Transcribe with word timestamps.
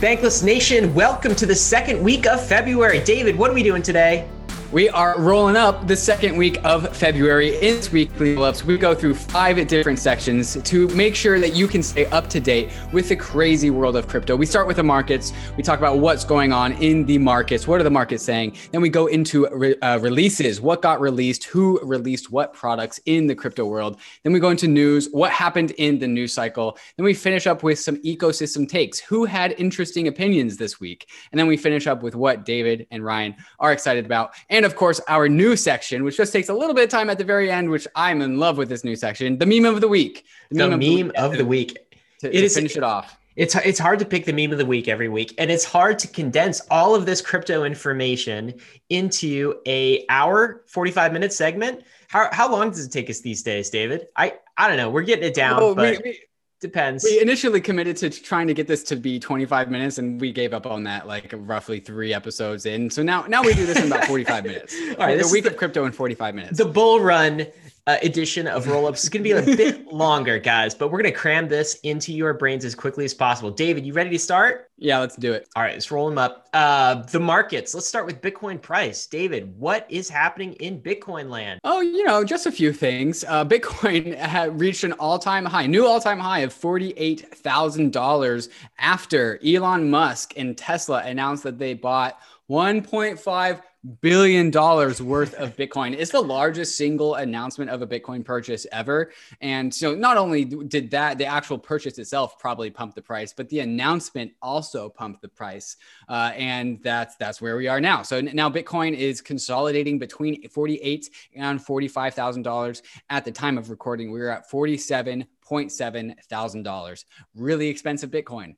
Bankless 0.00 0.42
Nation, 0.42 0.94
welcome 0.94 1.34
to 1.34 1.44
the 1.44 1.54
second 1.54 2.02
week 2.02 2.26
of 2.26 2.42
February. 2.42 3.04
David, 3.04 3.36
what 3.36 3.50
are 3.50 3.52
we 3.52 3.62
doing 3.62 3.82
today? 3.82 4.26
We 4.72 4.88
are 4.88 5.18
rolling 5.18 5.56
up 5.56 5.88
the 5.88 5.96
second 5.96 6.36
week 6.36 6.64
of 6.64 6.96
February. 6.96 7.56
In 7.56 7.74
this 7.78 7.90
weekly 7.90 8.36
ups, 8.36 8.64
we 8.64 8.78
go 8.78 8.94
through 8.94 9.16
five 9.16 9.66
different 9.66 9.98
sections 9.98 10.62
to 10.62 10.86
make 10.90 11.16
sure 11.16 11.40
that 11.40 11.54
you 11.54 11.66
can 11.66 11.82
stay 11.82 12.06
up 12.06 12.30
to 12.30 12.38
date 12.38 12.70
with 12.92 13.08
the 13.08 13.16
crazy 13.16 13.70
world 13.70 13.96
of 13.96 14.06
crypto. 14.06 14.36
We 14.36 14.46
start 14.46 14.68
with 14.68 14.76
the 14.76 14.84
markets. 14.84 15.32
We 15.56 15.64
talk 15.64 15.80
about 15.80 15.98
what's 15.98 16.24
going 16.24 16.52
on 16.52 16.74
in 16.74 17.04
the 17.04 17.18
markets. 17.18 17.66
What 17.66 17.80
are 17.80 17.82
the 17.82 17.90
markets 17.90 18.22
saying? 18.22 18.58
Then 18.70 18.80
we 18.80 18.90
go 18.90 19.08
into 19.08 19.48
re- 19.50 19.74
uh, 19.80 19.98
releases. 19.98 20.60
What 20.60 20.82
got 20.82 21.00
released? 21.00 21.42
Who 21.46 21.80
released 21.82 22.30
what 22.30 22.52
products 22.52 23.00
in 23.06 23.26
the 23.26 23.34
crypto 23.34 23.64
world? 23.64 23.98
Then 24.22 24.32
we 24.32 24.38
go 24.38 24.50
into 24.50 24.68
news. 24.68 25.08
What 25.10 25.32
happened 25.32 25.72
in 25.78 25.98
the 25.98 26.06
news 26.06 26.32
cycle? 26.32 26.78
Then 26.96 27.04
we 27.04 27.14
finish 27.14 27.48
up 27.48 27.64
with 27.64 27.80
some 27.80 27.96
ecosystem 28.02 28.68
takes. 28.68 29.00
Who 29.00 29.24
had 29.24 29.52
interesting 29.58 30.06
opinions 30.06 30.58
this 30.58 30.78
week? 30.78 31.08
And 31.32 31.40
then 31.40 31.48
we 31.48 31.56
finish 31.56 31.88
up 31.88 32.04
with 32.04 32.14
what 32.14 32.44
David 32.44 32.86
and 32.92 33.04
Ryan 33.04 33.34
are 33.58 33.72
excited 33.72 34.06
about. 34.06 34.34
And 34.48 34.59
and 34.60 34.66
of 34.66 34.76
course, 34.76 35.00
our 35.08 35.26
new 35.26 35.56
section, 35.56 36.04
which 36.04 36.18
just 36.18 36.34
takes 36.34 36.50
a 36.50 36.52
little 36.52 36.74
bit 36.74 36.84
of 36.84 36.90
time 36.90 37.08
at 37.08 37.16
the 37.16 37.24
very 37.24 37.50
end, 37.50 37.70
which 37.70 37.88
I'm 37.94 38.20
in 38.20 38.38
love 38.38 38.58
with 38.58 38.68
this 38.68 38.84
new 38.84 38.94
section, 38.94 39.38
the 39.38 39.46
meme 39.46 39.64
of 39.64 39.80
the 39.80 39.88
week. 39.88 40.26
The, 40.50 40.68
the 40.68 40.76
meme, 40.76 41.06
meme, 41.06 41.12
of 41.16 41.38
the 41.38 41.46
week. 41.46 41.78
To, 42.18 42.28
it 42.28 42.32
to 42.32 42.44
is, 42.44 42.54
finish 42.54 42.76
it 42.76 42.82
off. 42.82 43.18
It's 43.36 43.56
it's 43.56 43.78
hard 43.78 44.00
to 44.00 44.04
pick 44.04 44.26
the 44.26 44.34
meme 44.34 44.52
of 44.52 44.58
the 44.58 44.66
week 44.66 44.86
every 44.86 45.08
week, 45.08 45.34
and 45.38 45.50
it's 45.50 45.64
hard 45.64 45.98
to 46.00 46.08
condense 46.08 46.60
all 46.70 46.94
of 46.94 47.06
this 47.06 47.22
crypto 47.22 47.64
information 47.64 48.60
into 48.90 49.62
a 49.66 50.04
hour, 50.10 50.62
45 50.66 51.14
minute 51.14 51.32
segment. 51.32 51.82
How, 52.08 52.28
how 52.30 52.52
long 52.52 52.68
does 52.68 52.84
it 52.84 52.92
take 52.92 53.08
us 53.08 53.20
these 53.20 53.42
days, 53.42 53.70
David? 53.70 54.08
I 54.14 54.34
I 54.58 54.68
don't 54.68 54.76
know. 54.76 54.90
We're 54.90 55.04
getting 55.04 55.24
it 55.24 55.32
down, 55.32 55.74
but 55.74 56.04
we, 56.04 56.10
we, 56.10 56.20
Depends. 56.60 57.04
We 57.04 57.22
initially 57.22 57.62
committed 57.62 57.96
to 57.98 58.10
trying 58.10 58.46
to 58.48 58.52
get 58.52 58.66
this 58.66 58.82
to 58.84 58.96
be 58.96 59.18
25 59.18 59.70
minutes, 59.70 59.96
and 59.96 60.20
we 60.20 60.30
gave 60.30 60.52
up 60.52 60.66
on 60.66 60.84
that 60.84 61.06
like 61.06 61.32
roughly 61.34 61.80
three 61.80 62.12
episodes 62.12 62.66
in. 62.66 62.90
So 62.90 63.02
now, 63.02 63.22
now 63.22 63.42
we 63.42 63.54
do 63.54 63.64
this 63.64 63.78
in 63.78 63.86
about 63.86 64.04
45 64.04 64.44
minutes. 64.44 64.76
All 64.90 65.06
right, 65.06 65.18
the 65.18 65.28
week 65.32 65.44
the, 65.44 65.50
of 65.50 65.56
crypto 65.56 65.86
in 65.86 65.92
45 65.92 66.34
minutes. 66.34 66.58
The 66.58 66.66
bull 66.66 67.00
run 67.00 67.46
uh, 67.90 67.98
edition 68.02 68.46
of 68.46 68.66
Rollups 68.66 69.02
is 69.02 69.08
going 69.08 69.24
to 69.24 69.42
be 69.44 69.52
a 69.52 69.56
bit 69.56 69.86
longer, 69.92 70.38
guys, 70.38 70.74
but 70.74 70.88
we're 70.88 71.02
going 71.02 71.12
to 71.12 71.18
cram 71.18 71.48
this 71.48 71.74
into 71.82 72.12
your 72.12 72.32
brains 72.34 72.64
as 72.64 72.74
quickly 72.74 73.04
as 73.04 73.12
possible. 73.12 73.50
David, 73.50 73.84
you 73.84 73.92
ready 73.92 74.10
to 74.10 74.18
start? 74.18 74.70
Yeah, 74.76 74.98
let's 74.98 75.16
do 75.16 75.32
it. 75.32 75.48
All 75.56 75.62
right, 75.62 75.74
let's 75.74 75.90
roll 75.90 76.08
them 76.08 76.16
up. 76.16 76.48
Uh, 76.52 77.02
the 77.02 77.18
markets. 77.20 77.74
Let's 77.74 77.86
start 77.88 78.06
with 78.06 78.22
Bitcoin 78.22 78.62
price. 78.62 79.06
David, 79.06 79.58
what 79.58 79.86
is 79.88 80.08
happening 80.08 80.52
in 80.54 80.80
Bitcoin 80.80 81.30
land? 81.30 81.60
Oh, 81.64 81.80
you 81.80 82.04
know, 82.04 82.24
just 82.24 82.46
a 82.46 82.52
few 82.52 82.72
things. 82.72 83.24
Uh, 83.26 83.44
Bitcoin 83.50 84.16
had 84.16 84.60
reached 84.60 84.84
an 84.84 84.92
all-time 84.92 85.44
high, 85.44 85.66
new 85.66 85.84
all-time 85.84 86.18
high 86.18 86.40
of 86.40 86.52
forty-eight 86.52 87.34
thousand 87.34 87.92
dollars 87.92 88.48
after 88.78 89.40
Elon 89.44 89.90
Musk 89.90 90.34
and 90.36 90.56
Tesla 90.56 91.02
announced 91.04 91.42
that 91.42 91.58
they 91.58 91.74
bought 91.74 92.18
1.5 92.50 93.62
billion 94.00 94.50
dollars 94.50 95.00
worth 95.00 95.34
of 95.34 95.56
Bitcoin. 95.56 95.94
It's 95.96 96.10
the 96.10 96.20
largest 96.20 96.76
single 96.76 97.14
announcement 97.16 97.70
of 97.70 97.82
a 97.82 97.86
Bitcoin 97.86 98.24
purchase 98.24 98.66
ever. 98.72 99.12
And 99.40 99.74
so 99.74 99.94
not 99.94 100.16
only 100.16 100.44
did 100.44 100.90
that, 100.90 101.18
the 101.18 101.26
actual 101.26 101.58
purchase 101.58 101.98
itself 101.98 102.38
probably 102.38 102.70
pump 102.70 102.94
the 102.94 103.02
price, 103.02 103.32
but 103.32 103.48
the 103.48 103.60
announcement 103.60 104.32
also 104.42 104.88
pumped 104.88 105.22
the 105.22 105.28
price. 105.28 105.76
Uh, 106.08 106.32
and 106.36 106.82
that's 106.82 107.16
that's 107.16 107.40
where 107.40 107.56
we 107.56 107.68
are 107.68 107.80
now. 107.80 108.02
So 108.02 108.20
now 108.20 108.50
Bitcoin 108.50 108.96
is 108.96 109.20
consolidating 109.20 109.98
between 109.98 110.48
48 110.48 111.10
and 111.36 111.62
45 111.62 112.14
thousand 112.14 112.42
dollars. 112.42 112.82
At 113.08 113.24
the 113.24 113.32
time 113.32 113.56
of 113.56 113.70
recording, 113.70 114.12
we 114.12 114.20
were 114.20 114.30
at 114.30 114.50
47.7 114.50 116.24
thousand 116.24 116.62
dollars. 116.62 117.06
Really 117.34 117.68
expensive 117.68 118.10
Bitcoin 118.10 118.56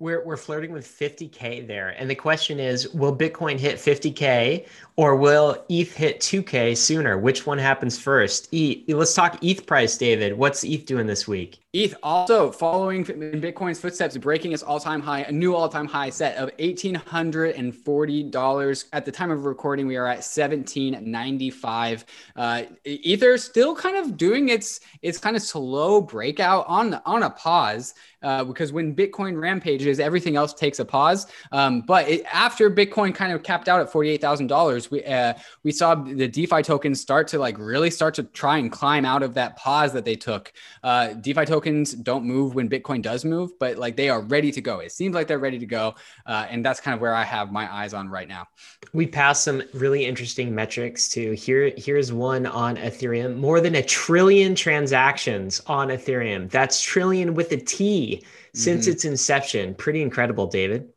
we're, 0.00 0.24
we're 0.24 0.38
flirting 0.38 0.72
with 0.72 0.86
50K 0.86 1.66
there. 1.66 1.90
And 1.90 2.10
the 2.10 2.14
question 2.14 2.58
is 2.58 2.88
will 2.88 3.14
Bitcoin 3.14 3.58
hit 3.58 3.76
50K 3.76 4.66
or 4.96 5.14
will 5.14 5.64
ETH 5.68 5.94
hit 5.94 6.20
2K 6.20 6.76
sooner? 6.76 7.18
Which 7.18 7.46
one 7.46 7.58
happens 7.58 7.98
first? 7.98 8.48
ETH, 8.50 8.88
let's 8.88 9.14
talk 9.14 9.38
ETH 9.42 9.66
price, 9.66 9.96
David. 9.96 10.36
What's 10.36 10.64
ETH 10.64 10.86
doing 10.86 11.06
this 11.06 11.28
week? 11.28 11.60
ETH 11.72 11.94
also 12.02 12.50
following 12.50 13.04
Bitcoin's 13.04 13.78
footsteps, 13.78 14.16
breaking 14.16 14.50
its 14.50 14.62
all-time 14.62 15.00
high, 15.00 15.20
a 15.20 15.30
new 15.30 15.54
all-time 15.54 15.86
high 15.86 16.10
set 16.10 16.36
of 16.36 16.50
eighteen 16.58 16.96
hundred 16.96 17.54
and 17.54 17.72
forty 17.72 18.24
dollars. 18.24 18.86
At 18.92 19.04
the 19.04 19.12
time 19.12 19.30
of 19.30 19.44
recording, 19.44 19.86
we 19.86 19.96
are 19.96 20.08
at 20.08 20.24
seventeen 20.24 20.98
ninety-five. 21.00 22.04
Uh, 22.34 22.64
Ether 22.84 23.38
still 23.38 23.76
kind 23.76 23.96
of 23.96 24.16
doing 24.16 24.48
its 24.48 24.80
its 25.02 25.18
kind 25.18 25.36
of 25.36 25.42
slow 25.42 26.00
breakout 26.00 26.64
on 26.66 27.00
on 27.06 27.22
a 27.22 27.30
pause 27.30 27.94
uh, 28.22 28.44
because 28.44 28.72
when 28.72 28.94
Bitcoin 28.94 29.40
rampages, 29.40 30.00
everything 30.00 30.36
else 30.36 30.52
takes 30.52 30.78
a 30.78 30.84
pause. 30.84 31.26
Um, 31.52 31.82
but 31.82 32.08
it, 32.08 32.24
after 32.32 32.70
Bitcoin 32.70 33.14
kind 33.14 33.32
of 33.32 33.42
capped 33.42 33.68
out 33.68 33.80
at 33.80 33.90
forty-eight 33.90 34.20
thousand 34.20 34.48
dollars, 34.48 34.90
we 34.90 35.04
uh, 35.04 35.34
we 35.62 35.72
saw 35.72 35.94
the 35.94 36.28
DeFi 36.28 36.62
tokens 36.62 37.00
start 37.00 37.28
to 37.28 37.38
like 37.38 37.58
really 37.58 37.90
start 37.90 38.14
to 38.14 38.24
try 38.24 38.58
and 38.58 38.70
climb 38.70 39.04
out 39.04 39.22
of 39.22 39.34
that 39.34 39.56
pause 39.56 39.92
that 39.92 40.04
they 40.04 40.16
took. 40.16 40.52
Uh, 40.82 41.14
DeFi 41.14 41.44
tokens 41.44 41.92
don't 41.92 42.24
move 42.24 42.54
when 42.54 42.68
Bitcoin 42.68 43.02
does 43.02 43.24
move, 43.24 43.58
but 43.58 43.78
like 43.78 43.96
they 43.96 44.08
are 44.08 44.20
ready 44.22 44.52
to 44.52 44.60
go. 44.60 44.80
It 44.80 44.92
seems 44.92 45.14
like 45.14 45.26
they're 45.26 45.38
ready 45.38 45.58
to 45.58 45.66
go. 45.66 45.94
Uh, 46.26 46.46
and 46.50 46.64
that's 46.64 46.80
kind 46.80 46.94
of 46.94 47.00
where 47.00 47.14
I 47.14 47.24
have 47.24 47.52
my 47.52 47.72
eyes 47.72 47.94
on 47.94 48.08
right 48.08 48.28
now. 48.28 48.46
We 48.92 49.06
passed 49.06 49.44
some 49.44 49.62
really 49.74 50.04
interesting 50.04 50.54
metrics 50.54 51.08
too. 51.08 51.32
Here, 51.32 51.72
here's 51.76 52.12
one 52.12 52.46
on 52.46 52.76
Ethereum 52.76 53.36
more 53.36 53.60
than 53.60 53.76
a 53.76 53.82
trillion 53.82 54.54
transactions 54.54 55.60
on 55.66 55.88
Ethereum. 55.88 56.50
That's 56.50 56.82
trillion 56.82 57.34
with 57.34 57.52
a 57.52 57.56
T 57.56 58.09
since 58.54 58.84
mm-hmm. 58.84 58.92
its 58.92 59.04
inception. 59.04 59.74
Pretty 59.74 60.02
incredible, 60.02 60.46
David. 60.46 60.90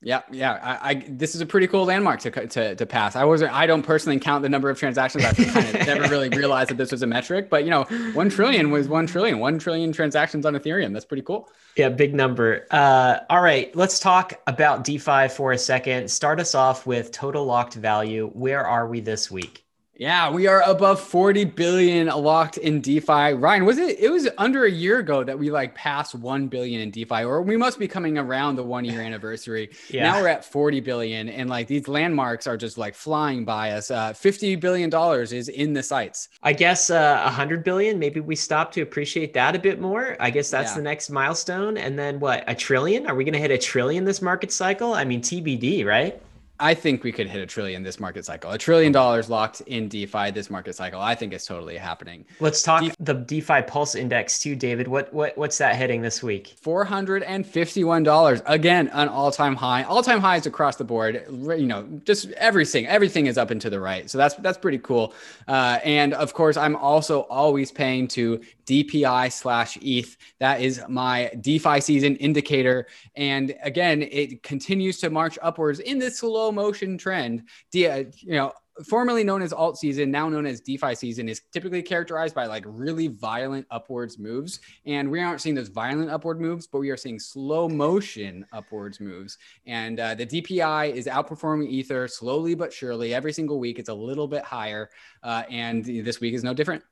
Yeah, 0.00 0.22
yeah. 0.30 0.52
I, 0.62 0.90
I, 0.90 1.04
this 1.08 1.34
is 1.34 1.40
a 1.40 1.46
pretty 1.46 1.66
cool 1.66 1.84
landmark 1.84 2.20
to, 2.20 2.30
to, 2.30 2.76
to 2.76 2.86
pass. 2.86 3.16
I 3.16 3.24
wasn't. 3.24 3.52
I 3.52 3.66
don't 3.66 3.82
personally 3.82 4.20
count 4.20 4.42
the 4.42 4.48
number 4.48 4.70
of 4.70 4.78
transactions. 4.78 5.24
I 5.24 5.32
kind 5.32 5.66
of 5.74 5.86
never 5.86 6.02
really 6.08 6.28
realized 6.28 6.70
that 6.70 6.76
this 6.76 6.92
was 6.92 7.02
a 7.02 7.06
metric. 7.06 7.50
But 7.50 7.64
you 7.64 7.70
know, 7.70 7.82
one 8.12 8.28
trillion 8.30 8.70
was 8.70 8.86
one 8.86 9.08
trillion. 9.08 9.40
One 9.40 9.58
trillion 9.58 9.92
transactions 9.92 10.46
on 10.46 10.54
Ethereum. 10.54 10.92
That's 10.92 11.04
pretty 11.04 11.24
cool. 11.24 11.50
Yeah, 11.76 11.88
big 11.88 12.14
number. 12.14 12.66
Uh, 12.70 13.18
all 13.28 13.42
right, 13.42 13.74
let's 13.74 13.98
talk 13.98 14.34
about 14.46 14.84
DeFi 14.84 15.28
for 15.28 15.50
a 15.50 15.58
second. 15.58 16.10
Start 16.10 16.38
us 16.38 16.54
off 16.54 16.86
with 16.86 17.10
total 17.10 17.44
locked 17.44 17.74
value. 17.74 18.30
Where 18.34 18.64
are 18.64 18.86
we 18.86 19.00
this 19.00 19.32
week? 19.32 19.67
Yeah, 19.98 20.30
we 20.30 20.46
are 20.46 20.62
above 20.62 21.00
40 21.00 21.44
billion 21.44 22.06
locked 22.06 22.56
in 22.56 22.80
DeFi. 22.80 23.32
Ryan, 23.34 23.64
was 23.64 23.78
it 23.78 23.98
it 23.98 24.12
was 24.12 24.28
under 24.38 24.64
a 24.64 24.70
year 24.70 25.00
ago 25.00 25.24
that 25.24 25.36
we 25.36 25.50
like 25.50 25.74
passed 25.74 26.14
1 26.14 26.46
billion 26.46 26.80
in 26.80 26.92
DeFi 26.92 27.24
or 27.24 27.42
we 27.42 27.56
must 27.56 27.80
be 27.80 27.88
coming 27.88 28.16
around 28.16 28.54
the 28.54 28.62
1 28.62 28.84
year 28.84 29.00
anniversary. 29.00 29.70
yeah. 29.90 30.04
Now 30.04 30.20
we're 30.20 30.28
at 30.28 30.44
40 30.44 30.78
billion 30.82 31.28
and 31.28 31.50
like 31.50 31.66
these 31.66 31.88
landmarks 31.88 32.46
are 32.46 32.56
just 32.56 32.78
like 32.78 32.94
flying 32.94 33.44
by 33.44 33.72
us. 33.72 33.90
Uh, 33.90 34.12
50 34.12 34.54
billion 34.54 34.88
dollars 34.88 35.32
is 35.32 35.48
in 35.48 35.72
the 35.72 35.82
sights. 35.82 36.28
I 36.44 36.52
guess 36.52 36.90
uh 36.90 37.22
100 37.24 37.64
billion 37.64 37.98
maybe 37.98 38.20
we 38.20 38.36
stop 38.36 38.70
to 38.74 38.82
appreciate 38.82 39.34
that 39.34 39.56
a 39.56 39.58
bit 39.58 39.80
more. 39.80 40.16
I 40.20 40.30
guess 40.30 40.48
that's 40.48 40.70
yeah. 40.70 40.76
the 40.76 40.82
next 40.82 41.10
milestone 41.10 41.76
and 41.76 41.98
then 41.98 42.20
what? 42.20 42.44
A 42.46 42.54
trillion? 42.54 43.04
Are 43.08 43.16
we 43.16 43.24
going 43.24 43.34
to 43.34 43.40
hit 43.40 43.50
a 43.50 43.58
trillion 43.58 44.04
this 44.04 44.22
market 44.22 44.52
cycle? 44.52 44.94
I 44.94 45.04
mean 45.04 45.22
TBD, 45.22 45.84
right? 45.84 46.22
I 46.60 46.74
think 46.74 47.04
we 47.04 47.12
could 47.12 47.28
hit 47.28 47.40
a 47.40 47.46
trillion 47.46 47.82
this 47.82 48.00
market 48.00 48.24
cycle. 48.24 48.50
A 48.50 48.58
trillion 48.58 48.92
dollars 48.92 49.30
locked 49.30 49.60
in 49.62 49.88
DeFi 49.88 50.30
this 50.32 50.50
market 50.50 50.74
cycle. 50.74 51.00
I 51.00 51.14
think 51.14 51.32
it's 51.32 51.46
totally 51.46 51.76
happening. 51.76 52.24
Let's 52.40 52.62
talk 52.62 52.82
De- 52.82 52.92
the 52.98 53.14
DeFi 53.14 53.62
Pulse 53.62 53.94
Index 53.94 54.38
too, 54.38 54.56
David. 54.56 54.88
What 54.88 55.12
what 55.12 55.36
what's 55.38 55.58
that 55.58 55.76
hitting 55.76 56.02
this 56.02 56.22
week? 56.22 56.54
Four 56.60 56.84
hundred 56.84 57.22
and 57.22 57.46
fifty-one 57.46 58.02
dollars. 58.02 58.42
Again, 58.46 58.88
an 58.88 59.08
all-time 59.08 59.54
high. 59.54 59.84
All-time 59.84 60.20
highs 60.20 60.46
across 60.46 60.76
the 60.76 60.84
board. 60.84 61.24
You 61.30 61.66
know, 61.66 61.86
just 62.04 62.30
everything. 62.32 62.86
Everything 62.86 63.26
is 63.26 63.38
up 63.38 63.50
and 63.50 63.60
to 63.60 63.70
the 63.70 63.80
right. 63.80 64.10
So 64.10 64.18
that's 64.18 64.34
that's 64.36 64.58
pretty 64.58 64.78
cool. 64.78 65.14
Uh, 65.46 65.78
and 65.84 66.14
of 66.14 66.34
course, 66.34 66.56
I'm 66.56 66.76
also 66.76 67.20
always 67.22 67.70
paying 67.70 68.08
to 68.08 68.40
DPI 68.68 69.32
slash 69.32 69.78
ETH. 69.80 70.16
That 70.40 70.60
is 70.60 70.82
my 70.88 71.30
DeFi 71.40 71.80
season 71.80 72.16
indicator. 72.16 72.86
And 73.16 73.54
again, 73.62 74.02
it 74.02 74.42
continues 74.42 74.98
to 75.00 75.10
march 75.10 75.38
upwards 75.40 75.80
in 75.80 75.98
this 75.98 76.18
slow 76.18 76.52
motion 76.52 76.98
trend. 76.98 77.44
you 77.72 78.12
know, 78.26 78.52
formerly 78.84 79.24
known 79.24 79.42
as 79.42 79.52
alt 79.52 79.78
season, 79.78 80.10
now 80.10 80.28
known 80.28 80.46
as 80.46 80.60
DeFi 80.60 80.94
season, 80.94 81.28
is 81.28 81.42
typically 81.52 81.82
characterized 81.82 82.34
by 82.34 82.46
like 82.46 82.64
really 82.66 83.08
violent 83.08 83.66
upwards 83.70 84.18
moves. 84.18 84.60
And 84.86 85.10
we 85.10 85.20
aren't 85.20 85.40
seeing 85.40 85.54
those 85.54 85.68
violent 85.68 86.10
upward 86.10 86.40
moves, 86.40 86.66
but 86.66 86.78
we 86.78 86.90
are 86.90 86.96
seeing 86.96 87.18
slow 87.18 87.68
motion 87.68 88.46
upwards 88.52 89.00
moves. 89.00 89.38
And 89.66 89.98
uh, 89.98 90.14
the 90.14 90.26
DPI 90.26 90.92
is 90.92 91.06
outperforming 91.06 91.68
Ether 91.68 92.06
slowly 92.06 92.54
but 92.54 92.72
surely. 92.72 93.14
Every 93.14 93.32
single 93.32 93.58
week, 93.58 93.78
it's 93.78 93.88
a 93.88 93.94
little 93.94 94.28
bit 94.28 94.44
higher. 94.44 94.90
Uh, 95.22 95.42
and 95.50 95.84
this 95.84 96.20
week 96.20 96.34
is 96.34 96.44
no 96.44 96.54
different. 96.54 96.82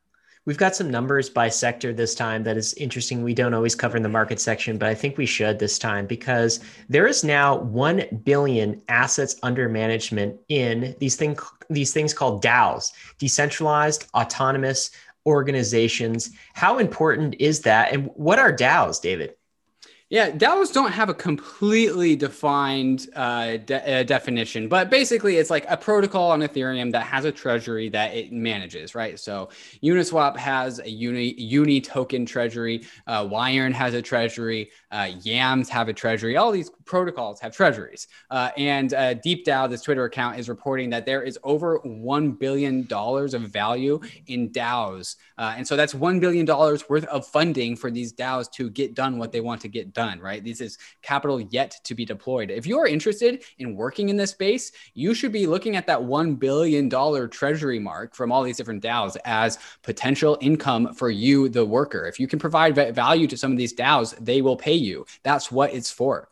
We've 0.47 0.57
got 0.57 0.77
some 0.77 0.93
numbers 0.93 1.29
by 1.29 1.49
sector 1.49 1.93
this 1.93 2.15
time 2.15 2.45
that 2.45 2.57
is 2.57 2.73
interesting. 2.75 3.25
We 3.25 3.35
don't 3.35 3.53
always 3.53 3.75
cover 3.75 3.97
in 3.97 4.05
the 4.05 4.09
market 4.09 4.39
section, 4.39 4.79
but 4.79 4.89
I 4.89 4.95
think 4.95 5.19
we 5.19 5.27
should 5.27 5.59
this 5.59 5.77
time 5.77 6.07
because 6.07 6.61
there 6.89 7.09
is 7.09 7.25
now 7.25 7.57
1 7.57 8.23
billion 8.23 8.81
assets 8.89 9.35
under 9.43 9.69
management 9.69 10.39
in 10.49 10.95
these 11.01 11.17
things 11.17 11.43
these 11.69 11.93
things 11.93 12.15
called 12.15 12.45
DAOs, 12.45 12.93
decentralized 13.19 14.07
autonomous 14.15 14.93
organizations. 15.27 16.31
How 16.55 16.79
important 16.79 17.35
is 17.41 17.63
that 17.63 17.93
and 17.93 18.09
what 18.15 18.39
are 18.39 18.53
DAOs, 18.53 19.01
David? 19.01 19.35
Yeah, 20.09 20.31
DAOs 20.31 20.73
don't 20.73 20.93
have 20.93 21.09
a 21.09 21.15
completely 21.15 22.15
defined 22.15 23.09
uh, 23.17 23.57
de- 23.57 24.01
uh, 24.01 24.03
definition, 24.05 24.69
but 24.69 24.89
basically 24.89 25.39
it's 25.39 25.51
like 25.51 25.67
a 25.69 25.77
protocol 25.77 26.31
on 26.31 26.43
Ethereum 26.43 26.93
that 26.93 27.03
has 27.03 27.25
a 27.25 27.33
treasury 27.33 27.89
that 27.89 28.15
it 28.15 28.31
manages, 28.31 28.95
right? 28.95 29.19
So 29.19 29.49
Uniswap 29.83 30.37
has 30.37 30.79
a 30.79 30.89
uni, 30.89 31.35
uni 31.35 31.81
token 31.81 32.25
treasury, 32.25 32.87
uh, 33.09 33.29
has 33.29 33.95
a 33.95 34.03
treasury, 34.03 34.71
uh, 34.93 35.11
Yams 35.23 35.69
have 35.71 35.89
a 35.89 35.93
treasury. 35.93 36.37
All 36.37 36.53
these 36.53 36.71
protocols 36.85 37.41
have 37.41 37.53
treasuries. 37.53 38.07
Uh, 38.31 38.51
and 38.57 38.95
uh, 38.95 39.15
DeepDAO, 39.15 39.69
this 39.69 39.83
Twitter 39.83 40.05
account, 40.05 40.39
is 40.39 40.49
reporting 40.49 40.89
that 40.91 41.05
there 41.05 41.23
is 41.25 41.37
over 41.43 41.81
$1 41.81 42.39
billion 42.39 42.87
of 42.93 43.43
value 43.51 43.99
in 44.29 44.51
DAOs. 44.51 45.17
And 45.37 45.67
so 45.67 45.75
that's 45.75 45.95
$1 45.95 46.21
billion 46.21 46.47
worth 46.47 47.05
of 47.07 47.27
funding 47.27 47.75
for 47.75 47.91
these 47.91 48.13
DAOs 48.13 48.49
to 48.53 48.71
get 48.71 48.95
done 48.95 49.19
what 49.19 49.33
they 49.33 49.41
want 49.41 49.61
to 49.63 49.69
get 49.69 49.93
done, 49.96 49.96
right? 49.97 50.43
This 50.45 50.61
is 50.61 50.79
capital 51.03 51.41
yet 51.41 51.77
to 51.85 51.95
be 51.95 52.05
deployed. 52.05 52.51
If 52.51 52.67
you're 52.67 52.87
interested 52.87 53.45
in 53.59 53.75
working 53.75 54.09
in 54.09 54.17
this 54.17 54.31
space, 54.31 54.73
you 54.95 55.15
should 55.15 55.33
be 55.33 55.47
looking 55.47 55.77
at 55.77 55.87
that 55.87 56.01
$1 56.01 56.39
billion 56.39 56.91
treasury 57.31 57.79
mark 57.79 58.15
from 58.15 58.33
all 58.33 58.43
these 58.43 58.57
different 58.57 58.83
DAOs 58.83 59.17
as 59.25 59.59
potential 59.83 60.39
income 60.41 60.95
for 60.95 61.11
you, 61.11 61.49
the 61.49 61.65
worker. 61.65 62.07
If 62.07 62.21
you 62.21 62.27
can 62.27 62.39
provide 62.39 62.75
value 62.95 63.27
to 63.27 63.37
some 63.37 63.53
of 63.53 63.59
these 63.59 63.75
DAOs, 63.75 64.17
they 64.25 64.43
will 64.43 64.57
pay 64.57 64.75
you. 64.75 65.07
That's 65.23 65.51
what 65.51 65.73
it's 65.73 65.91
for. 65.91 66.29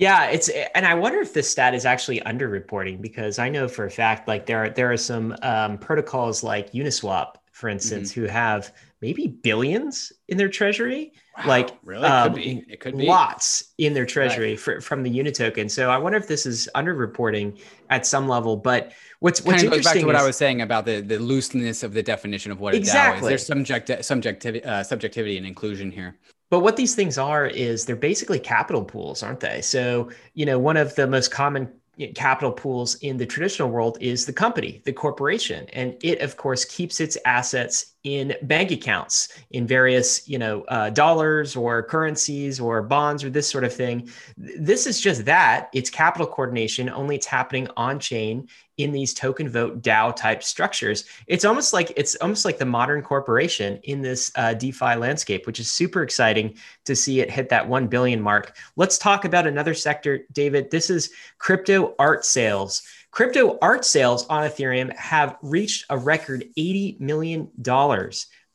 Yeah, 0.00 0.30
it's 0.30 0.48
and 0.74 0.86
I 0.86 0.94
wonder 0.94 1.18
if 1.20 1.34
this 1.34 1.50
stat 1.50 1.74
is 1.74 1.84
actually 1.84 2.20
underreporting 2.20 3.02
because 3.02 3.38
I 3.38 3.50
know 3.50 3.68
for 3.68 3.84
a 3.84 3.90
fact 3.90 4.26
like 4.28 4.46
there 4.46 4.64
are 4.64 4.70
there 4.70 4.90
are 4.90 4.96
some 4.96 5.36
um, 5.42 5.76
protocols 5.76 6.42
like 6.42 6.72
Uniswap, 6.72 7.34
for 7.52 7.68
instance, 7.68 8.10
mm-hmm. 8.10 8.22
who 8.22 8.26
have 8.28 8.72
maybe 9.02 9.26
billions 9.26 10.10
in 10.28 10.38
their 10.38 10.48
treasury. 10.48 11.12
Wow, 11.40 11.48
like 11.48 11.70
really, 11.84 12.04
it 12.04 12.10
um, 12.10 12.32
could 12.32 12.42
be. 12.42 12.64
It 12.68 12.80
could 12.80 12.98
be 12.98 13.06
lots 13.06 13.72
in 13.78 13.94
their 13.94 14.06
treasury 14.06 14.50
right. 14.50 14.60
for, 14.60 14.80
from 14.80 15.02
the 15.02 15.10
Unitoken. 15.10 15.70
So 15.70 15.90
I 15.90 15.98
wonder 15.98 16.18
if 16.18 16.26
this 16.26 16.46
is 16.46 16.68
underreporting 16.74 17.60
at 17.90 18.06
some 18.06 18.28
level. 18.28 18.56
But 18.56 18.92
what's 19.20 19.42
what's 19.42 19.62
kind 19.62 19.72
of 19.72 19.78
goes 19.78 19.84
back 19.84 19.96
to 19.96 20.04
what 20.04 20.14
is, 20.14 20.22
I 20.22 20.26
was 20.26 20.36
saying 20.36 20.62
about 20.62 20.84
the 20.84 21.00
the 21.00 21.18
looseness 21.18 21.82
of 21.82 21.92
the 21.92 22.02
definition 22.02 22.52
of 22.52 22.60
what 22.60 22.74
exactly. 22.74 23.18
a 23.18 23.20
DAO 23.20 23.24
is. 23.24 23.28
There's 23.28 23.46
subject 23.46 24.04
subjectivity 24.04 24.64
uh, 24.64 24.82
subjectivity 24.82 25.36
and 25.36 25.46
inclusion 25.46 25.90
here. 25.90 26.16
But 26.50 26.60
what 26.60 26.76
these 26.76 26.96
things 26.96 27.16
are 27.16 27.46
is 27.46 27.84
they're 27.84 27.94
basically 27.94 28.40
capital 28.40 28.84
pools, 28.84 29.22
aren't 29.22 29.38
they? 29.38 29.60
So, 29.60 30.10
you 30.34 30.44
know, 30.44 30.58
one 30.58 30.76
of 30.76 30.94
the 30.96 31.06
most 31.06 31.30
common 31.30 31.70
capital 32.14 32.50
pools 32.50 32.96
in 32.96 33.16
the 33.16 33.26
traditional 33.26 33.68
world 33.68 33.98
is 34.00 34.26
the 34.26 34.32
company, 34.32 34.80
the 34.84 34.92
corporation, 34.92 35.66
and 35.72 35.96
it 36.02 36.20
of 36.20 36.36
course 36.36 36.64
keeps 36.64 37.00
its 37.00 37.16
assets 37.24 37.94
in 38.04 38.34
bank 38.42 38.70
accounts 38.70 39.28
in 39.50 39.66
various, 39.66 40.26
you 40.28 40.38
know, 40.38 40.62
uh, 40.68 40.88
dollars 40.90 41.54
or 41.54 41.82
currencies 41.82 42.58
or 42.58 42.82
bonds 42.82 43.22
or 43.22 43.30
this 43.30 43.50
sort 43.50 43.64
of 43.64 43.74
thing. 43.74 44.08
This 44.36 44.86
is 44.86 45.00
just 45.00 45.26
that 45.26 45.68
it's 45.74 45.90
capital 45.90 46.26
coordination, 46.26 46.88
only 46.88 47.16
it's 47.16 47.26
happening 47.26 47.68
on 47.76 47.98
chain 47.98 48.48
in 48.78 48.92
these 48.92 49.12
token 49.12 49.48
vote 49.48 49.82
DAO 49.82 50.14
type 50.16 50.42
structures. 50.42 51.04
It's 51.26 51.44
almost 51.44 51.74
like 51.74 51.92
it's 51.96 52.14
almost 52.16 52.46
like 52.46 52.56
the 52.56 52.64
modern 52.64 53.02
corporation 53.02 53.78
in 53.84 54.00
this 54.00 54.32
uh, 54.36 54.54
DeFi 54.54 54.94
landscape, 54.94 55.46
which 55.46 55.60
is 55.60 55.70
super 55.70 56.02
exciting 56.02 56.56
to 56.86 56.96
see 56.96 57.20
it 57.20 57.30
hit 57.30 57.50
that 57.50 57.68
1 57.68 57.88
billion 57.88 58.22
mark. 58.22 58.56
Let's 58.76 58.96
talk 58.96 59.26
about 59.26 59.46
another 59.46 59.74
sector, 59.74 60.20
David. 60.32 60.70
This 60.70 60.88
is 60.88 61.10
crypto 61.38 61.94
art 61.98 62.24
sales. 62.24 62.82
Crypto 63.10 63.58
art 63.60 63.84
sales 63.84 64.26
on 64.28 64.48
Ethereum 64.48 64.94
have 64.96 65.36
reached 65.42 65.86
a 65.90 65.98
record 65.98 66.44
$80 66.56 67.00
million. 67.00 67.50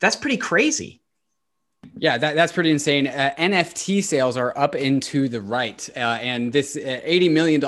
That's 0.00 0.16
pretty 0.16 0.38
crazy. 0.38 1.02
Yeah, 1.96 2.18
that, 2.18 2.34
that's 2.34 2.52
pretty 2.52 2.70
insane. 2.70 3.06
Uh, 3.06 3.32
NFT 3.38 4.02
sales 4.02 4.36
are 4.36 4.56
up 4.56 4.74
into 4.74 5.28
the 5.28 5.40
right. 5.40 5.88
Uh, 5.96 6.18
and 6.20 6.52
this 6.52 6.76
uh, 6.76 7.00
$80 7.04 7.30
million, 7.30 7.64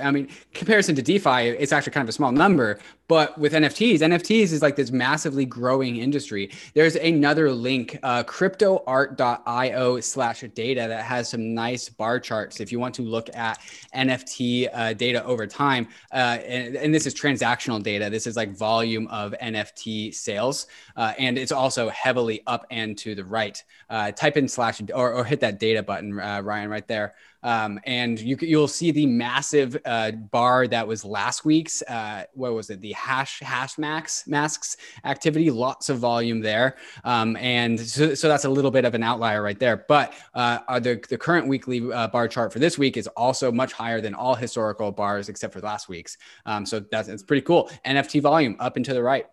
I 0.00 0.10
mean, 0.10 0.28
comparison 0.54 0.94
to 0.96 1.02
DeFi, 1.02 1.48
it's 1.48 1.72
actually 1.72 1.92
kind 1.92 2.04
of 2.04 2.08
a 2.08 2.12
small 2.12 2.32
number, 2.32 2.78
but 3.08 3.38
with 3.38 3.52
NFTs, 3.52 4.00
NFTs 4.00 4.52
is 4.52 4.62
like 4.62 4.74
this 4.74 4.90
massively 4.90 5.44
growing 5.44 5.96
industry. 5.96 6.50
There's 6.74 6.96
another 6.96 7.52
link, 7.52 7.98
uh, 8.02 8.24
cryptoart.io 8.24 10.00
slash 10.00 10.40
data 10.54 10.86
that 10.88 11.04
has 11.04 11.28
some 11.28 11.54
nice 11.54 11.88
bar 11.88 12.18
charts. 12.18 12.60
If 12.60 12.72
you 12.72 12.80
want 12.80 12.94
to 12.96 13.02
look 13.02 13.30
at 13.34 13.60
NFT 13.94 14.68
uh, 14.72 14.92
data 14.94 15.24
over 15.24 15.46
time, 15.46 15.86
uh, 16.12 16.38
and, 16.44 16.76
and, 16.76 16.94
this 16.96 17.06
is 17.06 17.14
transactional 17.14 17.82
data. 17.82 18.08
This 18.10 18.26
is 18.26 18.36
like 18.36 18.56
volume 18.56 19.06
of 19.08 19.34
NFT 19.42 20.14
sales. 20.14 20.66
And 20.96 21.38
it's 21.38 21.52
also 21.52 21.88
heavily 21.90 22.42
up 22.46 22.66
and 22.70 22.96
to 22.98 23.14
the 23.14 23.24
right. 23.24 23.55
Uh, 23.88 24.10
type 24.12 24.36
in 24.36 24.48
slash 24.48 24.80
or, 24.94 25.12
or 25.12 25.24
hit 25.24 25.40
that 25.40 25.60
data 25.60 25.82
button, 25.82 26.18
uh, 26.18 26.40
Ryan, 26.42 26.68
right 26.68 26.86
there. 26.88 27.14
Um, 27.42 27.78
and 27.84 28.18
you, 28.18 28.36
you'll 28.40 28.66
see 28.66 28.90
the 28.90 29.06
massive 29.06 29.76
uh, 29.84 30.10
bar 30.10 30.66
that 30.66 30.88
was 30.88 31.04
last 31.04 31.44
week's. 31.44 31.80
Uh, 31.82 32.24
what 32.34 32.54
was 32.54 32.70
it? 32.70 32.80
The 32.80 32.92
hash 32.92 33.38
hash 33.38 33.78
max 33.78 34.26
masks 34.26 34.76
activity. 35.04 35.50
Lots 35.50 35.88
of 35.88 35.98
volume 35.98 36.40
there, 36.40 36.74
um, 37.04 37.36
and 37.36 37.78
so, 37.78 38.14
so, 38.14 38.26
that's 38.26 38.46
a 38.46 38.50
little 38.50 38.72
bit 38.72 38.84
of 38.84 38.94
an 38.94 39.04
outlier 39.04 39.42
right 39.42 39.60
there. 39.60 39.84
But 39.88 40.12
uh, 40.34 40.80
the 40.80 41.00
the 41.08 41.16
current 41.16 41.46
weekly 41.46 41.80
uh, 41.92 42.08
bar 42.08 42.26
chart 42.26 42.52
for 42.52 42.58
this 42.58 42.78
week 42.78 42.96
is 42.96 43.06
also 43.08 43.52
much 43.52 43.72
higher 43.72 44.00
than 44.00 44.14
all 44.14 44.34
historical 44.34 44.90
bars 44.90 45.28
except 45.28 45.52
for 45.52 45.60
last 45.60 45.88
week's. 45.88 46.18
Um, 46.46 46.66
so 46.66 46.80
that's 46.80 47.08
it's 47.08 47.22
pretty 47.22 47.42
cool. 47.42 47.70
NFT 47.84 48.22
volume 48.22 48.56
up 48.58 48.74
and 48.74 48.84
to 48.84 48.92
the 48.92 49.02
right. 49.02 49.26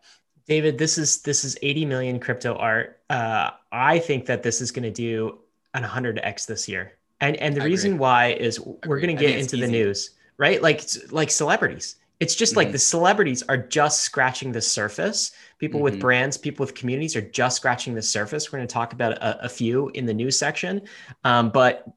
David, 0.45 0.77
this 0.77 0.97
is 0.97 1.21
this 1.21 1.45
is 1.45 1.57
80 1.61 1.85
million 1.85 2.19
crypto 2.19 2.55
art. 2.55 2.99
Uh, 3.09 3.51
I 3.73 3.97
think 3.97 4.27
that 4.27 4.43
this 4.43 4.61
is 4.61 4.71
going 4.71 4.83
to 4.83 4.91
do 4.91 5.39
an 5.73 5.83
100x 5.83 6.45
this 6.45 6.69
year. 6.69 6.93
And 7.19 7.35
and 7.37 7.55
the 7.55 7.61
I 7.61 7.65
reason 7.65 7.93
agree. 7.93 7.99
why 7.99 8.27
is 8.33 8.59
we're 8.59 8.99
going 8.99 9.15
to 9.15 9.21
get 9.21 9.37
into 9.37 9.57
the 9.57 9.67
news, 9.67 10.11
right? 10.37 10.61
Like 10.61 10.83
like 11.09 11.31
celebrities. 11.31 11.95
It's 12.19 12.35
just 12.35 12.51
mm-hmm. 12.51 12.57
like 12.57 12.71
the 12.71 12.79
celebrities 12.79 13.43
are 13.43 13.57
just 13.57 14.01
scratching 14.01 14.51
the 14.51 14.61
surface. 14.61 15.31
People 15.57 15.79
mm-hmm. 15.79 15.85
with 15.85 15.99
brands, 15.99 16.37
people 16.37 16.63
with 16.65 16.75
communities 16.75 17.15
are 17.15 17.21
just 17.21 17.57
scratching 17.57 17.95
the 17.95 18.01
surface. 18.01 18.51
We're 18.51 18.59
going 18.59 18.67
to 18.67 18.73
talk 18.73 18.93
about 18.93 19.13
a, 19.13 19.45
a 19.45 19.49
few 19.49 19.89
in 19.89 20.05
the 20.05 20.13
news 20.13 20.37
section, 20.37 20.81
um, 21.23 21.49
but 21.49 21.87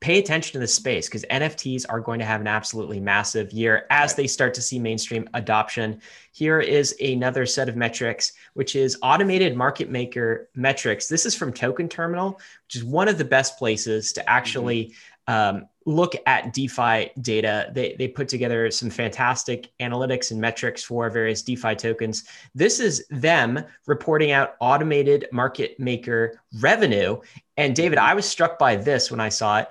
pay 0.00 0.18
attention 0.18 0.52
to 0.52 0.58
the 0.58 0.66
space 0.66 1.08
because 1.08 1.24
NFTs 1.30 1.86
are 1.88 2.00
going 2.00 2.18
to 2.18 2.24
have 2.24 2.40
an 2.40 2.46
absolutely 2.46 3.00
massive 3.00 3.52
year 3.52 3.86
as 3.90 4.14
they 4.14 4.26
start 4.26 4.52
to 4.54 4.62
see 4.62 4.78
mainstream 4.78 5.28
adoption. 5.32 6.00
Here 6.32 6.60
is 6.60 6.94
another 7.00 7.46
set 7.46 7.68
of 7.68 7.76
metrics, 7.76 8.32
which 8.54 8.76
is 8.76 8.98
automated 9.02 9.56
market 9.56 9.88
maker 9.88 10.50
metrics. 10.54 11.08
This 11.08 11.24
is 11.24 11.34
from 11.34 11.52
Token 11.52 11.88
Terminal, 11.88 12.32
which 12.66 12.76
is 12.76 12.84
one 12.84 13.08
of 13.08 13.16
the 13.16 13.24
best 13.24 13.58
places 13.58 14.12
to 14.14 14.28
actually 14.28 14.94
mm-hmm. 15.28 15.56
um, 15.56 15.68
look 15.86 16.14
at 16.26 16.52
DeFi 16.52 17.10
data. 17.22 17.70
They, 17.72 17.94
they 17.96 18.08
put 18.08 18.28
together 18.28 18.70
some 18.70 18.90
fantastic 18.90 19.70
analytics 19.80 20.32
and 20.32 20.40
metrics 20.40 20.82
for 20.82 21.08
various 21.08 21.42
DeFi 21.42 21.76
tokens. 21.76 22.24
This 22.54 22.80
is 22.80 23.06
them 23.08 23.64
reporting 23.86 24.32
out 24.32 24.56
automated 24.60 25.28
market 25.32 25.78
maker 25.78 26.40
revenue. 26.60 27.20
And 27.56 27.74
David, 27.74 27.98
I 27.98 28.14
was 28.14 28.26
struck 28.26 28.58
by 28.58 28.76
this 28.76 29.10
when 29.10 29.20
I 29.20 29.28
saw 29.28 29.60
it. 29.60 29.68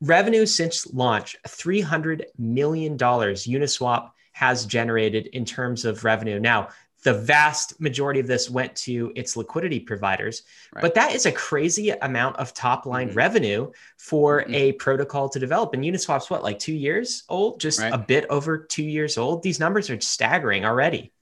Revenue 0.00 0.46
since 0.46 0.86
launch, 0.94 1.36
$300 1.46 2.22
million 2.38 2.96
Uniswap 2.96 4.10
has 4.32 4.64
generated 4.64 5.26
in 5.32 5.44
terms 5.44 5.84
of 5.84 6.04
revenue. 6.04 6.38
Now, 6.38 6.68
the 7.04 7.14
vast 7.14 7.80
majority 7.80 8.20
of 8.20 8.26
this 8.26 8.50
went 8.50 8.74
to 8.74 9.12
its 9.14 9.36
liquidity 9.36 9.80
providers, 9.80 10.42
right. 10.74 10.82
but 10.82 10.94
that 10.94 11.14
is 11.14 11.26
a 11.26 11.32
crazy 11.32 11.90
amount 11.90 12.36
of 12.36 12.52
top 12.54 12.86
line 12.86 13.08
mm-hmm. 13.08 13.16
revenue 13.16 13.70
for 13.96 14.42
mm-hmm. 14.42 14.54
a 14.54 14.72
protocol 14.72 15.28
to 15.28 15.38
develop. 15.38 15.74
And 15.74 15.84
Uniswap's 15.84 16.28
what, 16.28 16.42
like 16.42 16.58
two 16.58 16.74
years 16.74 17.22
old, 17.28 17.60
just 17.60 17.80
right. 17.80 17.92
a 17.92 17.98
bit 17.98 18.26
over 18.30 18.58
two 18.58 18.82
years 18.82 19.16
old. 19.16 19.42
These 19.42 19.60
numbers 19.60 19.90
are 19.90 20.00
staggering 20.00 20.64
already. 20.64 21.12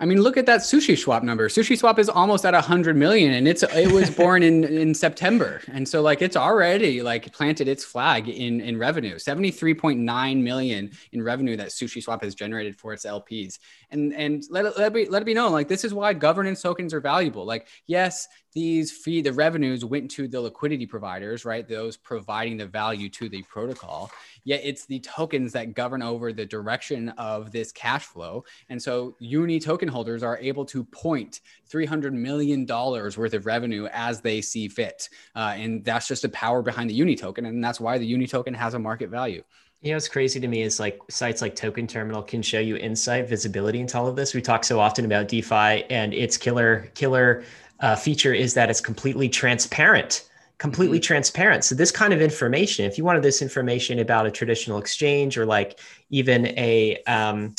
I 0.00 0.06
mean, 0.06 0.22
look 0.22 0.38
at 0.38 0.46
that 0.46 0.60
Sushi 0.60 0.98
Swap 0.98 1.22
number. 1.22 1.50
SushiSwap 1.50 1.98
is 1.98 2.08
almost 2.08 2.46
at 2.46 2.54
a 2.54 2.60
hundred 2.62 2.96
million, 2.96 3.34
and 3.34 3.46
it's 3.46 3.62
it 3.62 3.92
was 3.92 4.08
born 4.08 4.42
in 4.42 4.64
in 4.80 4.94
September, 4.94 5.60
and 5.70 5.86
so 5.86 6.00
like 6.00 6.22
it's 6.22 6.36
already 6.36 7.02
like 7.02 7.30
planted 7.34 7.68
its 7.68 7.84
flag 7.84 8.26
in 8.26 8.62
in 8.62 8.78
revenue. 8.78 9.18
Seventy 9.18 9.50
three 9.50 9.74
point 9.74 10.00
nine 10.00 10.42
million 10.42 10.90
in 11.12 11.22
revenue 11.22 11.54
that 11.58 11.68
SushiSwap 11.68 12.22
has 12.22 12.34
generated 12.34 12.78
for 12.78 12.94
its 12.94 13.04
LPs, 13.04 13.58
and 13.92 14.12
and 14.14 14.44
let 14.50 14.66
it, 14.66 14.76
let 14.76 14.88
it 14.88 14.94
be 14.94 15.06
let 15.06 15.22
it 15.22 15.26
be 15.26 15.34
known 15.34 15.52
like 15.52 15.68
this 15.68 15.84
is 15.84 15.92
why 15.94 16.12
governance 16.12 16.62
tokens 16.62 16.94
are 16.94 17.00
valuable. 17.00 17.44
Like 17.44 17.68
yes, 17.86 18.28
these 18.52 18.90
fee 18.92 19.22
the 19.22 19.32
revenues 19.32 19.84
went 19.84 20.10
to 20.12 20.28
the 20.28 20.40
liquidity 20.40 20.86
providers, 20.86 21.44
right? 21.44 21.66
Those 21.68 21.96
providing 21.96 22.56
the 22.56 22.66
value 22.66 23.08
to 23.10 23.28
the 23.28 23.42
protocol. 23.42 24.10
Yet 24.44 24.62
it's 24.64 24.86
the 24.86 25.00
tokens 25.00 25.52
that 25.52 25.74
govern 25.74 26.02
over 26.02 26.32
the 26.32 26.46
direction 26.46 27.10
of 27.10 27.52
this 27.52 27.72
cash 27.72 28.04
flow. 28.04 28.44
And 28.68 28.80
so 28.80 29.16
uni 29.18 29.60
token 29.60 29.88
holders 29.88 30.22
are 30.22 30.38
able 30.38 30.64
to 30.66 30.84
point 30.84 31.40
$300 31.70 32.12
million 32.12 32.66
worth 32.66 33.34
of 33.34 33.46
revenue 33.46 33.86
as 33.92 34.20
they 34.20 34.40
see 34.40 34.68
fit. 34.68 35.08
Uh, 35.36 35.54
and 35.56 35.84
that's 35.84 36.08
just 36.08 36.22
the 36.22 36.28
power 36.30 36.62
behind 36.62 36.88
the 36.88 36.94
uni 36.94 37.16
token. 37.16 37.46
And 37.46 37.62
that's 37.62 37.80
why 37.80 37.98
the 37.98 38.06
uni 38.06 38.26
token 38.26 38.54
has 38.54 38.74
a 38.74 38.78
market 38.78 39.10
value. 39.10 39.42
You 39.82 39.90
know, 39.90 39.96
what's 39.96 40.08
crazy 40.08 40.38
to 40.40 40.46
me 40.46 40.62
is 40.62 40.78
like 40.78 41.00
sites 41.08 41.40
like 41.40 41.56
Token 41.56 41.86
Terminal 41.86 42.22
can 42.22 42.42
show 42.42 42.60
you 42.60 42.76
insight, 42.76 43.28
visibility 43.28 43.80
into 43.80 43.96
all 43.96 44.06
of 44.06 44.16
this. 44.16 44.34
We 44.34 44.42
talk 44.42 44.62
so 44.62 44.78
often 44.78 45.06
about 45.06 45.28
DeFi 45.28 45.84
and 45.88 46.12
its 46.12 46.36
killer, 46.36 46.90
killer 46.94 47.44
uh, 47.80 47.96
feature 47.96 48.34
is 48.34 48.52
that 48.54 48.68
it's 48.68 48.80
completely 48.80 49.28
transparent 49.28 50.28
completely 50.60 50.98
mm-hmm. 50.98 51.04
transparent. 51.04 51.64
So 51.64 51.74
this 51.74 51.90
kind 51.90 52.12
of 52.12 52.20
information, 52.20 52.84
if 52.84 52.98
you 52.98 53.02
wanted 53.02 53.22
this 53.22 53.42
information 53.42 53.98
about 53.98 54.26
a 54.26 54.30
traditional 54.30 54.78
exchange 54.78 55.36
or 55.36 55.46
like 55.46 55.80
even 56.10 56.46
a, 56.48 57.02
um, 57.06 57.54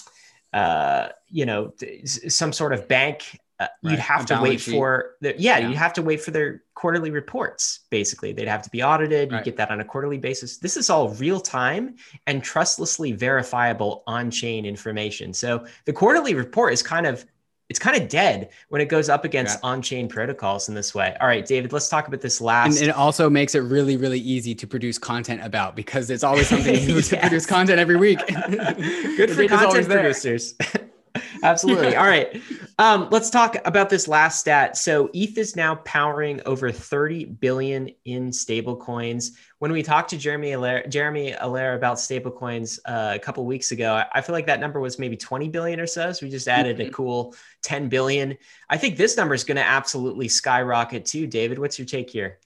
uh, 0.54 1.10
you 1.28 1.46
know, 1.46 1.74
some 2.06 2.54
sort 2.54 2.74
of 2.74 2.88
bank, 2.88 3.40
uh, 3.62 3.68
right. 3.84 3.92
you'd 3.92 4.00
have 4.00 4.24
a 4.24 4.26
to 4.26 4.42
wait 4.42 4.60
sheet. 4.60 4.72
for 4.72 5.16
the, 5.22 5.36
yeah, 5.38 5.60
yeah, 5.60 5.68
you'd 5.68 5.78
have 5.78 5.94
to 5.94 6.02
wait 6.02 6.22
for 6.22 6.32
their 6.32 6.64
quarterly 6.74 7.12
reports. 7.12 7.82
Basically, 7.92 8.34
they'd 8.34 8.48
have 8.48 8.64
to 8.64 8.70
be 8.72 8.82
audited. 8.82 9.32
Right. 9.32 9.40
You 9.40 9.44
get 9.46 9.58
that 9.58 9.70
on 9.70 9.82
a 9.82 9.86
quarterly 9.86 10.18
basis. 10.18 10.58
This 10.58 10.78
is 10.78 10.90
all 10.90 11.10
real 11.10 11.40
time 11.40 11.96
and 12.26 12.44
trustlessly 12.44 13.12
verifiable 13.12 14.04
on 14.08 14.32
chain 14.32 14.66
information. 14.66 15.34
So 15.34 15.66
the 15.86 15.94
quarterly 15.94 16.34
report 16.34 16.74
is 16.74 16.82
kind 16.82 17.06
of 17.06 17.26
it's 17.70 17.80
kind 17.80 17.96
of 17.96 18.10
dead 18.10 18.50
when 18.68 18.82
it 18.82 18.90
goes 18.90 19.08
up 19.08 19.24
against 19.24 19.58
yeah. 19.64 19.70
on-chain 19.70 20.10
protocols 20.10 20.68
in 20.68 20.76
this 20.76 20.94
way. 20.94 21.16
All 21.22 21.28
right, 21.28 21.46
David, 21.46 21.72
let's 21.72 21.88
talk 21.88 22.06
about 22.10 22.20
this 22.20 22.42
last. 22.42 22.82
And 22.82 22.90
it 22.90 22.94
also 22.94 23.30
makes 23.30 23.56
it 23.56 23.60
really, 23.60 23.96
really 23.96 24.20
easy 24.20 24.54
to 24.56 24.68
produce 24.68 24.98
content 24.98 25.42
about 25.42 25.74
because 25.74 26.10
it's 26.10 26.26
always 26.26 26.50
something 26.50 26.74
new 26.86 26.96
yes. 26.96 27.08
to 27.08 27.18
produce 27.18 27.46
content 27.46 27.80
every 27.80 27.96
week. 27.96 28.20
Good 28.28 29.32
for 29.32 29.48
content 29.48 29.88
producers. 29.88 30.56
Absolutely. 31.44 31.96
All 31.96 32.06
right. 32.06 32.42
Um, 32.78 33.08
let's 33.12 33.30
talk 33.30 33.58
about 33.66 33.90
this 33.90 34.08
last 34.08 34.40
stat. 34.40 34.78
So 34.78 35.10
ETH 35.14 35.38
is 35.38 35.56
now 35.56 35.76
powering 35.76 36.42
over 36.46 36.72
30 36.72 37.26
billion 37.26 37.90
in 38.06 38.30
stablecoins. 38.30 39.32
When 39.60 39.72
we 39.72 39.84
talked 39.84 40.10
to 40.12 40.18
Jeremy 40.18 40.54
Allaire, 40.54 40.88
Jeremy 40.88 41.34
Allaire 41.34 41.76
about 41.76 41.98
stablecoins 41.98 42.80
uh, 42.86 43.14
a 43.16 43.20
couple 43.20 43.46
weeks 43.46 43.72
ago, 43.72 44.04
I 44.12 44.22
feel 44.22 44.34
like 44.34 44.48
that 44.48 44.60
number 44.60 44.80
was 44.80 44.98
maybe 44.98 45.18
20 45.18 45.50
billion 45.50 45.80
or 45.80 45.88
so. 45.88 46.12
So 46.12 46.26
we 46.26 46.32
just 46.32 46.48
added 46.48 46.78
mm-hmm. 46.78 46.90
a 46.90 46.92
cool 46.92 47.36
10 47.64 47.90
billion. 47.90 48.38
I 48.70 48.78
think 48.78 48.98
this 48.98 49.18
number 49.18 49.36
is 49.36 49.44
going 49.44 49.58
to 49.58 49.66
absolutely 49.66 50.30
skyrocket 50.30 51.06
too. 51.06 51.28
David, 51.28 51.60
what's 51.60 51.78
your 51.78 51.86
take 51.86 52.10
here? 52.10 52.40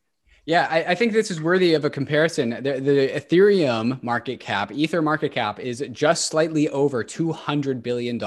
Yeah, 0.45 0.67
I, 0.69 0.91
I, 0.91 0.95
think 0.95 1.13
this 1.13 1.31
is 1.31 1.41
worthy 1.41 1.73
of 1.73 1.85
a 1.85 1.89
comparison. 1.89 2.51
The, 2.51 2.79
the, 2.79 3.09
Ethereum 3.09 4.01
market 4.03 4.39
cap, 4.39 4.71
Ether 4.71 5.01
market 5.01 5.31
cap, 5.31 5.59
is 5.59 5.83
just 5.91 6.27
slightly 6.27 6.69
over 6.69 7.03
$200 7.03 7.81
billion 7.81 8.19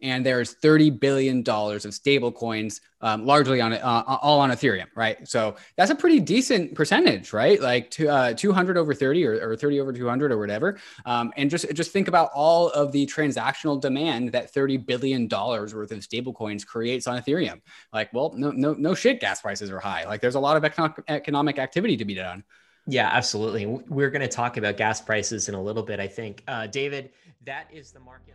and 0.00 0.24
there's 0.24 0.54
30 0.54 0.90
billion 0.90 1.42
dollars 1.42 1.84
of 1.84 1.94
stable 1.94 2.30
coins 2.30 2.80
um, 3.00 3.24
largely 3.24 3.60
on 3.60 3.72
uh, 3.72 4.18
all 4.22 4.40
on 4.40 4.50
ethereum 4.50 4.86
right? 4.94 5.26
So 5.28 5.56
that's 5.76 5.90
a 5.90 5.94
pretty 5.94 6.20
decent 6.20 6.74
percentage 6.74 7.32
right? 7.32 7.60
Like 7.60 7.90
to, 7.92 8.08
uh, 8.08 8.32
200 8.34 8.76
over 8.76 8.94
30 8.94 9.24
or, 9.26 9.50
or 9.50 9.56
30 9.56 9.80
over 9.80 9.92
200 9.92 10.32
or 10.32 10.38
whatever. 10.38 10.78
Um, 11.06 11.32
and 11.36 11.50
just 11.50 11.72
just 11.74 11.92
think 11.92 12.08
about 12.08 12.30
all 12.34 12.70
of 12.70 12.92
the 12.92 13.06
transactional 13.06 13.80
demand 13.80 14.32
that 14.32 14.50
30 14.52 14.78
billion 14.78 15.28
dollars 15.28 15.74
worth 15.74 15.92
of 15.92 16.02
stable 16.02 16.32
coins 16.32 16.64
creates 16.64 17.06
on 17.06 17.20
ethereum. 17.20 17.60
Like 17.92 18.12
well 18.12 18.32
no 18.36 18.50
no 18.50 18.74
no 18.74 18.94
shit 18.94 19.20
gas 19.20 19.40
prices 19.40 19.70
are 19.70 19.80
high. 19.80 20.04
Like 20.04 20.20
there's 20.20 20.36
a 20.36 20.40
lot 20.40 20.56
of 20.56 20.64
economic, 20.64 20.96
economic 21.08 21.58
activity 21.58 21.96
to 21.96 22.04
be 22.04 22.14
done. 22.14 22.44
Yeah 22.86 23.10
absolutely. 23.12 23.66
We're 23.66 24.10
going 24.10 24.22
to 24.22 24.28
talk 24.28 24.56
about 24.56 24.76
gas 24.76 25.00
prices 25.00 25.48
in 25.48 25.54
a 25.54 25.62
little 25.62 25.82
bit 25.82 26.00
i 26.00 26.06
think. 26.06 26.42
Uh, 26.48 26.66
david 26.66 27.10
that 27.44 27.68
is 27.72 27.92
the 27.92 28.00
market 28.00 28.34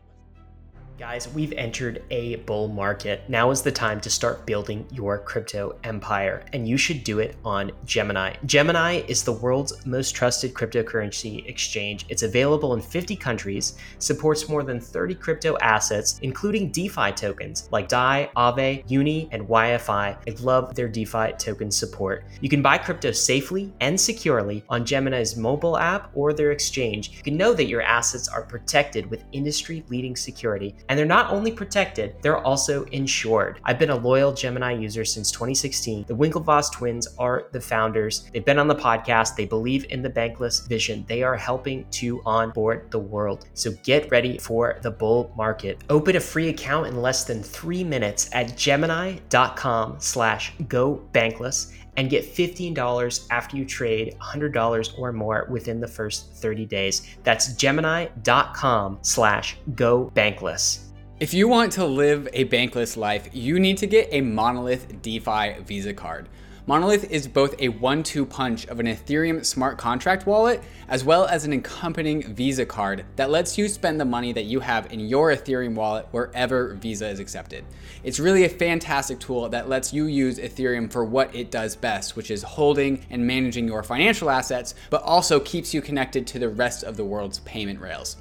Guys, 0.99 1.27
we've 1.33 1.53
entered 1.53 2.03
a 2.11 2.35
bull 2.35 2.67
market. 2.67 3.27
Now 3.27 3.49
is 3.49 3.63
the 3.63 3.71
time 3.71 3.99
to 4.01 4.11
start 4.11 4.45
building 4.45 4.85
your 4.91 5.17
crypto 5.17 5.75
empire, 5.83 6.45
and 6.53 6.67
you 6.67 6.77
should 6.77 7.03
do 7.03 7.17
it 7.17 7.35
on 7.43 7.71
Gemini. 7.83 8.35
Gemini 8.45 9.01
is 9.07 9.23
the 9.23 9.31
world's 9.31 9.83
most 9.87 10.11
trusted 10.11 10.53
cryptocurrency 10.53 11.47
exchange. 11.47 12.05
It's 12.09 12.21
available 12.21 12.75
in 12.75 12.81
50 12.81 13.15
countries, 13.15 13.75
supports 13.97 14.47
more 14.47 14.61
than 14.61 14.79
30 14.79 15.15
crypto 15.15 15.57
assets, 15.61 16.19
including 16.21 16.71
DeFi 16.71 17.11
tokens 17.13 17.67
like 17.71 17.87
DAI, 17.87 18.29
Aave, 18.37 18.83
Uni, 18.87 19.27
and 19.31 19.47
YFI. 19.47 19.89
I 19.89 20.41
love 20.41 20.75
their 20.75 20.87
DeFi 20.87 21.33
token 21.39 21.71
support. 21.71 22.25
You 22.39 22.49
can 22.49 22.61
buy 22.61 22.77
crypto 22.77 23.11
safely 23.11 23.73
and 23.79 23.99
securely 23.99 24.63
on 24.69 24.85
Gemini's 24.85 25.35
mobile 25.37 25.75
app 25.75 26.11
or 26.13 26.33
their 26.33 26.51
exchange. 26.51 27.13
You 27.17 27.23
can 27.23 27.35
know 27.35 27.55
that 27.55 27.65
your 27.65 27.81
assets 27.81 28.27
are 28.27 28.43
protected 28.43 29.09
with 29.09 29.25
industry 29.31 29.83
leading 29.89 30.15
security 30.15 30.75
and 30.89 30.97
they're 30.97 31.05
not 31.05 31.31
only 31.31 31.51
protected, 31.51 32.15
they're 32.21 32.37
also 32.37 32.83
insured. 32.85 33.59
I've 33.63 33.79
been 33.79 33.89
a 33.89 33.95
loyal 33.95 34.33
Gemini 34.33 34.73
user 34.73 35.05
since 35.05 35.31
2016. 35.31 36.05
The 36.07 36.15
Winklevoss 36.15 36.71
twins 36.71 37.07
are 37.17 37.47
the 37.51 37.61
founders. 37.61 38.29
They've 38.33 38.45
been 38.45 38.59
on 38.59 38.67
the 38.67 38.75
podcast. 38.75 39.35
They 39.35 39.45
believe 39.45 39.85
in 39.89 40.01
the 40.01 40.09
bankless 40.09 40.67
vision. 40.67 41.05
They 41.07 41.23
are 41.23 41.35
helping 41.35 41.85
to 41.91 42.21
onboard 42.25 42.91
the 42.91 42.99
world. 42.99 43.45
So 43.53 43.71
get 43.83 44.09
ready 44.11 44.37
for 44.37 44.77
the 44.81 44.91
bull 44.91 45.33
market. 45.35 45.83
Open 45.89 46.15
a 46.15 46.19
free 46.19 46.49
account 46.49 46.87
in 46.87 47.01
less 47.01 47.23
than 47.23 47.41
three 47.41 47.83
minutes 47.83 48.29
at 48.33 48.57
gemini.com 48.57 49.95
slash 49.99 50.53
go 50.67 51.01
bankless 51.13 51.71
and 51.97 52.09
get 52.09 52.25
$15 52.25 53.27
after 53.29 53.57
you 53.57 53.65
trade 53.65 54.15
$100 54.19 54.99
or 54.99 55.11
more 55.11 55.47
within 55.49 55.79
the 55.79 55.87
first 55.87 56.33
30 56.35 56.65
days. 56.65 57.07
That's 57.23 57.53
gemini.com 57.53 58.99
slash 59.01 59.57
go 59.75 60.11
bankless. 60.15 60.79
If 61.19 61.33
you 61.33 61.47
want 61.47 61.71
to 61.73 61.85
live 61.85 62.27
a 62.33 62.45
bankless 62.45 62.97
life, 62.97 63.29
you 63.31 63.59
need 63.59 63.77
to 63.77 63.87
get 63.87 64.09
a 64.11 64.21
Monolith 64.21 65.01
DeFi 65.01 65.61
Visa 65.63 65.93
card. 65.93 66.27
Monolith 66.65 67.11
is 67.11 67.27
both 67.27 67.55
a 67.59 67.67
one 67.67 68.03
two 68.03 68.25
punch 68.25 68.67
of 68.67 68.79
an 68.79 68.85
Ethereum 68.85 69.45
smart 69.45 69.77
contract 69.77 70.25
wallet 70.25 70.61
as 70.87 71.03
well 71.03 71.25
as 71.25 71.43
an 71.43 71.51
accompanying 71.51 72.33
Visa 72.33 72.65
card 72.65 73.03
that 73.17 73.29
lets 73.29 73.57
you 73.57 73.67
spend 73.67 73.99
the 73.99 74.05
money 74.05 74.31
that 74.31 74.45
you 74.45 74.61
have 74.61 74.93
in 74.93 75.01
your 75.01 75.35
Ethereum 75.35 75.75
wallet 75.75 76.07
wherever 76.11 76.75
Visa 76.75 77.09
is 77.09 77.19
accepted. 77.19 77.65
It's 78.05 78.17
really 78.17 78.45
a 78.45 78.49
fantastic 78.49 79.19
tool 79.19 79.49
that 79.49 79.67
lets 79.67 79.91
you 79.91 80.05
use 80.05 80.39
Ethereum 80.39 80.89
for 80.89 81.03
what 81.03 81.35
it 81.35 81.51
does 81.51 81.75
best, 81.75 82.15
which 82.15 82.31
is 82.31 82.43
holding 82.43 83.05
and 83.09 83.27
managing 83.27 83.67
your 83.67 83.83
financial 83.83 84.29
assets, 84.29 84.73
but 84.89 85.03
also 85.03 85.41
keeps 85.41 85.73
you 85.73 85.81
connected 85.81 86.25
to 86.27 86.39
the 86.39 86.47
rest 86.47 86.85
of 86.85 86.95
the 86.95 87.03
world's 87.03 87.39
payment 87.39 87.81
rails. 87.81 88.15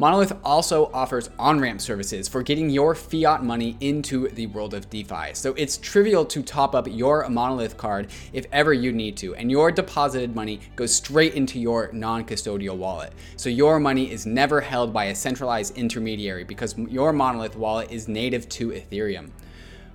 Monolith 0.00 0.32
also 0.44 0.92
offers 0.94 1.28
on 1.40 1.58
ramp 1.58 1.80
services 1.80 2.28
for 2.28 2.40
getting 2.44 2.70
your 2.70 2.94
fiat 2.94 3.42
money 3.42 3.76
into 3.80 4.28
the 4.28 4.46
world 4.46 4.72
of 4.72 4.88
DeFi. 4.88 5.34
So 5.34 5.54
it's 5.54 5.76
trivial 5.76 6.24
to 6.26 6.40
top 6.40 6.76
up 6.76 6.86
your 6.88 7.28
Monolith 7.28 7.76
card 7.76 8.08
if 8.32 8.46
ever 8.52 8.72
you 8.72 8.92
need 8.92 9.16
to, 9.16 9.34
and 9.34 9.50
your 9.50 9.72
deposited 9.72 10.36
money 10.36 10.60
goes 10.76 10.94
straight 10.94 11.34
into 11.34 11.58
your 11.58 11.90
non 11.92 12.24
custodial 12.24 12.76
wallet. 12.76 13.12
So 13.36 13.48
your 13.48 13.80
money 13.80 14.12
is 14.12 14.24
never 14.24 14.60
held 14.60 14.92
by 14.92 15.06
a 15.06 15.16
centralized 15.16 15.76
intermediary 15.76 16.44
because 16.44 16.78
your 16.78 17.12
Monolith 17.12 17.56
wallet 17.56 17.90
is 17.90 18.06
native 18.06 18.48
to 18.50 18.68
Ethereum. 18.68 19.30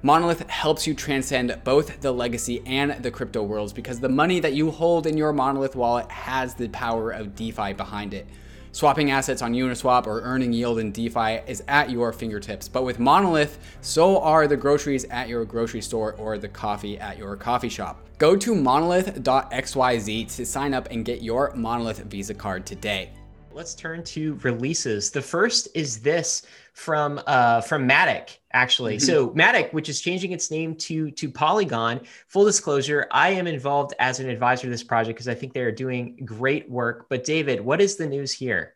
Monolith 0.01 0.49
helps 0.49 0.85
you 0.85 0.93
transcend 0.93 1.57
both 1.63 2.01
the 2.01 2.11
legacy 2.11 2.61
and 2.65 3.01
the 3.01 3.09
crypto 3.09 3.41
worlds 3.41 3.71
because 3.71 4.01
the 4.01 4.09
money 4.09 4.41
that 4.41 4.51
you 4.51 4.69
hold 4.69 5.07
in 5.07 5.15
your 5.15 5.31
Monolith 5.31 5.77
wallet 5.77 6.11
has 6.11 6.55
the 6.55 6.67
power 6.67 7.11
of 7.11 7.35
DeFi 7.35 7.71
behind 7.71 8.13
it. 8.13 8.27
Swapping 8.73 9.11
assets 9.11 9.43
on 9.43 9.53
Uniswap 9.53 10.07
or 10.07 10.21
earning 10.21 10.51
yield 10.51 10.79
in 10.79 10.91
DeFi 10.91 11.41
is 11.45 11.63
at 11.67 11.91
your 11.91 12.11
fingertips. 12.11 12.67
But 12.67 12.83
with 12.83 12.97
Monolith, 12.97 13.59
so 13.81 14.19
are 14.19 14.47
the 14.47 14.57
groceries 14.57 15.05
at 15.05 15.29
your 15.29 15.45
grocery 15.45 15.81
store 15.81 16.13
or 16.13 16.39
the 16.39 16.47
coffee 16.47 16.97
at 16.97 17.19
your 17.19 17.35
coffee 17.35 17.69
shop. 17.69 18.03
Go 18.17 18.35
to 18.35 18.55
monolith.xyz 18.55 20.35
to 20.35 20.45
sign 20.47 20.73
up 20.73 20.87
and 20.89 21.05
get 21.05 21.21
your 21.21 21.53
Monolith 21.55 21.99
Visa 21.99 22.33
card 22.33 22.65
today. 22.65 23.11
Let's 23.51 23.75
turn 23.75 24.03
to 24.05 24.39
releases. 24.41 25.11
The 25.11 25.21
first 25.21 25.67
is 25.75 25.99
this 25.99 26.41
from 26.73 27.21
uh, 27.27 27.61
from 27.61 27.87
Matic 27.87 28.37
actually. 28.53 28.97
Mm-hmm. 28.97 29.05
So 29.05 29.29
Matic, 29.29 29.73
which 29.73 29.89
is 29.89 30.01
changing 30.01 30.31
its 30.31 30.51
name 30.51 30.75
to 30.75 31.11
to 31.11 31.29
Polygon. 31.29 32.01
Full 32.27 32.45
disclosure, 32.45 33.07
I 33.11 33.31
am 33.31 33.47
involved 33.47 33.93
as 33.99 34.19
an 34.19 34.29
advisor 34.29 34.63
to 34.63 34.69
this 34.69 34.83
project 34.83 35.17
because 35.17 35.27
I 35.27 35.35
think 35.35 35.53
they 35.53 35.61
are 35.61 35.71
doing 35.71 36.19
great 36.23 36.69
work. 36.69 37.07
But 37.09 37.23
David, 37.23 37.61
what 37.61 37.81
is 37.81 37.95
the 37.95 38.07
news 38.07 38.31
here? 38.31 38.75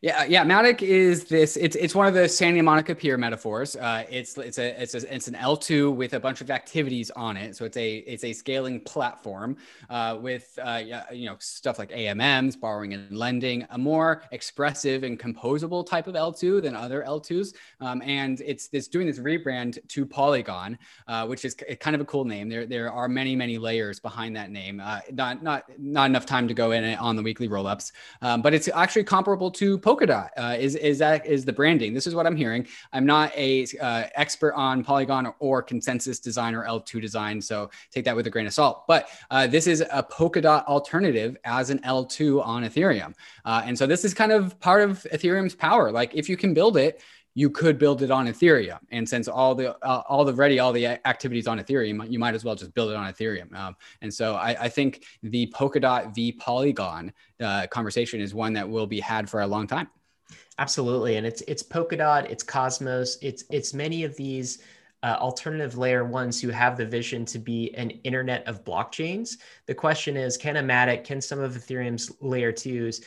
Yeah, 0.00 0.24
yeah. 0.24 0.44
Matic 0.44 0.82
is 0.82 1.24
this. 1.24 1.56
It's 1.56 1.74
it's 1.74 1.94
one 1.94 2.06
of 2.06 2.14
the 2.14 2.28
Santa 2.28 2.62
Monica 2.62 2.94
Pier 2.94 3.18
metaphors. 3.18 3.74
Uh, 3.74 4.04
it's 4.08 4.38
it's 4.38 4.58
a 4.58 4.80
it's 4.80 4.94
a, 4.94 5.14
it's 5.14 5.26
an 5.26 5.34
L 5.34 5.56
two 5.56 5.90
with 5.90 6.14
a 6.14 6.20
bunch 6.20 6.40
of 6.40 6.50
activities 6.50 7.10
on 7.12 7.36
it. 7.36 7.56
So 7.56 7.64
it's 7.64 7.76
a 7.76 7.96
it's 7.98 8.22
a 8.22 8.32
scaling 8.32 8.80
platform 8.80 9.56
uh, 9.90 10.16
with 10.20 10.56
uh, 10.62 10.82
you 11.12 11.26
know 11.26 11.36
stuff 11.40 11.80
like 11.80 11.90
AMMs, 11.90 12.60
borrowing 12.60 12.94
and 12.94 13.16
lending, 13.16 13.66
a 13.70 13.78
more 13.78 14.22
expressive 14.30 15.02
and 15.02 15.18
composable 15.18 15.84
type 15.84 16.06
of 16.06 16.14
L 16.14 16.32
two 16.32 16.60
than 16.60 16.76
other 16.76 17.02
L 17.02 17.18
twos. 17.18 17.54
Um, 17.80 18.00
and 18.02 18.40
it's 18.42 18.68
it's 18.72 18.86
doing 18.86 19.06
this 19.08 19.18
rebrand 19.18 19.78
to 19.88 20.06
Polygon, 20.06 20.78
uh, 21.08 21.26
which 21.26 21.44
is 21.44 21.56
kind 21.80 21.96
of 21.96 22.00
a 22.00 22.04
cool 22.04 22.24
name. 22.24 22.48
There 22.48 22.66
there 22.66 22.92
are 22.92 23.08
many 23.08 23.34
many 23.34 23.58
layers 23.58 23.98
behind 23.98 24.36
that 24.36 24.52
name. 24.52 24.80
Uh, 24.80 25.00
not 25.12 25.42
not 25.42 25.64
not 25.76 26.08
enough 26.08 26.26
time 26.26 26.46
to 26.46 26.54
go 26.54 26.70
in 26.70 26.84
on 26.98 27.16
the 27.16 27.22
weekly 27.22 27.48
rollups, 27.48 27.90
um, 28.22 28.42
but 28.42 28.54
it's 28.54 28.68
actually 28.68 29.04
comparable 29.04 29.50
to 29.50 29.76
Polkadot 29.88 30.28
uh, 30.36 30.54
is 30.58 30.74
is 30.74 30.98
that 30.98 31.24
is 31.24 31.46
the 31.46 31.52
branding. 31.52 31.94
This 31.94 32.06
is 32.06 32.14
what 32.14 32.26
I'm 32.26 32.36
hearing. 32.36 32.66
I'm 32.92 33.06
not 33.06 33.34
a 33.34 33.66
uh, 33.80 34.04
expert 34.16 34.52
on 34.52 34.84
Polygon 34.84 35.32
or, 35.38 35.62
consensus 35.62 36.20
design 36.20 36.54
or 36.54 36.66
L2 36.66 37.00
design, 37.00 37.40
so 37.40 37.70
take 37.90 38.04
that 38.04 38.14
with 38.14 38.26
a 38.26 38.30
grain 38.30 38.46
of 38.46 38.52
salt. 38.52 38.86
But 38.86 39.08
uh, 39.30 39.46
this 39.46 39.66
is 39.66 39.80
a 39.80 40.02
Polkadot 40.02 40.66
alternative 40.66 41.38
as 41.44 41.70
an 41.70 41.78
L2 41.80 42.44
on 42.44 42.64
Ethereum, 42.64 43.14
uh, 43.46 43.62
and 43.64 43.78
so 43.78 43.86
this 43.86 44.04
is 44.04 44.12
kind 44.12 44.30
of 44.30 44.60
part 44.60 44.82
of 44.82 45.06
Ethereum's 45.10 45.54
power. 45.54 45.90
Like 45.90 46.14
if 46.14 46.28
you 46.28 46.36
can 46.36 46.52
build 46.52 46.76
it, 46.76 47.00
you 47.38 47.48
could 47.48 47.78
build 47.78 48.02
it 48.02 48.10
on 48.10 48.26
Ethereum. 48.26 48.80
And 48.90 49.08
since 49.08 49.28
all 49.28 49.54
the 49.54 49.76
uh, 49.86 50.02
all 50.08 50.24
the 50.24 50.34
ready 50.34 50.58
all 50.58 50.72
the 50.72 50.86
activities 51.06 51.46
on 51.46 51.60
Ethereum, 51.60 52.10
you 52.10 52.18
might 52.18 52.34
as 52.34 52.44
well 52.44 52.56
just 52.56 52.74
build 52.74 52.90
it 52.90 52.96
on 52.96 53.12
Ethereum. 53.12 53.54
Um, 53.54 53.76
and 54.02 54.12
so 54.12 54.34
I, 54.34 54.64
I, 54.64 54.68
think 54.68 55.04
the 55.22 55.46
Polkadot 55.54 56.12
v 56.12 56.32
Polygon 56.32 57.12
uh, 57.40 57.68
conversation 57.68 58.20
is 58.20 58.34
one 58.34 58.52
that 58.54 58.68
will 58.68 58.88
be 58.88 58.98
had 58.98 59.30
for 59.30 59.42
a 59.42 59.46
long 59.46 59.68
time. 59.68 59.88
Absolutely, 60.58 61.14
and 61.14 61.24
it's 61.24 61.42
it's 61.42 61.62
Polkadot, 61.62 62.28
it's 62.28 62.42
Cosmos, 62.42 63.18
it's 63.22 63.44
it's 63.50 63.72
many 63.72 64.02
of 64.02 64.16
these 64.16 64.58
uh, 65.04 65.16
alternative 65.20 65.78
layer 65.78 66.04
ones 66.04 66.40
who 66.40 66.48
have 66.48 66.76
the 66.76 66.84
vision 66.84 67.24
to 67.26 67.38
be 67.38 67.72
an 67.76 67.90
internet 68.02 68.44
of 68.48 68.64
blockchains. 68.64 69.36
The 69.66 69.74
question 69.76 70.16
is, 70.16 70.36
can 70.36 70.56
a 70.56 70.62
Matic, 70.62 71.04
can 71.04 71.20
some 71.20 71.38
of 71.38 71.54
Ethereum's 71.54 72.10
layer 72.20 72.50
twos 72.50 73.02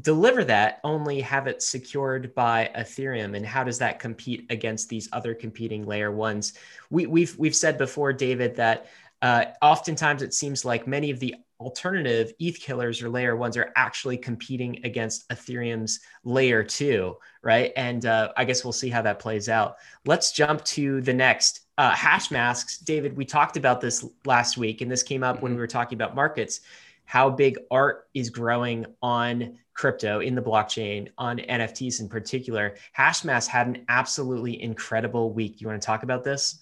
deliver 0.00 0.42
that 0.44 0.80
only 0.84 1.20
have 1.20 1.46
it 1.46 1.62
secured 1.62 2.34
by 2.34 2.70
ethereum? 2.76 3.36
And 3.36 3.44
how 3.44 3.62
does 3.62 3.78
that 3.78 3.98
compete 3.98 4.46
against 4.50 4.88
these 4.88 5.08
other 5.12 5.34
competing 5.34 5.84
layer 5.84 6.10
ones? 6.10 6.54
We, 6.90 7.06
we've 7.06 7.36
we've 7.38 7.56
said 7.56 7.78
before 7.78 8.12
david 8.12 8.56
that 8.56 8.86
uh, 9.20 9.46
oftentimes 9.60 10.22
it 10.22 10.34
seems 10.34 10.64
like 10.64 10.86
many 10.86 11.10
of 11.10 11.20
the 11.20 11.36
alternative 11.60 12.32
eth 12.40 12.58
killers 12.58 13.02
or 13.02 13.08
layer 13.08 13.36
ones 13.36 13.56
are 13.56 13.72
actually 13.76 14.16
competing 14.16 14.80
against 14.84 15.28
ethereum's 15.28 16.00
layer 16.24 16.64
two 16.64 17.16
right? 17.42 17.72
And 17.76 18.06
uh, 18.06 18.32
i 18.36 18.44
guess 18.44 18.64
we'll 18.64 18.72
see 18.72 18.88
how 18.88 19.02
that 19.02 19.18
plays 19.18 19.48
out. 19.48 19.76
Let's 20.06 20.32
jump 20.32 20.64
to 20.64 21.00
the 21.02 21.12
next 21.12 21.60
uh, 21.78 21.92
Hashmasks. 21.92 22.84
David 22.84 23.16
we 23.16 23.24
talked 23.24 23.56
about 23.56 23.80
this 23.80 24.04
last 24.24 24.56
week 24.56 24.80
and 24.80 24.90
this 24.90 25.02
came 25.02 25.22
up 25.22 25.36
mm-hmm. 25.36 25.42
when 25.44 25.52
we 25.54 25.58
were 25.58 25.66
talking 25.66 25.96
about 25.96 26.14
markets. 26.14 26.60
How 27.04 27.28
big 27.30 27.58
art 27.70 28.08
is 28.14 28.30
growing 28.30 28.86
on 29.02 29.58
crypto 29.74 30.20
in 30.20 30.34
the 30.34 30.42
blockchain 30.42 31.08
on 31.18 31.38
NFTs 31.38 32.00
in 32.00 32.08
particular. 32.08 32.76
Hashmask 32.96 33.46
had 33.46 33.66
an 33.66 33.84
absolutely 33.88 34.62
incredible 34.62 35.32
week. 35.32 35.60
You 35.60 35.68
want 35.68 35.80
to 35.80 35.86
talk 35.86 36.02
about 36.02 36.24
this? 36.24 36.61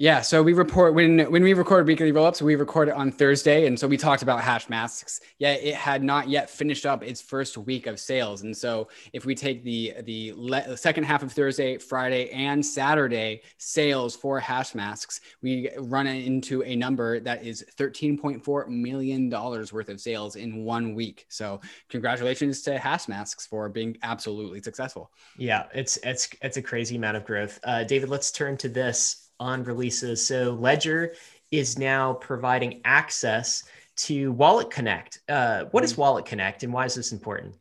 Yeah, 0.00 0.22
so 0.22 0.42
we 0.42 0.54
report 0.54 0.94
when 0.94 1.30
when 1.30 1.42
we 1.42 1.52
record 1.52 1.86
weekly 1.86 2.10
rollups, 2.10 2.40
we 2.40 2.54
record 2.56 2.88
it 2.88 2.94
on 2.94 3.12
Thursday, 3.12 3.66
and 3.66 3.78
so 3.78 3.86
we 3.86 3.98
talked 3.98 4.22
about 4.22 4.40
Hashmasks. 4.40 5.20
Yeah, 5.38 5.52
it 5.52 5.74
had 5.74 6.02
not 6.02 6.26
yet 6.26 6.48
finished 6.48 6.86
up 6.86 7.02
its 7.02 7.20
first 7.20 7.58
week 7.58 7.86
of 7.86 8.00
sales, 8.00 8.40
and 8.40 8.56
so 8.56 8.88
if 9.12 9.26
we 9.26 9.34
take 9.34 9.62
the 9.62 9.92
the 10.04 10.32
le- 10.34 10.74
second 10.78 11.04
half 11.04 11.22
of 11.22 11.30
Thursday, 11.32 11.76
Friday, 11.76 12.30
and 12.30 12.64
Saturday 12.64 13.42
sales 13.58 14.16
for 14.16 14.40
Hashmasks, 14.40 15.20
we 15.42 15.68
run 15.76 16.06
into 16.06 16.62
a 16.62 16.74
number 16.74 17.20
that 17.20 17.44
is 17.44 17.62
thirteen 17.76 18.16
point 18.16 18.42
four 18.42 18.66
million 18.68 19.28
dollars 19.28 19.70
worth 19.70 19.90
of 19.90 20.00
sales 20.00 20.36
in 20.36 20.64
one 20.64 20.94
week. 20.94 21.26
So 21.28 21.60
congratulations 21.90 22.62
to 22.62 22.78
Hashmasks 22.78 23.46
for 23.46 23.68
being 23.68 23.98
absolutely 24.02 24.62
successful. 24.62 25.10
Yeah, 25.36 25.66
it's 25.74 25.98
it's 25.98 26.26
it's 26.40 26.56
a 26.56 26.62
crazy 26.62 26.96
amount 26.96 27.18
of 27.18 27.26
growth. 27.26 27.60
Uh, 27.64 27.84
David, 27.84 28.08
let's 28.08 28.32
turn 28.32 28.56
to 28.56 28.70
this 28.70 29.26
on 29.40 29.64
releases. 29.64 30.24
So 30.24 30.52
Ledger 30.60 31.14
is 31.50 31.78
now 31.78 32.12
providing 32.14 32.80
access 32.84 33.64
to 33.96 34.32
WalletConnect. 34.34 35.18
Uh, 35.28 35.64
what 35.72 35.82
is 35.82 35.94
mm. 35.94 35.98
WalletConnect 35.98 36.62
and 36.62 36.72
why 36.72 36.84
is 36.84 36.94
this 36.94 37.12
important? 37.12 37.56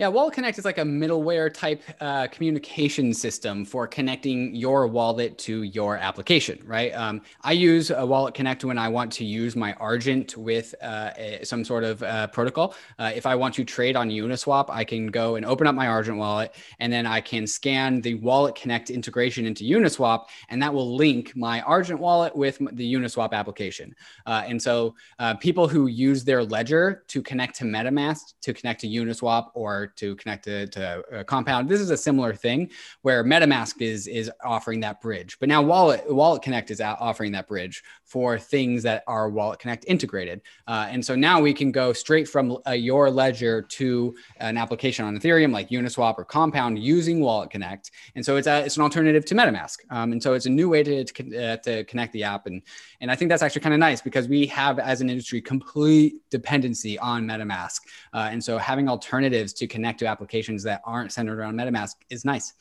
Yeah, 0.00 0.06
WalletConnect 0.06 0.58
is 0.58 0.64
like 0.64 0.78
a 0.78 0.82
middleware 0.82 1.52
type 1.52 1.82
uh, 2.00 2.26
communication 2.28 3.12
system 3.12 3.66
for 3.66 3.86
connecting 3.86 4.54
your 4.54 4.86
wallet 4.86 5.36
to 5.40 5.64
your 5.64 5.98
application, 5.98 6.58
right? 6.64 6.90
Um, 6.92 7.20
I 7.42 7.52
use 7.52 7.90
a 7.90 7.96
WalletConnect 7.96 8.64
when 8.64 8.78
I 8.78 8.88
want 8.88 9.12
to 9.12 9.26
use 9.26 9.56
my 9.56 9.74
Argent 9.74 10.38
with 10.38 10.74
uh, 10.80 11.10
a, 11.18 11.44
some 11.44 11.66
sort 11.66 11.84
of 11.84 12.02
uh, 12.02 12.28
protocol. 12.28 12.74
Uh, 12.98 13.12
if 13.14 13.26
I 13.26 13.34
want 13.34 13.54
to 13.56 13.64
trade 13.64 13.94
on 13.94 14.08
Uniswap, 14.08 14.70
I 14.70 14.84
can 14.84 15.08
go 15.08 15.34
and 15.34 15.44
open 15.44 15.66
up 15.66 15.74
my 15.74 15.86
Argent 15.86 16.16
wallet, 16.16 16.54
and 16.78 16.90
then 16.90 17.04
I 17.04 17.20
can 17.20 17.46
scan 17.46 18.00
the 18.00 18.18
WalletConnect 18.20 18.88
integration 18.88 19.44
into 19.44 19.64
Uniswap, 19.64 20.28
and 20.48 20.62
that 20.62 20.72
will 20.72 20.96
link 20.96 21.36
my 21.36 21.60
Argent 21.60 22.00
wallet 22.00 22.34
with 22.34 22.56
the 22.72 22.94
Uniswap 22.94 23.32
application. 23.32 23.94
Uh, 24.24 24.44
and 24.46 24.62
so 24.62 24.94
uh, 25.18 25.34
people 25.34 25.68
who 25.68 25.88
use 25.88 26.24
their 26.24 26.42
Ledger 26.42 27.04
to 27.08 27.20
connect 27.20 27.56
to 27.56 27.64
MetaMask, 27.64 28.32
to 28.40 28.54
connect 28.54 28.80
to 28.80 28.86
Uniswap, 28.88 29.50
or 29.52 29.89
to 29.96 30.16
connect 30.16 30.44
to, 30.44 30.66
to 30.68 31.24
Compound. 31.26 31.68
This 31.68 31.80
is 31.80 31.90
a 31.90 31.96
similar 31.96 32.34
thing 32.34 32.70
where 33.02 33.24
MetaMask 33.24 33.80
is 33.82 34.06
is 34.06 34.30
offering 34.44 34.80
that 34.80 35.00
bridge, 35.00 35.38
but 35.40 35.48
now 35.48 35.62
Wallet 35.62 36.06
WalletConnect 36.08 36.70
is 36.70 36.80
offering 36.80 37.32
that 37.32 37.48
bridge 37.48 37.82
for 38.04 38.38
things 38.38 38.82
that 38.82 39.04
are 39.06 39.30
WalletConnect 39.30 39.84
integrated. 39.86 40.40
Uh, 40.66 40.88
and 40.90 41.04
so 41.04 41.14
now 41.14 41.40
we 41.40 41.54
can 41.54 41.70
go 41.70 41.92
straight 41.92 42.28
from 42.28 42.58
uh, 42.66 42.72
your 42.72 43.10
ledger 43.10 43.62
to 43.62 44.14
an 44.38 44.56
application 44.56 45.04
on 45.04 45.16
Ethereum 45.16 45.52
like 45.52 45.68
Uniswap 45.70 46.16
or 46.18 46.24
Compound 46.24 46.78
using 46.78 47.20
WalletConnect. 47.20 47.90
And 48.14 48.24
so 48.24 48.36
it's 48.36 48.46
a, 48.46 48.64
it's 48.64 48.76
an 48.76 48.82
alternative 48.82 49.24
to 49.26 49.34
MetaMask. 49.34 49.78
Um, 49.90 50.12
and 50.12 50.22
so 50.22 50.34
it's 50.34 50.46
a 50.46 50.50
new 50.50 50.68
way 50.68 50.82
to 50.82 51.04
to, 51.04 51.44
uh, 51.44 51.56
to 51.58 51.84
connect 51.84 52.12
the 52.12 52.24
app. 52.24 52.46
And 52.46 52.62
and 53.00 53.10
I 53.10 53.14
think 53.14 53.28
that's 53.28 53.42
actually 53.42 53.62
kind 53.62 53.74
of 53.74 53.80
nice 53.80 54.00
because 54.00 54.28
we 54.28 54.46
have 54.46 54.78
as 54.78 55.00
an 55.00 55.08
industry 55.08 55.40
complete 55.40 56.14
dependency 56.30 56.98
on 56.98 57.26
MetaMask. 57.26 57.80
Uh, 58.12 58.28
and 58.30 58.42
so 58.42 58.58
having 58.58 58.88
alternatives 58.88 59.52
to 59.54 59.66
connect 59.66 59.79
to 59.98 60.06
applications 60.06 60.62
that 60.64 60.80
aren't 60.84 61.12
centered 61.12 61.38
around 61.38 61.54
MetaMask 61.56 61.94
is 62.08 62.24
nice. 62.24 62.54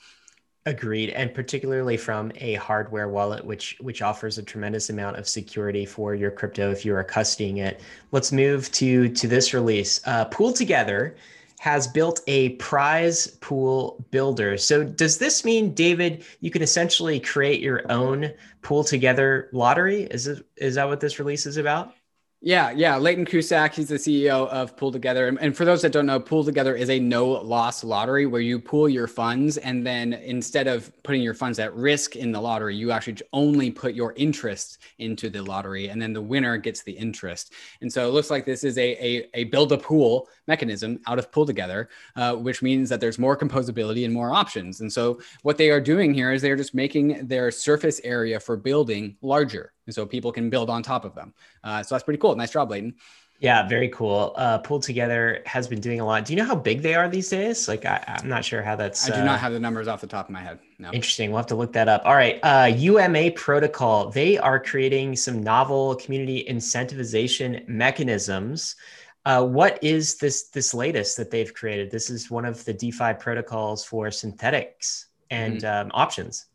Agreed, 0.65 1.09
and 1.11 1.33
particularly 1.33 1.95
from 1.97 2.31
a 2.35 2.55
hardware 2.55 3.07
wallet, 3.07 3.43
which 3.45 3.77
which 3.79 4.01
offers 4.01 4.37
a 4.37 4.43
tremendous 4.43 4.89
amount 4.89 5.17
of 5.17 5.27
security 5.27 5.85
for 5.85 6.13
your 6.13 6.31
crypto 6.31 6.69
if 6.69 6.85
you 6.85 6.93
are 6.93 7.03
custodying 7.03 7.57
it. 7.57 7.81
Let's 8.11 8.31
move 8.31 8.71
to 8.73 9.09
to 9.09 9.27
this 9.27 9.53
release. 9.53 10.01
Uh, 10.05 10.25
PoolTogether 10.25 11.15
has 11.59 11.87
built 11.87 12.21
a 12.27 12.49
prize 12.55 13.27
pool 13.41 14.03
builder. 14.11 14.57
So 14.57 14.83
does 14.83 15.17
this 15.17 15.43
mean, 15.43 15.73
David, 15.73 16.23
you 16.39 16.51
can 16.51 16.61
essentially 16.61 17.19
create 17.19 17.59
your 17.61 17.89
own 17.91 18.31
PoolTogether 18.61 19.47
lottery? 19.51 20.03
Is 20.03 20.27
it, 20.27 20.45
is 20.55 20.75
that 20.75 20.87
what 20.87 21.01
this 21.01 21.19
release 21.19 21.45
is 21.45 21.57
about? 21.57 21.93
Yeah, 22.41 22.71
yeah. 22.71 22.95
Leighton 22.95 23.25
Cusack, 23.25 23.73
he's 23.73 23.89
the 23.89 23.95
CEO 23.95 24.47
of 24.47 24.73
PoolTogether. 24.77 25.37
And 25.41 25.57
for 25.57 25.65
those 25.65 25.81
that 25.81 25.91
don't 25.91 26.05
know, 26.05 26.21
PoolTogether 26.21 26.77
is 26.77 26.89
a 26.89 26.97
no 26.97 27.27
loss 27.27 27.83
lottery 27.83 28.27
where 28.27 28.39
you 28.39 28.59
pool 28.59 28.87
your 28.87 29.07
funds. 29.07 29.57
And 29.57 29.85
then 29.85 30.13
instead 30.13 30.65
of 30.67 30.89
putting 31.03 31.21
your 31.21 31.33
funds 31.33 31.59
at 31.59 31.75
risk 31.75 32.15
in 32.15 32.31
the 32.31 32.39
lottery, 32.39 32.77
you 32.77 32.91
actually 32.91 33.17
only 33.33 33.69
put 33.69 33.93
your 33.93 34.13
interest 34.15 34.77
into 34.99 35.29
the 35.29 35.41
lottery. 35.41 35.89
And 35.89 36.01
then 36.01 36.13
the 36.13 36.21
winner 36.21 36.55
gets 36.55 36.81
the 36.81 36.93
interest. 36.93 37.51
And 37.81 37.91
so 37.91 38.07
it 38.07 38.13
looks 38.13 38.29
like 38.29 38.45
this 38.45 38.63
is 38.63 38.77
a, 38.77 38.91
a, 39.05 39.29
a 39.33 39.43
build 39.45 39.73
a 39.73 39.77
pool 39.77 40.29
mechanism 40.47 41.01
out 41.07 41.19
of 41.19 41.31
PoolTogether, 41.31 41.87
uh, 42.15 42.35
which 42.37 42.61
means 42.61 42.87
that 42.87 43.01
there's 43.01 43.19
more 43.19 43.35
composability 43.35 44.05
and 44.05 44.13
more 44.13 44.33
options. 44.33 44.79
And 44.79 44.89
so 44.91 45.19
what 45.41 45.57
they 45.57 45.71
are 45.71 45.81
doing 45.81 46.13
here 46.13 46.31
is 46.31 46.41
they're 46.41 46.55
just 46.55 46.73
making 46.73 47.27
their 47.27 47.51
surface 47.51 47.99
area 48.05 48.39
for 48.39 48.55
building 48.55 49.17
larger 49.21 49.73
and 49.89 49.95
so 49.95 50.05
people 50.05 50.31
can 50.31 50.51
build 50.51 50.69
on 50.69 50.83
top 50.83 51.03
of 51.03 51.15
them. 51.15 51.33
Uh, 51.63 51.81
so 51.81 51.95
that's 51.95 52.03
pretty 52.03 52.19
cool. 52.19 52.35
Nice 52.35 52.51
job, 52.51 52.69
Leighton. 52.69 52.93
Yeah, 53.39 53.67
very 53.67 53.89
cool. 53.89 54.33
Uh, 54.35 54.61
PoolTogether 54.61 55.47
has 55.47 55.67
been 55.67 55.79
doing 55.79 55.99
a 55.99 56.05
lot. 56.05 56.25
Do 56.25 56.33
you 56.33 56.37
know 56.37 56.45
how 56.45 56.55
big 56.55 56.83
they 56.83 56.93
are 56.93 57.09
these 57.09 57.29
days? 57.29 57.67
Like, 57.67 57.85
I, 57.85 58.03
am 58.21 58.27
not 58.27 58.45
sure 58.45 58.61
how 58.61 58.75
that's. 58.75 59.09
I 59.09 59.15
do 59.15 59.21
uh, 59.21 59.25
not 59.25 59.39
have 59.39 59.51
the 59.51 59.59
numbers 59.59 59.87
off 59.87 59.99
the 59.99 60.07
top 60.07 60.27
of 60.27 60.31
my 60.31 60.41
head. 60.41 60.59
No. 60.77 60.91
Interesting. 60.91 61.31
We'll 61.31 61.37
have 61.37 61.47
to 61.47 61.55
look 61.55 61.73
that 61.73 61.87
up. 61.87 62.03
All 62.05 62.15
right. 62.15 62.39
Uh, 62.43 62.69
UMA 62.75 63.31
Protocol. 63.31 64.11
They 64.11 64.37
are 64.37 64.59
creating 64.59 65.15
some 65.15 65.41
novel 65.41 65.95
community 65.95 66.45
incentivization 66.47 67.67
mechanisms. 67.67 68.75
Uh, 69.25 69.43
what 69.43 69.81
is 69.81 70.17
this 70.17 70.49
this 70.49 70.73
latest 70.73 71.17
that 71.17 71.31
they've 71.31 71.53
created? 71.53 71.89
This 71.89 72.09
is 72.09 72.29
one 72.29 72.45
of 72.45 72.63
the 72.65 72.73
DeFi 72.73 73.13
protocols 73.13 73.85
for 73.85 74.11
synthetics 74.11 75.07
and 75.31 75.61
mm-hmm. 75.61 75.87
um, 75.87 75.91
options. 75.93 76.48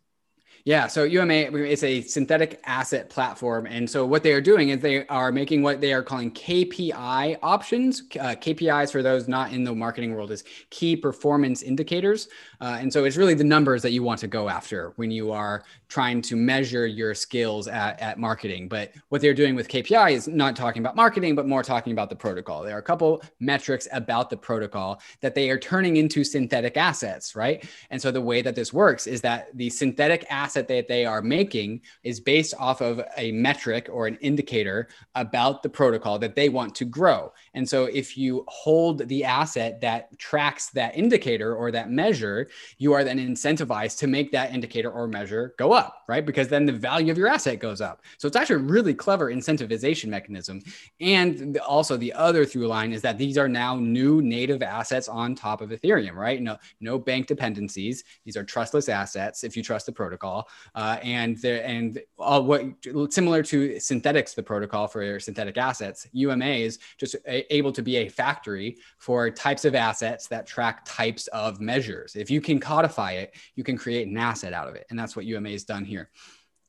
Yeah, 0.67 0.87
so 0.87 1.05
UMA 1.05 1.35
is 1.35 1.85
a 1.85 2.01
synthetic 2.01 2.59
asset 2.65 3.11
platform, 3.11 3.67
and 3.67 3.89
so 3.89 4.07
what 4.07 4.23
they 4.23 4.33
are 4.33 4.41
doing 4.41 4.71
is 4.71 4.81
they 4.81 5.07
are 5.09 5.31
making 5.31 5.63
what 5.63 5.83
they 5.83 5.93
are 5.93 6.03
calling 6.03 6.31
KPI 6.31 7.37
options. 7.43 8.05
Uh, 8.19 8.35
KPIs 8.35 8.91
for 8.91 9.03
those 9.03 9.29
not 9.29 9.53
in 9.53 9.63
the 9.63 9.75
marketing 9.75 10.15
world 10.15 10.31
is 10.31 10.43
key 10.71 10.97
performance 10.97 11.61
indicators, 11.61 12.29
uh, 12.63 12.79
and 12.81 12.91
so 12.91 13.05
it's 13.05 13.19
really 13.19 13.35
the 13.35 13.45
numbers 13.45 13.83
that 13.83 13.93
you 13.93 14.03
want 14.03 14.19
to 14.21 14.27
go 14.27 14.49
after 14.49 14.95
when 14.97 15.11
you 15.11 15.33
are 15.33 15.65
trying 15.89 16.23
to 16.23 16.35
measure 16.35 16.87
your 16.87 17.15
skills 17.15 17.69
at, 17.69 18.01
at 18.01 18.19
marketing. 18.19 18.67
But 18.67 18.93
what 19.11 19.21
they're 19.21 19.35
doing 19.35 19.55
with 19.55 19.69
KPI 19.69 20.13
is 20.13 20.29
not 20.29 20.57
talking 20.57 20.81
about 20.81 20.97
marketing, 20.97 21.35
but 21.35 21.47
more 21.47 21.63
talking 21.63 21.93
about 21.93 22.09
the 22.09 22.17
protocol. 22.17 22.63
There 22.63 22.75
are 22.75 22.79
a 22.79 22.83
couple 22.83 23.23
metrics 23.39 23.87
about 23.93 24.31
the 24.31 24.37
protocol 24.39 25.03
that 25.21 25.35
they 25.35 25.51
are 25.51 25.59
turning 25.59 25.99
into 25.99 26.25
synthetic 26.25 26.79
assets, 26.79 27.37
right? 27.37 27.69
And 27.91 28.01
so 28.01 28.11
the 28.11 28.23
way 28.23 28.41
that 28.41 28.55
this 28.55 28.73
works 28.73 29.07
is 29.07 29.21
that 29.21 29.55
the 29.55 29.69
synthetic 29.69 30.25
asset 30.31 30.54
that 30.55 30.89
they 30.89 31.05
are 31.05 31.23
making 31.23 31.83
is 32.03 32.21
based 32.21 32.55
off 32.59 32.81
of 32.81 33.01
a 33.17 33.33
metric 33.33 33.89
or 33.91 34.07
an 34.07 34.17
indicator 34.21 34.89
about 35.15 35.63
the 35.63 35.69
protocol 35.69 36.19
that 36.19 36.35
they 36.35 36.49
want 36.49 36.75
to 36.77 36.85
grow. 36.85 37.33
And 37.55 37.69
so 37.69 37.85
if 37.85 38.17
you 38.17 38.45
hold 38.49 39.09
the 39.09 39.25
asset 39.25 39.81
that 39.81 40.17
tracks 40.19 40.71
that 40.71 40.97
indicator 40.97 41.55
or 41.55 41.71
that 41.71 41.91
measure, 41.91 42.49
you 42.79 42.93
are 42.93 43.05
then 43.05 43.19
incentivized 43.19 43.99
to 43.99 44.07
make 44.07 44.33
that 44.33 44.53
indicator 44.53 44.91
or 44.91 45.07
measure 45.07 45.55
go 45.59 45.73
up, 45.73 46.03
right? 46.09 46.25
Because 46.25 46.49
then 46.49 46.67
the 46.67 46.73
value 46.73 47.11
of 47.11 47.19
your 47.19 47.29
asset 47.29 47.59
goes 47.61 47.81
up. 47.81 48.03
So 48.19 48.27
it's 48.27 48.37
actually 48.37 48.57
a 48.57 48.67
really 48.67 48.95
clever 48.95 49.33
incentivization 49.33 50.09
mechanism. 50.09 50.63
And 51.01 51.59
also 51.59 51.97
the 51.97 52.13
other 52.13 52.45
through 52.45 52.67
line 52.67 52.93
is 52.93 53.03
that 53.03 53.19
these 53.19 53.39
are 53.39 53.49
now 53.49 53.77
new 53.77 54.21
native 54.23 54.63
assets 54.63 55.09
on 55.09 55.35
top 55.35 55.61
of 55.61 55.71
Ethereum, 55.71 56.15
right? 56.15 56.41
No, 56.41 56.57
no 56.81 56.99
bank 56.99 57.27
dependencies. 57.27 58.05
These 58.25 58.37
are 58.37 58.45
trustless 58.45 58.89
assets 58.89 59.45
if 59.45 59.57
you 59.57 59.63
trust 59.63 59.87
the 59.87 59.93
protocol. 59.93 60.49
Uh, 60.75 60.99
and 61.03 61.43
and 61.45 62.01
uh, 62.19 62.41
what 62.41 62.65
similar 63.11 63.43
to 63.43 63.71
Synthetix, 63.71 64.35
the 64.35 64.43
protocol 64.43 64.87
for 64.87 65.21
synthetic 65.21 65.57
assets, 65.57 66.07
UMA 66.13 66.45
is 66.47 66.79
just 66.99 67.17
a, 67.27 67.44
able 67.51 67.73
to 67.73 67.83
be 67.83 67.97
a 67.97 68.09
factory 68.09 68.79
for 68.99 69.31
types 69.31 69.65
of 69.65 69.75
assets 69.75 70.27
that 70.29 70.47
track 70.47 70.85
types 70.85 71.27
of 71.29 71.61
measures. 71.61 72.17
If 72.17 72.31
you 72.31 72.41
can 72.41 72.61
codify 72.61 73.13
it, 73.13 73.35
you 73.55 73.65
can 73.65 73.77
create 73.77 74.09
an 74.09 74.17
asset 74.17 74.53
out 74.53 74.69
of 74.69 74.75
it. 74.75 74.87
And 74.91 74.99
that's 74.99 75.17
what 75.17 75.25
UMA 75.25 75.51
has 75.51 75.65
done 75.65 75.85
here. 75.85 76.11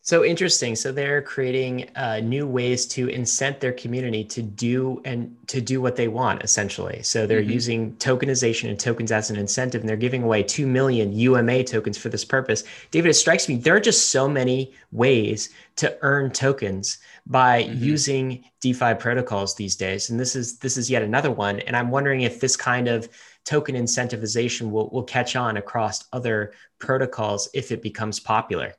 So 0.06 0.24
interesting. 0.24 0.76
So 0.76 0.92
they're 0.92 1.24
creating 1.24 1.90
uh, 1.96 2.20
new 2.20 2.46
ways 2.46 2.86
to 2.90 3.08
incent 3.08 3.60
their 3.60 3.72
community 3.72 4.24
to 4.26 4.44
do 4.44 5.02
and 5.04 5.36
to 5.48 5.60
do 5.60 5.82
what 5.82 5.96
they 5.96 6.08
want, 6.08 6.44
essentially. 6.44 7.02
So 7.02 7.26
they're 7.26 7.42
mm-hmm. 7.42 7.50
using 7.50 7.96
tokenization 7.96 8.70
and 8.70 8.80
tokens 8.80 9.12
as 9.12 9.32
an 9.32 9.36
incentive, 9.36 9.82
and 9.82 9.90
they're 9.90 9.98
giving 9.98 10.22
away 10.22 10.44
two 10.44 10.68
million 10.68 11.12
UMA 11.12 11.64
tokens 11.64 11.98
for 11.98 12.10
this 12.10 12.24
purpose. 12.24 12.66
David, 12.92 13.10
it 13.10 13.16
strikes 13.16 13.50
me 13.50 13.56
there 13.56 13.76
are 13.76 13.80
just 13.80 14.10
so 14.10 14.30
many 14.30 14.72
ways 14.92 15.50
to 15.78 15.98
earn 16.04 16.30
tokens 16.30 17.00
by 17.28 17.64
mm-hmm. 17.64 17.84
using 17.84 18.44
DeFi 18.62 18.96
protocols 18.96 19.56
these 19.56 19.76
days, 19.76 20.10
and 20.10 20.20
this 20.20 20.36
is 20.36 20.60
this 20.60 20.78
is 20.78 20.90
yet 20.90 21.02
another 21.02 21.32
one. 21.32 21.60
And 21.62 21.76
I'm 21.76 21.90
wondering 21.90 22.22
if 22.22 22.40
this 22.40 22.56
kind 22.56 22.88
of 22.88 23.10
token 23.46 23.76
incentivization 23.76 24.72
will 24.72 24.90
will 24.90 25.04
catch 25.04 25.36
on 25.36 25.58
across 25.58 26.06
other 26.14 26.54
protocols 26.80 27.50
if 27.54 27.72
it 27.72 27.82
becomes 27.82 28.20
popular. 28.20 28.74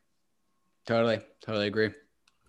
Totally. 0.87 1.21
Totally 1.41 1.67
agree. 1.67 1.91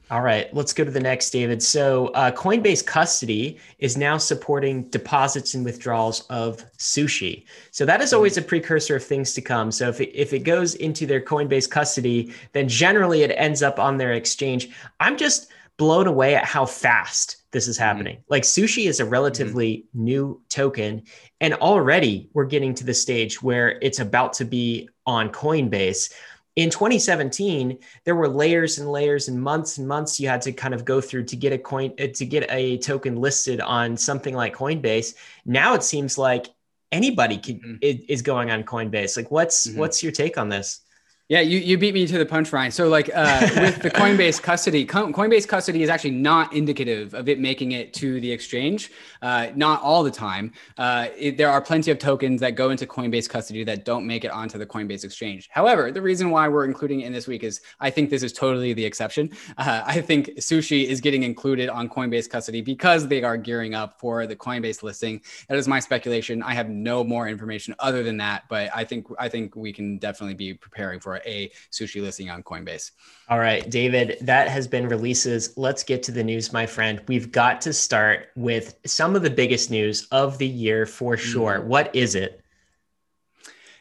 All 0.10 0.22
right, 0.22 0.54
let's 0.56 0.72
go 0.72 0.86
to 0.86 0.92
the 0.92 1.02
next, 1.02 1.32
David. 1.32 1.62
So, 1.62 2.08
uh, 2.10 2.32
Coinbase 2.32 2.86
Custody 2.86 3.60
is 3.80 3.98
now 3.98 4.18
supporting 4.18 4.84
deposits 4.84 5.54
and 5.54 5.66
withdrawals 5.66 6.22
of 6.30 6.64
sushi. 6.78 7.44
So, 7.72 7.86
that 7.86 8.00
is 8.00 8.14
always 8.14 8.38
a 8.38 8.42
precursor 8.42 8.96
of 8.96 9.04
things 9.04 9.34
to 9.34 9.42
come. 9.42 9.70
So, 9.70 9.90
if 9.90 10.00
it, 10.00 10.18
if 10.18 10.32
it 10.32 10.40
goes 10.40 10.76
into 10.76 11.06
their 11.06 11.20
Coinbase 11.20 11.70
Custody, 11.70 12.34
then 12.54 12.70
generally 12.70 13.24
it 13.24 13.34
ends 13.36 13.62
up 13.62 13.80
on 13.80 13.98
their 13.98 14.14
exchange. 14.14 14.70
I'm 15.02 15.18
just 15.18 15.52
blown 15.78 16.08
away 16.08 16.36
at 16.36 16.46
how 16.46 16.66
fast 16.66 17.44
this 17.52 17.68
is 17.68 17.78
mm-hmm. 17.78 17.84
happening. 17.84 18.16
Mm-hmm. 18.18 18.32
Like, 18.34 18.44
sushi 18.44 18.88
is 18.88 19.00
a 19.00 19.06
relatively 19.06 19.78
mm-hmm. 19.78 20.04
new 20.04 20.42
token, 20.50 21.04
and 21.40 21.54
already 21.56 22.30
we're 22.34 22.46
getting 22.46 22.74
to 22.76 22.84
the 22.84 22.94
stage 22.94 23.42
where 23.42 23.80
it's 23.82 24.00
about 24.00 24.34
to 24.34 24.46
be 24.46 24.90
on 25.06 25.30
Coinbase 25.30 26.14
in 26.58 26.72
2017 26.72 27.78
there 28.04 28.16
were 28.16 28.28
layers 28.28 28.80
and 28.80 28.92
layers 28.92 29.30
and 29.30 29.42
months 29.42 29.78
and 29.78 29.88
months 29.88 30.20
you 30.20 30.28
had 30.28 30.42
to 30.42 30.52
kind 30.52 30.74
of 30.74 30.84
go 30.84 31.00
through 31.00 31.24
to 31.24 31.36
get 31.36 31.54
a 31.54 31.58
coin 31.58 31.94
uh, 32.00 32.08
to 32.08 32.26
get 32.26 32.46
a 32.50 32.78
token 32.80 33.16
listed 33.16 33.62
on 33.62 33.96
something 33.96 34.36
like 34.36 34.56
coinbase 34.56 35.14
now 35.46 35.74
it 35.76 35.84
seems 35.84 36.18
like 36.18 36.48
anybody 36.92 37.38
can, 37.38 37.60
mm-hmm. 37.60 38.04
is, 38.10 38.22
going 38.24 38.52
on 38.52 38.64
coinbase 38.64 39.16
like 39.16 39.32
what's 39.32 39.68
mm-hmm. 39.68 39.80
what's 39.80 40.04
your 40.04 40.12
take 40.12 40.38
on 40.38 40.50
this 40.50 40.82
yeah, 41.30 41.42
you, 41.42 41.60
you 41.60 41.78
beat 41.78 41.94
me 41.94 42.08
to 42.08 42.18
the 42.18 42.26
punch, 42.26 42.52
punchline. 42.52 42.72
So, 42.72 42.88
like 42.88 43.10
uh, 43.14 43.50
with 43.56 43.82
the 43.82 43.92
Coinbase 43.92 44.42
custody, 44.42 44.86
Coinbase 44.86 45.46
custody 45.46 45.84
is 45.84 45.90
actually 45.90 46.12
not 46.12 46.54
indicative 46.54 47.14
of 47.14 47.28
it 47.28 47.38
making 47.38 47.74
it 47.74 47.94
to 47.96 48.22
the 48.22 48.32
exchange. 48.32 48.92
Uh, 49.22 49.48
not 49.54 49.82
all 49.82 50.04
the 50.04 50.12
time. 50.12 50.54
Uh, 50.78 51.08
it, 51.18 51.36
there 51.36 51.50
are 51.50 51.62
plenty 51.62 51.92
of 51.92 52.00
tokens 52.00 52.40
that 52.40 52.52
go 52.52 52.70
into 52.70 52.86
Coinbase 52.86 53.28
custody 53.28 53.66
that 53.66 53.84
don't 53.84 54.08
make 54.08 54.24
it 54.24 54.32
onto 54.32 54.58
the 54.58 54.66
Coinbase 54.66 55.04
exchange. 55.04 55.50
However, 55.52 55.92
the 55.92 56.02
reason 56.02 56.30
why 56.30 56.48
we're 56.48 56.64
including 56.64 57.02
it 57.02 57.08
in 57.08 57.12
this 57.12 57.28
week 57.28 57.44
is 57.44 57.60
I 57.82 57.90
think 57.90 58.10
this 58.10 58.24
is 58.24 58.32
totally 58.32 58.72
the 58.72 58.86
exception. 58.86 59.30
Uh, 59.58 59.84
I 59.86 60.00
think 60.00 60.28
Sushi 60.38 60.86
is 60.86 61.02
getting 61.02 61.24
included 61.24 61.68
on 61.68 61.90
Coinbase 61.90 62.30
custody 62.30 62.62
because 62.62 63.06
they 63.06 63.22
are 63.24 63.36
gearing 63.36 63.74
up 63.74 64.00
for 64.00 64.28
the 64.28 64.36
Coinbase 64.36 64.82
listing. 64.82 65.22
That 65.50 65.58
is 65.58 65.68
my 65.68 65.82
speculation. 65.82 66.42
I 66.42 66.54
have 66.54 66.70
no 66.70 67.04
more 67.04 67.28
information 67.28 67.76
other 67.80 68.02
than 68.02 68.16
that, 68.18 68.44
but 68.48 68.70
I 68.74 68.86
think 68.86 69.08
I 69.20 69.28
think 69.28 69.58
we 69.58 69.74
can 69.74 69.98
definitely 69.98 70.36
be 70.36 70.54
preparing 70.54 71.02
for 71.02 71.17
a 71.26 71.52
sushi 71.72 72.02
listing 72.02 72.30
on 72.30 72.44
Coinbase. 72.44 72.92
All 73.30 73.40
right, 73.40 73.70
David, 73.70 74.18
that 74.22 74.48
has 74.48 74.68
been 74.68 74.88
releases. 74.88 75.58
Let's 75.58 75.84
get 75.84 76.04
to 76.04 76.12
the 76.12 76.24
news, 76.24 76.54
my 76.54 76.66
friend. 76.66 77.02
We've 77.08 77.32
got 77.32 77.62
to 77.62 77.74
start 77.74 78.30
with 78.36 78.76
some 78.86 79.16
of 79.16 79.22
the 79.22 79.30
biggest 79.30 79.70
news 79.72 80.08
of 80.12 80.38
the 80.38 80.48
year 80.48 80.86
for 80.86 81.18
sure. 81.18 81.60
Mm-hmm. 81.60 81.68
What 81.68 81.96
is 81.96 82.16
it? 82.16 82.42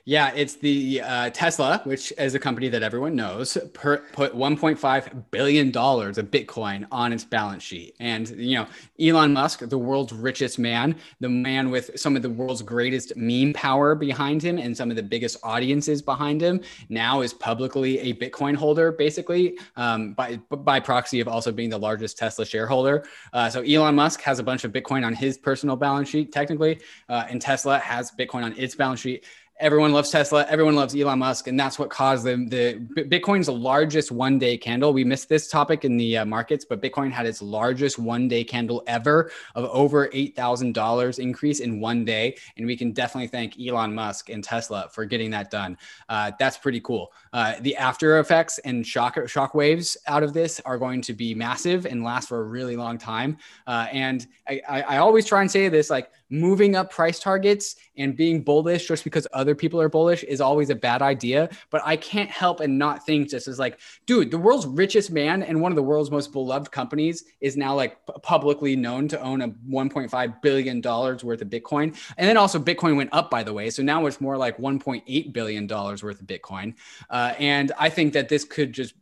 Yeah, 0.08 0.30
it's 0.36 0.54
the 0.54 1.00
uh, 1.00 1.30
Tesla, 1.30 1.80
which 1.82 2.12
is 2.16 2.36
a 2.36 2.38
company 2.38 2.68
that 2.68 2.84
everyone 2.84 3.16
knows, 3.16 3.58
per, 3.72 3.98
put 4.12 4.36
1.5 4.36 5.24
billion 5.32 5.72
dollars 5.72 6.16
of 6.16 6.26
Bitcoin 6.26 6.86
on 6.92 7.12
its 7.12 7.24
balance 7.24 7.64
sheet. 7.64 7.96
And 7.98 8.28
you 8.28 8.54
know, 8.54 8.68
Elon 9.00 9.32
Musk, 9.32 9.68
the 9.68 9.76
world's 9.76 10.12
richest 10.12 10.60
man, 10.60 10.94
the 11.18 11.28
man 11.28 11.72
with 11.72 11.98
some 11.98 12.14
of 12.14 12.22
the 12.22 12.30
world's 12.30 12.62
greatest 12.62 13.16
meme 13.16 13.52
power 13.52 13.96
behind 13.96 14.42
him 14.42 14.58
and 14.58 14.76
some 14.76 14.90
of 14.90 14.96
the 14.96 15.02
biggest 15.02 15.38
audiences 15.42 16.00
behind 16.02 16.40
him, 16.40 16.60
now 16.88 17.22
is 17.22 17.34
publicly 17.34 17.98
a 17.98 18.14
Bitcoin 18.14 18.54
holder, 18.54 18.92
basically 18.92 19.58
um, 19.74 20.14
by 20.14 20.36
by 20.36 20.78
proxy 20.78 21.18
of 21.18 21.26
also 21.26 21.50
being 21.50 21.68
the 21.68 21.78
largest 21.78 22.16
Tesla 22.16 22.46
shareholder. 22.46 23.04
Uh, 23.32 23.50
so 23.50 23.60
Elon 23.62 23.96
Musk 23.96 24.20
has 24.20 24.38
a 24.38 24.44
bunch 24.44 24.62
of 24.62 24.70
Bitcoin 24.70 25.04
on 25.04 25.14
his 25.14 25.36
personal 25.36 25.74
balance 25.74 26.08
sheet, 26.08 26.30
technically, 26.30 26.78
uh, 27.08 27.26
and 27.28 27.42
Tesla 27.42 27.80
has 27.80 28.12
Bitcoin 28.12 28.44
on 28.44 28.56
its 28.56 28.76
balance 28.76 29.00
sheet 29.00 29.24
everyone 29.58 29.92
loves 29.92 30.10
Tesla, 30.10 30.44
everyone 30.48 30.74
loves 30.74 30.94
Elon 30.94 31.18
Musk, 31.18 31.46
and 31.46 31.58
that's 31.58 31.78
what 31.78 31.88
caused 31.88 32.24
the 32.24 32.36
the 32.48 33.04
Bitcoin's 33.04 33.48
largest 33.48 34.12
one 34.12 34.38
day 34.38 34.56
candle. 34.56 34.92
We 34.92 35.04
missed 35.04 35.28
this 35.28 35.48
topic 35.48 35.84
in 35.84 35.96
the 35.96 36.18
uh, 36.18 36.24
markets, 36.24 36.64
but 36.64 36.82
Bitcoin 36.82 37.10
had 37.10 37.26
its 37.26 37.40
largest 37.40 37.98
one 37.98 38.28
day 38.28 38.44
candle 38.44 38.82
ever 38.86 39.30
of 39.54 39.64
over 39.66 40.10
eight 40.12 40.36
thousand 40.36 40.74
dollars 40.74 41.18
increase 41.18 41.60
in 41.60 41.80
one 41.80 42.04
day, 42.04 42.36
and 42.56 42.66
we 42.66 42.76
can 42.76 42.92
definitely 42.92 43.28
thank 43.28 43.58
Elon 43.58 43.94
Musk 43.94 44.28
and 44.28 44.44
Tesla 44.44 44.88
for 44.92 45.04
getting 45.04 45.30
that 45.30 45.50
done. 45.50 45.78
Uh, 46.08 46.32
that's 46.38 46.58
pretty 46.58 46.80
cool. 46.80 47.12
Uh, 47.32 47.54
the 47.60 47.76
after 47.76 48.18
effects 48.18 48.58
and 48.58 48.86
shock 48.86 49.18
shock 49.28 49.54
waves 49.54 49.96
out 50.06 50.22
of 50.22 50.32
this 50.32 50.60
are 50.60 50.78
going 50.78 51.00
to 51.00 51.12
be 51.12 51.34
massive 51.34 51.86
and 51.86 52.04
last 52.04 52.28
for 52.28 52.40
a 52.40 52.44
really 52.44 52.76
long 52.76 52.98
time. 52.98 53.38
Uh, 53.66 53.86
and 53.92 54.26
I, 54.48 54.60
I, 54.68 54.82
I 54.82 54.96
always 54.98 55.26
try 55.26 55.40
and 55.40 55.50
say 55.50 55.68
this 55.68 55.90
like 55.90 56.10
moving 56.30 56.74
up 56.74 56.90
price 56.90 57.18
targets 57.18 57.76
and 57.96 58.16
being 58.16 58.42
bullish 58.42 58.88
just 58.88 59.04
because 59.04 59.26
other 59.32 59.54
people 59.54 59.80
are 59.80 59.88
bullish 59.88 60.22
is 60.24 60.40
always 60.40 60.70
a 60.70 60.74
bad 60.74 61.02
idea. 61.02 61.48
But 61.70 61.82
I 61.84 61.96
can't 61.96 62.30
help 62.30 62.60
and 62.60 62.78
not 62.78 63.04
think 63.06 63.30
just 63.30 63.48
as 63.48 63.58
like, 63.58 63.78
dude, 64.06 64.30
the 64.30 64.38
world's 64.38 64.66
richest 64.66 65.10
man 65.10 65.42
and 65.42 65.60
one 65.60 65.72
of 65.72 65.76
the 65.76 65.82
world's 65.82 66.10
most 66.10 66.32
beloved 66.32 66.70
companies 66.70 67.24
is 67.40 67.56
now 67.56 67.74
like 67.74 67.98
publicly 68.22 68.76
known 68.76 69.08
to 69.08 69.20
own 69.20 69.42
a 69.42 69.48
1.5 69.48 70.42
billion 70.42 70.80
dollars 70.80 71.24
worth 71.24 71.42
of 71.42 71.48
Bitcoin. 71.48 71.96
And 72.16 72.28
then 72.28 72.36
also 72.36 72.58
Bitcoin 72.58 72.96
went 72.96 73.10
up, 73.12 73.30
by 73.30 73.42
the 73.42 73.52
way. 73.52 73.70
So 73.70 73.82
now 73.82 74.06
it's 74.06 74.20
more 74.20 74.36
like 74.36 74.58
1.8 74.58 75.32
billion 75.32 75.66
dollars 75.66 76.02
worth 76.02 76.20
of 76.20 76.26
Bitcoin. 76.26 76.74
Uh, 77.10 77.34
and 77.38 77.72
I 77.78 77.88
think 77.88 78.12
that 78.14 78.28
this 78.28 78.44
could 78.44 78.72
just, 78.72 78.94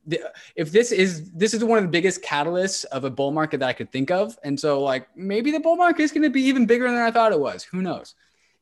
if 0.57 0.73
this 0.73 0.93
is, 0.93 1.31
this 1.33 1.55
is 1.55 1.65
one 1.65 1.79
of 1.79 1.85
the 1.85 1.91
biggest 1.91 2.23
catalysts 2.23 2.85
of 2.87 3.05
a 3.05 3.11
bull 3.11 3.31
market 3.31 3.61
that 3.61 3.69
I 3.69 3.73
could 3.73 3.91
think 3.91 4.11
of. 4.11 4.39
And 4.45 4.59
so 4.59 4.83
like 4.83 5.09
maybe 5.17 5.51
the 5.51 5.61
bull 5.61 5.77
market 5.77 6.03
is 6.03 6.13
going 6.13 6.23
to 6.23 6.31
be 6.31 6.43
even 6.43 6.67
bigger 6.67 6.91
than 6.91 7.01
I 7.01 7.11
thought 7.15 7.33
it 7.33 7.41
was. 7.41 7.65
Who 7.65 7.81
knows? 7.81 8.15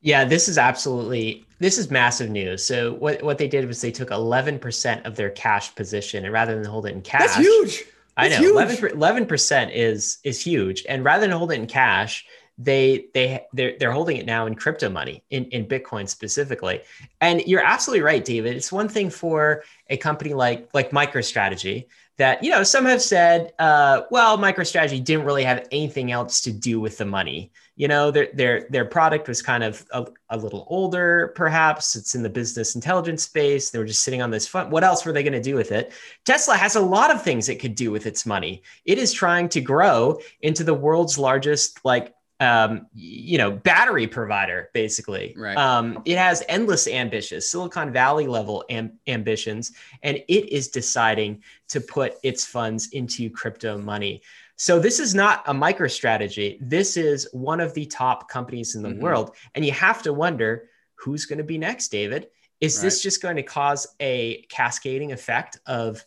Yeah, 0.02 0.24
this 0.24 0.48
is 0.48 0.58
absolutely 0.58 1.44
this 1.58 1.78
is 1.78 1.90
massive 1.90 2.28
news. 2.30 2.64
So 2.64 2.94
what 2.94 3.22
what 3.22 3.38
they 3.38 3.48
did 3.48 3.66
was 3.66 3.80
they 3.80 3.92
took 3.92 4.10
11% 4.10 5.06
of 5.06 5.16
their 5.16 5.30
cash 5.30 5.74
position 5.74 6.24
and 6.24 6.32
rather 6.32 6.54
than 6.54 6.64
hold 6.64 6.86
it 6.86 6.92
in 6.92 7.02
cash. 7.02 7.20
That's 7.20 7.36
huge. 7.36 7.84
That's 8.16 8.36
I 8.36 8.40
know 8.40 8.58
11 8.58 9.26
percent 9.26 9.72
is 9.72 10.18
is 10.24 10.40
huge. 10.40 10.84
And 10.88 11.04
rather 11.04 11.22
than 11.22 11.36
hold 11.36 11.52
it 11.52 11.60
in 11.60 11.66
cash, 11.66 12.26
they 12.58 13.06
they 13.14 13.44
they're, 13.52 13.74
they're 13.78 13.92
holding 13.92 14.16
it 14.18 14.26
now 14.26 14.46
in 14.46 14.54
crypto 14.54 14.88
money 14.88 15.24
in, 15.30 15.44
in 15.46 15.66
bitcoin 15.66 16.08
specifically. 16.08 16.82
And 17.20 17.42
you're 17.46 17.64
absolutely 17.64 18.02
right 18.02 18.24
david. 18.24 18.56
It's 18.56 18.72
one 18.72 18.88
thing 18.88 19.10
for 19.10 19.64
a 19.88 19.96
company 19.96 20.34
like 20.34 20.68
like 20.74 20.90
MicroStrategy 20.90 21.86
that 22.18 22.42
you 22.44 22.50
know 22.50 22.62
some 22.62 22.84
have 22.84 23.02
said 23.02 23.52
uh, 23.58 24.02
well 24.10 24.36
MicroStrategy 24.38 25.02
didn't 25.02 25.24
really 25.24 25.44
have 25.44 25.66
anything 25.72 26.12
else 26.12 26.42
to 26.42 26.52
do 26.52 26.78
with 26.80 26.98
the 26.98 27.04
money. 27.06 27.52
You 27.74 27.88
know 27.88 28.10
their 28.10 28.28
their 28.34 28.66
their 28.68 28.84
product 28.84 29.28
was 29.28 29.40
kind 29.40 29.64
of 29.64 29.84
a, 29.92 30.06
a 30.28 30.36
little 30.36 30.66
older 30.68 31.32
perhaps. 31.34 31.96
It's 31.96 32.14
in 32.14 32.22
the 32.22 32.28
business 32.28 32.74
intelligence 32.74 33.22
space. 33.22 33.70
They 33.70 33.78
were 33.78 33.86
just 33.86 34.04
sitting 34.04 34.20
on 34.20 34.30
this 34.30 34.46
fund 34.46 34.70
what 34.70 34.84
else 34.84 35.06
were 35.06 35.12
they 35.12 35.22
going 35.22 35.32
to 35.32 35.40
do 35.40 35.56
with 35.56 35.72
it? 35.72 35.92
Tesla 36.24 36.54
has 36.54 36.76
a 36.76 36.80
lot 36.80 37.10
of 37.10 37.22
things 37.22 37.48
it 37.48 37.60
could 37.60 37.74
do 37.74 37.90
with 37.90 38.06
its 38.06 38.26
money. 38.26 38.62
It 38.84 38.98
is 38.98 39.12
trying 39.12 39.48
to 39.50 39.62
grow 39.62 40.18
into 40.42 40.64
the 40.64 40.74
world's 40.74 41.18
largest 41.18 41.82
like 41.82 42.14
um, 42.42 42.86
you 42.92 43.38
know, 43.38 43.52
battery 43.52 44.08
provider, 44.08 44.68
basically. 44.74 45.32
Right. 45.36 45.56
Um, 45.56 46.02
it 46.04 46.18
has 46.18 46.42
endless 46.48 46.88
ambitions, 46.88 47.48
Silicon 47.48 47.92
Valley 47.92 48.26
level 48.26 48.64
am- 48.68 48.98
ambitions, 49.06 49.70
and 50.02 50.16
it 50.16 50.52
is 50.52 50.66
deciding 50.66 51.44
to 51.68 51.80
put 51.80 52.14
its 52.24 52.44
funds 52.44 52.88
into 52.88 53.30
crypto 53.30 53.78
money. 53.78 54.22
So 54.56 54.80
this 54.80 54.98
is 54.98 55.14
not 55.14 55.44
a 55.46 55.54
MicroStrategy. 55.54 56.58
This 56.60 56.96
is 56.96 57.28
one 57.32 57.60
of 57.60 57.74
the 57.74 57.86
top 57.86 58.28
companies 58.28 58.74
in 58.74 58.82
the 58.82 58.88
mm-hmm. 58.88 59.02
world. 59.02 59.36
And 59.54 59.64
you 59.64 59.72
have 59.72 60.02
to 60.02 60.12
wonder 60.12 60.68
who's 60.96 61.26
going 61.26 61.38
to 61.38 61.44
be 61.44 61.58
next, 61.58 61.88
David. 61.88 62.26
Is 62.60 62.76
right. 62.76 62.82
this 62.82 63.02
just 63.02 63.22
going 63.22 63.36
to 63.36 63.42
cause 63.44 63.86
a 64.00 64.44
cascading 64.50 65.12
effect 65.12 65.58
of 65.66 66.04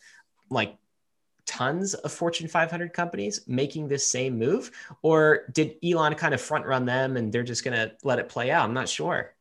like 0.49 0.75
tons 1.45 1.93
of 1.93 2.11
Fortune 2.11 2.47
500 2.47 2.93
companies 2.93 3.41
making 3.47 3.87
this 3.87 4.05
same 4.05 4.37
move? 4.37 4.71
Or 5.01 5.45
did 5.51 5.75
Elon 5.83 6.15
kind 6.15 6.33
of 6.33 6.41
front 6.41 6.65
run 6.65 6.85
them 6.85 7.17
and 7.17 7.31
they're 7.31 7.43
just 7.43 7.63
going 7.63 7.77
to 7.77 7.95
let 8.03 8.19
it 8.19 8.29
play 8.29 8.51
out? 8.51 8.65
I'm 8.65 8.73
not 8.73 8.89
sure. 8.89 9.35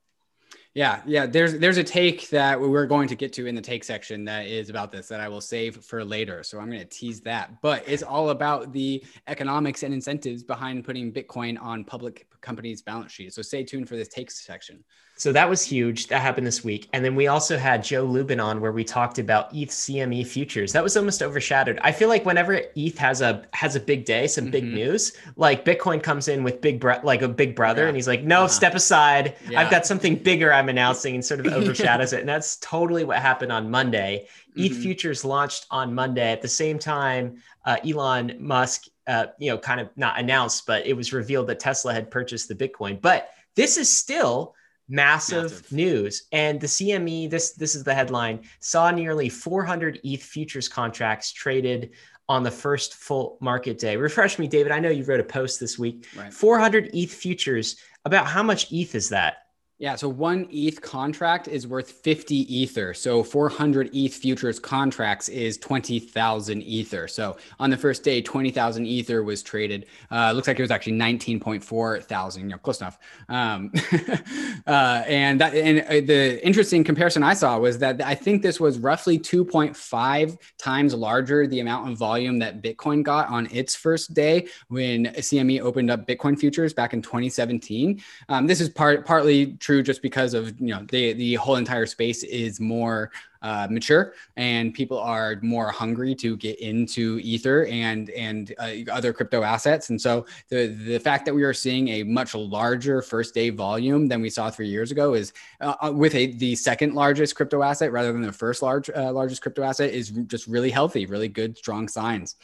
Yeah, 0.75 1.03
yeah. 1.07 1.27
There's 1.27 1.57
there's 1.59 1.77
a 1.77 1.85
take 1.85 2.29
that 2.31 2.61
we're 2.61 2.87
going 2.87 3.07
to 3.07 3.15
get 3.15 3.33
to 3.35 3.47
in 3.47 3.55
the 3.55 3.61
take 3.61 3.85
section 3.85 4.25
that 4.25 4.49
is 4.49 4.71
about 4.71 4.91
this 4.91 5.07
that 5.07 5.21
I 5.21 5.29
will 5.29 5.41
save 5.41 5.77
for 5.77 6.05
later. 6.05 6.43
So 6.43 6.59
I'm 6.59 6.67
going 6.67 6.81
to 6.81 6.85
tease 6.85 7.21
that. 7.21 7.63
But 7.63 7.85
it's 7.87 8.03
all 8.03 8.31
about 8.31 8.73
the 8.73 9.05
economics 9.29 9.85
and 9.85 9.95
incentives 9.95 10.43
behind 10.43 10.85
putting 10.85 11.13
Bitcoin 11.13 11.63
on 11.63 11.85
public 11.85 12.27
companies' 12.41 12.83
balance 12.83 13.13
sheets. 13.13 13.37
So 13.37 13.43
stay 13.43 13.63
tuned 13.63 13.89
for 13.89 13.95
this 13.95 14.09
take 14.09 14.33
section. 14.33 14.83
So 15.17 15.33
that 15.33 15.49
was 15.49 15.63
huge. 15.63 16.09
That 16.09 16.21
happened 16.21 16.47
this 16.47 16.65
week. 16.65 16.89
And 16.93 17.05
then 17.05 17.15
we 17.15 17.29
also 17.29 17.57
had 17.57 17.85
Joe 17.85 18.03
Lubin 18.05 18.41
on 18.41 18.61
where 18.61 18.73
we 18.73 18.83
talked 18.83 19.19
about 19.19 19.55
ETH 19.55 19.71
CME 19.71 20.27
futures. 20.27 20.73
That 20.73 20.83
was 20.83 20.97
almost 20.97 21.23
overshadowed. 21.23 21.79
I 21.83 21.93
feel 21.93 22.09
like 22.09 22.27
whenever 22.27 22.61
ETH 22.75 22.99
has 22.99 23.21
a 23.21 23.45
has 23.53 23.77
a 23.77 23.81
big 23.81 24.05
day, 24.05 24.27
some 24.27 24.45
mm-hmm. 24.45 24.51
big 24.51 24.65
news, 24.65 25.13
like 25.37 25.65
Bitcoin 25.65 26.03
comes 26.03 26.29
in 26.29 26.43
with 26.43 26.61
big 26.61 26.83
like 27.05 27.23
a 27.23 27.29
big 27.29 27.55
brother 27.55 27.83
yeah. 27.83 27.89
and 27.89 27.97
he's 27.97 28.09
like, 28.09 28.25
"No, 28.25 28.47
step 28.47 28.75
aside. 28.75 29.37
Yeah. 29.49 29.61
I've 29.61 29.71
got 29.71 29.87
something 29.87 30.17
bigger 30.17 30.53
I'm 30.53 30.69
announcing." 30.69 31.15
and 31.15 31.25
sort 31.25 31.41
of 31.41 31.47
overshadows 31.53 32.13
it. 32.13 32.21
And 32.21 32.29
that's 32.29 32.57
totally 32.57 33.05
what 33.05 33.19
happened 33.19 33.53
on 33.53 33.71
Monday. 33.71 34.27
Mm-hmm. 34.51 34.65
ETH 34.65 34.83
futures 34.83 35.25
launched 35.25 35.67
on 35.71 35.95
Monday 35.95 36.33
at 36.33 36.43
the 36.43 36.49
same 36.49 36.79
time 36.79 37.39
uh, 37.65 37.77
Elon 37.85 38.37
Musk 38.41 38.87
uh, 39.07 39.27
you 39.39 39.51
know, 39.51 39.59
kind 39.59 39.81
of 39.81 39.91
not 39.97 40.19
announced, 40.19 40.67
but 40.67 40.87
it 40.87 40.95
was 40.95 41.13
revealed 41.13 41.47
that 41.49 41.61
Tesla 41.61 41.93
had 41.93 42.11
purchased 42.11 42.49
the 42.49 42.55
Bitcoin. 42.55 43.01
But 43.01 43.31
this 43.55 43.77
is 43.77 43.89
still 43.91 44.55
massive, 44.89 45.51
massive, 45.51 45.73
news. 45.73 46.25
And 46.33 46.61
the 46.61 46.67
cme 46.67 47.31
this 47.31 47.53
this 47.53 47.75
is 47.75 47.85
the 47.85 47.95
headline 47.95 48.41
saw 48.61 48.91
nearly 48.91 49.29
400 49.29 50.01
eth 50.05 50.23
futures 50.23 50.69
contracts 50.69 51.33
traded 51.33 51.91
on 52.29 52.43
the 52.43 52.51
first 52.51 52.95
full 52.95 53.37
market 53.41 53.79
day. 53.79 53.97
Refresh 53.97 54.39
me 54.39 54.47
david. 54.47 54.73
I 54.73 54.81
know 54.81 54.91
you 54.91 55.05
wrote 55.05 55.21
a 55.21 55.25
post 55.25 55.61
this 55.61 55.79
week. 55.79 56.07
Right. 56.17 56.33
400 56.33 56.91
eth 56.95 57.13
futures 57.13 57.77
about 58.05 58.27
how 58.27 58.43
much 58.43 58.73
eth 58.73 58.95
is 58.95 59.09
that 59.11 59.44
yeah, 59.85 59.97
so 59.97 60.09
one 60.09 60.49
ETH 60.51 60.81
contract 60.81 61.47
is 61.47 61.67
worth 61.67 61.91
50 61.91 62.35
Ether. 62.35 62.95
So 62.95 63.23
400 63.23 63.91
ETH 63.93 64.15
futures 64.15 64.59
contracts 64.59 65.29
is 65.29 65.59
20,000 65.59 66.63
Ether. 66.63 67.07
So 67.07 67.37
on 67.61 67.69
the 67.69 67.77
first 67.77 68.03
day, 68.03 68.23
20,000 68.23 68.87
Ether 68.87 69.23
was 69.23 69.43
traded. 69.43 69.85
Uh, 70.11 70.33
looks 70.33 70.49
like 70.49 70.59
it 70.59 70.63
was 70.63 70.71
actually 70.71 70.95
19.4 70.95 72.03
thousand, 72.03 72.45
you 72.45 72.49
know, 72.49 72.57
close 72.57 72.81
enough. 72.81 72.99
Um, 73.29 73.71
uh, 74.67 75.03
and 75.07 75.39
that, 75.43 75.55
and 75.55 75.81
uh, 75.81 76.07
the 76.07 76.43
interesting 76.43 76.83
comparison 76.83 77.23
I 77.23 77.35
saw 77.35 77.59
was 77.59 77.77
that 77.81 78.01
I 78.01 78.15
think 78.15 78.41
this 78.41 78.59
was 78.59 78.79
roughly 78.79 79.19
2.5 79.19 80.39
times 80.57 80.95
larger 80.95 81.47
the 81.47 81.61
amount 81.61 81.91
of 81.91 81.99
volume 81.99 82.39
that 82.39 82.63
Bitcoin 82.63 83.03
got 83.03 83.29
on 83.29 83.49
its 83.53 83.75
first 83.75 84.15
day 84.15 84.49
when 84.69 85.09
CME 85.09 85.61
opened 85.61 85.91
up 85.91 86.07
Bitcoin 86.07 86.39
futures 86.39 86.73
back 86.73 86.95
in 86.95 87.03
2017. 87.03 88.03
Um, 88.31 88.47
this 88.47 88.63
is 88.63 88.71
part 88.71 89.05
partly 89.05 89.59
true 89.59 89.74
just 89.83 90.03
because 90.03 90.35
of 90.35 90.59
you 90.61 90.75
know 90.75 90.85
the 90.91 91.13
the 91.15 91.35
whole 91.35 91.57
entire 91.57 91.87
space 91.87 92.23
is 92.23 92.61
more 92.61 93.11
uh, 93.45 93.69
mature 93.71 94.15
and 94.37 94.73
people 94.73 94.99
are 94.99 95.39
more 95.43 95.71
hungry 95.71 96.15
to 96.15 96.35
get 96.39 96.59
into 96.61 97.21
ether 97.23 97.67
and 97.67 98.09
and 98.11 98.55
uh, 98.59 98.73
other 98.91 99.13
crypto 99.13 99.43
assets. 99.43 99.91
And 99.91 100.01
so 100.01 100.25
the 100.49 100.69
the 100.69 100.99
fact 100.99 101.27
that 101.27 101.35
we 101.35 101.43
are 101.43 101.53
seeing 101.53 101.89
a 101.89 102.03
much 102.05 102.35
larger 102.35 103.03
first 103.03 103.35
day 103.35 103.51
volume 103.51 104.09
than 104.09 104.23
we 104.23 104.31
saw 104.31 104.49
three 104.49 104.69
years 104.69 104.91
ago 104.91 105.13
is 105.13 105.35
uh, 105.61 105.75
uh 105.83 105.93
with 105.93 106.15
a 106.15 106.33
the 106.33 106.55
second 106.57 106.95
largest 106.95 107.37
crypto 107.37 107.63
asset 107.63 107.93
rather 107.93 108.13
than 108.13 108.23
the 108.23 108.33
first 108.33 108.63
large 108.63 108.89
uh, 108.97 109.13
largest 109.13 109.43
crypto 109.43 109.63
asset 109.63 109.93
is 109.93 110.09
just 110.27 110.47
really 110.47 110.71
healthy 110.71 111.05
really 111.05 111.29
good 111.29 111.57
strong 111.59 111.87
signs. 111.87 112.37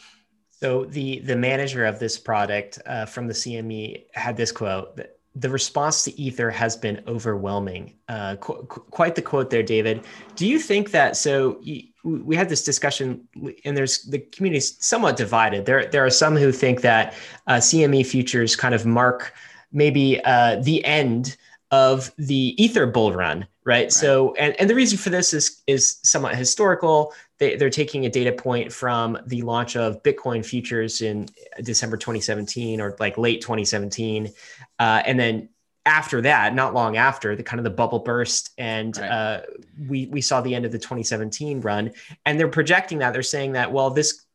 So 0.50 0.84
the 0.84 1.20
the 1.20 1.36
manager 1.36 1.86
of 1.86 1.98
this 1.98 2.18
product 2.18 2.78
uh, 2.84 3.06
from 3.06 3.26
the 3.26 3.32
cme 3.32 4.04
had 4.12 4.36
this 4.36 4.52
quote 4.52 4.96
that 4.96 5.19
the 5.34 5.48
response 5.48 6.04
to 6.04 6.20
Ether 6.20 6.50
has 6.50 6.76
been 6.76 7.02
overwhelming. 7.06 7.94
Uh, 8.08 8.36
qu- 8.36 8.64
quite 8.64 9.14
the 9.14 9.22
quote 9.22 9.50
there, 9.50 9.62
David. 9.62 10.04
Do 10.34 10.46
you 10.46 10.58
think 10.58 10.90
that? 10.90 11.16
So 11.16 11.60
we 12.02 12.34
had 12.34 12.48
this 12.48 12.64
discussion, 12.64 13.28
and 13.64 13.76
there's 13.76 14.02
the 14.04 14.18
community 14.18 14.58
is 14.58 14.76
somewhat 14.80 15.16
divided. 15.16 15.66
There, 15.66 15.86
there 15.86 16.04
are 16.04 16.10
some 16.10 16.36
who 16.36 16.50
think 16.50 16.80
that 16.80 17.14
uh, 17.46 17.56
CME 17.56 18.06
futures 18.06 18.56
kind 18.56 18.74
of 18.74 18.86
mark 18.86 19.34
maybe 19.72 20.20
uh, 20.24 20.56
the 20.62 20.84
end 20.84 21.36
of 21.70 22.12
the 22.16 22.60
Ether 22.62 22.86
bull 22.86 23.12
run, 23.12 23.40
right? 23.40 23.46
right? 23.64 23.92
So, 23.92 24.34
and, 24.34 24.58
and 24.58 24.68
the 24.68 24.74
reason 24.74 24.98
for 24.98 25.10
this 25.10 25.32
is 25.32 25.62
is 25.66 25.98
somewhat 26.02 26.34
historical. 26.34 27.12
They, 27.40 27.56
they're 27.56 27.70
taking 27.70 28.06
a 28.06 28.10
data 28.10 28.32
point 28.32 28.72
from 28.72 29.18
the 29.26 29.42
launch 29.42 29.74
of 29.74 30.02
Bitcoin 30.02 30.44
futures 30.44 31.02
in 31.02 31.28
December 31.62 31.96
2017 31.96 32.80
or 32.80 32.96
like 33.00 33.18
late 33.18 33.40
2017. 33.40 34.30
Uh, 34.78 35.02
and 35.04 35.18
then 35.18 35.48
after 35.86 36.20
that, 36.20 36.54
not 36.54 36.74
long 36.74 36.96
after, 36.96 37.34
the 37.34 37.42
kind 37.42 37.58
of 37.58 37.64
the 37.64 37.70
bubble 37.70 38.00
burst, 38.00 38.50
and 38.58 38.96
right. 38.98 39.08
uh, 39.08 39.40
we 39.88 40.06
we 40.06 40.20
saw 40.20 40.40
the 40.40 40.54
end 40.54 40.66
of 40.66 40.72
the 40.72 40.78
2017 40.78 41.60
run. 41.62 41.92
And 42.26 42.38
they're 42.38 42.48
projecting 42.48 42.98
that 42.98 43.12
they're 43.12 43.22
saying 43.22 43.52
that 43.52 43.72
well, 43.72 43.90
this 43.90 44.26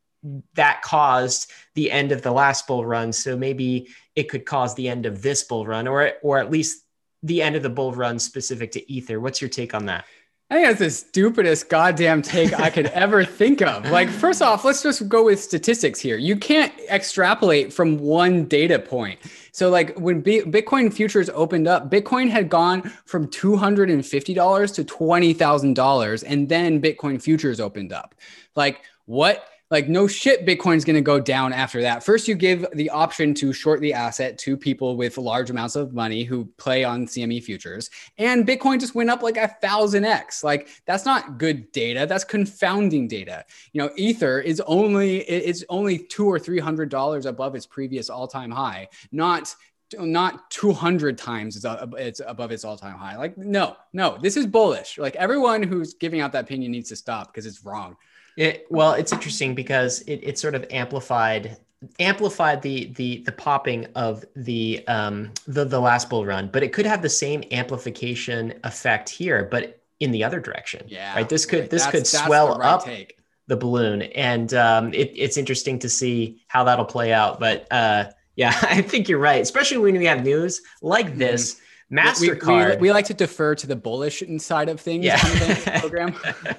that 0.56 0.82
caused 0.82 1.52
the 1.76 1.92
end 1.92 2.12
of 2.12 2.24
the 2.24 2.32
last 2.32 2.66
bull 2.66 2.86
run, 2.86 3.14
so 3.14 3.38
maybe 3.38 3.90
it 4.16 4.24
could 4.24 4.46
cause 4.46 4.74
the 4.74 4.90
end 4.90 5.06
of 5.06 5.22
this 5.22 5.44
bull 5.44 5.66
run, 5.66 5.88
or 5.88 6.14
or 6.24 6.40
at 6.40 6.50
least 6.50 6.84
the 7.22 7.42
end 7.42 7.56
of 7.56 7.64
the 7.64 7.70
bull 7.70 7.92
run 7.94 8.18
specific 8.18 8.72
to 8.72 8.92
Ether. 8.92 9.20
What's 9.20 9.42
your 9.42 9.50
take 9.50 9.74
on 9.74 9.86
that? 9.86 10.06
I 10.48 10.56
think 10.56 10.68
that's 10.68 10.80
the 10.80 10.92
stupidest 10.92 11.70
goddamn 11.70 12.22
take 12.22 12.54
I 12.54 12.70
could 12.70 12.86
ever 12.88 13.26
think 13.26 13.64
of. 13.64 13.90
Like, 13.90 14.10
first 14.10 14.44
off, 14.44 14.64
let's 14.64 14.84
just 14.84 15.10
go 15.10 15.26
with 15.26 15.42
statistics 15.42 16.00
here. 16.00 16.18
You 16.18 16.36
can't 16.36 16.72
extrapolate 16.88 17.74
from 17.74 17.98
one 17.98 18.46
data 18.46 18.78
point. 18.78 19.20
So, 19.52 19.72
like, 19.72 19.98
when 20.00 20.22
B- 20.22 20.42
Bitcoin 20.42 20.94
futures 20.94 21.32
opened 21.32 21.68
up, 21.68 21.90
Bitcoin 21.90 22.30
had 22.30 22.50
gone 22.50 22.84
from 23.06 23.28
$250 23.28 24.76
to 24.76 24.84
$20,000, 24.84 26.24
and 26.28 26.48
then 26.50 26.80
Bitcoin 26.80 27.20
futures 27.20 27.60
opened 27.60 27.92
up. 27.92 28.14
Like, 28.56 28.82
what? 29.06 29.48
Like 29.72 29.90
no 29.90 30.08
shit 30.08 30.46
bitcoin's 30.46 30.86
going 30.86 30.96
to 30.96 31.02
go 31.02 31.20
down 31.20 31.52
after 31.52 31.82
that. 31.82 32.04
First 32.04 32.28
you 32.28 32.36
give 32.36 32.66
the 32.74 32.90
option 32.90 33.34
to 33.36 33.52
short 33.54 33.82
the 33.82 33.94
asset 33.94 34.38
to 34.40 34.56
people 34.56 34.96
with 34.96 35.18
large 35.18 35.50
amounts 35.50 35.76
of 35.76 35.94
money 35.94 36.24
who 36.24 36.46
play 36.58 36.84
on 36.84 37.06
cme 37.06 37.44
futures 37.44 37.90
and 38.18 38.48
bitcoin 38.48 38.80
just 38.80 38.96
went 38.96 39.10
up 39.10 39.24
like 39.24 39.38
a 39.38 39.48
thousand 39.62 40.06
x. 40.06 40.44
Like 40.44 40.70
that's 40.86 41.06
not 41.06 41.38
good 41.38 41.72
data 41.72 42.06
that's 42.08 42.24
confounding 42.24 43.08
data. 43.08 43.46
You 43.74 43.82
know 43.82 43.90
ether 43.96 44.40
is 44.40 44.62
only 44.62 45.20
it's 45.22 45.64
only 45.70 46.00
two 46.00 46.28
or 46.28 46.40
three 46.40 46.60
hundred 46.60 46.90
dollars 46.90 47.26
above 47.26 47.56
its 47.56 47.66
previous 47.66 48.10
all-time 48.10 48.52
high 48.52 48.88
not 49.12 49.56
not 50.00 50.50
200 50.50 51.16
times 51.18 51.64
uh, 51.64 51.86
it's 51.98 52.20
above 52.26 52.52
its 52.52 52.66
all-time 52.66 52.98
high. 52.98 53.18
Like 53.18 53.38
no 53.38 53.76
no 53.94 54.18
this 54.22 54.36
is 54.38 54.46
bullish. 54.46 54.98
Like 54.98 55.16
everyone 55.16 55.64
who's 55.64 55.94
giving 55.94 56.22
out 56.22 56.32
that 56.34 56.44
opinion 56.46 56.72
needs 56.72 56.90
to 56.90 56.96
stop 56.96 57.28
because 57.28 57.46
it's 57.46 57.64
wrong 57.64 57.96
it, 58.38 58.66
well, 58.70 58.94
it's 58.94 59.14
interesting 59.14 59.56
because 59.56 60.02
it, 60.02 60.20
it 60.24 60.40
sort 60.40 60.56
of 60.56 60.66
amplified 60.70 61.58
amplified 62.00 62.62
the 62.62 62.86
the 62.96 63.18
the 63.26 63.32
popping 63.32 63.86
of 63.96 64.26
the 64.36 64.86
um 64.88 65.32
the 65.48 65.66
the 65.66 65.80
last 65.80 66.10
bull 66.10 66.26
run, 66.26 66.50
but 66.52 66.64
it 66.64 66.74
could 66.74 66.86
have 66.86 67.02
the 67.02 67.10
same 67.10 67.44
amplification 67.52 68.54
effect 68.64 69.10
here, 69.10 69.48
but 69.50 69.82
in 70.00 70.12
the 70.12 70.24
other 70.24 70.40
direction. 70.40 70.86
Yeah. 70.88 71.16
Right. 71.16 71.28
This 71.28 71.46
could 71.46 71.62
right. 71.62 71.70
this 71.70 71.84
that's, 71.84 71.92
could 71.92 72.08
swell 72.08 72.58
right 72.58 72.68
up 72.68 72.84
take. 72.84 73.18
the 73.48 73.56
balloon, 73.56 74.04
and 74.04 74.54
um, 74.54 74.94
it, 74.94 75.12
it's 75.16 75.38
interesting 75.38 75.80
to 75.80 75.90
see 75.90 76.42
how 76.48 76.64
that'll 76.64 76.86
play 76.86 77.14
out. 77.14 77.40
But 77.40 77.68
uh, 77.72 78.06
yeah, 78.36 78.58
I 78.64 78.82
think 78.82 79.08
you're 79.08 79.20
right, 79.20 79.42
especially 79.42 79.78
when 79.78 79.98
we 79.98 80.06
have 80.06 80.24
news 80.24 80.62
like 80.82 81.08
mm-hmm. 81.08 81.20
this. 81.20 81.54
Mm-hmm. 81.54 81.62
Mastercard. 81.92 82.70
We, 82.70 82.76
we, 82.76 82.82
we, 82.82 82.92
like 82.92 83.06
to 83.06 83.14
defer 83.14 83.54
to 83.54 83.68
the 83.68 83.76
bullish 83.76 84.24
side 84.40 84.70
of 84.70 84.82
things 84.82 85.06
yeah. 85.06 85.20
program. 85.80 86.16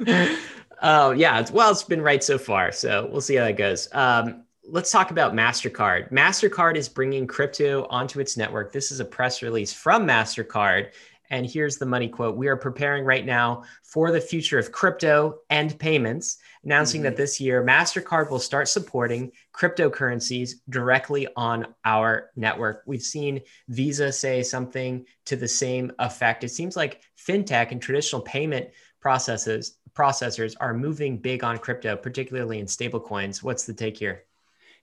Oh 0.82 1.12
yeah, 1.12 1.40
it's, 1.40 1.50
well, 1.50 1.70
it's 1.70 1.82
been 1.82 2.02
right 2.02 2.22
so 2.22 2.38
far. 2.38 2.72
So 2.72 3.08
we'll 3.10 3.20
see 3.20 3.36
how 3.36 3.44
that 3.44 3.56
goes. 3.56 3.88
Um, 3.92 4.44
let's 4.68 4.90
talk 4.90 5.10
about 5.10 5.34
Mastercard. 5.34 6.10
Mastercard 6.10 6.76
is 6.76 6.88
bringing 6.88 7.26
crypto 7.26 7.86
onto 7.88 8.20
its 8.20 8.36
network. 8.36 8.72
This 8.72 8.90
is 8.90 9.00
a 9.00 9.04
press 9.04 9.42
release 9.42 9.72
from 9.72 10.06
Mastercard. 10.06 10.90
And 11.30 11.44
here's 11.44 11.76
the 11.76 11.86
money 11.86 12.08
quote 12.08 12.36
We 12.36 12.48
are 12.48 12.56
preparing 12.56 13.04
right 13.04 13.24
now 13.24 13.64
for 13.82 14.10
the 14.12 14.20
future 14.20 14.58
of 14.58 14.72
crypto 14.72 15.38
and 15.50 15.76
payments, 15.78 16.38
announcing 16.62 17.00
mm-hmm. 17.00 17.10
that 17.10 17.16
this 17.16 17.40
year 17.40 17.64
MasterCard 17.64 18.30
will 18.30 18.38
start 18.38 18.68
supporting 18.68 19.32
cryptocurrencies 19.52 20.52
directly 20.68 21.26
on 21.36 21.74
our 21.84 22.30
network. 22.36 22.82
We've 22.86 23.02
seen 23.02 23.40
Visa 23.68 24.12
say 24.12 24.42
something 24.42 25.04
to 25.26 25.36
the 25.36 25.48
same 25.48 25.92
effect. 25.98 26.44
It 26.44 26.50
seems 26.50 26.76
like 26.76 27.02
fintech 27.18 27.72
and 27.72 27.82
traditional 27.82 28.22
payment 28.22 28.68
processes 29.00 29.78
processors 29.96 30.54
are 30.60 30.74
moving 30.74 31.16
big 31.16 31.42
on 31.42 31.58
crypto, 31.58 31.96
particularly 31.96 32.58
in 32.58 32.66
stablecoins. 32.66 33.42
What's 33.42 33.64
the 33.64 33.72
take 33.72 33.96
here? 33.96 34.24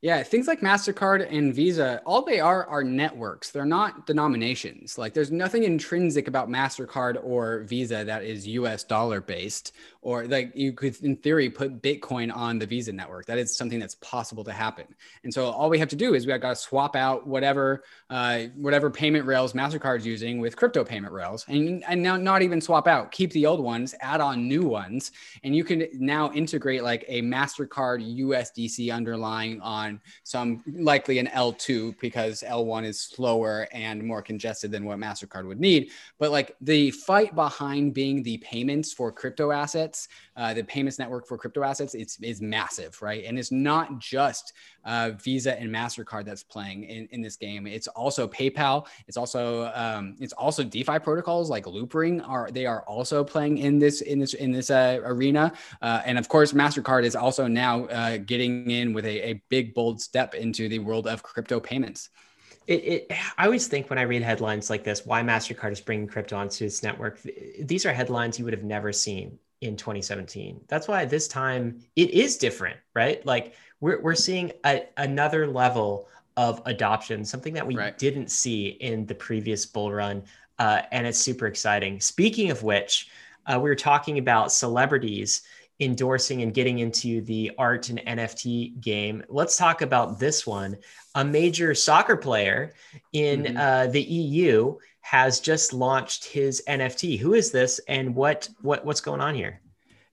Yeah, 0.04 0.22
things 0.22 0.48
like 0.50 0.60
MasterCard 0.60 1.32
and 1.32 1.56
Visa, 1.56 2.02
all 2.06 2.24
they 2.24 2.42
are 2.42 2.66
are 2.66 2.84
networks. 2.84 3.52
They're 3.52 3.64
not 3.64 4.06
denominations. 4.06 4.98
Like 4.98 5.14
there's 5.14 5.32
nothing 5.32 5.64
intrinsic 5.64 6.28
about 6.28 6.50
MasterCard 6.50 7.24
or 7.24 7.64
Visa 7.64 8.04
that 8.04 8.26
is 8.26 8.46
US 8.46 8.84
dollar 8.84 9.22
based, 9.22 9.72
or 10.04 10.26
like 10.26 10.52
you 10.56 10.74
could, 10.74 11.02
in 11.02 11.16
theory, 11.16 11.50
put 11.50 11.82
Bitcoin 11.82 12.36
on 12.36 12.60
the 12.60 12.66
Visa 12.66 12.92
network. 12.92 13.26
That 13.26 13.38
is 13.38 13.56
something 13.56 13.80
that's 13.80 13.96
possible 13.96 14.44
to 14.44 14.52
happen. 14.52 14.86
And 15.24 15.34
so 15.34 15.46
all 15.46 15.70
we 15.70 15.80
have 15.80 15.90
to 15.90 15.96
do 15.96 16.14
is 16.14 16.28
we 16.28 16.38
got 16.38 16.50
to 16.50 16.56
swap 16.56 16.96
out 16.96 17.26
whatever 17.26 17.84
uh, 18.10 18.44
whatever 18.56 18.90
payment 18.90 19.26
rails 19.26 19.54
MasterCard's 19.54 20.06
using 20.06 20.40
with 20.40 20.56
crypto 20.56 20.84
payment 20.84 21.14
rails, 21.14 21.46
and, 21.48 21.84
and 21.88 22.02
now 22.02 22.18
not 22.18 22.42
even 22.42 22.60
swap 22.62 22.88
out, 22.88 23.12
keep 23.12 23.32
the 23.32 23.46
old 23.46 23.60
ones, 23.60 23.96
add 24.02 24.22
on 24.22 24.48
new 24.48 24.64
ones, 24.64 25.12
and 25.44 25.56
you 25.56 25.64
can 25.64 25.88
now 25.94 26.32
integrate 26.34 26.84
like 26.84 27.06
a 27.08 27.22
MasterCard 27.22 28.04
USDC 28.20 28.94
underlying 28.94 29.62
on 29.62 30.02
some 30.24 30.64
likely 30.68 31.20
an 31.20 31.28
L2 31.28 32.00
because 32.00 32.44
L1 32.46 32.86
is 32.86 33.00
slower 33.00 33.68
and 33.72 34.04
more 34.04 34.22
congested 34.22 34.72
than 34.72 34.86
what 34.86 34.98
MasterCard 34.98 35.46
would 35.46 35.60
need. 35.60 35.92
But 36.20 36.32
like 36.32 36.56
the 36.62 36.92
fight 36.92 37.36
behind 37.36 37.94
being 37.94 38.24
the 38.24 38.38
payments 38.38 38.94
for 38.94 39.12
crypto 39.12 39.52
assets, 39.52 39.93
uh, 40.36 40.54
the 40.54 40.64
payments 40.64 41.00
network 41.00 41.28
for 41.28 41.38
crypto 41.38 41.64
assets, 41.64 41.94
it's 41.94 42.18
is 42.22 42.42
massive, 42.42 43.02
right? 43.02 43.24
And 43.26 43.38
it's 43.40 43.52
not 43.52 44.00
just 44.00 44.54
uh, 44.86 45.12
Visa 45.24 45.60
and 45.60 45.70
Mastercard 45.70 46.26
that's 46.26 46.44
playing 46.44 46.84
in, 46.84 47.08
in 47.12 47.22
this 47.22 47.36
game. 47.36 47.68
It's 47.68 47.88
also 47.88 48.28
PayPal. 48.28 48.88
It's 49.08 49.18
also 49.18 49.72
um, 49.74 50.16
it's 50.20 50.34
also 50.34 50.64
DeFi 50.64 51.00
protocols 51.00 51.50
like 51.50 51.66
Loopring 51.66 52.28
are 52.28 52.50
they 52.52 52.66
are 52.66 52.82
also 52.84 53.24
playing 53.24 53.60
in 53.60 53.80
this 53.80 54.02
in 54.02 54.20
this 54.20 54.34
in 54.34 54.52
this 54.52 54.70
uh, 54.70 55.00
arena. 55.04 55.54
Uh, 55.82 56.02
and 56.06 56.18
of 56.18 56.28
course, 56.30 56.54
Mastercard 56.54 57.04
is 57.04 57.16
also 57.16 57.48
now 57.48 57.86
uh, 57.86 58.18
getting 58.18 58.70
in 58.70 58.94
with 58.94 59.06
a, 59.06 59.30
a 59.30 59.44
big 59.50 59.74
bold 59.74 60.02
step 60.02 60.36
into 60.36 60.68
the 60.70 60.80
world 60.80 61.08
of 61.08 61.24
crypto 61.24 61.60
payments. 61.60 62.10
It, 62.66 62.74
it, 62.86 63.12
I 63.38 63.46
always 63.46 63.68
think 63.68 63.90
when 63.90 64.00
I 64.00 64.04
read 64.04 64.22
headlines 64.22 64.70
like 64.70 64.84
this, 64.84 65.06
why 65.06 65.22
MasterCard 65.22 65.74
is 65.74 65.82
bringing 65.82 66.08
crypto 66.08 66.38
onto 66.38 66.64
its 66.66 66.82
network, 66.82 67.20
these 67.60 67.86
are 67.86 67.92
headlines 67.92 68.40
you 68.40 68.46
would 68.46 68.54
have 68.54 68.64
never 68.64 68.94
seen 68.94 69.38
in 69.64 69.76
2017. 69.76 70.62
That's 70.68 70.88
why 70.88 71.06
this 71.06 71.28
time 71.28 71.80
it 71.96 72.12
is 72.12 72.38
different, 72.38 72.78
right? 72.94 73.26
Like 73.26 73.56
we're, 73.80 74.02
we're 74.02 74.16
seeing 74.16 74.52
a, 74.66 74.84
another 74.98 75.48
level 75.48 76.08
of 76.38 76.62
adoption, 76.66 77.24
something 77.24 77.54
that 77.54 77.66
we 77.66 77.78
right. 77.78 77.98
didn't 77.98 78.32
see 78.32 78.70
in 78.80 79.06
the 79.06 79.16
previous 79.16 79.66
bull 79.66 79.92
run. 79.92 80.24
Uh, 80.60 80.82
and 80.92 81.06
it's 81.08 81.18
super 81.18 81.48
exciting. 81.48 82.00
Speaking 82.00 82.52
of 82.52 82.64
which, 82.64 83.10
uh, 83.46 83.60
we 83.62 83.70
were 83.70 83.76
talking 83.76 84.20
about 84.20 84.52
celebrities 84.52 85.42
endorsing 85.80 86.42
and 86.42 86.54
getting 86.54 86.80
into 86.80 87.22
the 87.22 87.52
art 87.58 87.90
and 87.90 88.00
NFT 88.00 88.80
game. 88.82 89.24
Let's 89.30 89.58
talk 89.58 89.82
about 89.82 90.20
this 90.20 90.46
one. 90.46 90.78
A 91.16 91.26
major 91.26 91.74
soccer 91.76 92.18
player 92.18 92.74
in 93.12 93.44
mm-hmm. 93.44 93.58
uh, 93.58 93.88
the 93.88 94.02
EU 94.02 94.78
has 95.02 95.40
just 95.40 95.74
launched 95.74 96.26
his 96.26 96.64
NFT. 96.68 97.20
Who 97.20 97.34
is 97.34 97.52
this, 97.52 97.80
and 97.88 98.16
what 98.16 98.50
what 98.62 98.86
what's 98.86 99.02
going 99.02 99.22
on 99.22 99.36
here? 99.36 99.62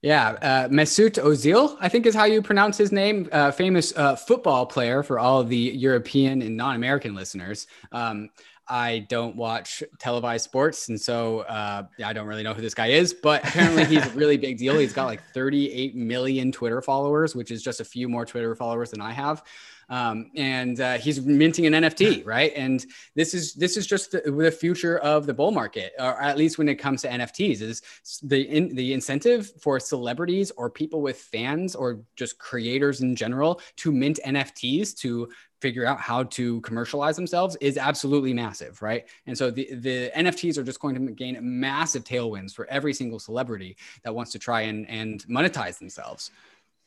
Yeah, 0.01 0.29
uh, 0.41 0.67
Mesut 0.67 1.21
Ozil, 1.23 1.77
I 1.79 1.87
think 1.87 2.07
is 2.07 2.15
how 2.15 2.25
you 2.25 2.41
pronounce 2.41 2.75
his 2.75 2.91
name. 2.91 3.29
Uh, 3.31 3.51
famous 3.51 3.95
uh, 3.95 4.15
football 4.15 4.65
player 4.65 5.03
for 5.03 5.19
all 5.19 5.39
of 5.39 5.47
the 5.47 5.55
European 5.57 6.41
and 6.41 6.57
non-American 6.57 7.13
listeners. 7.13 7.67
Um, 7.91 8.29
I 8.71 8.99
don't 9.09 9.35
watch 9.35 9.83
televised 9.99 10.45
sports, 10.45 10.87
and 10.87 10.99
so 10.99 11.41
uh, 11.41 11.83
I 12.03 12.13
don't 12.13 12.25
really 12.25 12.41
know 12.41 12.53
who 12.53 12.61
this 12.61 12.73
guy 12.73 12.87
is. 12.87 13.13
But 13.13 13.45
apparently, 13.45 13.83
he's 13.83 14.05
a 14.05 14.09
really 14.11 14.37
big 14.37 14.57
deal. 14.57 14.79
He's 14.79 14.93
got 14.93 15.07
like 15.07 15.21
38 15.33 15.93
million 15.93 16.53
Twitter 16.53 16.81
followers, 16.81 17.35
which 17.35 17.51
is 17.51 17.61
just 17.61 17.81
a 17.81 17.85
few 17.85 18.07
more 18.07 18.25
Twitter 18.25 18.55
followers 18.55 18.91
than 18.91 19.01
I 19.01 19.11
have. 19.11 19.43
Um, 19.89 20.31
and 20.37 20.79
uh, 20.79 20.97
he's 20.99 21.19
minting 21.19 21.65
an 21.65 21.73
NFT, 21.73 22.25
right? 22.25 22.53
And 22.55 22.83
this 23.13 23.33
is 23.33 23.53
this 23.55 23.75
is 23.75 23.85
just 23.85 24.11
the, 24.11 24.21
the, 24.21 24.49
future 24.49 24.99
of 24.99 25.25
the 25.25 25.33
bull 25.33 25.51
market, 25.51 25.91
or 25.99 26.21
at 26.21 26.37
least 26.37 26.57
when 26.57 26.69
it 26.69 26.75
comes 26.75 27.01
to 27.01 27.09
NFTs. 27.09 27.61
Is 27.61 27.81
the 28.23 28.41
in, 28.43 28.73
the 28.73 28.93
incentive 28.93 29.51
for 29.61 29.81
celebrities 29.81 30.49
or 30.51 30.69
people 30.69 31.01
with 31.01 31.17
fans 31.17 31.75
or 31.75 31.99
just 32.15 32.39
creators 32.39 33.01
in 33.01 33.17
general 33.17 33.59
to 33.77 33.91
mint 33.91 34.21
NFTs 34.25 34.95
to 34.99 35.27
figure 35.61 35.85
out 35.85 35.99
how 35.99 36.23
to 36.23 36.59
commercialize 36.61 37.15
themselves 37.15 37.55
is 37.61 37.77
absolutely 37.77 38.33
massive, 38.33 38.81
right? 38.81 39.05
And 39.27 39.37
so 39.37 39.51
the, 39.51 39.73
the 39.75 40.11
NFTs 40.15 40.57
are 40.57 40.63
just 40.63 40.79
going 40.79 40.95
to 40.95 41.13
gain 41.13 41.37
massive 41.41 42.03
tailwinds 42.03 42.53
for 42.53 42.65
every 42.65 42.93
single 42.93 43.19
celebrity 43.19 43.77
that 44.03 44.13
wants 44.13 44.31
to 44.31 44.39
try 44.39 44.61
and, 44.61 44.89
and 44.89 45.23
monetize 45.27 45.77
themselves, 45.77 46.31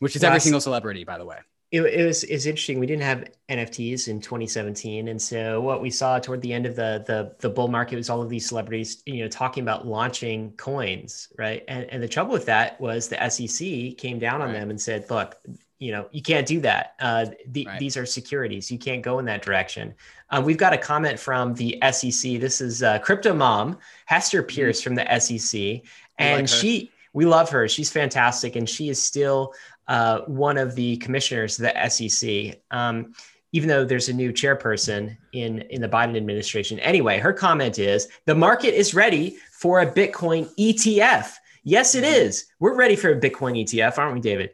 which 0.00 0.16
is 0.16 0.22
Last, 0.22 0.30
every 0.30 0.40
single 0.40 0.60
celebrity, 0.60 1.04
by 1.04 1.18
the 1.18 1.24
way. 1.24 1.38
It, 1.70 1.82
it 1.82 2.04
was 2.04 2.22
is 2.24 2.46
interesting. 2.46 2.78
We 2.78 2.86
didn't 2.86 3.02
have 3.02 3.24
NFTs 3.48 4.06
in 4.06 4.20
2017, 4.20 5.08
and 5.08 5.20
so 5.20 5.60
what 5.60 5.82
we 5.82 5.90
saw 5.90 6.20
toward 6.20 6.40
the 6.40 6.52
end 6.52 6.66
of 6.66 6.76
the 6.76 7.02
the 7.04 7.34
the 7.40 7.48
bull 7.48 7.66
market 7.66 7.96
was 7.96 8.08
all 8.10 8.22
of 8.22 8.28
these 8.28 8.46
celebrities, 8.46 9.02
you 9.06 9.22
know, 9.22 9.28
talking 9.28 9.62
about 9.62 9.84
launching 9.84 10.52
coins, 10.52 11.32
right? 11.36 11.64
And 11.66 11.86
and 11.90 12.00
the 12.00 12.06
trouble 12.06 12.32
with 12.32 12.46
that 12.46 12.80
was 12.80 13.08
the 13.08 13.28
SEC 13.28 13.96
came 13.98 14.20
down 14.20 14.40
on 14.40 14.48
right. 14.48 14.52
them 14.60 14.70
and 14.70 14.80
said, 14.80 15.10
look, 15.10 15.34
you 15.78 15.92
know 15.92 16.08
you 16.12 16.22
can't 16.22 16.46
do 16.46 16.60
that. 16.60 16.94
Uh, 17.00 17.26
the, 17.48 17.66
right. 17.66 17.78
these 17.78 17.96
are 17.96 18.06
securities. 18.06 18.70
You 18.70 18.78
can't 18.78 19.02
go 19.02 19.18
in 19.18 19.24
that 19.26 19.42
direction. 19.42 19.94
Um, 20.30 20.44
we've 20.44 20.58
got 20.58 20.72
a 20.72 20.78
comment 20.78 21.18
from 21.18 21.54
the 21.54 21.78
sec 21.92 22.40
this 22.40 22.60
is 22.60 22.82
uh, 22.82 22.98
crypto 23.00 23.34
mom 23.34 23.78
hester 24.06 24.42
mm-hmm. 24.42 24.60
mm-hmm. 24.60 24.82
from 24.82 24.94
the 24.94 25.18
sec 25.18 25.82
and 26.18 26.42
like 26.42 26.48
she 26.48 26.90
we 27.12 27.26
love 27.26 27.50
her. 27.50 27.68
She's 27.68 27.90
fantastic 27.90 28.56
and 28.56 28.68
she 28.68 28.88
is 28.88 29.02
still 29.02 29.52
uh, 29.86 30.20
one 30.22 30.58
of 30.58 30.74
the 30.74 30.96
commissioners 30.98 31.58
of 31.58 31.64
the 31.64 32.08
sec 32.08 32.60
um, 32.70 33.12
even 33.52 33.68
though 33.68 33.84
there's 33.84 34.08
a 34.08 34.12
new 34.12 34.32
chairperson 34.32 35.16
in 35.32 35.60
in 35.70 35.80
the 35.80 35.88
biden 35.88 36.16
administration. 36.16 36.78
Anyway 36.80 37.18
her 37.18 37.32
comment 37.32 37.78
is 37.78 38.08
the 38.26 38.34
market 38.34 38.74
is 38.74 38.94
ready 38.94 39.36
for 39.52 39.80
a 39.80 39.86
bitcoin 39.86 40.48
etf 40.56 41.34
yes 41.64 41.94
it 41.94 42.04
mm-hmm. 42.04 42.14
is. 42.14 42.46
We're 42.60 42.76
ready 42.76 42.96
for 42.96 43.10
a 43.10 43.20
bitcoin 43.20 43.62
etf 43.62 43.98
aren't 43.98 44.14
we 44.14 44.20
david 44.20 44.50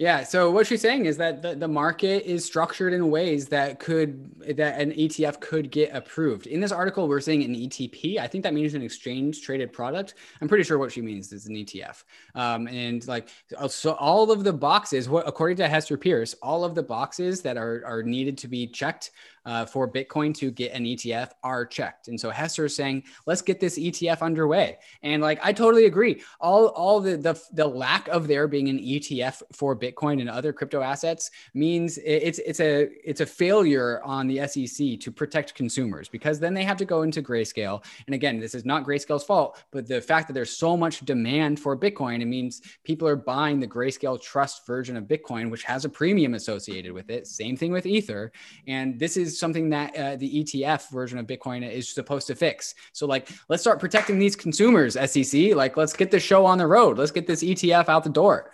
yeah. 0.00 0.22
So 0.22 0.50
what 0.50 0.66
she's 0.66 0.80
saying 0.80 1.04
is 1.04 1.18
that 1.18 1.42
the, 1.42 1.54
the 1.54 1.68
market 1.68 2.24
is 2.24 2.42
structured 2.42 2.94
in 2.94 3.10
ways 3.10 3.48
that 3.48 3.78
could 3.78 4.34
that 4.56 4.80
an 4.80 4.92
ETF 4.92 5.40
could 5.40 5.70
get 5.70 5.94
approved. 5.94 6.46
In 6.46 6.58
this 6.58 6.72
article, 6.72 7.06
we're 7.06 7.20
saying 7.20 7.44
an 7.44 7.54
ETP. 7.54 8.16
I 8.16 8.26
think 8.26 8.42
that 8.44 8.54
means 8.54 8.72
an 8.72 8.80
exchange 8.80 9.42
traded 9.42 9.74
product. 9.74 10.14
I'm 10.40 10.48
pretty 10.48 10.64
sure 10.64 10.78
what 10.78 10.90
she 10.90 11.02
means 11.02 11.34
is 11.34 11.48
an 11.48 11.54
ETF. 11.54 12.04
Um, 12.34 12.66
and 12.66 13.06
like 13.08 13.28
so, 13.68 13.92
all 13.92 14.30
of 14.30 14.42
the 14.42 14.54
boxes, 14.54 15.06
what 15.06 15.28
according 15.28 15.58
to 15.58 15.68
Hester 15.68 15.98
Peirce, 15.98 16.34
all 16.42 16.64
of 16.64 16.74
the 16.74 16.82
boxes 16.82 17.42
that 17.42 17.58
are 17.58 17.82
are 17.84 18.02
needed 18.02 18.38
to 18.38 18.48
be 18.48 18.66
checked 18.68 19.10
uh, 19.46 19.66
for 19.66 19.90
Bitcoin 19.90 20.34
to 20.34 20.50
get 20.50 20.72
an 20.72 20.84
ETF 20.84 21.30
are 21.42 21.64
checked. 21.64 22.08
And 22.08 22.20
so 22.20 22.30
Hester 22.30 22.66
is 22.66 22.76
saying, 22.76 23.04
let's 23.26 23.42
get 23.42 23.60
this 23.60 23.78
ETF 23.78 24.20
underway. 24.22 24.78
And 25.02 25.22
like, 25.22 25.38
I 25.42 25.52
totally 25.52 25.86
agree. 25.86 26.22
All, 26.40 26.66
all 26.68 27.00
the, 27.00 27.16
the, 27.16 27.40
the 27.52 27.66
lack 27.66 28.08
of 28.08 28.26
there 28.28 28.48
being 28.48 28.68
an 28.68 28.78
ETF 28.78 29.42
for 29.52 29.76
Bitcoin 29.76 30.20
and 30.20 30.28
other 30.28 30.52
crypto 30.52 30.82
assets 30.82 31.30
means 31.54 31.98
it's, 32.04 32.38
it's 32.40 32.60
a, 32.60 32.88
it's 33.08 33.20
a 33.20 33.26
failure 33.26 34.02
on 34.04 34.26
the 34.26 34.46
SEC 34.46 35.00
to 35.00 35.10
protect 35.10 35.54
consumers 35.54 36.08
because 36.08 36.38
then 36.38 36.54
they 36.54 36.64
have 36.64 36.76
to 36.76 36.84
go 36.84 37.02
into 37.02 37.22
grayscale. 37.22 37.82
And 38.06 38.14
again, 38.14 38.40
this 38.40 38.54
is 38.54 38.64
not 38.64 38.84
grayscale's 38.84 39.24
fault, 39.24 39.62
but 39.70 39.86
the 39.86 40.00
fact 40.00 40.28
that 40.28 40.34
there's 40.34 40.56
so 40.56 40.76
much 40.76 41.00
demand 41.04 41.60
for 41.60 41.76
Bitcoin, 41.76 42.20
it 42.20 42.26
means 42.26 42.60
people 42.84 43.08
are 43.08 43.16
buying 43.16 43.60
the 43.60 43.66
grayscale 43.66 44.20
trust 44.20 44.66
version 44.66 44.96
of 44.96 45.04
Bitcoin, 45.04 45.50
which 45.50 45.64
has 45.64 45.84
a 45.84 45.88
premium 45.88 46.34
associated 46.34 46.92
with 46.92 47.10
it. 47.10 47.26
Same 47.26 47.56
thing 47.56 47.72
with 47.72 47.86
Ether. 47.86 48.32
And 48.66 48.98
this 48.98 49.16
is 49.16 49.29
something 49.38 49.70
that 49.70 49.96
uh, 49.96 50.16
the 50.16 50.42
ETF 50.42 50.90
version 50.90 51.18
of 51.18 51.26
Bitcoin 51.26 51.68
is 51.70 51.88
supposed 51.88 52.26
to 52.28 52.34
fix. 52.34 52.74
So, 52.92 53.06
like, 53.06 53.28
let's 53.48 53.62
start 53.62 53.80
protecting 53.80 54.18
these 54.18 54.36
consumers, 54.36 54.94
SEC. 54.94 55.54
Like, 55.54 55.76
let's 55.76 55.92
get 55.92 56.10
this 56.10 56.22
show 56.22 56.44
on 56.44 56.58
the 56.58 56.66
road. 56.66 56.98
Let's 56.98 57.10
get 57.10 57.26
this 57.26 57.42
ETF 57.42 57.88
out 57.88 58.04
the 58.04 58.10
door. 58.10 58.52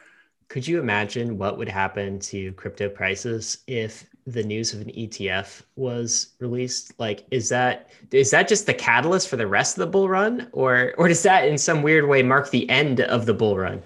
Could 0.49 0.67
you 0.67 0.79
imagine 0.79 1.39
what 1.39 1.59
would 1.59 1.69
happen 1.69 2.21
to 2.21 2.53
crypto 2.53 2.89
prices 2.89 3.59
if 3.67 4.07
the 4.27 4.45
news 4.45 4.73
of 4.73 4.81
an 4.81 4.89
ETF 4.89 5.63
was 5.75 6.35
released? 6.39 6.93
Like, 6.99 7.27
is 7.31 7.49
that 7.49 7.91
is 8.13 8.31
that 8.31 8.47
just 8.47 8.67
the 8.67 8.75
catalyst 8.75 9.29
for 9.29 9.37
the 9.37 9.47
rest 9.47 9.77
of 9.77 9.81
the 9.81 9.91
bull 9.91 10.09
run, 10.09 10.49
or 10.53 10.95
or 10.99 11.09
does 11.09 11.23
that 11.25 11.49
in 11.49 11.59
some 11.59 11.83
weird 11.83 12.09
way 12.09 12.23
mark 12.23 12.51
the 12.51 12.69
end 12.71 13.01
of 13.01 13.27
the 13.27 13.35
bull 13.35 13.57
run? 13.57 13.83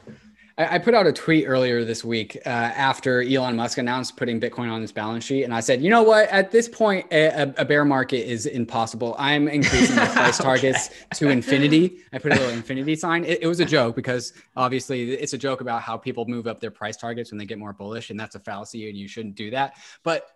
I, 0.60 0.78
put 0.78 0.94
out 0.94 1.06
a 1.06 1.12
tweet 1.12 1.46
earlier 1.46 1.84
this 1.84 2.04
week 2.04 2.36
uh, 2.44 2.48
after 2.48 3.22
Elon 3.22 3.56
Musk 3.56 3.78
announced 3.78 4.16
putting 4.16 4.38
Bitcoin 4.38 4.70
on 4.70 4.82
his 4.82 4.92
balance 4.92 5.24
sheet, 5.24 5.44
and 5.44 5.54
I 5.54 5.60
said, 5.60 5.80
you 5.80 5.88
know 5.88 6.02
what? 6.02 6.28
At 6.28 6.50
this 6.50 6.68
point, 6.68 7.06
a, 7.10 7.54
a 7.56 7.64
bear 7.64 7.84
market 7.84 8.30
is 8.30 8.44
impossible. 8.44 9.16
I'm 9.18 9.48
increasing 9.48 9.96
the 9.96 10.06
price 10.06 10.38
okay. 10.40 10.44
targets 10.44 10.90
to 11.14 11.28
infinity. 11.28 12.00
I 12.12 12.18
put 12.18 12.32
a 12.32 12.34
little 12.34 12.50
infinity 12.50 12.94
sign. 12.94 13.24
It, 13.24 13.42
it, 13.42 13.46
was 13.46 13.60
a 13.60 13.64
joke 13.64 13.96
because 13.96 14.34
obviously 14.54 15.12
it's 15.12 15.32
a 15.32 15.38
joke 15.38 15.62
about 15.62 15.80
how 15.80 15.96
people 15.96 16.26
move 16.26 16.46
up 16.46 16.60
their 16.60 16.70
price 16.70 16.96
targets 16.96 17.30
when 17.32 17.38
they 17.38 17.46
get 17.46 17.58
more 17.58 17.72
bullish, 17.72 18.10
and 18.10 18.20
that's 18.20 18.34
a 18.34 18.40
fallacy, 18.40 18.88
and 18.90 18.98
you 18.98 19.08
shouldn't 19.08 19.36
do 19.36 19.50
that. 19.52 19.76
But 20.02 20.26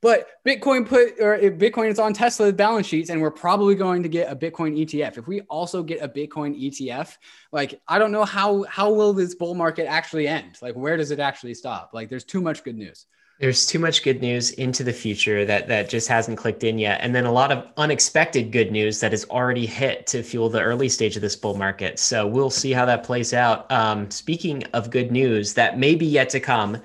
but 0.00 0.28
Bitcoin 0.46 0.86
put 0.86 1.20
or 1.20 1.36
Bitcoin 1.38 1.90
is 1.90 1.98
on 1.98 2.12
Tesla's 2.12 2.52
balance 2.52 2.86
sheets, 2.86 3.10
and 3.10 3.20
we're 3.20 3.32
probably 3.32 3.74
going 3.74 4.04
to 4.04 4.08
get 4.08 4.30
a 4.30 4.36
Bitcoin 4.36 4.78
ETF. 4.78 5.18
If 5.18 5.26
we 5.26 5.40
also 5.42 5.82
get 5.82 6.00
a 6.00 6.08
Bitcoin 6.08 6.56
ETF, 6.62 7.16
like 7.50 7.80
I 7.88 7.98
don't 7.98 8.12
know 8.12 8.24
how 8.24 8.62
how 8.64 8.92
will 8.92 9.12
this 9.12 9.34
bull 9.34 9.54
market 9.54 9.63
market 9.64 9.86
actually 9.86 10.28
end? 10.28 10.58
Like, 10.60 10.74
where 10.74 10.96
does 10.96 11.10
it 11.10 11.20
actually 11.20 11.54
stop? 11.54 11.90
Like, 11.94 12.10
there's 12.10 12.24
too 12.24 12.42
much 12.42 12.64
good 12.64 12.76
news. 12.76 13.06
There's 13.40 13.66
too 13.66 13.78
much 13.78 14.04
good 14.04 14.20
news 14.20 14.50
into 14.52 14.84
the 14.84 14.92
future 14.92 15.44
that 15.44 15.66
that 15.68 15.88
just 15.88 16.06
hasn't 16.06 16.38
clicked 16.38 16.62
in 16.62 16.78
yet, 16.78 17.00
and 17.02 17.12
then 17.14 17.24
a 17.24 17.32
lot 17.32 17.50
of 17.50 17.66
unexpected 17.76 18.52
good 18.52 18.70
news 18.70 19.00
that 19.00 19.10
has 19.10 19.24
already 19.38 19.66
hit 19.66 20.06
to 20.08 20.22
fuel 20.22 20.48
the 20.48 20.62
early 20.62 20.88
stage 20.88 21.16
of 21.16 21.22
this 21.22 21.34
bull 21.34 21.56
market. 21.56 21.98
So 21.98 22.26
we'll 22.26 22.56
see 22.62 22.72
how 22.72 22.84
that 22.86 23.02
plays 23.02 23.32
out. 23.34 23.70
Um, 23.72 24.10
speaking 24.10 24.62
of 24.72 24.90
good 24.90 25.10
news 25.10 25.54
that 25.54 25.78
may 25.78 25.94
be 25.96 26.06
yet 26.06 26.28
to 26.30 26.40
come, 26.40 26.76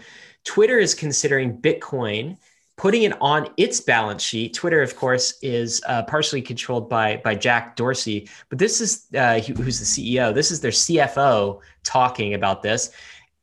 Twitter 0.43 0.79
is 0.79 0.95
considering 0.95 1.61
Bitcoin 1.61 2.37
putting 2.79 3.03
it 3.03 3.11
on 3.19 3.49
its 3.57 3.81
balance 3.81 4.23
sheet. 4.23 4.53
Twitter, 4.53 4.81
of 4.81 4.95
course, 4.95 5.37
is 5.41 5.81
uh, 5.85 6.01
partially 6.03 6.41
controlled 6.41 6.89
by 6.89 7.17
by 7.25 7.35
Jack 7.35 7.75
Dorsey, 7.75 8.29
but 8.47 8.57
this 8.57 8.79
is 8.79 9.05
uh, 9.15 9.39
who's 9.41 9.79
the 9.79 9.85
CEO. 10.15 10.33
This 10.33 10.49
is 10.49 10.61
their 10.61 10.71
CFO 10.71 11.59
talking 11.83 12.35
about 12.35 12.63
this. 12.63 12.91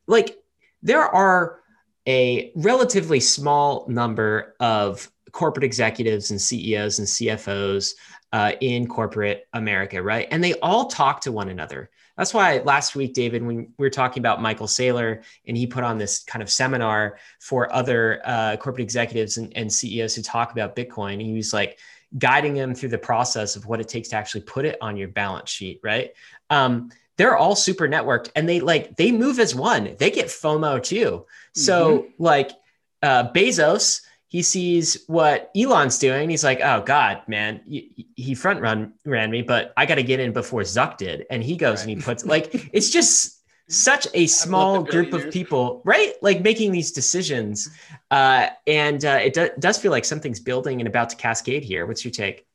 Like 0.06 0.38
there 0.82 1.02
are 1.02 1.60
a 2.08 2.50
relatively 2.56 3.20
small 3.20 3.84
number 3.88 4.56
of 4.58 5.10
corporate 5.32 5.64
executives 5.64 6.30
and 6.30 6.40
CEOs 6.40 6.98
and 6.98 7.06
CFOs 7.06 7.92
uh, 8.32 8.52
in 8.62 8.86
corporate 8.86 9.48
America, 9.52 10.02
right? 10.02 10.28
And 10.30 10.42
they 10.42 10.54
all 10.60 10.86
talk 10.86 11.20
to 11.22 11.32
one 11.32 11.50
another. 11.50 11.90
That's 12.16 12.32
why 12.32 12.58
last 12.58 12.96
week, 12.96 13.12
David, 13.12 13.42
when 13.42 13.56
we 13.56 13.66
were 13.78 13.90
talking 13.90 14.20
about 14.20 14.40
Michael 14.40 14.66
Saylor 14.66 15.22
and 15.46 15.56
he 15.56 15.66
put 15.66 15.84
on 15.84 15.98
this 15.98 16.24
kind 16.24 16.42
of 16.42 16.50
seminar 16.50 17.18
for 17.40 17.72
other 17.72 18.20
uh, 18.24 18.56
corporate 18.56 18.84
executives 18.84 19.36
and, 19.36 19.52
and 19.56 19.72
CEOs 19.72 20.14
who 20.14 20.22
talk 20.22 20.52
about 20.52 20.74
Bitcoin, 20.74 21.22
he 21.22 21.34
was 21.34 21.52
like 21.52 21.78
guiding 22.18 22.54
them 22.54 22.74
through 22.74 22.88
the 22.88 22.98
process 22.98 23.56
of 23.56 23.66
what 23.66 23.80
it 23.80 23.88
takes 23.88 24.08
to 24.08 24.16
actually 24.16 24.40
put 24.42 24.64
it 24.64 24.78
on 24.80 24.96
your 24.96 25.08
balance 25.08 25.50
sheet, 25.50 25.80
right? 25.82 26.12
Um, 26.48 26.90
they're 27.16 27.36
all 27.36 27.56
super 27.56 27.88
networked 27.88 28.30
and 28.36 28.48
they 28.48 28.60
like 28.60 28.96
they 28.96 29.10
move 29.10 29.38
as 29.38 29.54
one. 29.54 29.96
They 29.98 30.10
get 30.10 30.26
FOMO 30.26 30.82
too. 30.82 31.26
So 31.54 31.98
mm-hmm. 31.98 32.22
like 32.22 32.50
uh, 33.02 33.30
Bezos, 33.32 34.02
he 34.36 34.42
sees 34.42 35.02
what 35.06 35.50
Elon's 35.56 35.98
doing. 35.98 36.28
He's 36.28 36.44
like, 36.44 36.60
oh 36.62 36.82
God, 36.82 37.22
man, 37.26 37.62
he 37.64 38.34
front 38.34 38.60
run 38.60 38.92
ran 39.06 39.30
me, 39.30 39.40
but 39.40 39.72
I 39.78 39.86
got 39.86 39.94
to 39.94 40.02
get 40.02 40.20
in 40.20 40.34
before 40.34 40.60
Zuck 40.60 40.98
did. 40.98 41.24
And 41.30 41.42
he 41.42 41.56
goes 41.56 41.78
right. 41.78 41.88
and 41.88 41.98
he 41.98 42.04
puts 42.04 42.26
like 42.26 42.50
it's 42.74 42.90
just 42.90 43.40
such 43.70 44.06
a 44.12 44.26
small 44.26 44.82
group 44.82 45.14
of 45.14 45.30
people, 45.30 45.80
right? 45.86 46.12
Like 46.20 46.42
making 46.42 46.72
these 46.72 46.92
decisions. 46.92 47.70
Uh, 48.10 48.48
and 48.66 49.02
uh, 49.06 49.20
it 49.22 49.32
do- 49.32 49.48
does 49.58 49.78
feel 49.78 49.90
like 49.90 50.04
something's 50.04 50.38
building 50.38 50.82
and 50.82 50.86
about 50.86 51.08
to 51.10 51.16
cascade 51.16 51.64
here. 51.64 51.86
What's 51.86 52.04
your 52.04 52.12
take? 52.12 52.46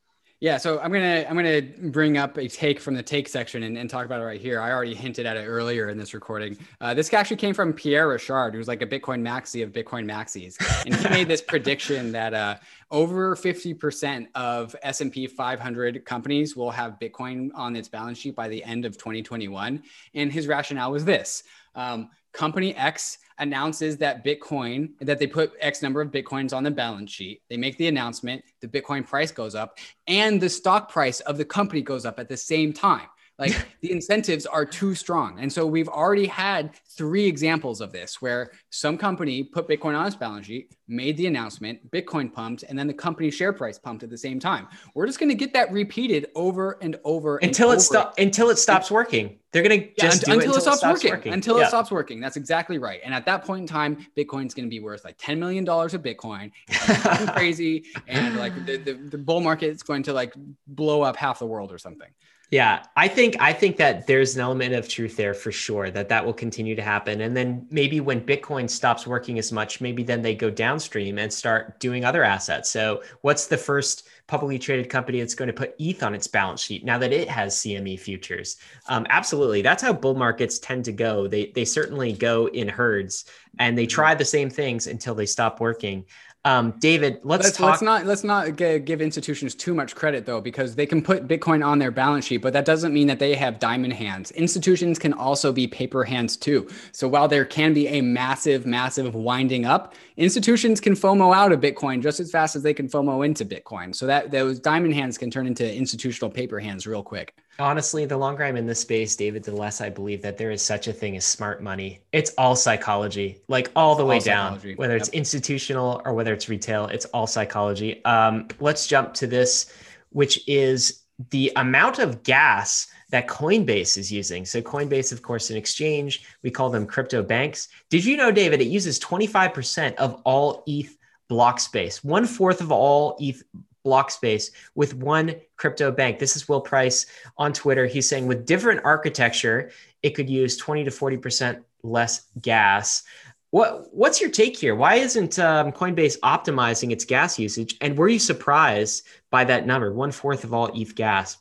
Yeah, 0.41 0.57
so 0.57 0.79
I'm 0.79 0.91
gonna 0.91 1.23
I'm 1.29 1.35
gonna 1.35 1.61
bring 1.61 2.17
up 2.17 2.35
a 2.37 2.47
take 2.47 2.79
from 2.79 2.95
the 2.95 3.03
take 3.03 3.29
section 3.29 3.61
and, 3.61 3.77
and 3.77 3.87
talk 3.87 4.07
about 4.07 4.21
it 4.21 4.23
right 4.23 4.41
here. 4.41 4.59
I 4.59 4.71
already 4.71 4.95
hinted 4.95 5.27
at 5.27 5.37
it 5.37 5.45
earlier 5.45 5.89
in 5.89 5.99
this 5.99 6.15
recording. 6.15 6.57
Uh, 6.81 6.95
this 6.95 7.13
actually 7.13 7.37
came 7.37 7.53
from 7.53 7.73
Pierre 7.73 8.07
Rochard, 8.07 8.55
who's 8.55 8.67
like 8.67 8.81
a 8.81 8.87
Bitcoin 8.87 9.21
maxi 9.21 9.63
of 9.63 9.71
Bitcoin 9.71 10.03
maxis, 10.03 10.57
and 10.87 10.95
he 10.95 11.09
made 11.09 11.27
this 11.27 11.43
prediction 11.43 12.11
that 12.13 12.33
uh, 12.33 12.55
over 12.89 13.35
50% 13.35 14.29
of 14.33 14.75
S&P 14.81 15.27
500 15.27 16.05
companies 16.05 16.55
will 16.55 16.71
have 16.71 16.97
Bitcoin 16.99 17.51
on 17.53 17.75
its 17.75 17.87
balance 17.87 18.17
sheet 18.17 18.35
by 18.35 18.47
the 18.47 18.63
end 18.63 18.83
of 18.83 18.97
2021. 18.97 19.83
And 20.15 20.31
his 20.31 20.47
rationale 20.47 20.91
was 20.91 21.05
this: 21.05 21.43
um, 21.75 22.09
company 22.34 22.75
X 22.75 23.17
announces 23.38 23.97
that 23.97 24.23
Bitcoin, 24.23 24.91
that 25.01 25.19
they 25.19 25.27
put 25.27 25.53
X 25.59 25.82
number 25.82 26.01
of 26.01 26.11
Bitcoins 26.11 26.53
on 26.53 26.63
the 26.63 26.71
balance 26.71 27.11
sheet. 27.11 27.41
They 27.49 27.57
make 27.57 27.77
the 27.77 27.88
announcement, 27.88 28.43
the 28.61 28.67
Bitcoin 28.67 29.05
price 29.05 29.32
goes 29.32 29.55
up, 29.55 29.77
and 30.07 30.39
the 30.39 30.49
stock 30.49 30.91
price 30.91 31.19
of 31.21 31.38
the 31.38 31.45
company 31.45 31.82
goes 31.82 32.05
up 32.05 32.19
at 32.19 32.29
the 32.29 32.38
same 32.38 32.71
time. 32.71 33.07
Like 33.41 33.67
the 33.81 33.91
incentives 33.91 34.45
are 34.45 34.65
too 34.65 34.93
strong. 34.95 35.39
And 35.39 35.51
so 35.51 35.65
we've 35.65 35.89
already 35.89 36.27
had 36.27 36.75
three 36.95 37.25
examples 37.25 37.81
of 37.81 37.91
this 37.91 38.21
where 38.21 38.51
some 38.69 38.97
company 38.97 39.43
put 39.43 39.67
Bitcoin 39.67 39.97
on 39.97 40.05
its 40.05 40.15
balance 40.15 40.45
sheet, 40.45 40.75
made 40.87 41.17
the 41.17 41.25
announcement, 41.25 41.89
Bitcoin 41.91 42.31
pumped, 42.31 42.63
and 42.63 42.77
then 42.77 42.85
the 42.85 42.93
company 42.93 43.31
share 43.31 43.51
price 43.51 43.79
pumped 43.79 44.03
at 44.03 44.11
the 44.11 44.17
same 44.17 44.39
time. 44.39 44.67
We're 44.93 45.07
just 45.07 45.19
going 45.19 45.29
to 45.29 45.35
get 45.35 45.53
that 45.53 45.71
repeated 45.71 46.27
over 46.35 46.77
and 46.81 46.97
over 47.03 47.37
until 47.37 47.71
and 47.71 47.79
it 47.79 47.83
stops 47.83 48.19
until 48.19 48.51
it 48.51 48.57
stops 48.57 48.91
working. 48.91 49.39
They're 49.51 49.63
going 49.63 49.81
to 49.81 49.87
just 49.99 50.27
yeah, 50.27 50.33
until, 50.33 50.33
it, 50.33 50.35
until, 50.45 50.57
it, 50.57 50.61
stops, 50.61 50.77
stops 50.77 50.93
working. 50.93 51.11
working. 51.11 51.33
Until 51.33 51.57
yeah. 51.57 51.65
it 51.65 51.67
stops 51.67 51.91
working. 51.91 52.21
That's 52.21 52.37
exactly 52.37 52.77
right. 52.77 53.01
And 53.03 53.13
at 53.13 53.25
that 53.25 53.43
point 53.43 53.61
in 53.61 53.67
time, 53.67 54.05
Bitcoin's 54.15 54.53
going 54.53 54.65
to 54.65 54.69
be 54.69 54.79
worth 54.79 55.03
like 55.03 55.17
$10 55.17 55.39
million 55.39 55.67
of 55.67 55.91
Bitcoin. 56.01 56.51
crazy. 57.35 57.85
And 58.07 58.37
like 58.37 58.53
the, 58.65 58.77
the, 58.77 58.93
the 58.93 59.17
bull 59.17 59.41
market 59.41 59.71
is 59.71 59.83
going 59.83 60.03
to 60.03 60.13
like 60.13 60.33
blow 60.67 61.01
up 61.01 61.17
half 61.17 61.39
the 61.39 61.45
world 61.45 61.73
or 61.73 61.77
something. 61.77 62.07
Yeah, 62.52 62.84
I 62.97 63.08
think 63.08 63.38
I 63.39 63.54
think 63.54 63.78
that 63.78 64.08
there's 64.08 64.36
an 64.36 64.41
element 64.41 64.74
of 64.74 64.89
truth 64.89 65.16
there 65.16 65.34
for 65.34 65.54
sure 65.54 65.89
that 65.89 66.10
that 66.10 66.26
will 66.26 66.34
continue 66.34 66.76
to 66.76 66.82
happen. 66.82 67.22
And 67.22 67.36
then 67.36 67.66
maybe 67.72 68.02
when 68.02 68.20
Bitcoin 68.20 68.70
stops 68.70 69.08
working 69.08 69.39
as 69.39 69.54
much, 69.54 69.80
maybe 69.80 70.04
then 70.04 70.22
they 70.22 70.36
go 70.36 70.49
downstream 70.49 71.18
and 71.18 71.32
start 71.32 71.80
doing 71.80 72.04
other 72.04 72.26
assets. 72.26 72.70
So, 72.70 73.04
what's 73.22 73.47
the 73.47 73.58
first 73.58 74.10
publicly 74.28 74.60
traded 74.60 74.89
company 74.89 75.20
that's 75.20 75.34
going 75.34 75.47
to 75.47 75.54
put 75.54 75.76
ETH 75.80 76.04
on 76.04 76.14
its 76.14 76.28
balance 76.28 76.62
sheet 76.62 76.84
now 76.84 76.97
that 76.97 77.14
it 77.14 77.30
has 77.30 77.56
CME 77.56 77.97
futures? 77.97 78.58
Um, 78.89 79.08
absolutely, 79.10 79.62
that's 79.62 79.82
how 79.82 79.93
bull 79.93 80.16
markets 80.16 80.60
tend 80.60 80.84
to 80.86 80.91
go. 80.91 81.28
They 81.28 81.54
they 81.56 81.64
certainly 81.64 82.12
go 82.12 82.47
in 82.49 82.68
herds 82.68 83.24
and 83.60 83.78
they 83.78 83.86
try 83.86 84.14
the 84.14 84.26
same 84.26 84.49
things 84.49 84.88
until 84.88 85.16
they 85.16 85.26
stop 85.26 85.62
working. 85.62 86.04
Um, 86.43 86.73
David, 86.79 87.19
let's, 87.23 87.43
let's, 87.43 87.57
talk. 87.57 87.69
Let's 87.69 87.81
not 87.83 88.05
let's 88.07 88.23
not 88.23 88.55
give 88.55 88.99
institutions 88.99 89.53
too 89.53 89.75
much 89.75 89.95
credit 89.95 90.25
though, 90.25 90.41
because 90.41 90.73
they 90.73 90.87
can 90.87 91.03
put 91.03 91.27
Bitcoin 91.27 91.63
on 91.63 91.77
their 91.77 91.91
balance 91.91 92.25
sheet, 92.25 92.37
but 92.37 92.51
that 92.53 92.65
doesn't 92.65 92.93
mean 92.93 93.05
that 93.07 93.19
they 93.19 93.35
have 93.35 93.59
diamond 93.59 93.93
hands. 93.93 94.31
Institutions 94.31 94.97
can 94.97 95.13
also 95.13 95.51
be 95.51 95.67
paper 95.67 96.03
hands 96.03 96.35
too. 96.35 96.67
So 96.93 97.07
while 97.07 97.27
there 97.27 97.45
can 97.45 97.75
be 97.75 97.87
a 97.89 98.01
massive, 98.01 98.65
massive 98.65 99.13
winding 99.13 99.65
up, 99.65 99.93
institutions 100.17 100.81
can 100.81 100.93
FOMO 100.93 101.35
out 101.35 101.51
of 101.51 101.59
Bitcoin 101.59 102.01
just 102.01 102.19
as 102.19 102.31
fast 102.31 102.55
as 102.55 102.63
they 102.63 102.73
can 102.73 102.89
FOMO 102.89 103.23
into 103.23 103.45
Bitcoin. 103.45 103.93
So 103.93 104.07
that 104.07 104.31
those 104.31 104.59
diamond 104.59 104.95
hands 104.95 105.19
can 105.19 105.29
turn 105.29 105.45
into 105.45 105.71
institutional 105.71 106.31
paper 106.31 106.59
hands 106.59 106.87
real 106.87 107.03
quick. 107.03 107.35
Honestly, 107.60 108.06
the 108.06 108.18
longer 108.18 108.43
I'm 108.43 108.58
in 108.58 108.66
this 108.66 108.80
space, 108.80 109.16
David, 109.16 109.43
the 109.43 109.56
less 109.56 109.82
I 109.82 109.89
believe 109.89 110.22
that 110.22 110.38
there 110.38 110.52
is 110.52 110.62
such 110.62 110.88
a 110.88 110.93
thing 110.93 111.16
as 111.18 111.26
smart 111.26 111.62
money. 111.62 112.02
It's 112.12 112.32
all 112.38 112.56
psychology, 112.56 113.41
like 113.47 113.72
all 113.76 113.95
the 113.95 114.04
it's 114.04 114.26
way 114.26 114.34
all 114.34 114.56
down, 114.56 114.60
whether 114.78 114.95
it's 114.95 115.10
institutional 115.10 116.02
or 116.06 116.14
whether 116.14 116.34
it's 116.34 116.49
retail, 116.49 116.88
it's 116.88 117.06
all 117.06 117.28
psychology. 117.28 118.04
Um, 118.06 118.47
let's 118.60 118.88
jump 118.88 119.14
to 119.16 119.28
this, 119.28 119.72
which 120.10 120.47
is 120.47 121.04
the 121.30 121.52
amount 121.56 121.99
of 121.99 122.24
gas 122.24 122.88
that 123.12 123.28
Coinbase 123.28 123.97
is 123.97 124.12
using. 124.12 124.45
So, 124.45 124.62
Coinbase, 124.62 125.12
of 125.12 125.22
course, 125.22 125.49
an 125.49 125.58
exchange. 125.58 126.26
We 126.43 126.49
call 126.49 126.70
them 126.70 126.88
crypto 126.88 127.22
banks. 127.22 127.68
Did 127.89 128.06
you 128.06 128.18
know, 128.18 128.32
David, 128.32 128.62
it 128.62 128.68
uses 128.68 128.99
25% 128.99 129.95
of 129.95 130.22
all 130.24 130.64
ETH 130.66 130.97
block 131.28 131.60
space, 131.60 132.04
one 132.04 132.26
fourth 132.26 132.62
of 132.62 132.72
all 132.72 133.18
ETH 133.20 133.43
block 133.84 134.11
space 134.11 134.51
with 134.75 134.93
one 134.93 135.36
crypto 135.57 135.91
bank. 135.91 136.19
This 136.19 136.36
is 136.36 136.47
Will 136.47 136.61
Price 136.61 137.05
on 137.38 137.53
Twitter. 137.53 137.86
He's 137.86 138.07
saying 138.07 138.27
with 138.27 138.45
different 138.45 138.82
architecture, 138.84 139.71
it 140.03 140.11
could 140.11 140.29
use 140.29 140.57
20 140.57 140.84
to 140.86 140.91
40% 140.91 141.63
less 141.84 142.27
gas. 142.41 143.03
What 143.49 143.93
what's 143.93 144.21
your 144.21 144.29
take 144.29 144.57
here? 144.57 144.75
Why 144.75 144.95
isn't 144.95 145.38
um, 145.38 145.71
Coinbase 145.73 146.19
optimizing 146.19 146.91
its 146.91 147.03
gas 147.03 147.38
usage? 147.38 147.75
And 147.82 147.97
were 147.97 148.07
you 148.07 148.19
surprised 148.19 149.05
by 149.29 149.43
that 149.45 149.65
number, 149.65 149.91
one 149.93 150.11
fourth 150.11 150.43
of 150.45 150.53
all 150.53 150.71
ETH 150.73 150.95
gas? 150.95 151.38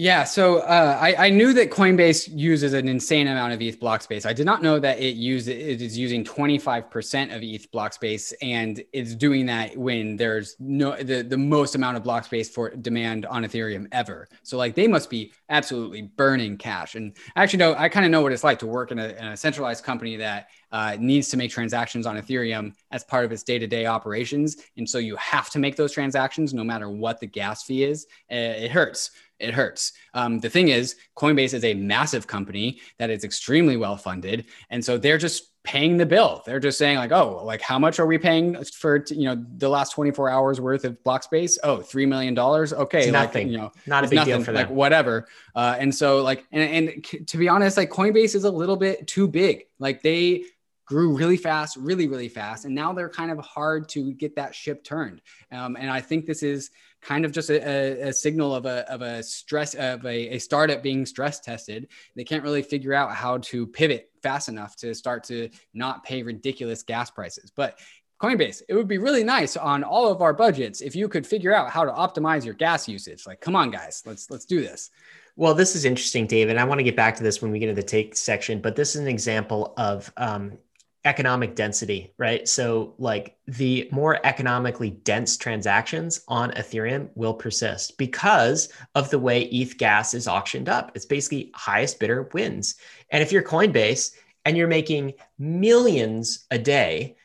Yeah, 0.00 0.24
so 0.24 0.60
uh, 0.60 0.98
I, 0.98 1.26
I, 1.26 1.28
knew 1.28 1.52
that 1.52 1.70
Coinbase 1.70 2.30
uses 2.34 2.72
an 2.72 2.88
insane 2.88 3.28
amount 3.28 3.52
of 3.52 3.60
ETH 3.60 3.78
block 3.78 4.00
space. 4.00 4.24
I 4.24 4.32
did 4.32 4.46
not 4.46 4.62
know 4.62 4.78
that 4.78 4.98
it 4.98 5.14
use 5.16 5.46
it 5.46 5.82
is 5.82 5.98
using 5.98 6.24
25% 6.24 7.36
of 7.36 7.42
ETH 7.42 7.70
block 7.70 7.92
space, 7.92 8.32
and 8.40 8.82
it's 8.94 9.14
doing 9.14 9.44
that 9.44 9.76
when 9.76 10.16
there's 10.16 10.56
no 10.58 10.96
the, 10.96 11.20
the 11.20 11.36
most 11.36 11.74
amount 11.74 11.98
of 11.98 12.02
block 12.02 12.24
space 12.24 12.48
for 12.48 12.70
demand 12.70 13.26
on 13.26 13.44
Ethereum 13.44 13.88
ever. 13.92 14.26
So 14.42 14.56
like 14.56 14.74
they 14.74 14.88
must 14.88 15.10
be 15.10 15.34
absolutely 15.50 16.00
burning 16.00 16.56
cash. 16.56 16.94
And 16.94 17.14
actually, 17.36 17.58
no, 17.58 17.74
I 17.74 17.90
kind 17.90 18.06
of 18.06 18.10
know 18.10 18.22
what 18.22 18.32
it's 18.32 18.42
like 18.42 18.58
to 18.60 18.66
work 18.66 18.92
in 18.92 18.98
a, 18.98 19.08
in 19.08 19.26
a 19.26 19.36
centralized 19.36 19.84
company 19.84 20.16
that 20.16 20.48
uh, 20.72 20.96
needs 20.98 21.28
to 21.28 21.36
make 21.36 21.50
transactions 21.50 22.06
on 22.06 22.16
Ethereum 22.16 22.72
as 22.90 23.04
part 23.04 23.26
of 23.26 23.32
its 23.32 23.42
day 23.42 23.58
to 23.58 23.66
day 23.66 23.84
operations. 23.84 24.56
And 24.78 24.88
so 24.88 24.96
you 24.96 25.16
have 25.16 25.50
to 25.50 25.58
make 25.58 25.76
those 25.76 25.92
transactions 25.92 26.54
no 26.54 26.64
matter 26.64 26.88
what 26.88 27.20
the 27.20 27.26
gas 27.26 27.64
fee 27.64 27.84
is. 27.84 28.06
It 28.30 28.70
hurts 28.70 29.10
it 29.40 29.54
hurts. 29.54 29.92
Um, 30.14 30.38
the 30.40 30.50
thing 30.50 30.68
is, 30.68 30.96
Coinbase 31.16 31.54
is 31.54 31.64
a 31.64 31.74
massive 31.74 32.26
company 32.26 32.80
that 32.98 33.10
is 33.10 33.24
extremely 33.24 33.76
well 33.76 33.96
funded, 33.96 34.46
and 34.70 34.84
so 34.84 34.98
they're 34.98 35.18
just 35.18 35.50
paying 35.62 35.98
the 35.98 36.06
bill. 36.06 36.42
They're 36.46 36.60
just 36.60 36.78
saying 36.78 36.96
like, 36.96 37.12
oh, 37.12 37.42
like 37.44 37.60
how 37.60 37.78
much 37.78 37.98
are 37.98 38.06
we 38.06 38.18
paying 38.18 38.62
for 38.64 39.04
you 39.10 39.24
know 39.24 39.44
the 39.56 39.68
last 39.68 39.92
24 39.92 40.30
hours 40.30 40.60
worth 40.60 40.84
of 40.84 41.02
block 41.04 41.22
space? 41.22 41.58
Oh, 41.62 41.80
three 41.80 42.06
million 42.06 42.34
dollars. 42.34 42.72
Okay, 42.72 43.00
it's 43.00 43.12
nothing. 43.12 43.48
Like, 43.48 43.52
you 43.52 43.58
know, 43.58 43.72
not 43.86 44.04
a 44.04 44.08
big 44.08 44.16
nothing, 44.16 44.34
deal 44.34 44.44
for 44.44 44.52
them. 44.52 44.68
Like 44.68 44.70
whatever. 44.70 45.28
Uh, 45.54 45.76
and 45.78 45.94
so 45.94 46.22
like, 46.22 46.46
and, 46.52 46.88
and 46.88 47.28
to 47.28 47.36
be 47.36 47.48
honest, 47.48 47.76
like 47.76 47.90
Coinbase 47.90 48.34
is 48.34 48.44
a 48.44 48.50
little 48.50 48.76
bit 48.76 49.06
too 49.06 49.28
big. 49.28 49.66
Like 49.78 50.02
they 50.02 50.44
grew 50.90 51.16
really 51.16 51.36
fast, 51.36 51.76
really, 51.76 52.08
really 52.08 52.28
fast. 52.28 52.64
And 52.64 52.74
now 52.74 52.92
they're 52.92 53.08
kind 53.08 53.30
of 53.30 53.38
hard 53.38 53.88
to 53.90 54.12
get 54.12 54.34
that 54.34 54.56
ship 54.56 54.82
turned. 54.82 55.22
Um, 55.52 55.76
and 55.78 55.88
I 55.88 56.00
think 56.00 56.26
this 56.26 56.42
is 56.42 56.70
kind 57.02 57.24
of 57.24 57.32
just 57.32 57.50
a, 57.50 58.08
a, 58.08 58.12
signal 58.12 58.54
of 58.54 58.66
a, 58.66 58.90
of 58.90 59.02
a 59.02 59.22
stress 59.22 59.74
of 59.74 60.04
a, 60.04 60.34
a 60.34 60.38
startup 60.38 60.82
being 60.82 61.06
stress 61.06 61.40
tested. 61.40 61.88
They 62.14 62.24
can't 62.24 62.42
really 62.42 62.62
figure 62.62 62.92
out 62.92 63.14
how 63.14 63.38
to 63.38 63.66
pivot 63.66 64.10
fast 64.22 64.48
enough 64.48 64.76
to 64.76 64.94
start 64.94 65.24
to 65.24 65.48
not 65.72 66.04
pay 66.04 66.22
ridiculous 66.22 66.82
gas 66.82 67.10
prices. 67.10 67.50
But 67.54 67.78
Coinbase, 68.20 68.62
it 68.68 68.74
would 68.74 68.88
be 68.88 68.98
really 68.98 69.24
nice 69.24 69.56
on 69.56 69.82
all 69.82 70.12
of 70.12 70.20
our 70.20 70.34
budgets 70.34 70.82
if 70.82 70.94
you 70.94 71.08
could 71.08 71.26
figure 71.26 71.54
out 71.54 71.70
how 71.70 71.84
to 71.84 71.90
optimize 71.90 72.44
your 72.44 72.54
gas 72.54 72.86
usage. 72.86 73.26
Like, 73.26 73.40
come 73.40 73.56
on, 73.56 73.70
guys, 73.70 74.02
let's 74.04 74.30
let's 74.30 74.44
do 74.44 74.60
this. 74.60 74.90
Well, 75.36 75.54
this 75.54 75.74
is 75.74 75.86
interesting, 75.86 76.26
David. 76.26 76.58
I 76.58 76.64
want 76.64 76.80
to 76.80 76.84
get 76.84 76.96
back 76.96 77.16
to 77.16 77.22
this 77.22 77.40
when 77.40 77.50
we 77.50 77.58
get 77.58 77.70
into 77.70 77.80
the 77.80 77.86
take 77.86 78.14
section, 78.14 78.60
but 78.60 78.76
this 78.76 78.94
is 78.94 79.00
an 79.00 79.08
example 79.08 79.72
of 79.78 80.12
um, 80.18 80.58
economic 81.04 81.54
density, 81.54 82.12
right? 82.18 82.46
So, 82.46 82.94
like 82.98 83.36
the 83.46 83.88
more 83.90 84.18
economically 84.24 84.90
dense 84.90 85.36
transactions 85.36 86.22
on 86.28 86.50
Ethereum 86.52 87.08
will 87.14 87.34
persist 87.34 87.96
because 87.96 88.68
of 88.94 89.10
the 89.10 89.18
way 89.18 89.42
ETH 89.44 89.78
gas 89.78 90.12
is 90.12 90.28
auctioned 90.28 90.68
up. 90.68 90.92
It's 90.94 91.06
basically 91.06 91.52
highest 91.54 91.98
bidder 91.98 92.28
wins. 92.34 92.76
And 93.10 93.22
if 93.22 93.32
you're 93.32 93.42
Coinbase 93.42 94.12
and 94.44 94.56
you're 94.56 94.68
making 94.68 95.14
millions 95.38 96.46
a 96.50 96.58
day, 96.58 97.16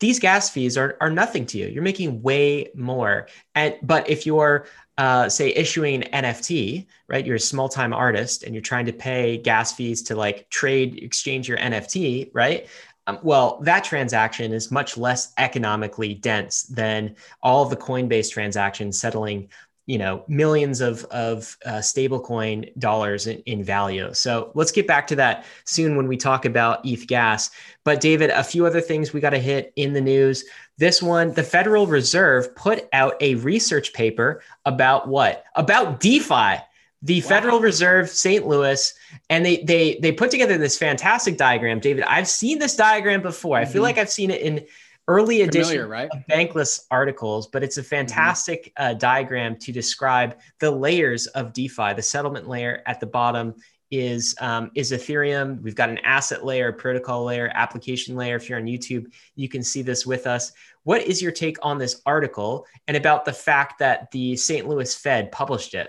these 0.00 0.20
gas 0.20 0.50
fees 0.50 0.76
are, 0.76 0.96
are 1.00 1.10
nothing 1.10 1.46
to 1.46 1.58
you. 1.58 1.66
You're 1.66 1.82
making 1.82 2.22
way 2.22 2.70
more. 2.74 3.28
And 3.54 3.76
but 3.82 4.08
if 4.08 4.26
you're 4.26 4.66
uh, 4.96 5.28
say 5.28 5.50
issuing 5.50 6.02
NFT, 6.02 6.86
right? 7.08 7.26
You're 7.26 7.36
a 7.36 7.40
small 7.40 7.68
time 7.68 7.92
artist 7.92 8.44
and 8.44 8.54
you're 8.54 8.62
trying 8.62 8.86
to 8.86 8.92
pay 8.92 9.38
gas 9.38 9.72
fees 9.72 10.02
to 10.04 10.14
like 10.14 10.48
trade, 10.50 11.02
exchange 11.02 11.48
your 11.48 11.58
NFT, 11.58 12.30
right? 12.32 12.68
Um, 13.06 13.18
well, 13.22 13.58
that 13.62 13.84
transaction 13.84 14.52
is 14.52 14.70
much 14.70 14.96
less 14.96 15.32
economically 15.38 16.14
dense 16.14 16.62
than 16.62 17.16
all 17.42 17.64
the 17.64 17.76
Coinbase 17.76 18.30
transactions 18.30 18.98
settling, 18.98 19.48
you 19.86 19.98
know, 19.98 20.24
millions 20.26 20.80
of 20.80 21.04
of 21.06 21.56
uh, 21.66 21.74
stablecoin 21.74 22.74
dollars 22.78 23.26
in, 23.26 23.40
in 23.40 23.62
value. 23.62 24.12
So 24.14 24.50
let's 24.54 24.72
get 24.72 24.86
back 24.86 25.06
to 25.08 25.16
that 25.16 25.44
soon 25.64 25.96
when 25.96 26.08
we 26.08 26.16
talk 26.16 26.46
about 26.46 26.84
ETH 26.84 27.06
gas. 27.06 27.50
But 27.84 28.00
David, 28.00 28.30
a 28.30 28.42
few 28.42 28.64
other 28.64 28.80
things 28.80 29.12
we 29.12 29.20
got 29.20 29.30
to 29.30 29.38
hit 29.38 29.72
in 29.76 29.92
the 29.92 30.00
news. 30.00 30.44
This 30.78 31.02
one, 31.02 31.34
the 31.34 31.42
Federal 31.42 31.86
Reserve 31.86 32.54
put 32.56 32.88
out 32.92 33.14
a 33.20 33.34
research 33.36 33.92
paper 33.92 34.42
about 34.64 35.08
what? 35.08 35.44
About 35.54 36.00
DeFi 36.00 36.56
the 37.04 37.20
wow. 37.20 37.28
Federal 37.28 37.60
Reserve 37.60 38.08
St. 38.08 38.46
Louis, 38.46 38.92
and 39.30 39.44
they 39.44 39.62
they 39.62 39.98
they 40.00 40.10
put 40.10 40.30
together 40.30 40.58
this 40.58 40.76
fantastic 40.76 41.36
diagram. 41.36 41.78
David, 41.78 42.04
I've 42.04 42.26
seen 42.26 42.58
this 42.58 42.74
diagram 42.74 43.22
before. 43.22 43.58
I 43.58 43.64
feel 43.64 43.74
mm-hmm. 43.74 43.82
like 43.82 43.98
I've 43.98 44.10
seen 44.10 44.30
it 44.30 44.40
in 44.40 44.66
early 45.06 45.42
edition 45.42 45.86
right? 45.86 46.08
of 46.10 46.20
Bankless 46.30 46.80
articles, 46.90 47.46
but 47.46 47.62
it's 47.62 47.76
a 47.76 47.82
mm-hmm. 47.82 47.88
fantastic 47.90 48.72
mm-hmm. 48.78 48.90
uh, 48.90 48.94
diagram 48.94 49.56
to 49.58 49.70
describe 49.70 50.38
the 50.60 50.70
layers 50.70 51.26
of 51.28 51.52
DeFi. 51.52 51.92
The 51.92 52.02
settlement 52.02 52.48
layer 52.48 52.82
at 52.86 53.00
the 53.00 53.06
bottom 53.06 53.54
is 53.90 54.34
um, 54.40 54.70
is 54.74 54.90
Ethereum. 54.90 55.60
We've 55.60 55.74
got 55.74 55.90
an 55.90 55.98
asset 55.98 56.42
layer, 56.42 56.72
protocol 56.72 57.24
layer, 57.24 57.50
application 57.54 58.16
layer. 58.16 58.36
If 58.36 58.48
you're 58.48 58.58
on 58.58 58.64
YouTube, 58.64 59.12
you 59.36 59.50
can 59.50 59.62
see 59.62 59.82
this 59.82 60.06
with 60.06 60.26
us. 60.26 60.52
What 60.84 61.02
is 61.02 61.20
your 61.20 61.32
take 61.32 61.58
on 61.62 61.76
this 61.76 62.00
article 62.06 62.66
and 62.88 62.96
about 62.96 63.26
the 63.26 63.32
fact 63.32 63.78
that 63.80 64.10
the 64.10 64.36
St. 64.36 64.66
Louis 64.66 64.94
Fed 64.94 65.30
published 65.30 65.74
it? 65.74 65.88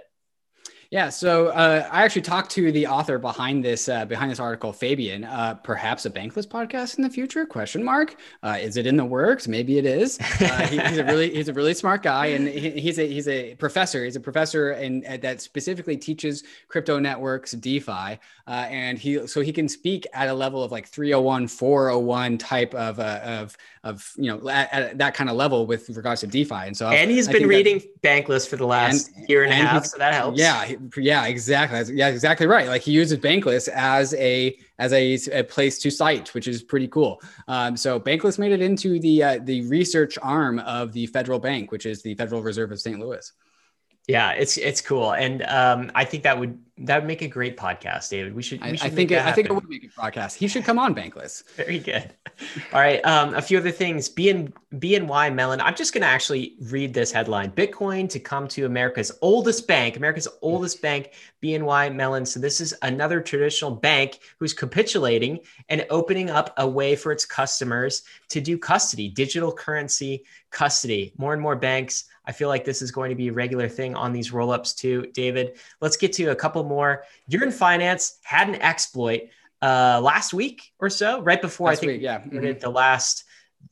Yeah, 0.96 1.10
so 1.10 1.48
uh, 1.48 1.90
I 1.92 2.04
actually 2.04 2.22
talked 2.22 2.52
to 2.52 2.72
the 2.72 2.88
author 2.88 3.20
behind 3.20 3.66
this 3.66 3.90
uh, 3.90 4.06
behind 4.06 4.32
this 4.32 4.40
article, 4.40 4.72
Fabian. 4.72 5.26
Uh, 5.26 5.56
perhaps 5.56 6.06
a 6.06 6.10
bankless 6.10 6.48
podcast 6.48 6.96
in 6.96 7.04
the 7.04 7.10
future? 7.10 7.46
Question 7.46 7.84
mark. 7.84 8.16
Uh, 8.42 8.56
is 8.62 8.78
it 8.78 8.88
in 8.88 8.96
the 8.96 9.04
works? 9.04 9.46
Maybe 9.46 9.78
it 9.78 9.86
is. 9.86 10.18
Uh, 10.46 10.68
he, 10.68 10.78
he's 10.78 10.98
a 10.98 11.04
really 11.04 11.34
he's 11.34 11.50
a 11.50 11.54
really 11.54 11.74
smart 11.74 12.02
guy, 12.02 12.28
and 12.28 12.48
he, 12.48 12.70
he's 12.70 12.98
a 12.98 13.06
he's 13.06 13.28
a 13.28 13.56
professor. 13.56 14.06
He's 14.06 14.16
a 14.16 14.22
professor 14.22 14.72
and 14.72 15.04
that 15.22 15.42
specifically 15.42 15.98
teaches 15.98 16.46
crypto 16.70 16.98
networks, 16.98 17.52
DeFi, 17.52 17.92
uh, 17.92 18.18
and 18.48 18.98
he 18.98 19.28
so 19.28 19.42
he 19.42 19.52
can 19.52 19.68
speak 19.68 20.08
at 20.14 20.30
a 20.30 20.34
level 20.34 20.64
of 20.64 20.72
like 20.72 20.88
301, 20.88 21.50
401 21.50 22.38
type 22.38 22.74
of 22.74 23.02
of 23.02 23.58
of 23.86 24.12
you 24.18 24.26
know 24.26 24.50
at, 24.50 24.74
at 24.74 24.98
that 24.98 25.14
kind 25.14 25.30
of 25.30 25.36
level 25.36 25.66
with 25.66 25.88
regards 25.90 26.22
to 26.22 26.28
DeFi. 26.28 26.56
And 26.56 26.76
so 26.76 26.90
and 26.90 27.10
he's 27.10 27.30
I 27.30 27.34
been 27.34 27.48
reading 27.48 27.78
that, 27.78 28.02
Bankless 28.02 28.50
for 28.50 28.58
the 28.58 28.66
last 28.66 29.12
and, 29.16 29.30
year 29.30 29.44
and, 29.44 29.54
and 29.54 29.64
a 29.64 29.70
half, 29.70 29.86
so 29.86 29.98
that 30.00 30.14
helps. 30.14 30.40
Yeah, 30.40 30.72
yeah, 30.98 31.26
exactly. 31.28 31.96
Yeah, 31.96 32.10
exactly 32.10 32.48
right. 32.48 32.68
Like 32.68 32.82
he 32.82 32.92
uses 32.92 33.20
Bankless 33.20 33.70
as 33.70 34.14
a 34.16 34.58
as 34.80 34.92
a, 34.92 35.14
a 35.32 35.44
place 35.44 35.80
to 35.80 35.92
cite, 35.92 36.34
which 36.34 36.48
is 36.48 36.64
pretty 36.64 36.88
cool. 36.88 37.22
Um, 37.48 37.78
so 37.78 38.00
Bankless 38.00 38.40
made 38.40 38.52
it 38.52 38.62
into 38.62 39.00
the 39.00 39.24
uh, 39.24 39.40
the 39.44 39.66
research 39.68 40.18
arm 40.22 40.60
of 40.60 40.92
the 40.92 41.06
federal 41.08 41.40
bank, 41.40 41.72
which 41.72 41.86
is 41.86 42.02
the 42.02 42.16
Federal 42.16 42.42
Reserve 42.42 42.72
of 42.72 42.82
St. 42.82 43.00
Louis. 43.00 43.32
Yeah, 44.08 44.32
it's 44.32 44.58
it's 44.58 44.82
cool, 44.82 45.14
and 45.14 45.42
um, 45.44 45.92
I 45.96 46.06
think 46.06 46.24
that 46.24 46.40
would 46.40 46.60
that 46.78 46.98
would 46.98 47.08
make 47.08 47.24
a 47.24 47.28
great 47.28 47.58
podcast, 47.58 48.10
David. 48.10 48.36
We 48.36 48.44
should. 48.44 48.62
We 48.64 48.78
should 48.78 48.86
I, 48.86 48.90
think 48.90 49.10
it, 49.10 49.26
I 49.26 49.32
think 49.32 49.50
it 49.50 49.54
would 49.54 49.68
make 49.68 49.84
a 49.84 49.88
podcast. 49.88 50.36
He 50.36 50.48
should 50.48 50.64
come 50.64 50.78
on 50.78 50.94
Bankless. 50.94 51.44
Very 51.56 51.80
good. 51.80 52.14
All 52.72 52.80
right, 52.80 53.04
um, 53.04 53.34
a 53.34 53.42
few 53.42 53.58
other 53.58 53.72
things. 53.72 54.08
BN 54.08 54.54
BNY 54.76 55.34
Mellon. 55.34 55.60
I'm 55.60 55.74
just 55.74 55.92
going 55.92 56.04
to 56.04 56.08
actually 56.08 56.56
read 56.70 56.94
this 56.94 57.12
headline: 57.12 57.50
Bitcoin 57.50 58.08
to 58.10 58.20
come 58.20 58.48
to 58.50 58.68
America's 58.68 59.12
oldest 59.24 59.68
bank, 59.68 59.98
America's 59.98 60.28
oldest 60.44 60.84
bank, 60.84 61.14
BNY 61.42 61.96
Mellon. 61.96 62.28
So 62.28 62.40
this 62.40 62.62
is 62.62 62.76
another 62.84 63.22
traditional 63.22 63.72
bank 63.72 64.20
who's 64.38 64.54
capitulating 64.54 65.40
and 65.70 65.84
opening 65.90 66.30
up 66.30 66.54
a 66.58 66.68
way 66.68 66.96
for 66.96 67.12
its 67.12 67.26
customers 67.26 68.04
to 68.30 68.40
do 68.40 68.60
custody, 68.60 69.10
digital 69.10 69.52
currency 69.52 70.26
custody. 70.52 71.12
More 71.18 71.34
and 71.34 71.42
more 71.42 71.56
banks 71.56 72.06
I 72.28 72.32
feel 72.32 72.50
like 72.50 72.66
this 72.66 72.82
is 72.82 72.92
going 72.92 73.10
to 73.10 73.16
be 73.16 73.28
a 73.30 73.34
regular 73.34 73.68
thing 73.70 73.96
on 73.96 74.14
these 74.14 74.32
rollups 74.32 74.76
too, 74.76 75.08
David. 75.14 75.58
Let's 75.82 75.98
get 75.98 76.14
to 76.14 76.28
a 76.28 76.36
couple 76.36 76.64
more. 76.64 77.04
Yearn 77.28 77.52
Finance 77.52 78.20
had 78.24 78.50
an 78.50 78.56
exploit 78.56 79.30
uh, 79.62 80.00
last 80.02 80.34
week 80.34 80.74
or 80.80 80.90
so, 80.90 81.22
right 81.22 81.42
before 81.42 81.68
last 81.68 81.78
I 81.78 81.80
think 81.82 81.92
week, 81.94 82.02
yeah. 82.02 82.20
Mm-hmm. 82.20 82.60
the 82.60 82.70
last 82.70 83.24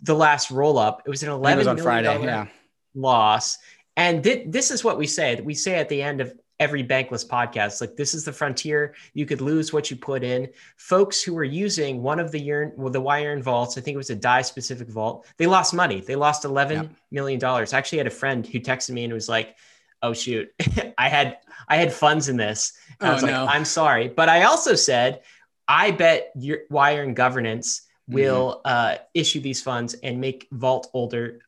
the 0.01 0.15
last 0.15 0.51
roll 0.51 0.77
up. 0.77 1.03
It 1.05 1.09
was 1.09 1.23
an 1.23 1.29
eleven 1.29 1.59
was 1.59 1.67
on 1.67 1.77
Friday, 1.77 2.23
yeah. 2.23 2.47
loss. 2.95 3.57
And 3.95 4.23
th- 4.23 4.47
this 4.47 4.71
is 4.71 4.83
what 4.83 4.97
we 4.97 5.05
say. 5.05 5.39
We 5.39 5.53
say 5.53 5.75
at 5.75 5.87
the 5.89 6.01
end 6.01 6.19
of 6.19 6.33
every 6.59 6.83
bankless 6.83 7.27
podcast. 7.27 7.81
Like 7.81 7.95
this 7.95 8.13
is 8.13 8.25
the 8.25 8.31
frontier. 8.31 8.95
You 9.13 9.25
could 9.25 9.41
lose 9.41 9.73
what 9.73 9.89
you 9.89 9.97
put 9.97 10.23
in. 10.23 10.49
Folks 10.77 11.21
who 11.21 11.33
were 11.33 11.43
using 11.43 12.01
one 12.01 12.19
of 12.19 12.31
the 12.31 12.39
yearn, 12.39 12.73
well, 12.75 12.91
the 12.91 13.01
Yearn 13.01 13.41
vaults, 13.41 13.77
I 13.77 13.81
think 13.81 13.95
it 13.95 13.97
was 13.97 14.09
a 14.09 14.15
DAI 14.15 14.41
specific 14.41 14.87
vault, 14.89 15.25
they 15.37 15.47
lost 15.47 15.73
money. 15.73 16.01
They 16.01 16.15
lost 16.15 16.45
eleven 16.45 16.83
yep. 16.83 16.91
million 17.11 17.39
dollars. 17.39 17.73
I 17.73 17.77
actually 17.77 17.99
had 17.99 18.07
a 18.07 18.11
friend 18.11 18.45
who 18.45 18.59
texted 18.59 18.91
me 18.91 19.03
and 19.03 19.13
was 19.13 19.29
like, 19.29 19.55
"Oh 20.01 20.13
shoot, 20.13 20.49
I 20.97 21.09
had 21.09 21.37
I 21.67 21.77
had 21.77 21.93
funds 21.93 22.29
in 22.29 22.37
this." 22.37 22.73
And 22.99 23.09
oh, 23.09 23.11
I 23.11 23.13
was 23.13 23.23
no. 23.23 23.45
like, 23.45 23.55
"I'm 23.55 23.65
sorry," 23.65 24.07
but 24.07 24.29
I 24.29 24.43
also 24.43 24.75
said, 24.75 25.21
"I 25.67 25.91
bet 25.91 26.31
your 26.35 26.59
Yearn 26.71 27.13
governance." 27.13 27.87
will 28.09 28.61
mm-hmm. 28.65 28.65
uh, 28.65 28.95
issue 29.13 29.39
these 29.39 29.61
funds 29.61 29.93
and 30.03 30.19
make 30.19 30.47
vault 30.51 30.89
older 30.93 31.39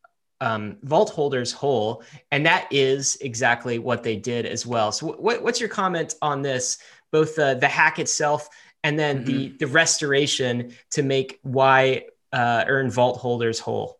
um, 0.45 0.77
vault 0.83 1.09
holders 1.09 1.51
whole. 1.51 2.03
And 2.31 2.45
that 2.45 2.67
is 2.71 3.17
exactly 3.19 3.79
what 3.79 4.03
they 4.03 4.15
did 4.15 4.45
as 4.45 4.65
well. 4.65 4.91
So, 4.91 5.13
what, 5.13 5.41
what's 5.41 5.59
your 5.59 5.69
comment 5.69 6.13
on 6.21 6.41
this, 6.43 6.77
both 7.11 7.35
the, 7.35 7.57
the 7.59 7.67
hack 7.67 7.99
itself 7.99 8.47
and 8.83 8.97
then 8.97 9.17
mm-hmm. 9.17 9.25
the, 9.25 9.47
the 9.59 9.67
restoration 9.67 10.73
to 10.91 11.01
make 11.01 11.39
why 11.41 12.05
uh, 12.31 12.63
Yearn 12.67 12.91
vault 12.91 13.17
holders 13.17 13.59
whole? 13.59 13.99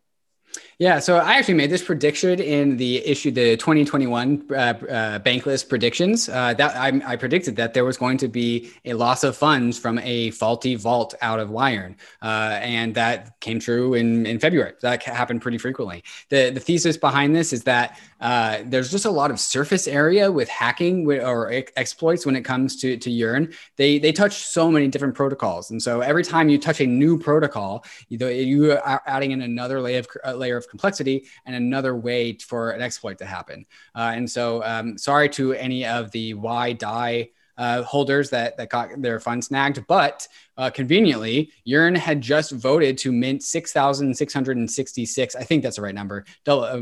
Yeah, 0.78 0.98
so 0.98 1.16
I 1.16 1.38
actually 1.38 1.54
made 1.54 1.70
this 1.70 1.82
prediction 1.82 2.38
in 2.38 2.76
the 2.76 2.98
issue, 2.98 3.30
the 3.30 3.56
2021 3.56 4.44
uh, 4.50 4.54
uh, 4.54 5.18
Bankless 5.20 5.66
predictions. 5.66 6.28
Uh, 6.28 6.52
that 6.52 6.76
I, 6.76 7.00
I, 7.12 7.16
predicted 7.16 7.56
that 7.56 7.72
there 7.72 7.86
was 7.86 7.96
going 7.96 8.18
to 8.18 8.28
be 8.28 8.70
a 8.84 8.92
loss 8.92 9.24
of 9.24 9.34
funds 9.38 9.78
from 9.78 9.98
a 10.00 10.32
faulty 10.32 10.74
vault 10.74 11.14
out 11.22 11.40
of 11.40 11.48
Yearn, 11.48 11.96
uh, 12.20 12.58
and 12.60 12.94
that 12.94 13.40
came 13.40 13.58
true 13.58 13.94
in, 13.94 14.26
in 14.26 14.38
February. 14.38 14.74
That 14.82 15.02
happened 15.02 15.40
pretty 15.40 15.56
frequently. 15.56 16.04
The 16.28 16.50
the 16.50 16.60
thesis 16.60 16.98
behind 16.98 17.34
this 17.34 17.54
is 17.54 17.62
that 17.64 17.98
uh, 18.20 18.58
there's 18.66 18.90
just 18.90 19.06
a 19.06 19.10
lot 19.10 19.30
of 19.30 19.40
surface 19.40 19.88
area 19.88 20.30
with 20.30 20.50
hacking 20.50 21.10
or 21.10 21.50
exploits 21.76 22.26
when 22.26 22.36
it 22.36 22.42
comes 22.42 22.76
to 22.82 22.98
to 22.98 23.10
Yearn. 23.10 23.50
They 23.76 23.98
they 23.98 24.12
touch 24.12 24.44
so 24.44 24.70
many 24.70 24.88
different 24.88 25.14
protocols, 25.14 25.70
and 25.70 25.82
so 25.82 26.02
every 26.02 26.22
time 26.22 26.50
you 26.50 26.58
touch 26.58 26.82
a 26.82 26.86
new 26.86 27.18
protocol, 27.18 27.82
you, 28.10 28.26
you 28.28 28.72
are 28.72 29.02
adding 29.06 29.30
in 29.30 29.40
another 29.40 29.80
layer 29.80 30.00
of 30.00 30.08
uh, 30.22 30.34
layer 30.34 30.58
of 30.58 30.65
complexity 30.66 31.24
and 31.44 31.56
another 31.56 31.96
way 31.96 32.32
for 32.34 32.70
an 32.70 32.82
exploit 32.82 33.18
to 33.18 33.24
happen. 33.24 33.64
Uh, 33.94 34.12
and 34.14 34.30
so, 34.30 34.62
um, 34.64 34.98
sorry 34.98 35.28
to 35.30 35.52
any 35.54 35.86
of 35.86 36.10
the 36.10 36.34
Y 36.34 36.72
DAI 36.74 37.30
uh, 37.58 37.82
holders 37.82 38.30
that, 38.30 38.56
that 38.56 38.68
got 38.68 38.90
their 39.00 39.18
funds 39.18 39.46
snagged, 39.46 39.86
but 39.86 40.28
uh, 40.58 40.70
conveniently, 40.70 41.50
Yearn 41.64 41.94
had 41.94 42.20
just 42.20 42.52
voted 42.52 42.98
to 42.98 43.12
mint 43.12 43.42
6,666. 43.42 45.36
I 45.36 45.42
think 45.42 45.62
that's 45.62 45.76
the 45.76 45.82
right 45.82 45.94
number. 45.94 46.24
Double, 46.44 46.64
uh, 46.64 46.76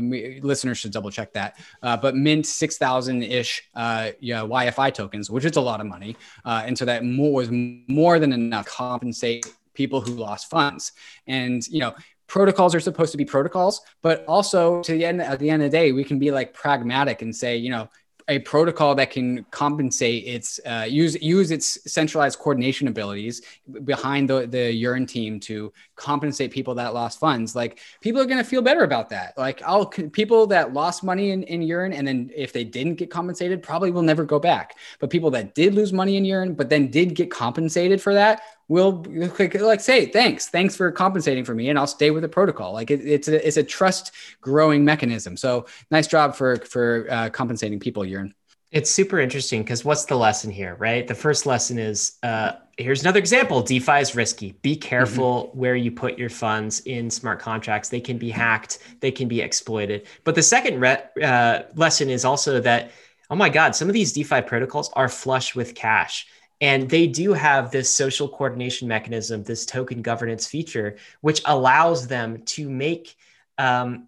listeners 0.45 0.77
should 0.77 0.91
double 0.91 1.11
check 1.11 1.33
that. 1.33 1.57
Uh, 1.81 1.97
but 1.97 2.15
mint 2.15 2.45
6,000 2.45 3.23
ish 3.23 3.63
uh, 3.75 4.11
yeah, 4.19 4.41
YFI 4.41 4.93
tokens, 4.93 5.29
which 5.29 5.45
is 5.45 5.55
a 5.55 5.61
lot 5.61 5.81
of 5.81 5.87
money. 5.87 6.15
Uh, 6.43 6.63
and 6.65 6.77
so 6.77 6.85
that 6.85 7.03
more 7.03 7.33
was 7.33 7.49
more 7.51 8.19
than 8.19 8.33
enough 8.33 8.65
to 8.65 8.71
compensate 8.71 9.45
people 9.73 9.99
who 9.99 10.13
lost 10.13 10.49
funds. 10.49 10.93
And, 11.27 11.65
you 11.67 11.79
know, 11.79 11.95
protocols 12.27 12.73
are 12.73 12.79
supposed 12.79 13.11
to 13.11 13.17
be 13.17 13.25
protocols, 13.25 13.81
but 14.01 14.25
also 14.27 14.81
to 14.83 14.93
the 14.93 15.05
end 15.05 15.21
at 15.21 15.39
the 15.39 15.49
end 15.49 15.63
of 15.63 15.71
the 15.71 15.77
day, 15.77 15.91
we 15.91 16.03
can 16.03 16.19
be 16.19 16.31
like 16.31 16.53
pragmatic 16.53 17.21
and 17.21 17.35
say, 17.35 17.57
you 17.57 17.69
know, 17.69 17.89
a 18.27 18.39
protocol 18.39 18.95
that 18.95 19.11
can 19.11 19.43
compensate 19.51 20.25
its 20.25 20.59
uh, 20.65 20.85
use 20.87 21.21
use 21.21 21.51
its 21.51 21.91
centralized 21.91 22.39
coordination 22.39 22.87
abilities 22.87 23.41
behind 23.83 24.29
the 24.29 24.47
the 24.47 24.71
Yearn 24.73 25.05
team 25.05 25.39
to 25.41 25.71
compensate 25.95 26.51
people 26.51 26.73
that 26.75 26.93
lost 26.93 27.19
funds 27.19 27.55
like 27.55 27.79
people 28.01 28.19
are 28.19 28.25
going 28.25 28.39
to 28.39 28.43
feel 28.43 28.61
better 28.63 28.83
about 28.83 29.09
that. 29.09 29.37
Like 29.37 29.61
i'll 29.63 29.85
people 29.85 30.47
that 30.47 30.73
lost 30.73 31.03
money 31.03 31.31
in, 31.31 31.43
in 31.43 31.61
Yearn 31.61 31.93
and 31.93 32.07
then 32.07 32.31
if 32.35 32.51
they 32.51 32.63
didn't 32.63 32.95
get 32.95 33.11
compensated 33.11 33.61
probably 33.61 33.91
will 33.91 34.01
never 34.01 34.25
go 34.25 34.39
back. 34.39 34.77
But 34.99 35.11
people 35.11 35.29
that 35.31 35.53
did 35.53 35.75
lose 35.75 35.93
money 35.93 36.17
in 36.17 36.25
Yearn 36.25 36.55
but 36.55 36.69
then 36.69 36.89
did 36.89 37.13
get 37.13 37.29
compensated 37.29 38.01
for 38.01 38.13
that 38.15 38.41
will 38.67 39.05
like 39.07 39.81
say 39.81 40.07
thanks. 40.07 40.47
Thanks 40.47 40.75
for 40.75 40.91
compensating 40.91 41.43
for 41.45 41.53
me 41.53 41.69
and 41.69 41.77
i'll 41.77 41.87
stay 41.87 42.11
with 42.11 42.23
the 42.23 42.29
protocol. 42.29 42.73
Like 42.73 42.91
it, 42.91 43.05
it's 43.05 43.27
a 43.27 43.47
it's 43.47 43.57
a 43.57 43.63
trust 43.63 44.11
growing 44.41 44.83
mechanism. 44.83 45.37
So 45.37 45.67
nice 45.91 46.07
job 46.07 46.35
for 46.35 46.57
for 46.57 47.07
uh, 47.09 47.29
compensating 47.29 47.79
people 47.79 48.05
Yearn 48.05 48.33
it's 48.71 48.91
super 48.91 49.21
interesting 49.21 49.63
because 49.63 49.85
what's 49.85 50.03
the 50.05 50.15
lesson 50.17 50.51
here 50.51 50.75
right? 50.75 51.07
The 51.07 51.15
first 51.15 51.45
lesson 51.45 51.79
is 51.79 52.17
uh, 52.23 52.53
here's 52.77 53.01
another 53.01 53.19
example. 53.19 53.61
Defi 53.61 53.99
is 53.99 54.15
risky. 54.15 54.51
Be 54.61 54.75
careful 54.75 55.45
mm-hmm. 55.45 55.59
where 55.59 55.75
you 55.75 55.91
put 55.91 56.17
your 56.19 56.29
funds 56.29 56.81
in 56.81 57.09
smart 57.09 57.39
contracts. 57.39 57.87
They 57.87 58.01
can 58.01 58.17
be 58.17 58.29
hacked. 58.29 58.79
They 58.99 59.11
can 59.11 59.29
be 59.29 59.39
exploited. 59.39 60.07
But 60.25 60.35
the 60.35 60.43
second 60.43 60.81
re- 60.81 61.03
uh, 61.23 61.63
lesson 61.75 62.09
is 62.09 62.25
also 62.25 62.59
that 62.61 62.91
oh 63.29 63.35
my 63.35 63.49
god 63.49 63.75
some 63.75 63.87
of 63.87 63.93
these 63.93 64.13
defi 64.13 64.41
protocols 64.41 64.89
are 64.93 65.09
flush 65.09 65.55
with 65.55 65.73
cash 65.73 66.27
and 66.61 66.89
they 66.89 67.07
do 67.07 67.33
have 67.33 67.71
this 67.71 67.89
social 67.89 68.27
coordination 68.29 68.87
mechanism, 68.87 69.43
this 69.43 69.65
token 69.65 70.01
governance 70.01 70.47
feature, 70.47 70.97
which 71.21 71.41
allows 71.45 72.07
them 72.07 72.43
to 72.43 72.69
make 72.69 73.15
um, 73.57 74.07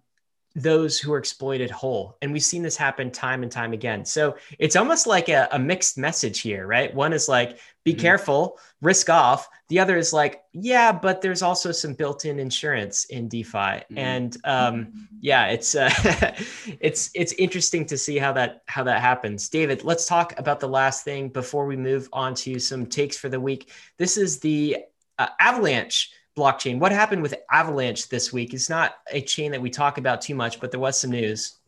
those 0.54 0.98
who 0.98 1.12
are 1.12 1.18
exploited 1.18 1.70
whole. 1.70 2.16
And 2.20 2.32
we've 2.32 2.42
seen 2.42 2.62
this 2.62 2.76
happen 2.76 3.10
time 3.10 3.42
and 3.42 3.52
time 3.52 3.72
again. 3.72 4.04
So 4.04 4.36
it's 4.58 4.76
almost 4.76 5.06
like 5.06 5.28
a, 5.28 5.48
a 5.52 5.58
mixed 5.58 5.98
message 5.98 6.40
here, 6.40 6.66
right? 6.66 6.92
One 6.94 7.12
is 7.12 7.28
like, 7.28 7.58
be 7.88 7.94
mm-hmm. 7.94 8.02
careful, 8.02 8.58
risk 8.80 9.08
off. 9.08 9.48
The 9.68 9.78
other 9.78 9.96
is 9.96 10.12
like, 10.12 10.42
yeah, 10.52 10.92
but 10.92 11.20
there's 11.22 11.42
also 11.42 11.72
some 11.72 11.94
built-in 11.94 12.38
insurance 12.38 13.04
in 13.06 13.28
DeFi. 13.28 13.58
Mm-hmm. 13.58 13.98
And 13.98 14.36
um, 14.44 15.08
yeah, 15.20 15.46
it's 15.46 15.74
uh, 15.74 15.90
it's 16.80 17.10
it's 17.14 17.32
interesting 17.32 17.86
to 17.86 17.96
see 17.96 18.18
how 18.18 18.32
that 18.32 18.62
how 18.66 18.84
that 18.84 19.00
happens. 19.00 19.48
David, 19.48 19.84
let's 19.84 20.06
talk 20.06 20.38
about 20.38 20.60
the 20.60 20.68
last 20.68 21.04
thing 21.04 21.28
before 21.28 21.66
we 21.66 21.76
move 21.76 22.08
on 22.12 22.34
to 22.34 22.58
some 22.58 22.86
takes 22.86 23.16
for 23.16 23.28
the 23.28 23.40
week. 23.40 23.72
This 23.96 24.16
is 24.16 24.38
the 24.38 24.78
uh, 25.18 25.28
Avalanche 25.40 26.12
blockchain. 26.36 26.78
What 26.78 26.92
happened 26.92 27.22
with 27.22 27.34
Avalanche 27.50 28.08
this 28.08 28.32
week? 28.32 28.54
It's 28.54 28.70
not 28.70 28.96
a 29.10 29.20
chain 29.20 29.50
that 29.52 29.60
we 29.60 29.70
talk 29.70 29.98
about 29.98 30.20
too 30.20 30.34
much, 30.34 30.60
but 30.60 30.70
there 30.70 30.80
was 30.80 30.98
some 30.98 31.10
news. 31.10 31.58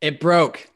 It 0.00 0.20
broke. 0.20 0.69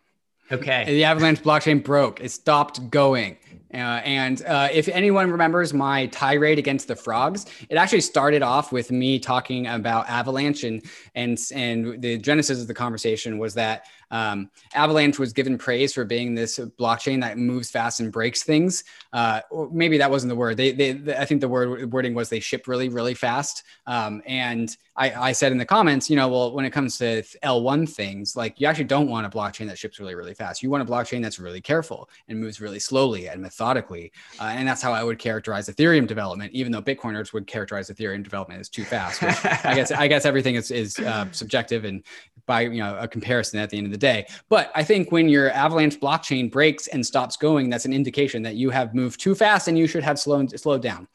Okay. 0.52 0.84
The 0.84 1.04
Avalanche 1.04 1.42
blockchain 1.42 1.82
broke. 1.82 2.20
It 2.20 2.30
stopped 2.30 2.90
going. 2.90 3.38
Uh, 3.72 4.00
and 4.04 4.44
uh, 4.44 4.68
if 4.72 4.88
anyone 4.88 5.30
remembers 5.30 5.74
my 5.74 6.06
tirade 6.06 6.60
against 6.60 6.86
the 6.86 6.94
frogs, 6.94 7.46
it 7.68 7.76
actually 7.76 8.02
started 8.02 8.40
off 8.40 8.70
with 8.70 8.92
me 8.92 9.18
talking 9.18 9.66
about 9.66 10.08
Avalanche, 10.08 10.62
and 10.62 10.80
and 11.16 11.40
and 11.52 12.00
the 12.00 12.16
genesis 12.18 12.60
of 12.60 12.68
the 12.68 12.74
conversation 12.74 13.38
was 13.38 13.54
that 13.54 13.86
um, 14.12 14.48
Avalanche 14.74 15.18
was 15.18 15.32
given 15.32 15.58
praise 15.58 15.92
for 15.92 16.04
being 16.04 16.36
this 16.36 16.60
blockchain 16.78 17.20
that 17.22 17.36
moves 17.36 17.68
fast 17.68 17.98
and 17.98 18.12
breaks 18.12 18.44
things. 18.44 18.84
Uh, 19.12 19.40
maybe 19.72 19.98
that 19.98 20.10
wasn't 20.10 20.28
the 20.28 20.36
word. 20.36 20.56
They, 20.56 20.70
they, 20.70 21.16
I 21.16 21.24
think 21.24 21.40
the 21.40 21.48
word 21.48 21.92
wording 21.92 22.14
was 22.14 22.28
they 22.28 22.38
ship 22.38 22.68
really, 22.68 22.88
really 22.88 23.14
fast. 23.14 23.64
Um, 23.88 24.22
and 24.24 24.76
I, 24.96 25.28
I 25.28 25.32
said 25.32 25.50
in 25.50 25.58
the 25.58 25.64
comments, 25.64 26.08
you 26.08 26.16
know, 26.16 26.28
well, 26.28 26.52
when 26.52 26.64
it 26.64 26.70
comes 26.70 26.98
to 26.98 27.22
L1 27.42 27.88
things, 27.88 28.36
like 28.36 28.60
you 28.60 28.66
actually 28.66 28.84
don't 28.84 29.08
want 29.08 29.26
a 29.26 29.30
blockchain 29.30 29.66
that 29.66 29.78
ships 29.78 29.98
really, 29.98 30.14
really 30.14 30.34
fast. 30.34 30.62
You 30.62 30.70
want 30.70 30.88
a 30.88 30.92
blockchain 30.92 31.20
that's 31.20 31.38
really 31.38 31.60
careful 31.60 32.08
and 32.28 32.38
moves 32.38 32.60
really 32.60 32.78
slowly 32.78 33.28
and 33.28 33.42
methodically. 33.42 34.12
Uh, 34.40 34.44
and 34.44 34.68
that's 34.68 34.80
how 34.80 34.92
I 34.92 35.02
would 35.02 35.18
characterize 35.18 35.68
Ethereum 35.68 36.06
development, 36.06 36.52
even 36.52 36.70
though 36.70 36.82
Bitcoiners 36.82 37.32
would 37.32 37.46
characterize 37.46 37.90
Ethereum 37.90 38.22
development 38.22 38.60
as 38.60 38.68
too 38.68 38.84
fast. 38.84 39.22
I 39.64 39.74
guess 39.74 39.90
I 39.90 40.06
guess 40.06 40.24
everything 40.24 40.54
is, 40.54 40.70
is 40.70 40.98
uh, 41.00 41.26
subjective 41.32 41.84
and 41.84 42.02
by 42.46 42.60
you 42.62 42.78
know 42.78 42.96
a 42.98 43.08
comparison 43.08 43.58
at 43.58 43.70
the 43.70 43.78
end 43.78 43.86
of 43.86 43.92
the 43.92 43.98
day. 43.98 44.26
But 44.48 44.70
I 44.74 44.84
think 44.84 45.10
when 45.10 45.28
your 45.28 45.50
Avalanche 45.50 45.98
blockchain 45.98 46.50
breaks 46.50 46.86
and 46.88 47.04
stops 47.04 47.36
going, 47.36 47.68
that's 47.68 47.84
an 47.84 47.92
indication 47.92 48.42
that 48.42 48.54
you 48.54 48.70
have 48.70 48.94
moved 48.94 49.20
too 49.20 49.34
fast 49.34 49.66
and 49.66 49.76
you 49.76 49.86
should 49.86 50.04
have 50.04 50.18
slowed 50.18 50.58
slowed 50.58 50.82
down. 50.82 51.08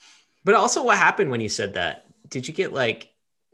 But 0.43 0.55
also, 0.55 0.83
what 0.83 0.97
happened 0.97 1.31
when 1.31 1.39
you 1.39 1.49
said 1.49 1.73
that? 1.75 2.05
Did 2.29 2.47
you 2.47 2.53
get 2.53 2.73
like 2.73 3.09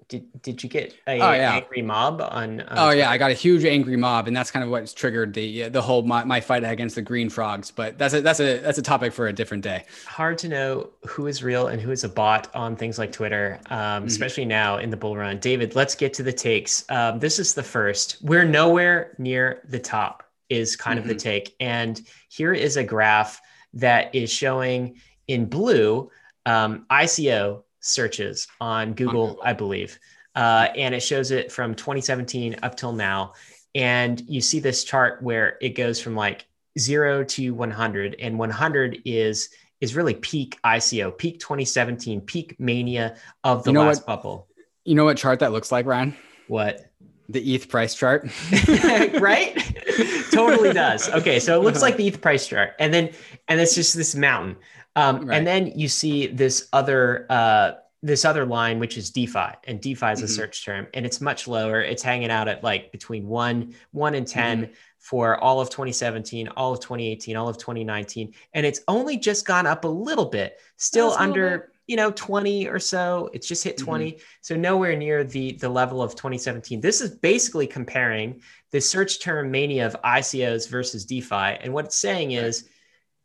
did, 0.08 0.42
did 0.42 0.62
you 0.62 0.70
get 0.70 0.94
a 1.08 1.20
oh, 1.20 1.34
yeah. 1.34 1.56
angry 1.56 1.82
mob 1.82 2.22
on, 2.22 2.62
on 2.62 2.78
oh 2.78 2.90
yeah 2.92 3.10
i 3.10 3.18
got 3.18 3.32
a 3.32 3.34
huge 3.34 3.66
angry 3.66 3.98
mob 3.98 4.28
and 4.28 4.38
that's 4.38 4.52
kind 4.52 4.64
of 4.64 4.70
what's 4.70 4.94
triggered 4.94 5.34
the 5.34 5.68
the 5.70 5.82
whole 5.82 6.04
my, 6.04 6.24
my 6.24 6.40
fight 6.40 6.64
against 6.64 6.96
the 6.96 7.02
green 7.02 7.30
frogs 7.30 7.72
but 7.72 7.98
that's 7.98 8.14
a 8.14 8.22
that's 8.22 8.40
a 8.40 8.60
that's 8.60 8.78
a 8.78 8.82
topic 8.82 9.12
for 9.12 9.28
a 9.28 9.34
different 9.34 9.64
day 9.64 9.84
hard 10.06 10.38
to 10.38 10.48
know 10.48 10.90
who 11.08 11.28
is 11.28 11.44
real 11.44 11.68
and 11.68 11.82
who 11.82 11.92
is 11.92 12.04
a 12.04 12.10
bot 12.10 12.54
on 12.56 12.76
things 12.76 13.00
like 13.00 13.12
twitter 13.12 13.60
um, 13.70 13.80
mm-hmm. 13.80 14.08
especially 14.08 14.46
now 14.46 14.78
in 14.78 14.90
the 14.90 14.98
bull 14.98 15.18
run 15.18 15.40
david 15.40 15.76
let's 15.76 15.96
get 15.96 16.14
to 16.14 16.24
the 16.24 16.34
takes 16.34 16.86
um, 16.90 17.20
this 17.20 17.40
is 17.40 17.54
the 17.54 17.64
first 17.64 18.18
we're 18.22 18.46
nowhere 18.46 19.16
near 19.18 19.62
the 19.70 19.80
top 19.80 20.24
is 20.50 20.76
kind 20.76 21.00
mm-hmm. 21.00 21.04
of 21.04 21.08
the 21.08 21.16
mm-hmm. 21.16 21.30
take 21.30 21.56
and 21.60 22.02
here 22.30 22.54
is 22.54 22.78
a 22.78 22.84
graph 22.84 23.42
that 23.74 24.14
is 24.14 24.32
showing 24.32 24.96
in 25.28 25.46
blue 25.46 26.10
um, 26.46 26.86
ico 26.92 27.64
searches 27.86 28.48
on 28.60 28.94
Google, 28.94 29.22
on 29.22 29.28
Google. 29.30 29.44
I 29.44 29.54
believe. 29.54 30.00
Uh, 30.36 30.68
and 30.76 30.94
it 30.94 31.00
shows 31.00 31.32
it 31.32 31.52
from 31.52 31.76
2017 31.76 32.58
up 32.62 32.76
till 32.76 32.92
now. 32.92 33.34
And 33.74 34.22
you 34.28 34.42
see 34.42 34.60
this 34.60 34.84
chart 34.84 35.22
where 35.22 35.58
it 35.62 35.70
goes 35.70 36.02
from 36.02 36.16
like 36.16 36.46
zero 36.78 37.24
to 37.24 37.54
100, 37.54 38.16
and 38.20 38.38
100 38.38 39.02
is 39.06 39.50
is 39.82 39.96
really 39.96 40.14
peak 40.14 40.58
ICO, 40.64 41.16
peak 41.18 41.40
2017, 41.40 42.22
peak 42.22 42.56
mania 42.60 43.18
of 43.44 43.64
the 43.64 43.72
you 43.72 43.74
know 43.74 43.86
last 43.86 44.00
what, 44.00 44.08
bubble. 44.08 44.48
You 44.84 44.96
know 44.96 45.06
what 45.06 45.18
chart 45.18 45.40
that 45.40 45.52
looks 45.52 45.72
like, 45.72 45.86
Ryan? 45.86 46.16
What? 46.48 46.92
The 47.28 47.56
ETH 47.56 47.70
price 47.70 47.96
chart, 47.96 48.30
right? 49.20 49.58
totally 50.32 50.74
does. 50.74 51.10
Okay, 51.10 51.40
so 51.40 51.60
it 51.60 51.64
looks 51.64 51.82
like 51.82 51.98
the 51.98 52.08
ETH 52.08 52.22
price 52.22 52.48
chart, 52.48 52.74
and 52.80 52.94
then 52.94 53.12
and 53.48 53.60
it's 53.60 53.74
just 53.74 53.96
this 53.96 54.16
mountain. 54.16 54.58
Um, 54.96 55.26
right. 55.26 55.38
And 55.38 55.48
then 55.48 55.68
you 55.76 55.88
see 55.88 56.28
this 56.28 56.68
other 56.72 57.26
uh, 57.30 57.72
this 58.06 58.24
other 58.24 58.46
line, 58.46 58.78
which 58.78 58.98
is 58.98 59.10
DeFi, 59.10 59.56
and 59.64 59.82
DeFi 59.82 60.06
is 60.08 60.22
a 60.22 60.26
mm-hmm. 60.26 60.34
search 60.34 60.64
term, 60.64 60.88
and 60.94 61.08
it's 61.08 61.20
much 61.20 61.48
lower. 61.48 61.82
It's 61.82 62.04
hanging 62.04 62.30
out 62.30 62.48
at 62.48 62.64
like 62.64 62.92
between 62.92 63.28
one 63.28 63.74
one 63.92 64.14
and 64.14 64.28
10 64.28 64.62
mm-hmm. 64.62 64.74
for 65.00 65.38
all 65.44 65.60
of 65.60 65.72
2017, 65.72 66.48
all 66.50 66.74
of 66.74 66.80
2018, 66.82 67.36
all 67.36 67.50
of 67.50 67.58
2019, 67.58 68.34
and 68.54 68.66
it's 68.66 68.82
only 68.88 69.18
just 69.18 69.46
gone 69.48 69.66
up 69.66 69.86
a 69.86 69.88
little 69.88 70.26
bit, 70.26 70.60
still 70.78 71.10
That's 71.10 71.22
under 71.22 71.72
you 71.88 71.96
know 71.96 72.12
20 72.12 72.68
or 72.68 72.78
so. 72.78 73.30
It's 73.34 73.48
just 73.48 73.64
hit 73.64 73.78
20, 73.78 74.12
mm-hmm. 74.12 74.20
so 74.42 74.56
nowhere 74.56 74.96
near 74.96 75.24
the 75.24 75.54
the 75.54 75.70
level 75.70 76.02
of 76.04 76.14
2017. 76.16 76.80
This 76.80 77.02
is 77.02 77.10
basically 77.10 77.66
comparing 77.66 78.40
the 78.70 78.80
search 78.80 79.20
term 79.20 79.50
mania 79.50 79.88
of 79.88 79.98
ICOs 80.04 80.70
versus 80.70 81.06
DeFi, 81.06 81.58
and 81.62 81.74
what 81.74 81.86
it's 81.86 81.98
saying 81.98 82.34
is 82.34 82.70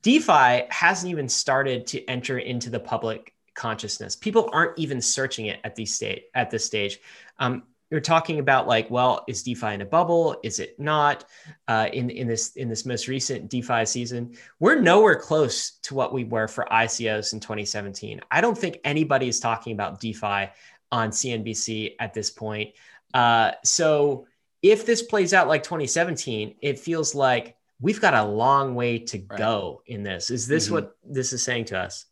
DeFi 0.03 0.67
hasn't 0.71 1.11
even 1.11 1.29
started 1.29 1.87
to 1.89 2.05
enter 2.07 2.39
into 2.39 2.71
the 2.71 2.81
public 2.81 3.35
consciousness. 3.55 4.17
People 4.17 4.49
aren't 4.53 4.79
even 4.79 5.01
searching 5.01 5.47
it 5.47 5.61
at 5.65 5.77
these 5.77 5.95
state 5.95 6.27
at 6.35 6.51
this 6.51 6.65
stage. 6.65 6.99
Um, 7.39 7.65
you're 7.91 8.01
talking 8.01 8.39
about 8.39 8.69
like, 8.69 8.89
well, 8.89 9.25
is 9.27 9.43
DeFi 9.43 9.75
in 9.75 9.81
a 9.81 9.85
bubble? 9.85 10.37
Is 10.45 10.61
it 10.61 10.79
not? 10.79 11.25
Uh, 11.67 11.89
in 11.93 12.09
in 12.09 12.29
this 12.29 12.57
in 12.57 12.69
this 12.69 12.87
most 12.87 13.09
recent 13.09 13.51
DeFi 13.51 13.85
season, 13.85 14.37
we're 14.61 14.81
nowhere 14.81 15.17
close 15.17 15.73
to 15.83 15.95
what 15.95 16.13
we 16.13 16.25
were 16.25 16.47
for 16.47 16.67
ICOs 16.71 17.33
in 17.33 17.41
2017. 17.41 18.21
I 18.31 18.41
don't 18.41 18.57
think 18.57 18.79
anybody 18.85 19.29
is 19.29 19.41
talking 19.41 19.73
about 19.73 20.01
DeFi 20.01 20.51
on 20.93 21.11
CNBC 21.11 21.97
at 21.99 22.15
this 22.15 22.31
point. 22.31 22.71
Uh, 23.13 23.53
so 23.65 24.27
if 24.63 24.87
this 24.87 25.03
plays 25.03 25.35
out 25.35 25.49
like 25.49 25.63
2017, 25.63 26.57
it 26.61 26.79
feels 26.79 27.15
like 27.15 27.57
we've 27.81 28.01
got 28.01 28.15
a 28.15 28.25
long 28.25 28.75
way 28.75 28.99
to 28.99 29.19
right. 29.29 29.39
go 29.39 29.83
in 29.87 30.03
this. 30.03 30.31
Is 30.31 30.47
this 30.47 30.67
mm-hmm. 30.67 30.75
what 30.75 30.97
this 31.05 31.33
is 31.33 31.43
saying 31.43 31.67
to 31.67 31.79
us? 31.79 32.07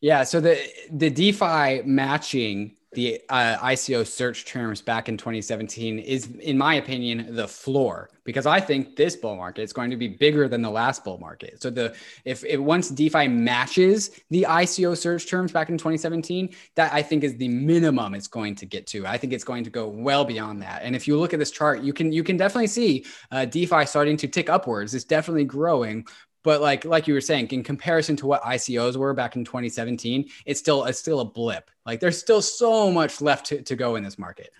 Yeah. 0.00 0.24
So 0.24 0.40
the 0.40 0.58
the 0.90 1.10
DeFi 1.10 1.82
matching 1.84 2.76
the 2.94 3.20
uh, 3.28 3.56
ICO 3.58 4.06
search 4.06 4.44
terms 4.44 4.82
back 4.82 5.08
in 5.08 5.16
2017 5.16 5.98
is, 5.98 6.26
in 6.40 6.58
my 6.58 6.74
opinion, 6.74 7.34
the 7.34 7.48
floor 7.48 8.10
because 8.24 8.46
I 8.46 8.60
think 8.60 8.96
this 8.96 9.16
bull 9.16 9.36
market 9.36 9.62
is 9.62 9.72
going 9.72 9.90
to 9.90 9.96
be 9.96 10.08
bigger 10.08 10.48
than 10.48 10.62
the 10.62 10.70
last 10.70 11.04
bull 11.04 11.18
market. 11.18 11.60
So 11.62 11.70
the 11.70 11.94
if, 12.24 12.44
if 12.44 12.60
once 12.60 12.88
DeFi 12.90 13.28
matches 13.28 14.10
the 14.30 14.46
ICO 14.48 14.96
search 14.96 15.28
terms 15.28 15.52
back 15.52 15.70
in 15.70 15.78
2017, 15.78 16.54
that 16.76 16.92
I 16.92 17.02
think 17.02 17.24
is 17.24 17.36
the 17.36 17.48
minimum 17.48 18.14
it's 18.14 18.28
going 18.28 18.54
to 18.56 18.66
get 18.66 18.86
to. 18.88 19.06
I 19.06 19.18
think 19.18 19.32
it's 19.32 19.44
going 19.44 19.64
to 19.64 19.70
go 19.70 19.88
well 19.88 20.24
beyond 20.24 20.62
that. 20.62 20.82
And 20.82 20.94
if 20.94 21.08
you 21.08 21.18
look 21.18 21.32
at 21.32 21.38
this 21.38 21.50
chart, 21.50 21.82
you 21.82 21.92
can 21.92 22.12
you 22.12 22.22
can 22.22 22.36
definitely 22.36 22.68
see 22.68 23.04
uh, 23.30 23.44
DeFi 23.44 23.86
starting 23.86 24.16
to 24.18 24.28
tick 24.28 24.48
upwards. 24.48 24.94
It's 24.94 25.04
definitely 25.04 25.44
growing, 25.44 26.06
but 26.42 26.60
like 26.60 26.84
like 26.84 27.06
you 27.06 27.14
were 27.14 27.20
saying 27.20 27.48
in 27.48 27.62
comparison 27.62 28.16
to 28.16 28.26
what 28.26 28.42
icos 28.42 28.96
were 28.96 29.14
back 29.14 29.36
in 29.36 29.44
2017 29.44 30.28
it's 30.46 30.60
still 30.60 30.84
it's 30.84 30.98
still 30.98 31.20
a 31.20 31.24
blip 31.24 31.70
like 31.86 32.00
there's 32.00 32.18
still 32.18 32.42
so 32.42 32.90
much 32.90 33.20
left 33.20 33.46
to, 33.46 33.62
to 33.62 33.76
go 33.76 33.96
in 33.96 34.02
this 34.02 34.18
market 34.18 34.50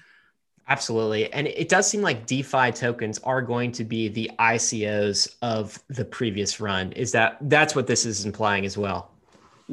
Absolutely. 0.68 1.30
And 1.32 1.48
it 1.48 1.68
does 1.68 1.88
seem 1.88 2.02
like 2.02 2.26
DeFi 2.26 2.70
tokens 2.70 3.18
are 3.24 3.42
going 3.42 3.72
to 3.72 3.84
be 3.84 4.08
the 4.08 4.30
ICOs 4.38 5.36
of 5.42 5.78
the 5.88 6.04
previous 6.04 6.60
run. 6.60 6.92
Is 6.92 7.12
that 7.12 7.36
that's 7.42 7.74
what 7.74 7.86
this 7.86 8.06
is 8.06 8.24
implying 8.24 8.64
as 8.64 8.78
well? 8.78 9.10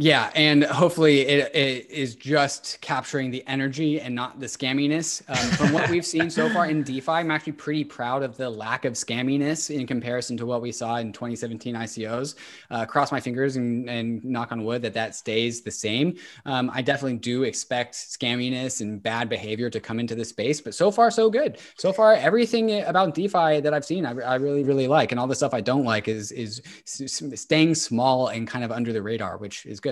Yeah, 0.02 0.32
and 0.34 0.64
hopefully 0.64 1.28
it, 1.28 1.54
it 1.54 1.92
is 1.92 2.16
just 2.16 2.78
capturing 2.80 3.32
the 3.32 3.46
energy 3.48 4.00
and 4.00 4.16
not 4.16 4.40
the 4.40 4.46
scamminess. 4.46 5.22
Um, 5.28 5.52
from 5.58 5.74
what 5.74 5.90
we've 5.90 6.06
seen 6.06 6.30
so 6.30 6.50
far 6.50 6.68
in 6.68 6.84
DeFi, 6.84 7.12
I'm 7.12 7.32
actually 7.32 7.52
pretty 7.52 7.84
proud 7.84 8.24
of 8.24 8.38
the 8.38 8.50
lack 8.50 8.86
of 8.86 8.94
scamminess 8.94 9.70
in 9.70 9.86
comparison 9.86 10.38
to 10.38 10.46
what 10.46 10.62
we 10.62 10.72
saw 10.72 10.96
in 11.00 11.12
2017 11.12 11.76
ICOs. 11.76 12.36
Uh, 12.72 12.86
cross 12.86 13.12
my 13.12 13.20
fingers 13.20 13.58
and, 13.58 13.90
and, 13.90 14.24
knock 14.24 14.54
on 14.54 14.64
wood 14.64 14.82
that 14.84 14.94
that 14.94 15.16
stays 15.16 15.64
the 15.64 15.72
same. 15.72 16.16
Um, 16.46 16.72
I 16.74 16.82
definitely 16.82 17.18
do 17.18 17.44
expect 17.44 17.96
scamminess 17.96 18.80
and 18.80 19.04
bad 19.04 19.28
behavior 19.28 19.70
to 19.70 19.82
come 19.82 20.00
into 20.00 20.16
the 20.16 20.24
space, 20.24 20.62
but 20.62 20.74
so 20.74 20.92
far 20.92 21.12
so 21.12 21.30
good. 21.30 21.58
So 21.76 21.92
far, 21.92 22.14
everything 22.14 22.84
about 22.84 23.16
DeFi 23.16 23.60
that 23.60 23.74
I've 23.74 23.86
seen, 23.86 24.06
I, 24.06 24.12
I 24.12 24.36
really 24.36 24.64
really 24.64 24.88
like, 24.88 25.12
and 25.12 25.20
all 25.20 25.28
the 25.28 25.36
stuff 25.36 25.54
I 25.54 25.60
don't 25.60 25.84
like 25.84 26.08
is 26.08 26.32
is 26.32 26.62
staying 26.86 27.76
small 27.76 28.28
and 28.28 28.48
kind 28.48 28.64
of 28.64 28.72
under 28.72 28.94
the 28.94 29.02
radar, 29.02 29.38
which 29.38 29.66
is 29.66 29.82
good 29.82 29.89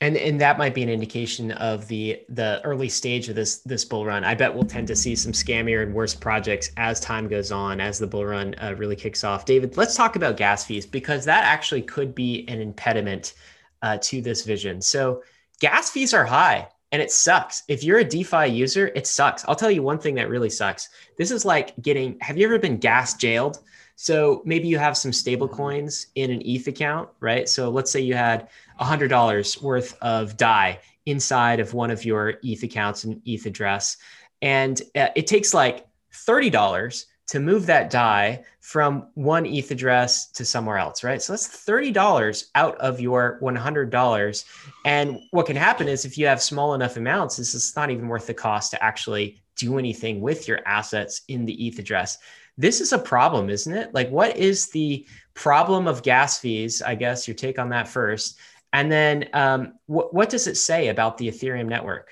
and 0.00 0.16
and 0.16 0.40
that 0.40 0.58
might 0.58 0.74
be 0.74 0.82
an 0.82 0.88
indication 0.88 1.52
of 1.52 1.86
the 1.88 2.20
the 2.28 2.60
early 2.64 2.88
stage 2.88 3.28
of 3.28 3.36
this 3.36 3.58
this 3.58 3.84
bull 3.84 4.04
run. 4.04 4.24
I 4.24 4.34
bet 4.34 4.52
we'll 4.52 4.64
tend 4.64 4.88
to 4.88 4.96
see 4.96 5.14
some 5.14 5.32
scammier 5.32 5.82
and 5.82 5.94
worse 5.94 6.14
projects 6.14 6.70
as 6.76 7.00
time 7.00 7.28
goes 7.28 7.52
on, 7.52 7.80
as 7.80 7.98
the 7.98 8.06
bull 8.06 8.26
run 8.26 8.54
uh, 8.56 8.74
really 8.76 8.96
kicks 8.96 9.22
off. 9.22 9.44
David, 9.44 9.76
let's 9.76 9.96
talk 9.96 10.16
about 10.16 10.36
gas 10.36 10.64
fees 10.64 10.84
because 10.84 11.24
that 11.24 11.44
actually 11.44 11.82
could 11.82 12.14
be 12.14 12.44
an 12.48 12.60
impediment 12.60 13.34
uh, 13.82 13.98
to 14.02 14.20
this 14.20 14.42
vision. 14.44 14.80
So 14.80 15.22
gas 15.60 15.90
fees 15.90 16.12
are 16.12 16.24
high. 16.24 16.68
And 16.92 17.02
it 17.02 17.10
sucks. 17.10 17.64
If 17.66 17.82
you're 17.82 17.98
a 17.98 18.04
DeFi 18.04 18.46
user, 18.46 18.86
it 18.94 19.08
sucks. 19.08 19.44
I'll 19.48 19.56
tell 19.56 19.70
you 19.70 19.82
one 19.82 19.98
thing 19.98 20.14
that 20.14 20.28
really 20.28 20.50
sucks. 20.50 20.90
This 21.18 21.32
is 21.32 21.44
like 21.44 21.74
getting, 21.82 22.16
have 22.20 22.38
you 22.38 22.46
ever 22.46 22.56
been 22.56 22.76
gas 22.76 23.14
jailed? 23.14 23.58
So 23.96 24.42
maybe 24.44 24.68
you 24.68 24.78
have 24.78 24.96
some 24.96 25.12
stable 25.12 25.48
coins 25.48 26.06
in 26.14 26.30
an 26.30 26.40
ETH 26.44 26.68
account, 26.68 27.08
right? 27.18 27.48
So 27.48 27.68
let's 27.68 27.90
say 27.90 28.00
you 28.00 28.14
had 28.14 28.48
$100 28.80 29.62
worth 29.62 29.96
of 30.02 30.36
DAI 30.36 30.78
inside 31.06 31.60
of 31.60 31.74
one 31.74 31.90
of 31.90 32.04
your 32.04 32.34
ETH 32.42 32.62
accounts 32.62 33.04
and 33.04 33.20
ETH 33.24 33.46
address. 33.46 33.96
And 34.42 34.80
uh, 34.94 35.08
it 35.14 35.26
takes 35.26 35.54
like 35.54 35.86
$30 36.12 37.04
to 37.26 37.40
move 37.40 37.66
that 37.66 37.90
DAI 37.90 38.44
from 38.60 39.08
one 39.14 39.46
ETH 39.46 39.70
address 39.70 40.30
to 40.32 40.44
somewhere 40.44 40.78
else, 40.78 41.02
right? 41.02 41.22
So 41.22 41.32
that's 41.32 41.48
$30 41.48 42.44
out 42.54 42.76
of 42.78 43.00
your 43.00 43.38
$100. 43.42 44.44
And 44.84 45.18
what 45.30 45.46
can 45.46 45.56
happen 45.56 45.88
is 45.88 46.04
if 46.04 46.18
you 46.18 46.26
have 46.26 46.42
small 46.42 46.74
enough 46.74 46.96
amounts, 46.96 47.36
this 47.36 47.54
is 47.54 47.74
not 47.76 47.90
even 47.90 48.08
worth 48.08 48.26
the 48.26 48.34
cost 48.34 48.72
to 48.72 48.84
actually 48.84 49.42
do 49.56 49.78
anything 49.78 50.20
with 50.20 50.48
your 50.48 50.60
assets 50.66 51.22
in 51.28 51.44
the 51.44 51.66
ETH 51.66 51.78
address. 51.78 52.18
This 52.58 52.80
is 52.80 52.92
a 52.92 52.98
problem, 52.98 53.50
isn't 53.50 53.72
it? 53.72 53.94
Like, 53.94 54.10
what 54.10 54.36
is 54.36 54.68
the 54.68 55.06
problem 55.34 55.88
of 55.88 56.02
gas 56.02 56.38
fees? 56.38 56.82
I 56.82 56.94
guess 56.94 57.26
your 57.26 57.34
take 57.34 57.58
on 57.58 57.70
that 57.70 57.88
first. 57.88 58.38
And 58.74 58.90
then 58.90 59.28
um, 59.32 59.78
wh- 59.86 60.12
what 60.12 60.28
does 60.28 60.48
it 60.48 60.56
say 60.56 60.88
about 60.88 61.16
the 61.16 61.28
Ethereum 61.28 61.68
network? 61.68 62.10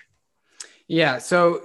Yeah, 0.87 1.19
so 1.19 1.61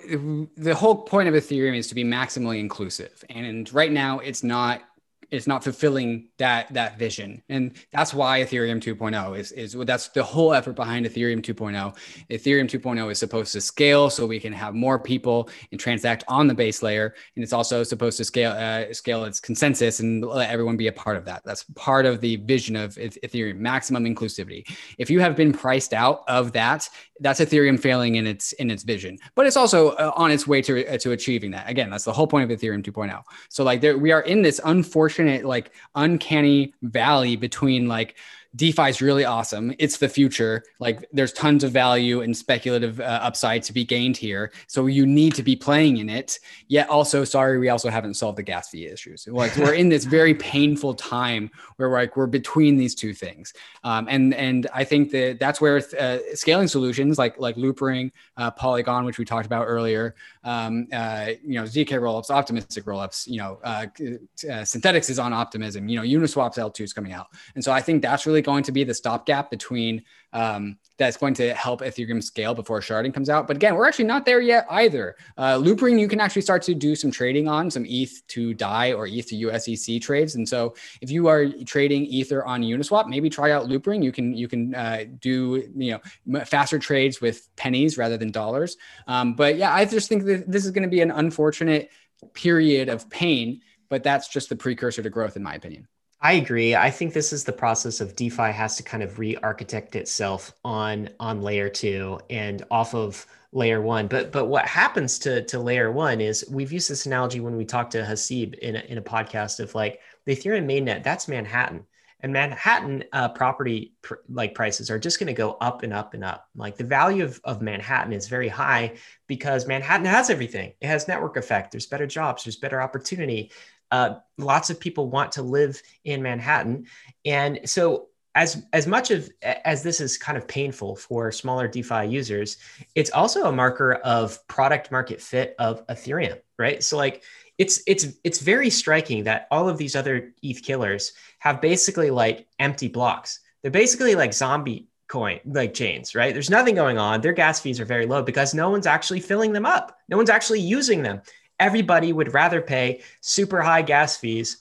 the 0.57 0.75
whole 0.75 1.03
point 1.03 1.27
of 1.27 1.35
Ethereum 1.35 1.77
is 1.77 1.87
to 1.89 1.95
be 1.95 2.03
maximally 2.03 2.59
inclusive. 2.59 3.23
And 3.29 3.71
right 3.73 3.91
now, 3.91 4.19
it's 4.19 4.43
not 4.43 4.81
it's 5.29 5.47
not 5.47 5.63
fulfilling 5.63 6.27
that 6.37 6.73
that 6.73 6.97
vision. 6.97 7.43
And 7.49 7.75
that's 7.91 8.13
why 8.13 8.41
ethereum 8.41 8.81
2.0 8.81 9.37
is 9.37 9.51
is 9.51 9.73
that's 9.73 10.07
the 10.09 10.23
whole 10.23 10.53
effort 10.53 10.75
behind 10.75 11.05
ethereum 11.05 11.41
2.0 11.41 11.95
ethereum 12.29 12.69
2.0 12.69 13.11
is 13.11 13.19
supposed 13.19 13.51
to 13.53 13.61
scale 13.61 14.09
so 14.09 14.25
we 14.25 14.39
can 14.39 14.53
have 14.53 14.73
more 14.73 14.97
people 14.97 15.49
and 15.71 15.79
transact 15.79 16.23
on 16.27 16.47
the 16.47 16.53
base 16.53 16.81
layer. 16.81 17.13
And 17.35 17.43
it's 17.43 17.53
also 17.53 17.83
supposed 17.83 18.17
to 18.17 18.25
scale 18.25 18.51
uh, 18.51 18.93
scale 18.93 19.25
its 19.25 19.39
consensus 19.39 19.99
and 19.99 20.23
let 20.23 20.49
everyone 20.49 20.77
be 20.77 20.87
a 20.87 20.93
part 20.93 21.17
of 21.17 21.25
that. 21.25 21.43
That's 21.43 21.65
part 21.75 22.05
of 22.05 22.21
the 22.21 22.37
vision 22.37 22.75
of 22.75 22.95
ethereum 22.95 23.57
maximum 23.57 24.05
inclusivity. 24.05 24.69
If 24.97 25.09
you 25.09 25.19
have 25.19 25.35
been 25.35 25.51
priced 25.51 25.93
out 25.93 26.23
of 26.27 26.53
that 26.53 26.89
that's 27.19 27.39
ethereum 27.39 27.79
failing 27.79 28.15
in 28.15 28.27
its 28.27 28.53
in 28.53 28.71
its 28.71 28.83
vision. 28.83 29.17
But 29.35 29.45
it's 29.45 29.57
also 29.57 29.89
uh, 29.91 30.11
on 30.15 30.31
its 30.31 30.47
way 30.47 30.61
to 30.61 30.87
uh, 30.87 30.97
to 30.99 31.11
achieving 31.11 31.51
that. 31.51 31.69
Again 31.69 31.89
that's 31.89 32.05
the 32.05 32.13
whole 32.13 32.27
point 32.27 32.49
of 32.49 32.57
ethereum 32.57 32.81
2.0 32.81 33.21
so 33.49 33.63
like 33.63 33.81
there 33.81 33.97
we 33.97 34.11
are 34.11 34.21
in 34.21 34.41
this 34.41 34.61
unfortunate 34.63 35.16
like 35.19 35.71
uncanny 35.95 36.73
valley 36.81 37.35
between 37.35 37.87
like 37.87 38.15
DeFi 38.57 38.89
is 38.89 39.01
really 39.03 39.23
awesome. 39.23 39.73
It's 39.77 39.97
the 39.97 40.09
future. 40.09 40.63
Like 40.79 41.07
there's 41.13 41.31
tons 41.31 41.63
of 41.63 41.71
value 41.71 42.21
and 42.21 42.35
speculative 42.35 42.99
uh, 42.99 43.03
upside 43.03 43.61
to 43.63 43.73
be 43.73 43.85
gained 43.85 44.17
here. 44.17 44.51
So 44.65 44.87
you 44.87 45.05
need 45.05 45.35
to 45.35 45.43
be 45.43 45.55
playing 45.55 45.97
in 45.97 46.09
it. 46.09 46.39
Yet 46.67 46.89
also, 46.89 47.23
sorry, 47.23 47.59
we 47.59 47.69
also 47.69 47.89
haven't 47.89 48.15
solved 48.15 48.39
the 48.39 48.43
gas 48.43 48.69
fee 48.69 48.87
issues. 48.87 49.27
Like 49.27 49.55
we're 49.57 49.75
in 49.75 49.89
this 49.89 50.05
very 50.05 50.33
painful 50.53 50.95
time 50.95 51.51
where 51.75 51.89
we're 51.89 51.99
like 51.99 52.17
we're 52.17 52.25
between 52.25 52.77
these 52.77 52.95
two 52.95 53.13
things. 53.13 53.53
Um, 53.83 54.07
and 54.09 54.33
and 54.33 54.65
I 54.73 54.83
think 54.83 55.11
that 55.11 55.37
that's 55.39 55.61
where 55.61 55.77
uh, 55.99 56.17
scaling 56.33 56.67
solutions 56.67 57.19
like 57.19 57.39
like 57.39 57.57
Loopring, 57.57 58.11
uh, 58.37 58.49
Polygon, 58.51 59.05
which 59.05 59.19
we 59.19 59.25
talked 59.25 59.45
about 59.45 59.65
earlier, 59.65 60.15
um, 60.43 60.87
uh, 60.91 61.27
you 61.43 61.59
know, 61.59 61.63
zk 61.63 61.89
rollups, 61.89 62.31
optimistic 62.31 62.85
rollups, 62.85 63.27
you 63.27 63.37
know, 63.37 63.59
uh, 63.63 63.85
uh, 63.85 64.63
Synthetix 64.63 65.11
is 65.11 65.19
on 65.19 65.31
optimism. 65.31 65.87
You 65.87 65.97
know, 65.97 66.19
Uniswap's 66.19 66.57
L2 66.57 66.81
is 66.81 66.93
coming 66.93 67.11
out, 67.11 67.27
and 67.53 67.63
so 67.63 67.71
I 67.71 67.81
think 67.81 68.01
that's 68.01 68.25
really 68.25 68.41
going 68.47 68.63
to 68.63 68.71
be 68.71 68.85
the 68.85 68.93
stopgap 68.93 69.51
between 69.51 70.01
um, 70.31 70.77
that's 70.97 71.17
going 71.17 71.33
to 71.33 71.53
help 71.53 71.81
Ethereum 71.81 72.23
scale 72.23 72.55
before 72.55 72.79
sharding 72.79 73.13
comes 73.13 73.29
out. 73.29 73.45
But 73.45 73.57
again, 73.57 73.75
we're 73.75 73.85
actually 73.85 74.05
not 74.05 74.25
there 74.25 74.39
yet 74.39 74.65
either. 74.69 75.17
Uh, 75.37 75.57
Loopring, 75.57 75.99
you 75.99 76.07
can 76.07 76.21
actually 76.21 76.43
start 76.43 76.61
to 76.63 76.73
do 76.73 76.95
some 76.95 77.11
trading 77.11 77.49
on 77.49 77.69
some 77.69 77.85
ETH 77.85 78.25
to 78.29 78.53
DAI 78.53 78.93
or 78.93 79.05
ETH 79.05 79.27
to 79.27 79.35
USDC 79.35 80.01
trades. 80.01 80.35
And 80.35 80.47
so 80.47 80.75
if 81.01 81.11
you 81.11 81.27
are 81.27 81.45
trading 81.65 82.05
Ether 82.05 82.45
on 82.45 82.61
Uniswap, 82.61 83.07
maybe 83.07 83.29
try 83.29 83.51
out 83.51 83.67
Loopring. 83.67 84.01
You 84.01 84.13
can 84.13 84.33
you 84.33 84.47
can 84.47 84.73
uh, 84.73 85.03
do 85.19 85.69
you 85.75 85.99
know 86.25 86.45
faster 86.45 86.79
trades 86.79 87.19
with 87.19 87.49
pennies 87.57 87.97
rather 87.97 88.15
than 88.15 88.31
dollars. 88.31 88.77
Um, 89.07 89.33
but 89.33 89.57
yeah, 89.57 89.73
I 89.73 89.83
just 89.83 90.07
think 90.07 90.23
that 90.23 90.49
this 90.49 90.63
is 90.63 90.71
going 90.71 90.83
to 90.83 90.89
be 90.89 91.01
an 91.01 91.11
unfortunate 91.11 91.89
period 92.33 92.87
of 92.87 93.09
pain, 93.09 93.59
but 93.89 94.03
that's 94.03 94.29
just 94.29 94.47
the 94.47 94.55
precursor 94.55 95.03
to 95.03 95.09
growth, 95.09 95.35
in 95.35 95.43
my 95.43 95.55
opinion. 95.55 95.87
I 96.19 96.33
agree. 96.33 96.75
I 96.75 96.89
think 96.89 97.13
this 97.13 97.31
is 97.31 97.43
the 97.43 97.53
process 97.53 98.01
of 98.01 98.15
DeFi 98.15 98.51
has 98.51 98.75
to 98.77 98.83
kind 98.83 99.03
of 99.03 99.19
re-architect 99.19 99.95
itself 99.95 100.51
on 100.65 101.09
on 101.19 101.41
layer 101.41 101.69
two 101.69 102.19
and 102.29 102.63
off 102.71 102.95
of 102.95 103.25
layer 103.51 103.81
one. 103.81 104.07
But 104.07 104.31
but 104.31 104.45
what 104.45 104.65
happens 104.65 105.19
to 105.19 105.43
to 105.45 105.59
layer 105.59 105.91
one 105.91 106.19
is 106.19 106.43
we've 106.49 106.71
used 106.71 106.89
this 106.89 107.05
analogy 107.05 107.39
when 107.39 107.55
we 107.55 107.65
talked 107.65 107.91
to 107.91 108.01
Haseeb 108.01 108.55
in 108.55 108.75
a, 108.75 108.79
in 108.79 108.97
a 108.97 109.01
podcast 109.01 109.59
of 109.59 109.75
like 109.75 109.99
the 110.25 110.35
Ethereum 110.35 110.65
mainnet. 110.65 111.03
That's 111.03 111.27
Manhattan, 111.27 111.85
and 112.21 112.33
Manhattan 112.33 113.03
uh, 113.13 113.29
property 113.29 113.93
pr- 114.01 114.15
like 114.27 114.55
prices 114.55 114.89
are 114.89 114.99
just 114.99 115.19
going 115.19 115.27
to 115.27 115.33
go 115.33 115.51
up 115.61 115.83
and 115.83 115.93
up 115.93 116.15
and 116.15 116.23
up. 116.23 116.49
Like 116.55 116.77
the 116.77 116.83
value 116.83 117.25
of 117.25 117.39
of 117.43 117.61
Manhattan 117.61 118.11
is 118.11 118.27
very 118.27 118.49
high 118.49 118.95
because 119.27 119.67
Manhattan 119.67 120.07
has 120.07 120.31
everything. 120.31 120.73
It 120.81 120.87
has 120.87 121.07
network 121.07 121.37
effect. 121.37 121.71
There's 121.71 121.85
better 121.85 122.07
jobs. 122.07 122.43
There's 122.43 122.55
better 122.55 122.81
opportunity 122.81 123.51
uh, 123.91 124.15
lots 124.37 124.69
of 124.69 124.79
people 124.79 125.09
want 125.09 125.31
to 125.33 125.41
live 125.41 125.81
in 126.03 126.21
Manhattan, 126.21 126.87
and 127.25 127.59
so 127.65 128.09
as 128.37 128.63
as 128.71 128.85
much 128.85 129.09
of 129.09 129.29
as 129.41 129.81
this 129.81 129.99
is 129.99 130.15
kind 130.15 130.37
of 130.37 130.47
painful 130.47 130.95
for 130.95 131.31
smaller 131.31 131.67
DeFi 131.67 132.05
users, 132.05 132.57
it's 132.93 133.09
also 133.09 133.45
a 133.45 133.51
marker 133.51 133.93
of 133.95 134.45
product 134.47 134.91
market 134.91 135.19
fit 135.19 135.55
of 135.57 135.85
Ethereum, 135.87 136.39
right? 136.59 136.83
So 136.83 136.97
like 136.97 137.23
it's 137.57 137.81
it's 137.87 138.05
it's 138.23 138.39
very 138.39 138.69
striking 138.69 139.23
that 139.23 139.47
all 139.49 139.67
of 139.67 139.79
these 139.79 139.95
other 139.95 140.33
ETH 140.43 140.61
killers 140.61 141.13
have 141.39 141.61
basically 141.61 142.11
like 142.11 142.47
empty 142.59 142.87
blocks. 142.87 143.39
They're 143.63 143.71
basically 143.71 144.13
like 144.13 144.33
zombie 144.35 144.87
coin 145.07 145.39
like 145.45 145.73
chains, 145.73 146.13
right? 146.13 146.31
There's 146.31 146.51
nothing 146.51 146.75
going 146.75 146.99
on. 146.99 147.21
Their 147.21 147.33
gas 147.33 147.59
fees 147.59 147.79
are 147.79 147.85
very 147.85 148.05
low 148.05 148.21
because 148.21 148.53
no 148.53 148.69
one's 148.69 148.85
actually 148.85 149.21
filling 149.21 149.51
them 149.51 149.65
up. 149.65 149.97
No 150.09 150.17
one's 150.17 150.29
actually 150.29 150.59
using 150.59 151.01
them 151.01 151.21
everybody 151.59 152.13
would 152.13 152.33
rather 152.33 152.61
pay 152.61 153.01
super 153.21 153.61
high 153.61 153.81
gas 153.81 154.17
fees 154.17 154.57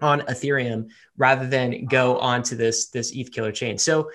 on 0.00 0.20
Ethereum 0.22 0.88
rather 1.16 1.46
than 1.46 1.84
go 1.84 2.18
onto 2.18 2.56
this 2.56 2.88
this 2.88 3.12
ETH 3.12 3.32
killer 3.32 3.52
chain. 3.52 3.78
So 3.78 4.10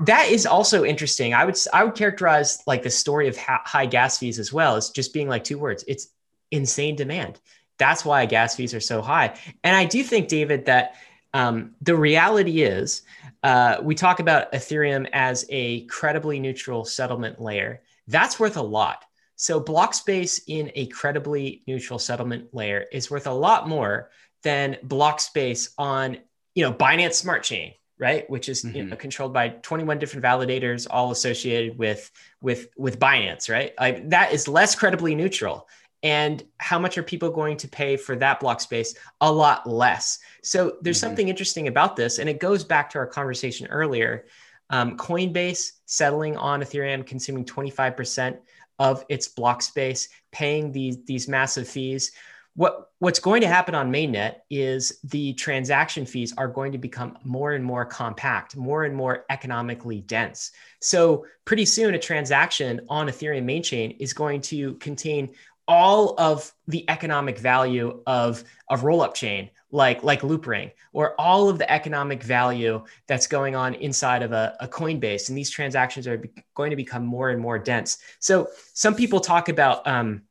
that 0.00 0.28
is 0.28 0.46
also 0.46 0.84
interesting. 0.84 1.34
I 1.34 1.44
would 1.44 1.56
I 1.72 1.84
would 1.84 1.94
characterize 1.94 2.62
like 2.66 2.82
the 2.82 2.90
story 2.90 3.28
of 3.28 3.36
ha- 3.36 3.62
high 3.64 3.86
gas 3.86 4.18
fees 4.18 4.38
as 4.38 4.52
well 4.52 4.76
as 4.76 4.90
just 4.90 5.12
being 5.12 5.28
like 5.28 5.44
two 5.44 5.58
words. 5.58 5.84
It's 5.88 6.08
insane 6.50 6.96
demand. 6.96 7.40
That's 7.78 8.04
why 8.04 8.26
gas 8.26 8.56
fees 8.56 8.74
are 8.74 8.80
so 8.80 9.00
high. 9.00 9.38
And 9.62 9.76
I 9.76 9.84
do 9.84 10.02
think, 10.02 10.28
David, 10.28 10.66
that 10.66 10.96
um, 11.32 11.74
the 11.80 11.94
reality 11.94 12.62
is 12.62 13.02
uh, 13.42 13.78
we 13.82 13.94
talk 13.94 14.18
about 14.18 14.52
Ethereum 14.52 15.08
as 15.12 15.44
a 15.48 15.82
credibly 15.86 16.40
neutral 16.40 16.84
settlement 16.84 17.40
layer. 17.40 17.82
That's 18.08 18.40
worth 18.40 18.56
a 18.56 18.62
lot. 18.62 19.04
So 19.38 19.60
block 19.60 19.94
space 19.94 20.40
in 20.48 20.72
a 20.74 20.86
credibly 20.88 21.62
neutral 21.68 22.00
settlement 22.00 22.52
layer 22.52 22.84
is 22.90 23.08
worth 23.08 23.28
a 23.28 23.32
lot 23.32 23.68
more 23.68 24.10
than 24.42 24.76
block 24.82 25.20
space 25.20 25.72
on, 25.78 26.18
you 26.56 26.64
know, 26.64 26.72
Binance 26.72 27.14
Smart 27.14 27.44
Chain, 27.44 27.74
right? 28.00 28.28
Which 28.28 28.48
is 28.48 28.64
mm-hmm. 28.64 28.76
you 28.76 28.84
know, 28.86 28.96
controlled 28.96 29.32
by 29.32 29.50
21 29.50 30.00
different 30.00 30.24
validators, 30.24 30.88
all 30.90 31.12
associated 31.12 31.78
with 31.78 32.10
with 32.40 32.66
with 32.76 32.98
Binance, 32.98 33.48
right? 33.48 33.74
Like 33.78 34.10
that 34.10 34.32
is 34.32 34.48
less 34.48 34.74
credibly 34.74 35.14
neutral. 35.14 35.68
And 36.02 36.42
how 36.58 36.80
much 36.80 36.98
are 36.98 37.04
people 37.04 37.30
going 37.30 37.58
to 37.58 37.68
pay 37.68 37.96
for 37.96 38.16
that 38.16 38.40
block 38.40 38.60
space? 38.60 38.96
A 39.20 39.30
lot 39.30 39.68
less. 39.68 40.18
So 40.42 40.78
there's 40.80 40.96
mm-hmm. 40.96 41.06
something 41.06 41.28
interesting 41.28 41.68
about 41.68 41.94
this. 41.94 42.18
And 42.18 42.28
it 42.28 42.40
goes 42.40 42.64
back 42.64 42.90
to 42.90 42.98
our 42.98 43.06
conversation 43.06 43.68
earlier. 43.68 44.26
Um, 44.70 44.96
Coinbase 44.96 45.72
settling 45.86 46.36
on 46.36 46.60
Ethereum, 46.60 47.06
consuming 47.06 47.44
25% 47.44 48.38
of 48.78 49.04
its 49.08 49.28
block 49.28 49.62
space, 49.62 50.08
paying 50.32 50.72
these, 50.72 51.04
these 51.04 51.28
massive 51.28 51.68
fees. 51.68 52.12
What 52.54 52.90
what's 52.98 53.20
going 53.20 53.40
to 53.42 53.46
happen 53.46 53.76
on 53.76 53.92
mainnet 53.92 54.36
is 54.50 54.98
the 55.04 55.32
transaction 55.34 56.04
fees 56.04 56.34
are 56.36 56.48
going 56.48 56.72
to 56.72 56.78
become 56.78 57.16
more 57.22 57.52
and 57.52 57.64
more 57.64 57.84
compact 57.84 58.56
more 58.56 58.84
and 58.84 58.96
more 58.96 59.24
economically 59.30 60.00
dense. 60.00 60.50
So 60.80 61.24
pretty 61.44 61.64
soon 61.64 61.94
a 61.94 61.98
transaction 62.00 62.80
on 62.88 63.06
ethereum 63.06 63.44
main 63.44 63.62
chain 63.62 63.92
is 64.00 64.12
going 64.12 64.40
to 64.42 64.74
contain 64.74 65.30
all 65.68 66.14
of 66.18 66.52
the 66.66 66.88
economic 66.90 67.38
value 67.38 68.02
of 68.06 68.42
a 68.70 68.76
roll-up 68.76 69.14
chain 69.14 69.50
like 69.70 70.02
like 70.02 70.22
loopring 70.22 70.70
or 70.92 71.14
all 71.20 71.48
of 71.48 71.58
the 71.58 71.70
economic 71.70 72.22
value 72.22 72.82
that's 73.06 73.26
going 73.26 73.54
on 73.54 73.74
inside 73.74 74.22
of 74.22 74.32
a, 74.32 74.56
a 74.60 74.68
coinbase 74.68 75.28
and 75.28 75.36
these 75.36 75.50
transactions 75.50 76.06
are 76.06 76.24
going 76.54 76.70
to 76.70 76.76
become 76.76 77.04
more 77.04 77.30
and 77.30 77.40
more 77.40 77.58
dense 77.58 77.98
so 78.18 78.48
some 78.72 78.94
people 78.94 79.20
talk 79.20 79.48
about 79.48 79.86
um, 79.86 80.22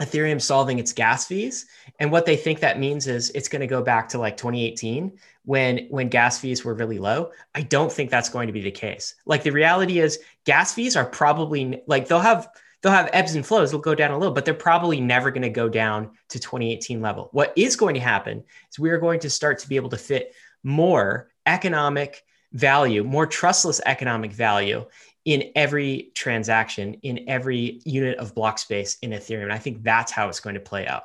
Ethereum 0.00 0.40
solving 0.40 0.78
its 0.78 0.92
gas 0.92 1.26
fees. 1.26 1.66
And 1.98 2.12
what 2.12 2.24
they 2.24 2.36
think 2.36 2.60
that 2.60 2.78
means 2.78 3.08
is 3.08 3.30
it's 3.30 3.48
going 3.48 3.60
to 3.60 3.66
go 3.66 3.82
back 3.82 4.08
to 4.10 4.18
like 4.18 4.36
2018 4.36 5.18
when 5.44 5.86
when 5.90 6.08
gas 6.08 6.38
fees 6.38 6.64
were 6.64 6.74
really 6.74 6.98
low. 6.98 7.32
I 7.54 7.62
don't 7.62 7.90
think 7.90 8.10
that's 8.10 8.28
going 8.28 8.46
to 8.46 8.52
be 8.52 8.60
the 8.60 8.70
case. 8.70 9.16
Like 9.26 9.42
the 9.42 9.50
reality 9.50 9.98
is 9.98 10.20
gas 10.44 10.72
fees 10.72 10.94
are 10.94 11.04
probably 11.04 11.82
like 11.88 12.06
they'll 12.06 12.20
have 12.20 12.48
they'll 12.82 12.92
have 12.92 13.10
ebbs 13.12 13.34
and 13.34 13.44
flows, 13.44 13.70
they'll 13.70 13.80
go 13.80 13.94
down 13.94 14.12
a 14.12 14.18
little, 14.18 14.34
but 14.34 14.44
they're 14.44 14.54
probably 14.54 15.00
never 15.00 15.30
going 15.30 15.42
to 15.42 15.50
go 15.50 15.68
down 15.68 16.10
to 16.28 16.38
2018 16.38 17.00
level. 17.00 17.28
What 17.32 17.52
is 17.56 17.76
going 17.76 17.94
to 17.94 18.00
happen 18.00 18.44
is 18.70 18.78
we 18.78 18.90
are 18.90 18.98
going 18.98 19.20
to 19.20 19.30
start 19.30 19.58
to 19.60 19.68
be 19.68 19.76
able 19.76 19.90
to 19.90 19.96
fit 19.96 20.34
more 20.62 21.30
economic 21.46 22.22
value, 22.52 23.04
more 23.04 23.26
trustless 23.26 23.80
economic 23.84 24.32
value 24.32 24.86
in 25.24 25.50
every 25.54 26.10
transaction, 26.14 26.94
in 27.02 27.28
every 27.28 27.80
unit 27.84 28.16
of 28.18 28.34
block 28.34 28.58
space 28.58 28.96
in 29.02 29.10
Ethereum. 29.10 29.42
And 29.42 29.52
I 29.52 29.58
think 29.58 29.82
that's 29.82 30.12
how 30.12 30.28
it's 30.28 30.40
going 30.40 30.54
to 30.54 30.60
play 30.60 30.86
out. 30.86 31.04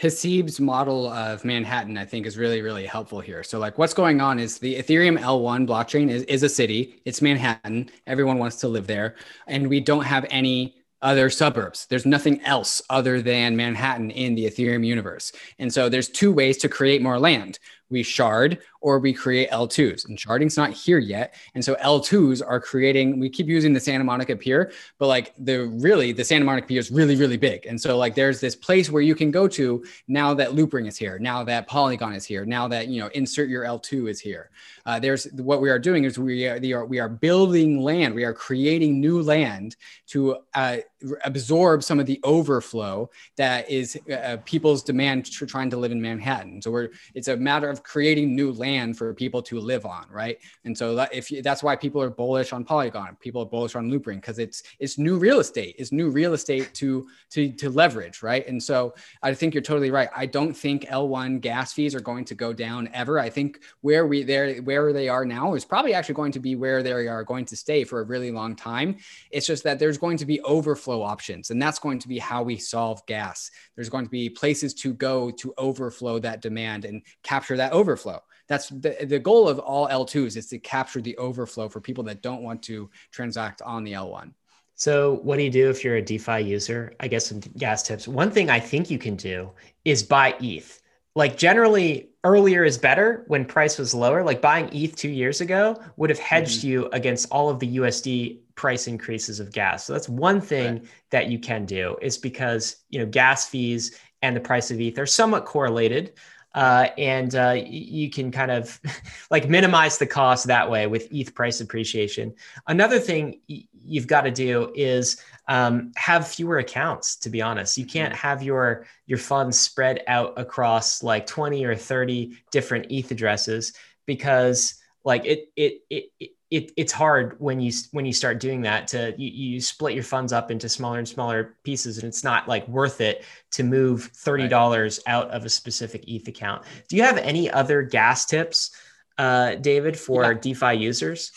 Haseeb's 0.00 0.60
model 0.60 1.08
of 1.08 1.44
Manhattan, 1.44 1.98
I 1.98 2.04
think, 2.04 2.24
is 2.24 2.38
really, 2.38 2.62
really 2.62 2.86
helpful 2.86 3.20
here. 3.20 3.42
So, 3.42 3.58
like, 3.58 3.78
what's 3.78 3.94
going 3.94 4.20
on 4.20 4.38
is 4.38 4.58
the 4.58 4.76
Ethereum 4.76 5.18
L1 5.18 5.66
blockchain 5.66 6.08
is, 6.08 6.22
is 6.24 6.44
a 6.44 6.48
city, 6.48 7.00
it's 7.04 7.20
Manhattan. 7.20 7.90
Everyone 8.06 8.38
wants 8.38 8.56
to 8.56 8.68
live 8.68 8.86
there. 8.86 9.16
And 9.48 9.68
we 9.68 9.80
don't 9.80 10.04
have 10.04 10.24
any 10.30 10.76
other 11.02 11.30
suburbs. 11.30 11.86
There's 11.86 12.06
nothing 12.06 12.40
else 12.42 12.80
other 12.90 13.20
than 13.20 13.56
Manhattan 13.56 14.10
in 14.12 14.36
the 14.36 14.46
Ethereum 14.46 14.86
universe. 14.86 15.32
And 15.58 15.72
so, 15.72 15.88
there's 15.88 16.08
two 16.08 16.32
ways 16.32 16.58
to 16.58 16.68
create 16.68 17.02
more 17.02 17.18
land 17.18 17.58
we 17.90 18.02
shard 18.02 18.58
or 18.80 18.98
we 18.98 19.12
create 19.12 19.50
L2s. 19.50 20.08
And 20.08 20.16
sharding's 20.16 20.56
not 20.56 20.70
here 20.70 20.98
yet. 20.98 21.34
And 21.54 21.64
so 21.64 21.74
L2s 21.76 22.42
are 22.46 22.60
creating, 22.60 23.18
we 23.18 23.28
keep 23.28 23.48
using 23.48 23.72
the 23.72 23.80
Santa 23.80 24.04
Monica 24.04 24.36
Pier, 24.36 24.72
but 24.98 25.06
like 25.06 25.34
the 25.38 25.66
really, 25.66 26.12
the 26.12 26.24
Santa 26.24 26.44
Monica 26.44 26.66
Pier 26.66 26.78
is 26.78 26.90
really, 26.90 27.16
really 27.16 27.36
big. 27.36 27.66
And 27.66 27.80
so 27.80 27.96
like 27.96 28.14
there's 28.14 28.40
this 28.40 28.54
place 28.54 28.90
where 28.90 29.02
you 29.02 29.14
can 29.14 29.30
go 29.30 29.48
to 29.48 29.84
now 30.06 30.34
that 30.34 30.50
Loopring 30.50 30.86
is 30.86 30.96
here, 30.96 31.18
now 31.18 31.42
that 31.44 31.66
Polygon 31.66 32.14
is 32.14 32.24
here, 32.24 32.44
now 32.44 32.68
that, 32.68 32.88
you 32.88 33.00
know, 33.00 33.08
insert 33.14 33.48
your 33.48 33.64
L2 33.64 34.10
is 34.10 34.20
here. 34.20 34.50
Uh, 34.86 34.98
there's 34.98 35.24
what 35.32 35.60
we 35.60 35.70
are 35.70 35.78
doing 35.78 36.04
is 36.04 36.18
we 36.18 36.46
are, 36.46 36.58
we 36.58 36.72
are, 36.72 36.84
we 36.86 36.98
are 36.98 37.08
building 37.08 37.80
land. 37.80 38.14
We 38.14 38.24
are 38.24 38.34
creating 38.34 39.00
new 39.00 39.22
land 39.22 39.76
to 40.08 40.38
uh, 40.54 40.78
absorb 41.24 41.84
some 41.84 42.00
of 42.00 42.06
the 42.06 42.20
overflow 42.24 43.08
that 43.36 43.70
is 43.70 43.98
uh, 44.12 44.36
people's 44.44 44.82
demand 44.82 45.28
for 45.28 45.46
trying 45.46 45.70
to 45.70 45.76
live 45.76 45.92
in 45.92 46.00
Manhattan. 46.00 46.60
So 46.60 46.70
we're, 46.70 46.88
it's 47.14 47.28
a 47.28 47.36
matter 47.36 47.70
of 47.70 47.82
creating 47.82 48.34
new 48.34 48.52
land 48.52 48.98
for 48.98 49.14
people 49.14 49.40
to 49.42 49.60
live 49.60 49.86
on, 49.86 50.06
right? 50.10 50.38
And 50.64 50.76
so 50.76 50.94
that 50.96 51.14
if 51.14 51.30
you, 51.30 51.40
that's 51.42 51.62
why 51.62 51.76
people 51.76 52.02
are 52.02 52.10
bullish 52.10 52.52
on 52.52 52.64
Polygon, 52.64 53.16
people 53.20 53.42
are 53.42 53.46
bullish 53.46 53.76
on 53.76 53.90
Loopring 53.90 54.16
because 54.16 54.38
it's 54.38 54.62
it's 54.78 54.98
new 54.98 55.18
real 55.18 55.38
estate, 55.40 55.76
it's 55.78 55.92
new 55.92 56.10
real 56.10 56.34
estate 56.34 56.74
to 56.74 57.06
to 57.30 57.52
to 57.52 57.70
leverage, 57.70 58.22
right? 58.22 58.46
And 58.48 58.60
so 58.60 58.94
I 59.22 59.34
think 59.34 59.54
you're 59.54 59.62
totally 59.62 59.90
right. 59.90 60.08
I 60.16 60.26
don't 60.26 60.54
think 60.54 60.84
L1 60.86 61.40
gas 61.40 61.72
fees 61.72 61.94
are 61.94 62.00
going 62.00 62.24
to 62.26 62.34
go 62.34 62.52
down 62.52 62.88
ever. 62.92 63.18
I 63.18 63.30
think 63.30 63.60
where 63.82 64.06
we 64.06 64.24
there 64.24 64.56
where 64.62 64.92
they 64.92 65.08
are 65.08 65.24
now 65.24 65.54
is 65.54 65.64
probably 65.64 65.94
actually 65.94 66.16
going 66.16 66.32
to 66.32 66.40
be 66.40 66.56
where 66.56 66.82
they 66.82 66.92
are 66.92 67.24
going 67.24 67.44
to 67.46 67.56
stay 67.56 67.84
for 67.84 68.00
a 68.00 68.04
really 68.04 68.30
long 68.32 68.56
time. 68.56 68.96
It's 69.30 69.46
just 69.46 69.62
that 69.64 69.78
there's 69.78 69.98
going 69.98 70.16
to 70.18 70.26
be 70.26 70.40
overflow 70.42 70.87
options, 70.92 71.50
and 71.50 71.60
that's 71.60 71.78
going 71.78 71.98
to 71.98 72.08
be 72.08 72.18
how 72.18 72.42
we 72.42 72.56
solve 72.56 73.04
gas. 73.06 73.50
There's 73.74 73.88
going 73.88 74.04
to 74.04 74.10
be 74.10 74.28
places 74.28 74.74
to 74.74 74.92
go 74.94 75.30
to 75.30 75.54
overflow 75.58 76.18
that 76.20 76.42
demand 76.42 76.84
and 76.84 77.02
capture 77.22 77.56
that 77.56 77.72
overflow. 77.72 78.20
That's 78.48 78.68
the, 78.70 78.96
the 79.06 79.18
goal 79.18 79.48
of 79.48 79.58
all 79.58 79.88
L2s 79.88 80.36
is 80.36 80.48
to 80.48 80.58
capture 80.58 81.00
the 81.00 81.16
overflow 81.18 81.68
for 81.68 81.80
people 81.80 82.04
that 82.04 82.22
don't 82.22 82.42
want 82.42 82.62
to 82.64 82.90
transact 83.12 83.62
on 83.62 83.84
the 83.84 83.92
L1. 83.92 84.32
So, 84.74 85.18
what 85.24 85.36
do 85.36 85.42
you 85.42 85.50
do 85.50 85.68
if 85.70 85.82
you're 85.82 85.96
a 85.96 86.02
DeFi 86.02 86.40
user? 86.40 86.92
I 87.00 87.08
guess 87.08 87.26
some 87.26 87.40
gas 87.40 87.82
tips. 87.82 88.06
One 88.06 88.30
thing 88.30 88.48
I 88.48 88.60
think 88.60 88.90
you 88.90 88.98
can 88.98 89.16
do 89.16 89.50
is 89.84 90.02
buy 90.02 90.36
ETH. 90.40 90.80
Like, 91.14 91.36
generally, 91.36 92.10
earlier 92.24 92.64
is 92.64 92.78
better 92.78 93.24
when 93.26 93.44
price 93.44 93.78
was 93.78 93.94
lower. 93.94 94.22
Like, 94.22 94.40
buying 94.40 94.68
ETH 94.72 94.94
two 94.96 95.08
years 95.08 95.40
ago 95.40 95.80
would 95.96 96.10
have 96.10 96.18
hedged 96.18 96.60
mm-hmm. 96.60 96.68
you 96.68 96.88
against 96.92 97.30
all 97.30 97.48
of 97.48 97.58
the 97.58 97.78
USD 97.78 98.40
price 98.54 98.86
increases 98.86 99.40
of 99.40 99.52
gas. 99.52 99.84
So, 99.84 99.92
that's 99.92 100.08
one 100.08 100.40
thing 100.40 100.74
right. 100.74 100.88
that 101.10 101.28
you 101.28 101.38
can 101.38 101.64
do, 101.64 101.96
is 102.02 102.18
because, 102.18 102.76
you 102.90 102.98
know, 102.98 103.06
gas 103.06 103.48
fees 103.48 103.98
and 104.22 104.34
the 104.34 104.40
price 104.40 104.70
of 104.70 104.80
ETH 104.80 104.98
are 104.98 105.06
somewhat 105.06 105.44
correlated 105.44 106.12
uh, 106.54 106.88
and 106.96 107.34
uh, 107.34 107.56
you 107.66 108.10
can 108.10 108.30
kind 108.30 108.50
of 108.50 108.80
like 109.30 109.48
minimize 109.48 109.98
the 109.98 110.06
cost 110.06 110.46
that 110.46 110.70
way 110.70 110.86
with 110.86 111.08
ETH 111.12 111.34
price 111.34 111.60
appreciation. 111.60 112.34
Another 112.66 112.98
thing 112.98 113.40
you've 113.46 114.06
got 114.06 114.22
to 114.22 114.30
do 114.30 114.72
is 114.74 115.22
um, 115.48 115.92
have 115.96 116.26
fewer 116.26 116.58
accounts. 116.58 117.16
To 117.16 117.30
be 117.30 117.42
honest, 117.42 117.78
you 117.78 117.86
can't 117.86 118.12
mm-hmm. 118.12 118.26
have 118.26 118.42
your 118.42 118.86
your 119.06 119.18
funds 119.18 119.58
spread 119.58 120.02
out 120.06 120.38
across 120.38 121.02
like 121.02 121.26
twenty 121.26 121.64
or 121.64 121.74
thirty 121.74 122.38
different 122.50 122.86
ETH 122.90 123.10
addresses 123.10 123.72
because 124.06 124.77
like 125.08 125.24
it 125.24 125.48
it 125.56 125.80
it 125.88 126.04
it, 126.50 126.72
it's 126.76 126.92
hard 126.92 127.36
when 127.38 127.60
you 127.60 127.72
when 127.92 128.04
you 128.04 128.12
start 128.12 128.38
doing 128.40 128.60
that 128.62 128.86
to 128.88 129.14
you, 129.18 129.54
you 129.54 129.60
split 129.60 129.94
your 129.94 130.04
funds 130.04 130.32
up 130.32 130.50
into 130.50 130.68
smaller 130.68 130.98
and 130.98 131.08
smaller 131.08 131.56
pieces 131.64 131.96
and 131.96 132.06
it's 132.06 132.22
not 132.22 132.46
like 132.46 132.68
worth 132.68 133.00
it 133.00 133.24
to 133.52 133.64
move 133.64 134.10
$30 134.12 134.50
right. 134.50 134.98
out 135.06 135.30
of 135.30 135.44
a 135.44 135.48
specific 135.48 136.04
eth 136.06 136.28
account 136.28 136.62
do 136.88 136.96
you 136.96 137.02
have 137.02 137.16
any 137.16 137.50
other 137.50 137.82
gas 137.82 138.26
tips 138.26 138.70
uh, 139.16 139.54
david 139.56 139.98
for 139.98 140.32
yeah. 140.32 140.38
defi 140.38 140.74
users 140.74 141.32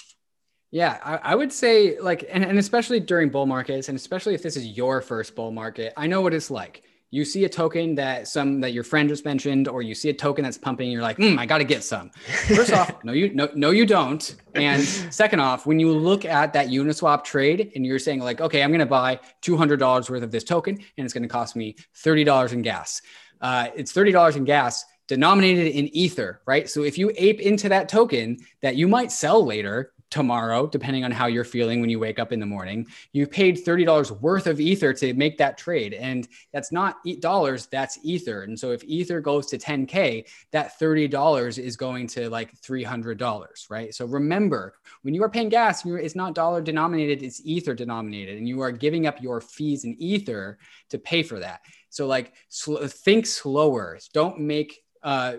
yeah, 0.74 1.00
I, 1.04 1.32
I, 1.34 1.36
would 1.36 1.52
say 1.52 2.00
like, 2.00 2.24
and, 2.32 2.46
and 2.46 2.58
especially 2.58 3.02
during 3.02 3.28
bull 3.28 3.46
markets, 3.46 3.90
and 3.90 3.98
especially 3.98 4.36
if 4.36 4.42
this 4.42 4.56
is 4.56 4.66
your 4.66 5.02
first 5.02 5.36
bull 5.36 5.52
market, 5.52 5.92
I 5.98 6.08
know 6.08 6.22
what 6.22 6.34
it's 6.34 6.50
like 6.50 6.84
you 7.14 7.26
see 7.26 7.44
a 7.44 7.50
token 7.50 7.96
that 7.96 8.28
some 8.30 8.62
that 8.62 8.72
your 8.72 8.86
friend 8.86 9.10
just 9.10 9.26
mentioned, 9.26 9.68
or 9.68 9.82
you 9.82 9.94
see 9.94 10.10
a 10.10 10.14
token 10.14 10.46
that's 10.46 10.58
pumping, 10.58 10.90
you're 10.90 11.02
like, 11.02 11.18
mm, 11.18 11.38
I 11.38 11.46
got 11.46 11.58
to 11.58 11.66
get 11.66 11.84
some. 11.84 12.10
First 12.48 12.72
off, 12.72 13.04
no, 13.04 13.12
you 13.12 13.34
no, 13.34 13.50
no, 13.54 13.72
you 13.72 13.86
don't. 13.86 14.36
And 14.56 14.82
second 14.82 15.42
off, 15.42 15.66
when 15.66 15.80
you 15.80 15.92
look 15.92 16.24
at 16.24 16.54
that 16.54 16.68
Uniswap 16.68 17.26
trade 17.26 17.74
and 17.76 17.86
you're 17.86 18.00
saying 18.00 18.22
like, 18.22 18.40
okay, 18.40 18.64
I'm 18.64 18.70
going 18.70 18.80
to 18.80 18.86
buy 18.86 19.20
two 19.42 19.58
hundred 19.58 19.78
dollars 19.78 20.10
worth 20.10 20.24
of 20.24 20.32
this 20.32 20.46
token, 20.46 20.76
and 20.76 21.06
it's 21.06 21.14
going 21.14 21.24
to 21.24 21.30
cost 21.30 21.56
me 21.56 21.76
thirty 21.98 22.24
dollars 22.24 22.54
in 22.54 22.62
gas. 22.62 23.02
Uh, 23.42 23.68
it's 23.76 23.92
thirty 23.92 24.14
dollars 24.14 24.38
in 24.38 24.46
gas 24.46 24.86
denominated 25.08 25.68
in 25.76 25.94
ether, 25.94 26.42
right? 26.48 26.70
So 26.70 26.84
if 26.84 26.98
you 26.98 27.12
ape 27.18 27.42
into 27.42 27.68
that 27.68 27.90
token 27.90 28.38
that 28.62 28.78
you 28.78 28.88
might 28.88 29.12
sell 29.12 29.46
later, 29.46 29.92
tomorrow, 30.12 30.68
depending 30.68 31.04
on 31.06 31.12
how 31.12 31.26
you're 31.26 31.46
feeling 31.46 31.82
when 31.82 31.90
you 31.90 31.98
wake 31.98 32.20
up 32.20 32.32
in 32.32 32.40
the 32.40 32.46
morning. 32.46 32.86
You 33.14 33.26
paid 33.26 33.66
$30 33.66 34.22
worth 34.22 34.46
of 34.46 34.60
Ether 34.60 34.94
to 34.94 35.14
make 35.14 35.38
that 35.38 35.58
trade. 35.58 35.94
And 35.94 36.28
that's 36.54 36.72
not 36.72 36.98
dollars, 37.22 37.66
that's 37.68 37.98
Ether. 38.04 38.44
And 38.44 38.60
so 38.60 38.72
if 38.72 38.84
Ether 38.84 39.22
goes 39.22 39.48
to 39.48 39.58
10K, 39.58 40.28
that 40.52 40.80
$30 40.80 41.58
is 41.58 41.78
going 41.78 42.08
to 42.08 42.30
like 42.30 42.60
$300, 42.62 43.70
right? 43.70 43.96
So 43.96 44.06
remember, 44.06 44.76
when 45.02 45.14
you 45.14 45.24
are 45.24 45.30
paying 45.30 45.50
gas, 45.50 45.86
it's 45.86 46.16
not 46.16 46.36
dollar 46.36 46.62
denominated, 46.62 47.24
it's 47.24 47.42
Ether 47.46 47.74
denominated. 47.74 48.38
And 48.38 48.48
you 48.48 48.60
are 48.62 48.72
giving 48.72 49.08
up 49.08 49.22
your 49.22 49.40
fees 49.40 49.86
in 49.86 49.96
Ether 49.98 50.60
to 50.90 51.00
pay 51.00 51.24
for 51.24 51.40
that. 51.40 51.62
So 51.90 52.06
like 52.06 52.34
sl- 52.50 52.86
think 52.86 53.26
slower. 53.26 53.98
Don't 54.14 54.40
make 54.42 54.84
uh, 55.04 55.34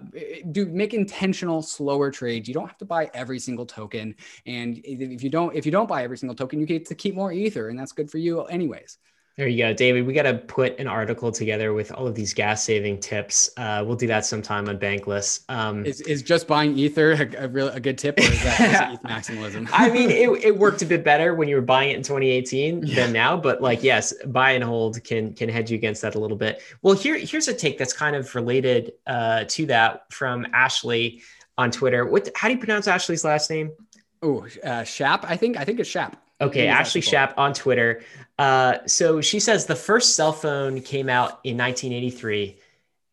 do 0.50 0.66
make 0.66 0.94
intentional 0.94 1.62
slower 1.62 2.10
trades. 2.10 2.48
You 2.48 2.54
don't 2.54 2.66
have 2.66 2.78
to 2.78 2.84
buy 2.84 3.10
every 3.14 3.38
single 3.38 3.66
token, 3.66 4.14
and 4.46 4.80
if 4.84 5.22
you 5.22 5.30
don't 5.30 5.54
if 5.54 5.64
you 5.66 5.72
don't 5.72 5.88
buy 5.88 6.02
every 6.02 6.18
single 6.18 6.34
token, 6.34 6.60
you 6.60 6.66
get 6.66 6.86
to 6.86 6.94
keep 6.94 7.14
more 7.14 7.32
ether, 7.32 7.68
and 7.68 7.78
that's 7.78 7.92
good 7.92 8.10
for 8.10 8.18
you 8.18 8.42
anyways. 8.44 8.98
There 9.36 9.48
you 9.48 9.64
go, 9.64 9.72
David. 9.72 10.06
We 10.06 10.12
got 10.12 10.24
to 10.24 10.34
put 10.34 10.78
an 10.78 10.86
article 10.86 11.32
together 11.32 11.72
with 11.72 11.90
all 11.90 12.06
of 12.06 12.14
these 12.14 12.34
gas 12.34 12.62
saving 12.62 13.00
tips. 13.00 13.48
Uh, 13.56 13.82
we'll 13.86 13.96
do 13.96 14.06
that 14.08 14.26
sometime 14.26 14.68
on 14.68 14.78
Bankless. 14.78 15.44
Um, 15.48 15.86
is, 15.86 16.02
is 16.02 16.22
just 16.22 16.46
buying 16.46 16.76
Ether 16.76 17.12
a, 17.12 17.44
a, 17.44 17.48
real, 17.48 17.68
a 17.68 17.80
good 17.80 17.96
tip, 17.96 18.18
or 18.18 18.24
is 18.24 18.42
that 18.42 19.02
maximalism? 19.04 19.70
I 19.72 19.88
mean, 19.88 20.10
it, 20.10 20.28
it 20.44 20.58
worked 20.58 20.82
a 20.82 20.86
bit 20.86 21.02
better 21.02 21.34
when 21.34 21.48
you 21.48 21.56
were 21.56 21.62
buying 21.62 21.92
it 21.92 21.96
in 21.96 22.02
2018 22.02 22.82
yeah. 22.82 22.94
than 22.94 23.12
now, 23.14 23.34
but 23.38 23.62
like, 23.62 23.82
yes, 23.82 24.12
buy 24.26 24.50
and 24.50 24.62
hold 24.62 25.02
can 25.02 25.32
can 25.32 25.48
hedge 25.48 25.70
you 25.70 25.76
against 25.76 26.02
that 26.02 26.14
a 26.14 26.18
little 26.20 26.36
bit. 26.36 26.60
Well, 26.82 26.94
here 26.94 27.16
here's 27.16 27.48
a 27.48 27.54
take 27.54 27.78
that's 27.78 27.94
kind 27.94 28.14
of 28.14 28.34
related 28.34 28.92
uh, 29.06 29.44
to 29.48 29.64
that 29.66 30.12
from 30.12 30.46
Ashley 30.52 31.22
on 31.56 31.70
Twitter. 31.70 32.04
What? 32.04 32.28
How 32.34 32.48
do 32.48 32.54
you 32.54 32.60
pronounce 32.60 32.86
Ashley's 32.86 33.24
last 33.24 33.48
name? 33.48 33.72
Oh, 34.20 34.46
uh, 34.62 34.84
Shap. 34.84 35.24
I 35.26 35.38
think 35.38 35.56
I 35.56 35.64
think 35.64 35.80
it's 35.80 35.88
Shap. 35.88 36.22
Okay, 36.42 36.66
Ashley 36.66 37.00
Shap 37.00 37.34
on 37.38 37.54
Twitter. 37.54 38.02
Uh, 38.38 38.78
so 38.86 39.20
she 39.20 39.38
says 39.38 39.66
the 39.66 39.76
first 39.76 40.16
cell 40.16 40.32
phone 40.32 40.80
came 40.80 41.08
out 41.08 41.40
in 41.44 41.56
1983. 41.56 42.58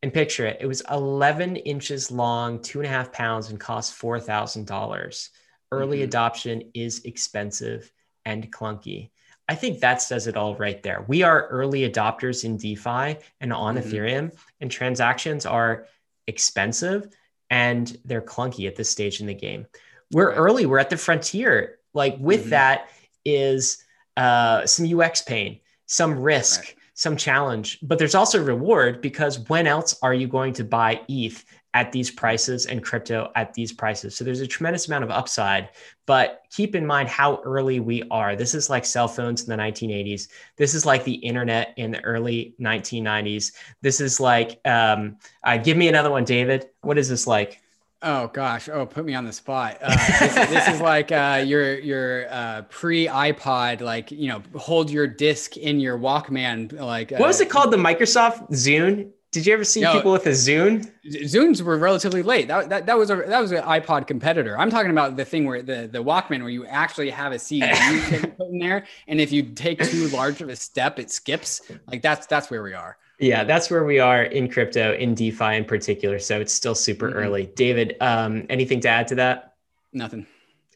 And 0.01 0.13
picture 0.13 0.45
it, 0.45 0.57
it 0.61 0.65
was 0.65 0.81
11 0.89 1.57
inches 1.57 2.09
long, 2.09 2.61
two 2.61 2.79
and 2.79 2.87
a 2.87 2.89
half 2.89 3.11
pounds, 3.11 3.49
and 3.49 3.59
cost 3.59 3.99
$4,000. 3.99 5.29
Early 5.71 5.97
mm-hmm. 5.97 6.03
adoption 6.05 6.71
is 6.73 7.03
expensive 7.03 7.91
and 8.25 8.51
clunky. 8.51 9.09
I 9.49 9.55
think 9.55 9.79
that 9.79 10.01
says 10.01 10.27
it 10.27 10.37
all 10.37 10.55
right 10.55 10.81
there. 10.83 11.03
We 11.07 11.23
are 11.23 11.47
early 11.47 11.89
adopters 11.89 12.45
in 12.45 12.55
DeFi 12.55 13.19
and 13.41 13.51
on 13.51 13.75
mm-hmm. 13.75 13.89
Ethereum, 13.89 14.37
and 14.61 14.71
transactions 14.71 15.45
are 15.45 15.85
expensive 16.27 17.09
and 17.49 17.97
they're 18.05 18.21
clunky 18.21 18.67
at 18.67 18.75
this 18.75 18.89
stage 18.89 19.21
in 19.21 19.27
the 19.27 19.33
game. 19.33 19.65
We're 20.11 20.31
early, 20.33 20.65
we're 20.65 20.79
at 20.79 20.89
the 20.89 20.97
frontier. 20.97 21.79
Like 21.93 22.17
with 22.19 22.41
mm-hmm. 22.41 22.49
that 22.51 22.89
is 23.25 23.83
uh, 24.17 24.65
some 24.65 24.99
UX 24.99 25.21
pain, 25.21 25.59
some 25.85 26.19
risk, 26.19 26.59
right. 26.61 26.75
some 26.93 27.15
challenge, 27.15 27.79
but 27.81 27.97
there's 27.97 28.15
also 28.15 28.43
reward 28.43 29.01
because 29.01 29.39
when 29.49 29.67
else 29.67 29.97
are 30.01 30.13
you 30.13 30.27
going 30.27 30.53
to 30.53 30.63
buy 30.63 31.01
ETH 31.07 31.45
at 31.75 31.91
these 31.91 32.09
prices 32.09 32.65
and 32.65 32.83
crypto 32.83 33.31
at 33.35 33.53
these 33.53 33.71
prices? 33.71 34.15
So 34.15 34.23
there's 34.23 34.41
a 34.41 34.47
tremendous 34.47 34.87
amount 34.87 35.03
of 35.03 35.11
upside, 35.11 35.69
but 36.05 36.43
keep 36.51 36.75
in 36.75 36.85
mind 36.85 37.07
how 37.07 37.41
early 37.45 37.79
we 37.79 38.03
are. 38.11 38.35
This 38.35 38.53
is 38.55 38.69
like 38.69 38.85
cell 38.85 39.07
phones 39.07 39.43
in 39.43 39.49
the 39.49 39.63
1980s. 39.63 40.27
This 40.57 40.73
is 40.73 40.85
like 40.85 41.03
the 41.03 41.13
internet 41.13 41.73
in 41.77 41.91
the 41.91 42.01
early 42.01 42.55
1990s. 42.59 43.53
This 43.81 44.01
is 44.01 44.19
like, 44.19 44.59
um, 44.65 45.17
uh, 45.43 45.57
give 45.57 45.77
me 45.77 45.87
another 45.87 46.11
one, 46.11 46.25
David. 46.25 46.69
What 46.81 46.97
is 46.97 47.07
this 47.07 47.27
like? 47.27 47.61
Oh 48.01 48.27
gosh! 48.27 48.69
Oh, 48.69 48.85
put 48.85 49.03
me 49.03 49.13
on 49.13 49.25
the 49.25 49.33
spot. 49.33 49.77
Uh, 49.81 49.89
this, 50.19 50.49
this, 50.49 50.67
is 50.69 50.79
like 50.79 51.11
uh, 51.11 51.43
your 51.45 51.77
your 51.79 52.27
uh, 52.29 52.61
pre 52.69 53.07
iPod, 53.07 53.81
like 53.81 54.09
you 54.09 54.29
know, 54.29 54.41
hold 54.55 54.89
your 54.89 55.05
disc 55.05 55.57
in 55.57 55.81
your 55.81 55.99
Walkman. 55.99 56.71
Like 56.71 57.11
what 57.11 57.27
was 57.27 57.41
uh, 57.41 57.43
it 57.43 57.49
called? 57.49 57.71
The 57.71 57.77
Microsoft 57.77 58.51
Zune. 58.51 59.11
Did 59.31 59.45
you 59.45 59.53
ever 59.53 59.63
see 59.63 59.81
no, 59.81 59.93
people 59.93 60.11
with 60.11 60.25
a 60.25 60.31
Zune? 60.31 60.91
Zunes 61.05 61.61
were 61.61 61.77
relatively 61.77 62.23
late. 62.23 62.47
That, 62.47 62.69
that, 62.69 62.85
that 62.87 62.97
was 62.97 63.11
a 63.11 63.17
that 63.17 63.39
was 63.41 63.51
an 63.51 63.63
iPod 63.63 64.07
competitor. 64.07 64.57
I'm 64.57 64.71
talking 64.71 64.91
about 64.91 65.17
the 65.17 65.25
thing 65.25 65.45
where 65.45 65.61
the 65.61 65.89
the 65.91 66.01
Walkman 66.01 66.39
where 66.39 66.49
you 66.49 66.65
actually 66.65 67.09
have 67.09 67.33
a 67.33 67.37
seed 67.37 67.63
you 67.63 68.19
put 68.37 68.47
in 68.49 68.59
there, 68.59 68.87
and 69.09 69.19
if 69.19 69.31
you 69.33 69.43
take 69.43 69.83
too 69.83 70.07
large 70.07 70.41
of 70.41 70.47
a 70.47 70.55
step, 70.55 70.99
it 70.99 71.11
skips. 71.11 71.61
Like 71.85 72.01
that's 72.01 72.27
that's 72.27 72.49
where 72.49 72.63
we 72.63 72.73
are. 72.73 72.97
Yeah, 73.19 73.43
that's 73.43 73.69
where 73.69 73.83
we 73.83 73.99
are 73.99 74.23
in 74.23 74.49
crypto, 74.49 74.93
in 74.93 75.13
DeFi 75.13 75.55
in 75.55 75.65
particular. 75.65 76.19
So 76.19 76.39
it's 76.39 76.53
still 76.53 76.75
super 76.75 77.09
mm-hmm. 77.09 77.19
early. 77.19 77.45
David, 77.55 77.97
um, 77.99 78.45
anything 78.49 78.79
to 78.81 78.89
add 78.89 79.07
to 79.09 79.15
that? 79.15 79.55
Nothing. 79.91 80.25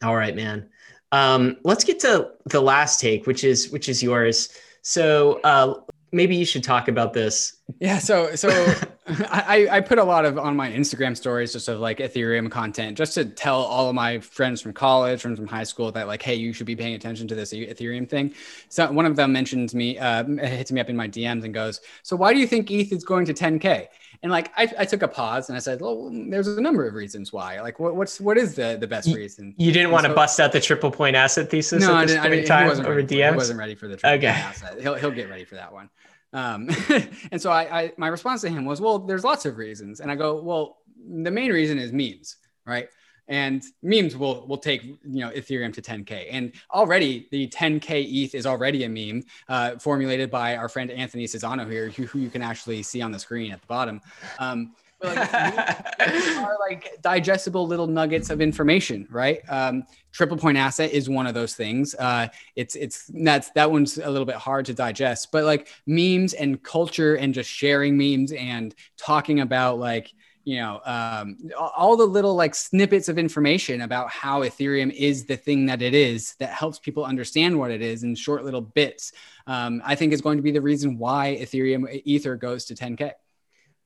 All 0.02 0.14
right, 0.14 0.36
man. 0.36 0.68
Um, 1.10 1.56
let's 1.64 1.84
get 1.84 2.00
to 2.00 2.32
the 2.46 2.60
last 2.60 3.00
take, 3.00 3.26
which 3.26 3.44
is 3.44 3.70
which 3.70 3.88
is 3.88 4.02
yours. 4.02 4.50
So 4.82 5.40
uh, 5.44 5.80
maybe 6.12 6.36
you 6.36 6.44
should 6.44 6.64
talk 6.64 6.88
about 6.88 7.14
this. 7.14 7.56
Yeah. 7.80 7.98
So 7.98 8.34
so 8.34 8.50
I, 9.06 9.68
I 9.70 9.80
put 9.80 9.98
a 9.98 10.04
lot 10.04 10.24
of 10.24 10.38
on 10.38 10.56
my 10.56 10.70
Instagram 10.70 11.14
stories 11.14 11.52
just 11.52 11.68
of 11.68 11.78
like 11.78 11.98
Ethereum 11.98 12.50
content, 12.50 12.96
just 12.96 13.12
to 13.14 13.26
tell 13.26 13.60
all 13.60 13.90
of 13.90 13.94
my 13.94 14.18
friends 14.20 14.62
from 14.62 14.72
college, 14.72 15.20
friends 15.20 15.38
from 15.38 15.46
high 15.46 15.64
school 15.64 15.92
that 15.92 16.06
like, 16.06 16.22
hey, 16.22 16.34
you 16.34 16.54
should 16.54 16.66
be 16.66 16.74
paying 16.74 16.94
attention 16.94 17.28
to 17.28 17.34
this 17.34 17.52
Ethereum 17.52 18.08
thing. 18.08 18.32
So 18.70 18.90
one 18.90 19.04
of 19.04 19.14
them 19.14 19.30
mentions 19.30 19.74
me, 19.74 19.98
uh, 19.98 20.24
hits 20.24 20.72
me 20.72 20.80
up 20.80 20.88
in 20.88 20.96
my 20.96 21.06
DMs 21.06 21.44
and 21.44 21.52
goes, 21.52 21.82
"So 22.02 22.16
why 22.16 22.32
do 22.32 22.40
you 22.40 22.46
think 22.46 22.70
ETH 22.70 22.92
is 22.92 23.04
going 23.04 23.26
to 23.26 23.34
10k?" 23.34 23.88
And 24.22 24.32
like 24.32 24.50
I, 24.56 24.72
I 24.78 24.84
took 24.86 25.02
a 25.02 25.08
pause 25.08 25.50
and 25.50 25.56
I 25.56 25.58
said, 25.58 25.82
"Well, 25.82 26.10
there's 26.10 26.48
a 26.48 26.58
number 26.58 26.86
of 26.86 26.94
reasons 26.94 27.30
why. 27.30 27.60
Like, 27.60 27.78
what, 27.78 27.96
what's 27.96 28.22
what 28.22 28.38
is 28.38 28.54
the 28.54 28.78
the 28.80 28.86
best 28.86 29.14
reason?" 29.14 29.54
You 29.58 29.70
didn't 29.70 29.86
and 29.86 29.92
want 29.92 30.04
so, 30.04 30.08
to 30.08 30.14
bust 30.14 30.40
out 30.40 30.50
the 30.50 30.60
triple 30.62 30.90
point 30.90 31.14
asset 31.14 31.50
thesis 31.50 31.82
no, 31.82 31.94
at 31.94 32.06
this 32.06 32.16
I 32.16 32.30
didn't, 32.30 32.30
point 32.30 32.40
in 32.40 32.46
time 32.46 32.86
over 32.86 33.02
DMs. 33.02 33.30
He 33.30 33.36
wasn't 33.36 33.58
ready 33.58 33.74
for 33.74 33.86
the 33.86 33.98
triple 33.98 34.16
okay. 34.16 34.32
point 34.32 34.44
asset. 34.44 34.80
He'll 34.80 34.94
he'll 34.94 35.10
get 35.10 35.28
ready 35.28 35.44
for 35.44 35.56
that 35.56 35.70
one. 35.70 35.90
Um, 36.34 36.68
and 37.32 37.40
so 37.40 37.50
I, 37.50 37.80
I, 37.80 37.92
my 37.96 38.08
response 38.08 38.42
to 38.42 38.50
him 38.50 38.66
was, 38.66 38.80
well, 38.80 38.98
there's 38.98 39.24
lots 39.24 39.46
of 39.46 39.56
reasons. 39.56 40.00
And 40.00 40.10
I 40.10 40.16
go, 40.16 40.42
well, 40.42 40.78
the 41.06 41.30
main 41.30 41.50
reason 41.52 41.78
is 41.78 41.92
memes, 41.92 42.36
right? 42.66 42.88
And 43.26 43.62
memes 43.82 44.16
will 44.18 44.46
will 44.46 44.58
take 44.58 44.84
you 44.84 44.98
know 45.02 45.30
Ethereum 45.30 45.72
to 45.72 45.80
10k, 45.80 46.26
and 46.30 46.52
already 46.70 47.26
the 47.30 47.48
10k 47.48 48.04
ETH 48.06 48.34
is 48.34 48.44
already 48.44 48.84
a 48.84 48.88
meme 48.88 49.22
uh, 49.48 49.78
formulated 49.78 50.30
by 50.30 50.56
our 50.56 50.68
friend 50.68 50.90
Anthony 50.90 51.24
Sassano 51.24 51.70
here, 51.70 51.88
who, 51.88 52.02
who, 52.04 52.18
you 52.18 52.28
can 52.28 52.42
actually 52.42 52.82
see 52.82 53.00
on 53.00 53.12
the 53.12 53.18
screen 53.18 53.50
at 53.50 53.62
the 53.62 53.66
bottom. 53.66 54.02
Um, 54.38 54.74
like, 55.04 56.38
are 56.38 56.56
like 56.60 56.96
digestible 57.02 57.66
little 57.66 57.86
nuggets 57.86 58.30
of 58.30 58.40
information, 58.40 59.06
right? 59.10 59.40
Um, 59.48 59.84
triple 60.12 60.36
point 60.36 60.58
asset 60.58 60.92
is 60.92 61.08
one 61.08 61.26
of 61.26 61.34
those 61.34 61.54
things. 61.54 61.94
Uh, 61.94 62.28
it's 62.56 62.74
it's 62.76 63.10
that's 63.14 63.50
that 63.50 63.70
one's 63.70 63.98
a 63.98 64.10
little 64.10 64.26
bit 64.26 64.36
hard 64.36 64.66
to 64.66 64.74
digest, 64.74 65.32
but 65.32 65.44
like 65.44 65.68
memes 65.86 66.34
and 66.34 66.62
culture 66.62 67.16
and 67.16 67.34
just 67.34 67.50
sharing 67.50 67.96
memes 67.96 68.32
and 68.32 68.74
talking 68.96 69.40
about 69.40 69.78
like 69.78 70.12
you 70.44 70.58
know 70.58 70.80
um, 70.84 71.38
all 71.76 71.96
the 71.96 72.04
little 72.04 72.34
like 72.34 72.54
snippets 72.54 73.08
of 73.08 73.18
information 73.18 73.80
about 73.82 74.10
how 74.10 74.42
ethereum 74.42 74.92
is 74.92 75.24
the 75.24 75.36
thing 75.36 75.66
that 75.66 75.82
it 75.82 75.94
is 75.94 76.34
that 76.38 76.50
helps 76.50 76.78
people 76.78 77.04
understand 77.04 77.58
what 77.58 77.70
it 77.70 77.80
is 77.80 78.04
in 78.04 78.14
short 78.14 78.44
little 78.44 78.60
bits 78.60 79.12
um, 79.46 79.82
i 79.84 79.94
think 79.94 80.12
is 80.12 80.20
going 80.20 80.36
to 80.36 80.42
be 80.42 80.50
the 80.50 80.60
reason 80.60 80.98
why 80.98 81.36
ethereum 81.40 81.88
ether 82.04 82.36
goes 82.36 82.66
to 82.66 82.74
10k 82.74 83.12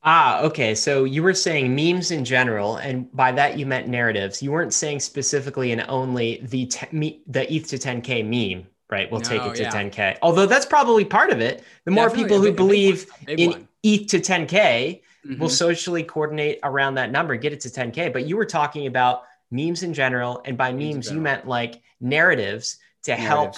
Ah, 0.03 0.41
okay. 0.41 0.75
So 0.75 1.03
you 1.03 1.21
were 1.21 1.33
saying 1.33 1.75
memes 1.75 2.11
in 2.11 2.23
general, 2.23 2.77
and 2.77 3.11
by 3.13 3.31
that 3.33 3.57
you 3.57 3.65
meant 3.65 3.87
narratives. 3.87 4.41
You 4.41 4.51
weren't 4.51 4.73
saying 4.73 5.01
specifically 5.01 5.71
and 5.71 5.83
only 5.89 6.39
the 6.43 6.67
te- 6.67 6.95
me- 6.95 7.21
the 7.27 7.51
ETH 7.53 7.67
to 7.69 7.77
10k 7.77 8.23
meme, 8.23 8.65
right? 8.89 9.11
We'll 9.11 9.19
no, 9.21 9.29
take 9.29 9.41
it 9.41 9.55
to 9.55 9.63
yeah. 9.63 9.71
10k. 9.71 10.17
Although 10.21 10.45
that's 10.45 10.65
probably 10.65 11.03
part 11.03 11.31
of 11.31 11.41
it. 11.41 11.63
The 11.83 11.91
more 11.91 12.07
Definitely 12.07 12.23
people 12.23 12.41
who 12.41 12.51
believe 12.53 13.11
in 13.27 13.51
one. 13.51 13.67
ETH 13.83 14.07
to 14.07 14.19
10k 14.19 15.01
mm-hmm. 15.25 15.41
will 15.41 15.49
socially 15.49 16.03
coordinate 16.03 16.59
around 16.63 16.95
that 16.95 17.11
number, 17.11 17.35
get 17.35 17.51
it 17.51 17.59
to 17.61 17.69
10k. 17.69 18.13
But 18.13 18.25
you 18.25 18.37
were 18.37 18.45
talking 18.45 18.87
about 18.87 19.23
memes 19.51 19.83
in 19.83 19.93
general, 19.93 20.41
and 20.45 20.57
by 20.57 20.71
memes, 20.71 20.93
memes 20.93 21.11
you 21.11 21.19
meant 21.19 21.45
like 21.45 21.81
narratives 21.99 22.77
to 23.03 23.11
narratives. 23.11 23.27
help 23.27 23.55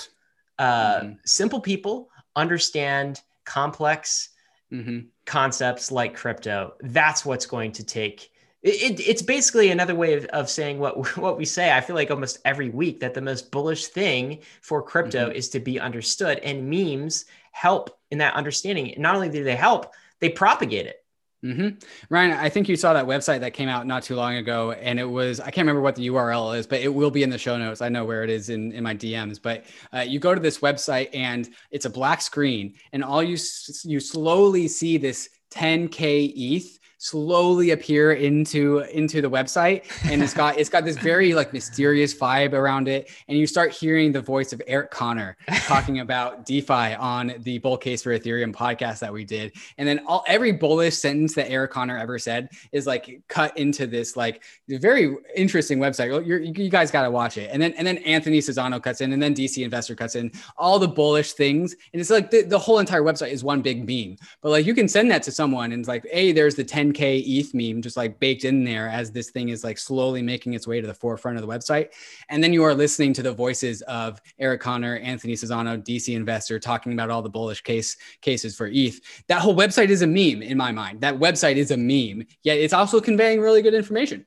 uh, 0.57 1.01
mm-hmm. 1.01 1.13
simple 1.23 1.61
people 1.61 2.09
understand 2.35 3.21
complex. 3.45 4.29
Mm-hmm 4.71 5.01
concepts 5.31 5.93
like 5.93 6.13
crypto. 6.13 6.73
That's 6.81 7.25
what's 7.25 7.45
going 7.45 7.71
to 7.73 7.85
take. 7.85 8.33
It, 8.63 8.99
it, 8.99 8.99
it's 8.99 9.21
basically 9.21 9.71
another 9.71 9.95
way 9.95 10.13
of, 10.13 10.25
of 10.25 10.49
saying 10.49 10.77
what 10.77 11.17
what 11.17 11.37
we 11.37 11.45
say. 11.45 11.71
I 11.71 11.79
feel 11.79 11.95
like 11.95 12.11
almost 12.11 12.39
every 12.43 12.69
week 12.69 12.99
that 12.99 13.13
the 13.13 13.21
most 13.21 13.49
bullish 13.49 13.87
thing 13.87 14.39
for 14.59 14.83
crypto 14.83 15.27
mm-hmm. 15.27 15.37
is 15.37 15.47
to 15.49 15.61
be 15.61 15.79
understood, 15.79 16.39
and 16.39 16.69
memes 16.69 17.25
help 17.53 17.97
in 18.11 18.17
that 18.17 18.33
understanding. 18.33 18.93
Not 18.97 19.15
only 19.15 19.29
do 19.29 19.45
they 19.45 19.55
help, 19.55 19.93
they 20.19 20.27
propagate 20.27 20.85
it. 20.85 21.00
Mm-hmm. 21.43 21.79
Ryan, 22.09 22.31
I 22.33 22.49
think 22.49 22.69
you 22.69 22.75
saw 22.75 22.93
that 22.93 23.05
website 23.05 23.39
that 23.39 23.53
came 23.53 23.67
out 23.67 23.87
not 23.87 24.03
too 24.03 24.15
long 24.15 24.35
ago, 24.35 24.73
and 24.73 24.99
it 24.99 25.05
was 25.05 25.39
I 25.39 25.45
can't 25.45 25.65
remember 25.65 25.81
what 25.81 25.95
the 25.95 26.07
URL 26.07 26.55
is, 26.55 26.67
but 26.67 26.81
it 26.81 26.89
will 26.89 27.09
be 27.09 27.23
in 27.23 27.31
the 27.31 27.37
show 27.37 27.57
notes. 27.57 27.81
I 27.81 27.89
know 27.89 28.05
where 28.05 28.23
it 28.23 28.29
is 28.29 28.49
in, 28.49 28.71
in 28.73 28.83
my 28.83 28.93
DMs. 28.93 29.41
But 29.41 29.65
uh, 29.91 30.01
you 30.01 30.19
go 30.19 30.35
to 30.35 30.41
this 30.41 30.59
website, 30.59 31.09
and 31.13 31.49
it's 31.71 31.85
a 31.85 31.89
black 31.89 32.21
screen, 32.21 32.75
and 32.93 33.03
all 33.03 33.23
you 33.23 33.37
you 33.83 33.99
slowly 33.99 34.67
see 34.67 34.97
this 34.97 35.29
10k 35.51 36.31
ETH 36.35 36.79
slowly 37.01 37.71
appear 37.71 38.13
into 38.13 38.81
into 38.93 39.23
the 39.23 39.29
website 39.29 39.83
and 40.05 40.21
it's 40.21 40.35
got 40.35 40.55
it's 40.59 40.69
got 40.69 40.85
this 40.85 40.97
very 40.97 41.33
like 41.33 41.51
mysterious 41.61 42.13
vibe 42.13 42.53
around 42.53 42.87
it 42.87 43.09
and 43.27 43.39
you 43.39 43.47
start 43.47 43.71
hearing 43.71 44.11
the 44.11 44.21
voice 44.21 44.53
of 44.53 44.61
Eric 44.67 44.91
Connor 44.91 45.35
talking 45.65 45.99
about 46.01 46.45
DeFi 46.45 46.93
on 46.93 47.33
the 47.39 47.57
bull 47.57 47.75
case 47.75 48.03
for 48.03 48.17
Ethereum 48.17 48.53
podcast 48.53 48.99
that 48.99 49.11
we 49.11 49.25
did 49.25 49.51
and 49.79 49.87
then 49.87 49.99
all 50.05 50.23
every 50.27 50.51
bullish 50.51 50.95
sentence 50.95 51.33
that 51.33 51.49
Eric 51.49 51.71
Connor 51.71 51.97
ever 51.97 52.19
said 52.19 52.49
is 52.71 52.85
like 52.85 53.19
cut 53.27 53.57
into 53.57 53.87
this 53.87 54.15
like 54.15 54.43
very 54.67 55.15
interesting 55.35 55.79
website. 55.79 56.25
You're, 56.25 56.39
you 56.39 56.69
guys 56.69 56.91
got 56.91 57.03
to 57.03 57.11
watch 57.11 57.37
it. 57.37 57.49
And 57.51 57.61
then 57.61 57.73
and 57.73 57.87
then 57.87 57.97
Anthony 57.99 58.39
Sassano 58.39 58.81
cuts 58.81 59.01
in 59.01 59.11
and 59.11 59.21
then 59.21 59.33
DC 59.33 59.63
investor 59.63 59.95
cuts 59.95 60.15
in 60.15 60.31
all 60.55 60.77
the 60.77 60.87
bullish 60.87 61.33
things 61.33 61.75
and 61.93 61.99
it's 61.99 62.11
like 62.11 62.29
the, 62.29 62.43
the 62.43 62.59
whole 62.59 62.77
entire 62.77 63.01
website 63.01 63.31
is 63.31 63.43
one 63.43 63.61
big 63.61 63.87
meme. 63.87 64.17
But 64.41 64.49
like 64.49 64.65
you 64.67 64.75
can 64.75 64.87
send 64.87 65.09
that 65.09 65.23
to 65.23 65.31
someone 65.31 65.71
and 65.71 65.79
it's 65.79 65.89
like 65.89 66.05
hey 66.11 66.31
there's 66.31 66.55
the 66.55 66.63
10 66.63 66.90
10K 66.93 67.23
ETH 67.25 67.53
meme 67.53 67.81
just 67.81 67.97
like 67.97 68.19
baked 68.19 68.45
in 68.45 68.63
there 68.63 68.87
as 68.87 69.11
this 69.11 69.29
thing 69.29 69.49
is 69.49 69.63
like 69.63 69.77
slowly 69.77 70.21
making 70.21 70.53
its 70.53 70.67
way 70.67 70.81
to 70.81 70.87
the 70.87 70.93
forefront 70.93 71.37
of 71.37 71.41
the 71.41 71.47
website. 71.47 71.89
And 72.29 72.43
then 72.43 72.53
you 72.53 72.63
are 72.63 72.73
listening 72.73 73.13
to 73.13 73.23
the 73.23 73.31
voices 73.31 73.81
of 73.83 74.21
Eric 74.39 74.61
Connor, 74.61 74.97
Anthony 74.97 75.33
Sassano, 75.33 75.83
DC 75.83 76.15
Investor 76.15 76.59
talking 76.59 76.93
about 76.93 77.09
all 77.09 77.21
the 77.21 77.29
bullish 77.29 77.61
case 77.61 77.97
cases 78.21 78.55
for 78.55 78.67
ETH. 78.67 78.99
That 79.27 79.41
whole 79.41 79.55
website 79.55 79.89
is 79.89 80.01
a 80.01 80.07
meme 80.07 80.41
in 80.41 80.57
my 80.57 80.71
mind. 80.71 81.01
That 81.01 81.19
website 81.19 81.55
is 81.55 81.71
a 81.71 81.77
meme, 81.77 82.25
yet 82.43 82.57
it's 82.57 82.73
also 82.73 83.01
conveying 83.01 83.41
really 83.41 83.61
good 83.61 83.73
information. 83.73 84.25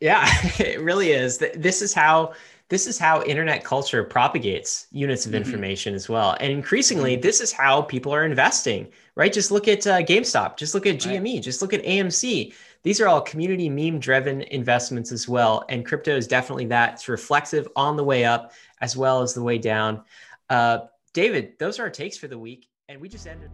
Yeah, 0.00 0.26
it 0.58 0.80
really 0.80 1.10
is. 1.10 1.38
This 1.38 1.82
is 1.82 1.92
how 1.92 2.34
this 2.68 2.86
is 2.86 2.98
how 2.98 3.22
internet 3.22 3.64
culture 3.64 4.04
propagates 4.04 4.86
units 4.90 5.24
of 5.24 5.32
mm-hmm. 5.32 5.42
information 5.42 5.92
mm-hmm. 5.92 5.96
as 5.96 6.08
well. 6.08 6.36
And 6.40 6.52
increasingly, 6.52 7.14
mm-hmm. 7.14 7.22
this 7.22 7.40
is 7.40 7.50
how 7.50 7.82
people 7.82 8.12
are 8.12 8.24
investing, 8.24 8.88
right? 9.14 9.32
Just 9.32 9.50
look 9.50 9.68
at 9.68 9.86
uh, 9.86 10.02
GameStop, 10.02 10.56
just 10.56 10.74
look 10.74 10.86
at 10.86 10.96
GME, 10.96 11.34
right. 11.34 11.42
just 11.42 11.62
look 11.62 11.72
at 11.72 11.82
AMC. 11.82 12.52
These 12.82 13.00
are 13.00 13.08
all 13.08 13.20
community 13.20 13.68
meme 13.68 13.98
driven 13.98 14.42
investments 14.42 15.12
as 15.12 15.28
well. 15.28 15.64
And 15.68 15.84
crypto 15.84 16.14
is 16.16 16.26
definitely 16.26 16.66
that. 16.66 16.94
It's 16.94 17.08
reflexive 17.08 17.68
on 17.74 17.96
the 17.96 18.04
way 18.04 18.24
up 18.24 18.52
as 18.80 18.96
well 18.96 19.22
as 19.22 19.34
the 19.34 19.42
way 19.42 19.58
down. 19.58 20.02
Uh, 20.50 20.80
David, 21.12 21.58
those 21.58 21.78
are 21.78 21.84
our 21.84 21.90
takes 21.90 22.16
for 22.16 22.28
the 22.28 22.38
week. 22.38 22.68
And 22.88 23.00
we 23.00 23.08
just 23.08 23.26
ended. 23.26 23.50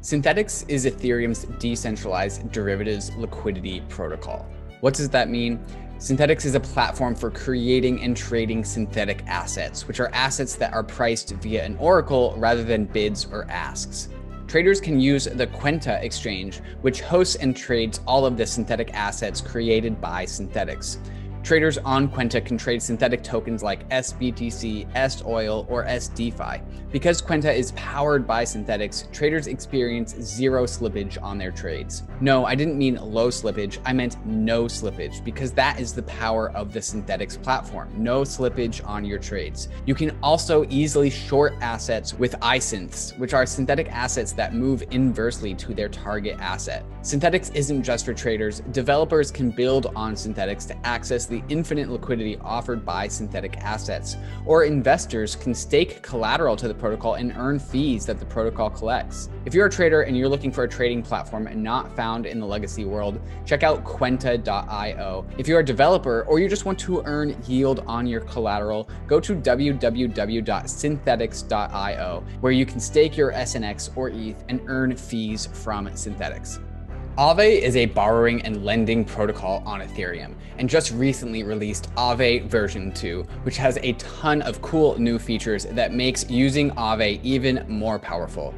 Synthetix 0.00 0.64
is 0.68 0.84
Ethereum's 0.84 1.44
decentralized 1.58 2.52
derivatives 2.52 3.14
liquidity 3.16 3.82
protocol. 3.88 4.46
What 4.80 4.94
does 4.94 5.08
that 5.10 5.30
mean? 5.30 5.58
Synthetix 6.04 6.44
is 6.44 6.54
a 6.54 6.60
platform 6.60 7.14
for 7.14 7.30
creating 7.30 8.02
and 8.02 8.14
trading 8.14 8.62
synthetic 8.62 9.24
assets, 9.26 9.88
which 9.88 10.00
are 10.00 10.10
assets 10.12 10.54
that 10.54 10.74
are 10.74 10.84
priced 10.84 11.30
via 11.36 11.64
an 11.64 11.78
oracle 11.78 12.34
rather 12.36 12.62
than 12.62 12.84
bids 12.84 13.26
or 13.32 13.46
asks. 13.48 14.10
Traders 14.46 14.82
can 14.82 15.00
use 15.00 15.24
the 15.24 15.46
Kwenta 15.46 16.02
exchange, 16.02 16.60
which 16.82 17.00
hosts 17.00 17.36
and 17.36 17.56
trades 17.56 18.02
all 18.06 18.26
of 18.26 18.36
the 18.36 18.44
synthetic 18.44 18.92
assets 18.92 19.40
created 19.40 19.98
by 19.98 20.26
Synthetix. 20.26 20.98
Traders 21.44 21.76
on 21.76 22.08
Kwenta 22.08 22.42
can 22.42 22.56
trade 22.56 22.82
synthetic 22.82 23.22
tokens 23.22 23.62
like 23.62 23.86
SBTC, 23.90 24.88
SOil, 25.10 25.66
or 25.68 25.84
SDeFi. 25.84 26.62
Because 26.90 27.20
Kwenta 27.20 27.54
is 27.54 27.72
powered 27.72 28.26
by 28.26 28.44
Synthetix, 28.44 29.12
traders 29.12 29.46
experience 29.46 30.14
zero 30.22 30.64
slippage 30.64 31.22
on 31.22 31.36
their 31.36 31.50
trades. 31.50 32.04
No, 32.22 32.46
I 32.46 32.54
didn't 32.54 32.78
mean 32.78 32.94
low 32.94 33.28
slippage, 33.28 33.78
I 33.84 33.92
meant 33.92 34.24
no 34.24 34.64
slippage, 34.64 35.22
because 35.22 35.52
that 35.52 35.78
is 35.78 35.92
the 35.92 36.04
power 36.04 36.50
of 36.52 36.72
the 36.72 36.80
Synthetix 36.80 37.42
platform. 37.42 37.92
No 37.94 38.22
slippage 38.22 38.86
on 38.88 39.04
your 39.04 39.18
trades. 39.18 39.68
You 39.84 39.94
can 39.94 40.16
also 40.22 40.64
easily 40.70 41.10
short 41.10 41.52
assets 41.60 42.14
with 42.14 42.32
iSynths, 42.40 43.18
which 43.18 43.34
are 43.34 43.44
synthetic 43.44 43.92
assets 43.92 44.32
that 44.32 44.54
move 44.54 44.82
inversely 44.92 45.52
to 45.56 45.74
their 45.74 45.90
target 45.90 46.38
asset. 46.40 46.86
Synthetix 47.02 47.54
isn't 47.54 47.82
just 47.82 48.06
for 48.06 48.14
traders, 48.14 48.60
developers 48.72 49.30
can 49.30 49.50
build 49.50 49.92
on 49.94 50.14
Synthetix 50.14 50.66
to 50.68 50.86
access 50.86 51.26
the 51.26 51.33
infinite 51.48 51.90
liquidity 51.90 52.38
offered 52.38 52.84
by 52.84 53.08
synthetic 53.08 53.56
assets, 53.58 54.16
or 54.46 54.64
investors 54.64 55.34
can 55.34 55.54
stake 55.54 56.02
collateral 56.02 56.56
to 56.56 56.68
the 56.68 56.74
protocol 56.74 57.14
and 57.14 57.32
earn 57.36 57.58
fees 57.58 58.04
that 58.06 58.18
the 58.18 58.26
protocol 58.26 58.70
collects. 58.70 59.28
If 59.44 59.54
you're 59.54 59.66
a 59.66 59.70
trader 59.70 60.02
and 60.02 60.16
you're 60.16 60.28
looking 60.28 60.52
for 60.52 60.64
a 60.64 60.68
trading 60.68 61.02
platform 61.02 61.46
and 61.46 61.62
not 61.62 61.94
found 61.96 62.26
in 62.26 62.40
the 62.40 62.46
legacy 62.46 62.84
world, 62.84 63.20
check 63.44 63.62
out 63.62 63.84
Kwenta.io. 63.84 65.26
If 65.38 65.48
you're 65.48 65.60
a 65.60 65.64
developer 65.64 66.24
or 66.28 66.38
you 66.38 66.48
just 66.48 66.64
want 66.64 66.78
to 66.80 67.02
earn 67.04 67.36
yield 67.46 67.84
on 67.86 68.06
your 68.06 68.20
collateral, 68.20 68.88
go 69.06 69.20
to 69.20 69.34
www.synthetix.io, 69.34 72.24
where 72.40 72.52
you 72.52 72.66
can 72.66 72.80
stake 72.80 73.16
your 73.16 73.32
SNX 73.32 73.96
or 73.96 74.10
ETH 74.10 74.44
and 74.48 74.60
earn 74.66 74.96
fees 74.96 75.48
from 75.52 75.86
Synthetix. 75.88 76.63
Aave 77.16 77.60
is 77.60 77.76
a 77.76 77.86
borrowing 77.86 78.42
and 78.42 78.64
lending 78.64 79.04
protocol 79.04 79.62
on 79.64 79.80
Ethereum 79.80 80.34
and 80.58 80.68
just 80.68 80.90
recently 80.90 81.44
released 81.44 81.88
Aave 81.94 82.46
version 82.46 82.90
2, 82.90 83.24
which 83.44 83.56
has 83.56 83.78
a 83.82 83.92
ton 83.92 84.42
of 84.42 84.60
cool 84.62 84.98
new 84.98 85.20
features 85.20 85.64
that 85.66 85.92
makes 85.92 86.28
using 86.28 86.72
Aave 86.72 87.20
even 87.22 87.64
more 87.68 88.00
powerful. 88.00 88.52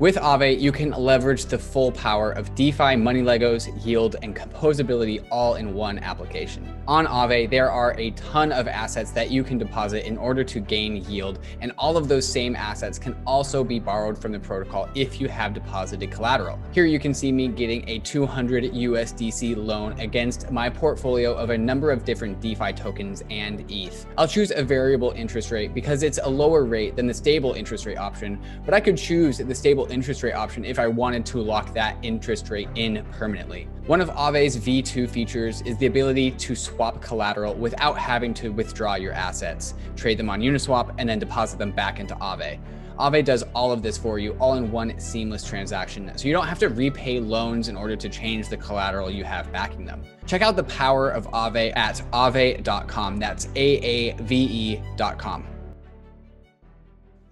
With 0.00 0.14
Aave, 0.14 0.60
you 0.60 0.70
can 0.70 0.92
leverage 0.92 1.46
the 1.46 1.58
full 1.58 1.90
power 1.90 2.30
of 2.30 2.54
DeFi, 2.54 2.94
money 2.94 3.20
Legos, 3.20 3.84
yield, 3.84 4.14
and 4.22 4.34
composability 4.34 5.26
all 5.28 5.56
in 5.56 5.74
one 5.74 5.98
application. 5.98 6.72
On 6.86 7.04
Aave, 7.04 7.50
there 7.50 7.68
are 7.68 7.98
a 7.98 8.12
ton 8.12 8.52
of 8.52 8.68
assets 8.68 9.10
that 9.10 9.32
you 9.32 9.42
can 9.42 9.58
deposit 9.58 10.06
in 10.06 10.16
order 10.16 10.44
to 10.44 10.60
gain 10.60 11.04
yield, 11.10 11.40
and 11.62 11.72
all 11.78 11.96
of 11.96 12.06
those 12.06 12.28
same 12.28 12.54
assets 12.54 12.96
can 12.96 13.16
also 13.26 13.64
be 13.64 13.80
borrowed 13.80 14.16
from 14.16 14.30
the 14.30 14.38
protocol 14.38 14.88
if 14.94 15.20
you 15.20 15.26
have 15.26 15.52
deposited 15.52 16.12
collateral. 16.12 16.60
Here 16.70 16.84
you 16.86 17.00
can 17.00 17.12
see 17.12 17.32
me 17.32 17.48
getting 17.48 17.82
a 17.88 17.98
200 17.98 18.72
USDC 18.72 19.56
loan 19.56 19.98
against 19.98 20.48
my 20.52 20.70
portfolio 20.70 21.34
of 21.34 21.50
a 21.50 21.58
number 21.58 21.90
of 21.90 22.04
different 22.04 22.40
DeFi 22.40 22.72
tokens 22.72 23.24
and 23.30 23.68
ETH. 23.68 24.06
I'll 24.16 24.28
choose 24.28 24.52
a 24.52 24.62
variable 24.62 25.10
interest 25.16 25.50
rate 25.50 25.74
because 25.74 26.04
it's 26.04 26.20
a 26.22 26.28
lower 26.28 26.64
rate 26.64 26.94
than 26.94 27.08
the 27.08 27.14
stable 27.14 27.54
interest 27.54 27.84
rate 27.84 27.98
option, 27.98 28.40
but 28.64 28.74
I 28.74 28.78
could 28.78 28.96
choose 28.96 29.38
the 29.38 29.54
stable 29.56 29.87
interest 29.90 30.22
rate 30.22 30.32
option 30.32 30.64
if 30.64 30.78
I 30.78 30.86
wanted 30.86 31.24
to 31.26 31.38
lock 31.38 31.72
that 31.74 31.96
interest 32.02 32.50
rate 32.50 32.68
in 32.74 33.04
permanently. 33.12 33.68
One 33.86 34.00
of 34.00 34.10
Aave's 34.10 34.56
V2 34.56 35.08
features 35.08 35.62
is 35.62 35.76
the 35.78 35.86
ability 35.86 36.32
to 36.32 36.54
swap 36.54 37.00
collateral 37.00 37.54
without 37.54 37.98
having 37.98 38.34
to 38.34 38.50
withdraw 38.50 38.94
your 38.96 39.12
assets, 39.12 39.74
trade 39.96 40.18
them 40.18 40.30
on 40.30 40.40
Uniswap, 40.40 40.94
and 40.98 41.08
then 41.08 41.18
deposit 41.18 41.58
them 41.58 41.72
back 41.72 42.00
into 42.00 42.14
Aave. 42.16 42.58
Aave 42.98 43.24
does 43.24 43.44
all 43.54 43.70
of 43.70 43.82
this 43.82 43.96
for 43.96 44.18
you 44.18 44.32
all 44.40 44.54
in 44.54 44.72
one 44.72 44.98
seamless 44.98 45.44
transaction. 45.44 46.10
So 46.16 46.26
you 46.26 46.32
don't 46.32 46.48
have 46.48 46.58
to 46.58 46.68
repay 46.68 47.20
loans 47.20 47.68
in 47.68 47.76
order 47.76 47.96
to 47.96 48.08
change 48.08 48.48
the 48.48 48.56
collateral 48.56 49.10
you 49.10 49.24
have 49.24 49.50
backing 49.52 49.84
them. 49.84 50.02
Check 50.26 50.42
out 50.42 50.56
the 50.56 50.64
power 50.64 51.10
of 51.10 51.26
Aave 51.28 51.76
at 51.76 52.02
aave.com. 52.12 53.18
That's 53.18 53.48
A 53.54 53.78
A 53.78 54.16
V 54.22 54.36
E.com. 54.36 55.46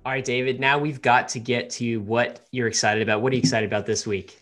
All 0.07 0.12
right, 0.12 0.24
David, 0.24 0.61
now 0.61 0.78
we've 0.78 1.02
got 1.02 1.26
to 1.30 1.40
get 1.40 1.68
to 1.70 1.96
what 1.96 2.46
you're 2.52 2.68
excited 2.68 3.02
about. 3.02 3.22
What 3.22 3.32
are 3.32 3.34
you 3.34 3.40
excited 3.40 3.66
about 3.66 3.86
this 3.86 4.07
week? 4.07 4.40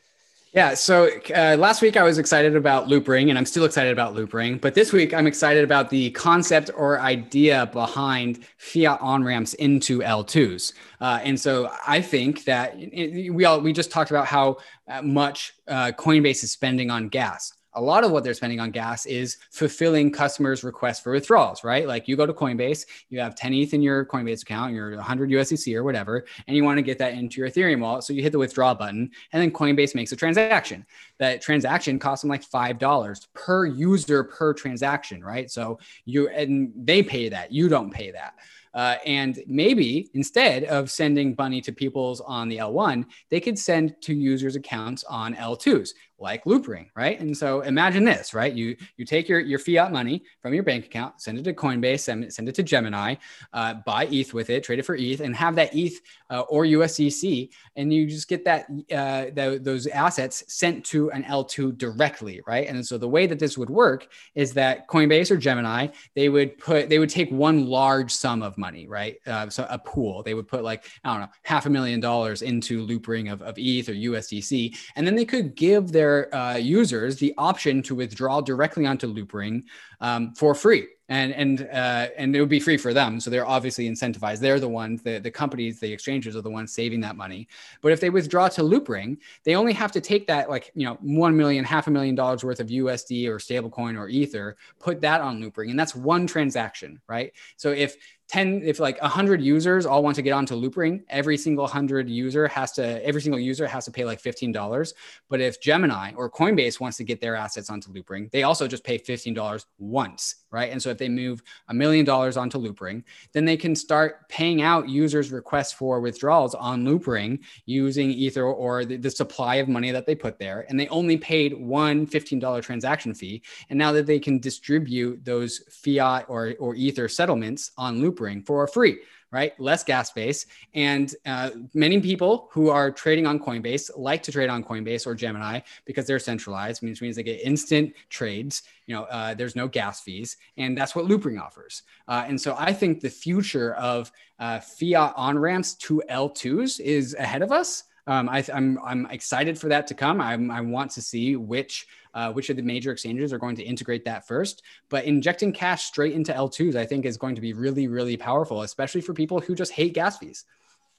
Yeah, 0.53 0.75
so 0.75 1.09
uh, 1.35 1.57
last 1.59 1.81
week 1.81 1.97
I 1.97 2.03
was 2.03 2.19
excited 2.19 2.55
about 2.55 2.87
Loopring, 2.87 3.31
and 3.31 3.39
I'm 3.39 3.47
still 3.47 3.65
excited 3.65 3.91
about 3.91 4.15
Loopring. 4.15 4.61
But 4.61 4.75
this 4.75 4.93
week 4.93 5.15
I'm 5.15 5.27
excited 5.27 5.65
about 5.65 5.89
the 5.89 6.11
concept 6.11 6.71
or 6.77 7.01
idea 7.01 7.65
behind 7.73 8.45
fiat 8.59 9.01
on 9.01 9.25
ramps 9.25 9.55
into 9.55 10.01
L2s. 10.01 10.75
Uh, 11.01 11.21
and 11.23 11.41
so 11.41 11.71
I 11.87 12.03
think 12.03 12.45
that 12.45 12.77
we 12.77 13.47
all 13.47 13.59
we 13.63 13.73
just 13.73 13.91
talked 13.91 14.11
about 14.11 14.27
how 14.27 14.59
uh, 14.87 15.01
much 15.01 15.55
uh, 15.67 15.93
Coinbase 15.93 16.45
is 16.45 16.53
spending 16.53 16.91
on 16.91 17.09
gas 17.09 17.55
a 17.75 17.81
lot 17.81 18.05
of 18.05 18.11
what 18.11 18.25
they're 18.25 18.35
spending 18.35 18.61
on 18.61 18.71
gas 18.71 19.07
is 19.07 19.39
fulfilling 19.51 20.11
customers' 20.11 20.65
requests 20.65 21.01
for 21.01 21.13
withdrawals, 21.13 21.65
right? 21.65 21.87
Like 21.87 22.09
you 22.09 22.17
go 22.17 22.27
to 22.27 22.33
Coinbase, 22.33 22.87
you 23.09 23.21
have 23.21 23.35
10 23.35 23.53
ETH 23.55 23.75
in 23.75 23.83
your 23.83 24.05
Coinbase 24.07 24.43
account, 24.43 24.75
you're 24.75 24.95
100 24.97 25.31
USDC 25.31 25.75
or 25.75 25.83
whatever, 25.83 26.25
and 26.47 26.57
you 26.57 26.65
want 26.65 26.79
to 26.79 26.83
get 26.83 26.99
that 26.99 27.15
into 27.15 27.41
your 27.41 27.51
Ethereum 27.51 27.81
wallet. 27.81 28.05
So 28.05 28.13
you 28.13 28.23
hit 28.23 28.33
the 28.33 28.39
withdraw 28.39 28.75
button, 28.75 29.11
and 29.33 29.43
then 29.43 29.51
Coinbase 29.51 29.95
makes 29.95 30.13
a 30.13 30.17
transaction. 30.17 30.87
That 31.19 31.43
transaction 31.43 31.99
costs 31.99 32.23
them 32.23 32.31
like 32.31 32.45
$5 32.45 33.27
per 33.35 33.67
user 33.67 34.25
per 34.25 34.55
transaction, 34.55 35.23
right? 35.23 35.51
So 35.51 35.79
you, 36.05 36.29
and 36.29 36.73
they 36.77 37.03
pay 37.03 37.29
that, 37.29 37.53
you 37.53 37.69
don't 37.69 37.91
pay 37.91 38.11
that. 38.13 38.35
Uh, 38.75 38.97
and 39.07 39.41
maybe 39.47 40.11
instead 40.15 40.65
of 40.65 40.91
sending 40.91 41.35
money 41.39 41.61
to 41.61 41.73
people's 41.73 42.21
on 42.21 42.49
the 42.49 42.59
L1, 42.59 43.05
they 43.31 43.41
could 43.41 43.59
send 43.59 43.95
to 44.03 44.13
users' 44.13 44.57
accounts 44.57 45.05
on 45.05 45.35
L2s 45.37 45.91
like 46.19 46.45
Loopring, 46.45 46.87
right? 46.95 47.19
And 47.19 47.37
so 47.37 47.63
imagine 47.63 48.05
this, 48.05 48.35
right? 48.35 48.53
You 48.53 48.77
you 48.97 49.05
take 49.05 49.29
your, 49.29 49.41
your 49.41 49.59
fiat 49.59 49.93
money 49.93 50.23
from 50.41 50.55
your 50.55 50.63
bank 50.63 50.87
account, 50.87 51.21
send 51.21 51.39
it 51.39 51.43
to 51.45 51.53
Coinbase, 51.53 52.01
send 52.01 52.25
it, 52.25 52.33
send 52.33 52.49
it 52.49 52.55
to 52.55 52.63
Gemini, 52.63 53.17
uh, 53.53 53.75
buy 53.87 54.07
ETH 54.07 54.33
with 54.33 54.51
it, 54.51 54.63
trade 54.65 54.79
it 54.79 54.87
for 54.87 54.95
ETH, 54.95 55.21
and 55.21 55.35
have 55.35 55.55
that 55.57 55.75
ETH 55.75 56.01
uh, 56.31 56.41
or 56.43 56.65
USDC, 56.65 57.51
and 57.77 57.93
you 57.93 58.07
just 58.07 58.29
get 58.29 58.45
that 58.45 58.67
uh, 58.93 59.27
the, 59.35 59.59
those 59.61 59.87
assets 59.89 60.45
sent 60.49 60.85
to 60.87 61.11
an 61.11 61.25
L2 61.25 61.77
directly, 61.77 62.41
right? 62.47 62.69
And 62.69 62.85
so 62.85 62.97
the 62.97 63.09
way 63.09 63.27
that 63.27 63.39
this 63.39 63.59
would 63.59 63.71
work 63.71 64.09
is 64.35 64.53
that 64.55 64.89
Coinbase 64.89 65.31
or 65.31 65.37
Gemini, 65.37 65.89
they 66.15 66.29
would 66.29 66.59
put 66.59 66.89
they 66.89 66.99
would 66.99 67.11
take 67.11 67.31
one 67.31 67.67
large 67.67 68.13
sum 68.13 68.43
of 68.43 68.57
money, 68.57 68.87
right? 68.87 69.17
Uh, 69.27 69.49
so 69.49 69.67
a 69.69 69.79
pool, 69.79 70.23
they 70.23 70.35
would 70.35 70.47
put 70.47 70.63
like 70.63 70.85
I 71.03 71.13
don't 71.13 71.23
know 71.23 71.33
half 71.43 71.67
a 71.67 71.71
million 71.71 72.01
dollars 72.01 72.43
into 72.43 72.87
Loopring 72.87 73.33
of, 73.33 73.43
of 73.43 73.55
ETH 73.59 73.89
or 73.89 73.95
USDC, 73.95 74.77
and 74.97 75.07
then 75.07 75.17
they 75.17 75.25
could 75.25 75.55
give 75.57 75.91
their 75.91 76.04
uh, 76.35 76.57
users 76.57 77.17
the 77.17 77.35
option 77.39 77.83
to 77.83 77.95
withdraw 77.95 78.41
directly 78.41 78.87
onto 78.87 79.13
Loopring 79.13 79.65
um, 80.01 80.35
for 80.35 80.55
free 80.55 80.87
and 81.09 81.35
and 81.35 81.69
uh, 81.71 82.09
and 82.17 82.35
it 82.35 82.41
would 82.41 82.49
be 82.49 82.61
free 82.61 82.77
for 82.77 82.95
them. 82.95 83.21
So 83.21 83.31
they're 83.31 83.47
obviously 83.47 83.89
incentivized. 83.89 84.41
They're 84.41 84.61
the 84.61 84.69
ones, 84.69 85.03
the, 85.03 85.19
the 85.19 85.31
companies, 85.31 85.79
the 85.79 85.93
exchanges 85.93 86.35
are 86.35 86.41
the 86.41 86.51
ones 86.51 86.73
saving 86.73 87.01
that 87.01 87.17
money. 87.17 87.47
But 87.83 87.93
if 87.93 88.01
they 88.01 88.11
withdraw 88.11 88.49
to 88.49 88.63
Loopring, 88.63 89.19
they 89.45 89.55
only 89.55 89.75
have 89.75 89.93
to 89.93 90.01
take 90.01 90.27
that 90.29 90.49
like 90.49 90.71
you 90.75 90.87
know 90.87 90.95
one 91.03 91.37
million, 91.37 91.65
half 91.65 91.89
a 91.89 91.91
million 91.91 92.15
dollars 92.15 92.43
worth 92.43 92.61
of 92.61 92.69
USD 92.69 93.29
or 93.29 93.39
stablecoin 93.39 93.99
or 93.99 94.09
Ether, 94.09 94.57
put 94.79 95.01
that 95.03 95.21
on 95.21 95.43
Loopring, 95.43 95.71
and 95.71 95.79
that's 95.79 95.95
one 95.95 96.27
transaction, 96.27 97.01
right? 97.07 97.33
So 97.57 97.71
if 97.71 97.97
10 98.29 98.63
if 98.65 98.81
like 98.81 99.01
100 99.01 99.43
users 99.43 99.87
all 99.87 100.03
want 100.03 100.17
to 100.17 100.23
get 100.23 100.33
onto 100.33 100.55
loopring 100.55 101.03
every 101.09 101.37
single 101.37 101.65
100 101.65 102.09
user 102.09 102.49
has 102.49 102.73
to 102.73 103.05
every 103.07 103.21
single 103.21 103.39
user 103.39 103.67
has 103.67 103.85
to 103.85 103.91
pay 103.91 104.05
like 104.05 104.23
$15 104.23 104.95
but 105.29 105.41
if 105.41 105.61
gemini 105.61 106.13
or 106.17 106.31
coinbase 106.31 106.81
wants 106.81 106.97
to 106.97 107.05
get 107.05 107.21
their 107.21 107.37
assets 107.37 107.71
onto 107.71 107.93
loopring 107.93 108.31
they 108.33 108.43
also 108.43 108.67
just 108.67 108.85
pay 108.85 108.99
$15 108.99 109.67
once 109.79 110.45
right? 110.55 110.71
And 110.71 110.81
so 110.81 110.89
if 110.89 110.99
they 110.99 111.09
move 111.09 111.43
a 111.69 111.75
million 111.75 112.05
dollars 112.05 112.37
onto 112.37 112.59
loopring 112.59 113.03
then 113.33 113.45
they 113.45 113.57
can 113.57 113.75
start 113.75 114.29
paying 114.29 114.63
out 114.63 114.89
users 114.89 115.33
requests 115.33 115.73
for 115.73 116.01
withdrawals 116.01 116.55
on 116.55 116.85
loopring 116.85 117.41
using 117.67 118.11
ether 118.11 118.45
or 118.45 118.85
the, 118.85 118.97
the 118.97 119.11
supply 119.11 119.57
of 119.57 119.69
money 119.69 119.91
that 119.91 120.07
they 120.07 120.15
put 120.15 120.39
there. 120.39 120.65
And 120.69 120.79
they 120.79 120.87
only 120.89 121.17
paid 121.17 121.55
one 121.55 122.07
$15 122.07 122.63
transaction 122.63 123.13
fee. 123.15 123.43
And 123.69 123.77
now 123.77 123.91
that 123.93 124.07
they 124.07 124.21
can 124.21 124.39
distribute 124.39 125.25
those 125.25 125.59
fiat 125.69 126.27
or, 126.29 126.55
or 126.61 126.77
ether 126.77 127.09
settlements 127.09 127.73
on 127.77 128.01
loopring 128.01 128.14
For 128.17 128.67
free, 128.67 128.99
right? 129.31 129.59
Less 129.61 129.83
gas 129.85 130.09
space. 130.09 130.47
And 130.75 131.15
uh, 131.27 131.51
many 131.75 132.01
people 132.01 132.49
who 132.53 132.71
are 132.71 132.91
trading 132.91 133.27
on 133.27 133.39
Coinbase 133.39 133.91
like 133.97 134.23
to 134.25 134.33
trade 134.33 134.49
on 134.49 134.63
Coinbase 134.63 135.07
or 135.07 135.15
Gemini 135.15 135.61
because 135.85 136.07
they're 136.07 136.19
centralized, 136.19 136.83
which 136.83 137.03
means 137.03 137.17
they 137.17 137.23
get 137.23 137.41
instant 137.41 137.93
trades. 138.11 138.63
You 138.87 138.95
know, 138.95 139.03
uh, 139.05 139.35
there's 139.35 139.57
no 139.57 139.67
gas 139.67 140.01
fees, 140.01 140.37
and 140.57 140.77
that's 140.77 140.95
what 140.95 141.07
Loopring 141.07 141.41
offers. 141.41 141.83
Uh, 142.07 142.25
and 142.27 142.41
so 142.41 142.55
I 142.59 142.73
think 142.73 143.01
the 143.01 143.11
future 143.11 143.75
of 143.75 144.13
uh, 144.39 144.61
fiat 144.61 145.15
on 145.17 145.39
ramps 145.39 145.75
to 145.75 146.03
L2s 146.11 146.81
is 146.81 147.15
ahead 147.15 147.43
of 147.43 147.53
us. 147.53 147.85
Um, 148.07 148.29
I, 148.29 148.41
am 148.53 148.79
I'm, 148.79 148.79
I'm 148.85 149.07
excited 149.11 149.59
for 149.59 149.69
that 149.69 149.87
to 149.87 149.95
come. 149.95 150.21
I'm, 150.21 150.51
I 150.51 150.61
want 150.61 150.91
to 150.93 151.03
see 151.03 151.37
which 151.37 151.87
uh, 152.15 152.33
which 152.33 152.51
of 152.51 152.57
the 152.57 152.63
major 152.63 152.93
exchanges 152.93 153.33
are 153.33 153.39
going 153.39 153.57
to 153.57 153.63
integrate 153.63 154.05
that 154.05 154.27
first. 154.27 154.63
But 154.89 155.05
injecting 155.05 155.53
cash 155.53 155.85
straight 155.85 156.15
into 156.15 156.33
L2s, 156.33 156.77
I 156.77 156.87
think, 156.87 157.05
is 157.05 157.17
going 157.17 157.35
to 157.35 157.41
be 157.41 157.53
really, 157.53 157.89
really 157.89 158.17
powerful, 158.17 158.63
especially 158.63 159.01
for 159.01 159.13
people 159.13 159.41
who 159.41 159.55
just 159.55 159.73
hate 159.73 159.95
gas 159.95 160.19
fees. 160.19 160.45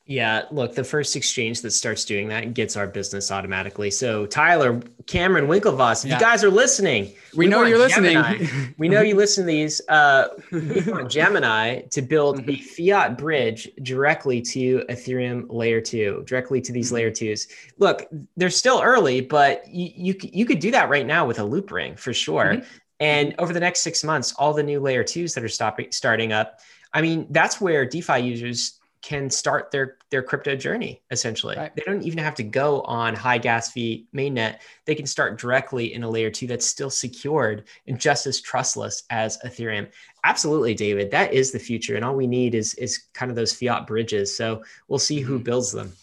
Yeah, 0.08 0.44
look, 0.52 0.76
the 0.76 0.84
first 0.84 1.16
exchange 1.16 1.62
that 1.62 1.72
starts 1.72 2.06
doing 2.06 2.28
that 2.28 2.54
gets 2.54 2.78
our 2.78 2.86
business 2.86 3.32
automatically. 3.32 3.90
So, 3.90 4.28
Tyler, 4.28 4.80
Cameron, 5.08 5.48
Winklevoss, 5.48 6.06
if 6.06 6.10
yeah. 6.10 6.18
you 6.18 6.22
guys 6.22 6.44
are 6.44 6.52
listening, 6.52 7.06
we, 7.34 7.46
we 7.46 7.48
know 7.48 7.64
you're 7.64 7.88
Gemini. 7.88 8.38
listening. 8.38 8.76
we 8.78 8.88
know 8.88 9.02
you 9.02 9.16
listen 9.16 9.46
to 9.46 9.48
these. 9.48 9.82
Uh, 9.90 10.28
we 10.52 10.82
want 10.88 11.10
Gemini 11.10 11.82
to 11.90 12.04
build 12.04 12.40
mm-hmm. 12.40 12.52
a 12.52 12.56
fiat 12.58 13.18
bridge 13.18 13.68
directly 13.82 14.44
to 14.44 14.86
Ethereum 14.92 15.48
layer 15.50 15.82
two, 15.82 16.24
directly 16.28 16.62
to 16.62 16.72
these 16.72 16.88
mm-hmm. 16.88 16.96
layer 16.96 17.12
twos. 17.12 17.48
Look, 17.80 18.08
they're 18.38 18.52
still 18.52 18.82
early, 18.84 19.22
but 19.22 19.68
you, 19.68 19.90
you, 19.96 20.16
you 20.22 20.46
could 20.46 20.60
do 20.60 20.70
that 20.70 20.88
right 20.88 21.08
now 21.08 21.26
with 21.26 21.40
a 21.40 21.44
Loopring 21.44 21.98
for 21.98 22.14
sure. 22.14 22.54
Mm-hmm. 22.54 22.68
And 23.00 23.36
over 23.40 23.54
the 23.54 23.60
next 23.60 23.82
six 23.82 24.04
months, 24.04 24.34
all 24.38 24.54
the 24.54 24.64
new 24.64 24.80
layer 24.80 25.04
twos 25.04 25.34
that 25.34 25.44
are 25.44 25.50
stopping, 25.50 25.92
starting 25.92 26.32
up, 26.32 26.60
I 26.94 27.02
mean, 27.02 27.26
that's 27.32 27.60
where 27.60 27.88
DeFi 27.88 28.20
users 28.20 28.80
can 29.06 29.30
start 29.30 29.70
their 29.70 29.98
their 30.10 30.24
crypto 30.24 30.56
journey 30.56 31.00
essentially. 31.12 31.56
Right. 31.56 31.74
They 31.76 31.84
don't 31.86 32.02
even 32.02 32.18
have 32.18 32.34
to 32.36 32.44
go 32.44 32.82
on 32.82 33.14
high 33.14 33.38
gas 33.38 33.72
fee 33.72 34.08
mainnet. 34.16 34.58
They 34.86 34.96
can 34.96 35.06
start 35.06 35.40
directly 35.40 35.94
in 35.94 36.02
a 36.02 36.10
layer 36.10 36.32
two 36.32 36.48
that's 36.48 36.66
still 36.66 36.90
secured 36.90 37.66
and 37.86 38.00
just 38.00 38.26
as 38.26 38.42
trustless 38.42 39.04
as 39.12 39.38
Ethereum. 39.46 39.90
Absolutely, 40.24 40.74
David. 40.74 41.12
That 41.12 41.34
is 41.34 41.52
the 41.52 41.60
future, 41.60 41.96
and 41.96 42.04
all 42.04 42.16
we 42.16 42.26
need 42.26 42.56
is 42.56 42.74
is 42.76 43.04
kind 43.14 43.30
of 43.30 43.36
those 43.36 43.54
fiat 43.54 43.86
bridges. 43.86 44.36
So 44.36 44.64
we'll 44.88 44.98
see 44.98 45.20
who 45.20 45.36
mm-hmm. 45.36 45.44
builds 45.44 45.72
them. 45.72 45.94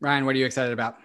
Ryan, 0.00 0.26
what 0.26 0.34
are 0.34 0.38
you 0.38 0.46
excited 0.46 0.72
about? 0.72 0.96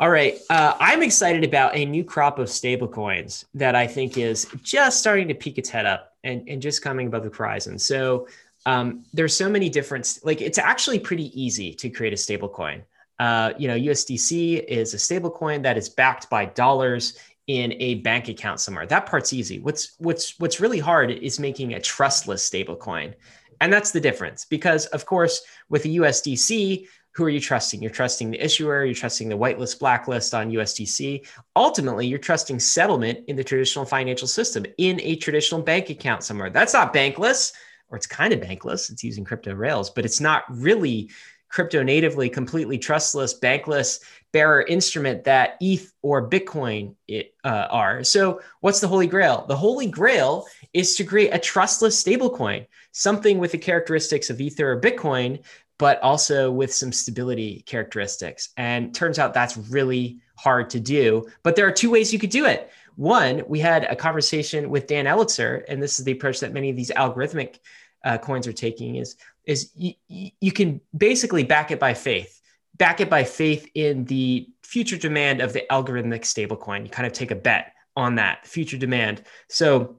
All 0.00 0.10
right. 0.10 0.38
Uh, 0.48 0.74
I'm 0.80 1.02
excited 1.02 1.44
about 1.44 1.76
a 1.76 1.84
new 1.84 2.02
crop 2.02 2.38
of 2.38 2.48
stablecoins 2.48 3.44
that 3.52 3.74
I 3.74 3.86
think 3.86 4.16
is 4.16 4.46
just 4.62 5.00
starting 5.00 5.28
to 5.28 5.34
peek 5.34 5.58
its 5.58 5.68
head 5.68 5.86
up 5.86 6.14
and, 6.24 6.48
and 6.48 6.62
just 6.62 6.82
coming 6.82 7.08
above 7.08 7.24
the 7.24 7.36
horizon. 7.36 7.78
So 7.78 8.28
um, 8.68 9.04
there's 9.14 9.34
so 9.34 9.48
many 9.48 9.70
different 9.70 10.18
like 10.22 10.42
it's 10.42 10.58
actually 10.58 10.98
pretty 10.98 11.28
easy 11.40 11.72
to 11.72 11.88
create 11.88 12.12
a 12.12 12.16
stable 12.16 12.50
coin. 12.50 12.82
Uh, 13.18 13.52
you 13.58 13.66
know 13.66 13.74
usdc 13.74 14.64
is 14.68 14.94
a 14.94 14.98
stable 14.98 15.30
coin 15.30 15.60
that 15.62 15.76
is 15.76 15.88
backed 15.88 16.30
by 16.30 16.44
dollars 16.44 17.18
in 17.48 17.72
a 17.80 17.96
bank 17.96 18.28
account 18.28 18.60
somewhere. 18.60 18.86
That 18.86 19.06
part's 19.06 19.32
easy. 19.32 19.58
What's 19.58 19.94
what's 19.98 20.38
what's 20.38 20.60
really 20.60 20.78
hard 20.78 21.10
is 21.10 21.40
making 21.40 21.72
a 21.74 21.80
trustless 21.80 22.42
stable 22.42 22.76
coin. 22.76 23.14
And 23.60 23.72
that's 23.72 23.90
the 23.90 24.00
difference 24.00 24.44
because 24.44 24.84
of 24.86 25.06
course 25.06 25.40
with 25.70 25.84
a 25.86 25.88
usdc 25.88 26.86
who 27.12 27.24
are 27.24 27.30
you 27.30 27.40
trusting? 27.40 27.82
You're 27.82 27.90
trusting 27.90 28.30
the 28.30 28.44
issuer 28.44 28.84
you're 28.84 29.02
trusting 29.02 29.30
the 29.30 29.38
whitelist 29.42 29.80
blacklist 29.80 30.34
on 30.34 30.52
usdc 30.52 31.26
ultimately 31.56 32.06
you're 32.06 32.26
trusting 32.30 32.60
settlement 32.60 33.18
in 33.28 33.34
the 33.34 33.42
traditional 33.42 33.86
financial 33.86 34.28
system 34.28 34.66
in 34.76 35.00
a 35.00 35.16
traditional 35.16 35.62
bank 35.62 35.88
account 35.88 36.22
somewhere. 36.22 36.50
That's 36.50 36.74
not 36.74 36.94
bankless 36.94 37.52
or 37.90 37.96
it's 37.96 38.06
kind 38.06 38.32
of 38.32 38.40
bankless. 38.40 38.90
It's 38.90 39.04
using 39.04 39.24
crypto 39.24 39.54
rails, 39.54 39.90
but 39.90 40.04
it's 40.04 40.20
not 40.20 40.44
really 40.48 41.10
crypto 41.48 41.82
natively, 41.82 42.28
completely 42.28 42.78
trustless, 42.78 43.38
bankless 43.38 44.00
bearer 44.32 44.62
instrument 44.62 45.24
that 45.24 45.56
ETH 45.60 45.92
or 46.02 46.28
Bitcoin 46.28 46.94
it, 47.06 47.34
uh, 47.44 47.66
are. 47.70 48.04
So, 48.04 48.40
what's 48.60 48.80
the 48.80 48.88
Holy 48.88 49.06
Grail? 49.06 49.46
The 49.48 49.56
Holy 49.56 49.86
Grail 49.86 50.46
is 50.74 50.96
to 50.96 51.04
create 51.04 51.30
a 51.30 51.38
trustless 51.38 52.02
stablecoin, 52.02 52.66
something 52.92 53.38
with 53.38 53.52
the 53.52 53.58
characteristics 53.58 54.28
of 54.30 54.40
Ether 54.40 54.72
or 54.72 54.80
Bitcoin, 54.80 55.42
but 55.78 56.00
also 56.02 56.50
with 56.50 56.74
some 56.74 56.92
stability 56.92 57.62
characteristics. 57.66 58.50
And 58.56 58.94
turns 58.94 59.18
out 59.18 59.32
that's 59.32 59.56
really 59.56 60.18
hard 60.36 60.70
to 60.70 60.80
do. 60.80 61.26
But 61.42 61.56
there 61.56 61.66
are 61.66 61.72
two 61.72 61.90
ways 61.90 62.12
you 62.12 62.18
could 62.18 62.30
do 62.30 62.44
it. 62.44 62.70
One, 62.98 63.44
we 63.46 63.60
had 63.60 63.84
a 63.84 63.94
conversation 63.94 64.70
with 64.70 64.88
Dan 64.88 65.04
Elitzer, 65.04 65.62
and 65.68 65.80
this 65.80 66.00
is 66.00 66.04
the 66.04 66.10
approach 66.10 66.40
that 66.40 66.52
many 66.52 66.68
of 66.68 66.74
these 66.74 66.90
algorithmic 66.90 67.60
uh, 68.04 68.18
coins 68.18 68.48
are 68.48 68.52
taking 68.52 68.96
is 68.96 69.14
is 69.44 69.70
you, 69.76 69.92
you 70.08 70.50
can 70.50 70.80
basically 70.96 71.44
back 71.44 71.70
it 71.70 71.78
by 71.78 71.94
faith, 71.94 72.42
back 72.76 73.00
it 73.00 73.08
by 73.08 73.22
faith 73.22 73.70
in 73.76 74.04
the 74.06 74.48
future 74.64 74.96
demand 74.96 75.40
of 75.40 75.52
the 75.52 75.62
algorithmic 75.70 76.22
stablecoin. 76.22 76.82
You 76.82 76.90
kind 76.90 77.06
of 77.06 77.12
take 77.12 77.30
a 77.30 77.36
bet 77.36 77.72
on 77.96 78.16
that 78.16 78.44
future 78.44 78.76
demand. 78.76 79.22
So 79.48 79.97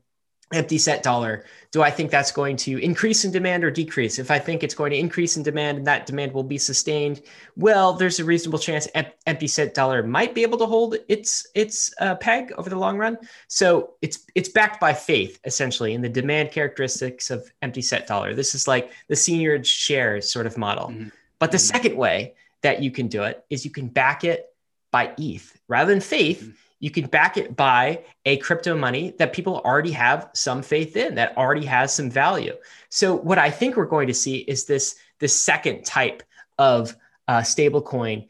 empty 0.51 0.77
set 0.77 1.03
dollar 1.03 1.45
do 1.71 1.84
i 1.84 1.91
think 1.91 2.09
that's 2.09 2.31
going 2.31 2.55
to 2.57 2.80
increase 2.80 3.23
in 3.23 3.31
demand 3.31 3.63
or 3.63 3.71
decrease? 3.71 4.17
If 4.17 4.31
i 4.31 4.39
think 4.39 4.63
it's 4.63 4.73
going 4.73 4.91
to 4.91 4.97
increase 4.97 5.38
in 5.38 5.43
demand 5.43 5.77
and 5.77 5.88
that 5.88 6.05
demand 6.05 6.34
will 6.34 6.43
be 6.43 6.57
sustained 6.57 7.21
well 7.55 7.93
there's 7.93 8.19
a 8.19 8.26
reasonable 8.26 8.59
chance 8.59 8.88
empty 9.27 9.47
set 9.47 9.73
dollar 9.73 10.03
might 10.03 10.34
be 10.34 10.41
able 10.41 10.57
to 10.57 10.65
hold 10.65 10.95
its 11.07 11.47
its 11.55 11.93
uh, 11.99 12.15
peg 12.15 12.51
over 12.57 12.69
the 12.69 12.76
long 12.76 12.97
run. 12.97 13.17
So 13.47 13.93
it's 14.01 14.26
it's 14.35 14.49
backed 14.49 14.80
by 14.80 14.93
faith 14.93 15.39
essentially 15.45 15.93
in 15.93 16.01
the 16.01 16.09
demand 16.09 16.51
characteristics 16.51 17.30
of 17.30 17.51
empty 17.61 17.81
set 17.81 18.07
dollar. 18.07 18.34
This 18.34 18.55
is 18.55 18.67
like 18.67 18.91
the 19.07 19.15
seigniorage 19.15 19.65
shares 19.65 20.31
sort 20.31 20.45
of 20.45 20.57
model. 20.57 20.88
Mm-hmm. 20.89 21.09
but 21.38 21.51
the 21.51 21.57
mm-hmm. 21.57 21.76
second 21.76 21.95
way 21.97 22.34
that 22.61 22.81
you 22.81 22.91
can 22.91 23.07
do 23.07 23.23
it 23.23 23.43
is 23.49 23.63
you 23.65 23.71
can 23.71 23.88
back 23.88 24.23
it 24.23 24.47
by 24.91 25.13
eth 25.19 25.57
rather 25.67 25.91
than 25.91 26.01
faith 26.01 26.41
mm-hmm 26.41 26.51
you 26.80 26.89
can 26.89 27.07
back 27.07 27.38
it 27.38 27.56
by 27.56 28.03
a 28.26 28.38
crypto 28.38 28.76
money 28.76 29.14
that 29.18 29.34
people 29.34 29.61
already 29.65 29.91
have 29.91 30.30
some 30.34 30.61
faith 30.61 30.95
in 30.95 31.15
that 31.15 31.38
already 31.38 31.65
has 31.65 31.93
some 31.93 32.10
value. 32.10 32.56
So 32.89 33.15
what 33.15 33.38
i 33.38 33.49
think 33.49 33.76
we're 33.76 33.85
going 33.85 34.07
to 34.07 34.14
see 34.14 34.38
is 34.38 34.65
this 34.65 34.95
this 35.19 35.39
second 35.39 35.85
type 35.85 36.23
of 36.57 36.95
uh, 37.27 37.43
stable 37.43 37.81
coin 37.81 38.26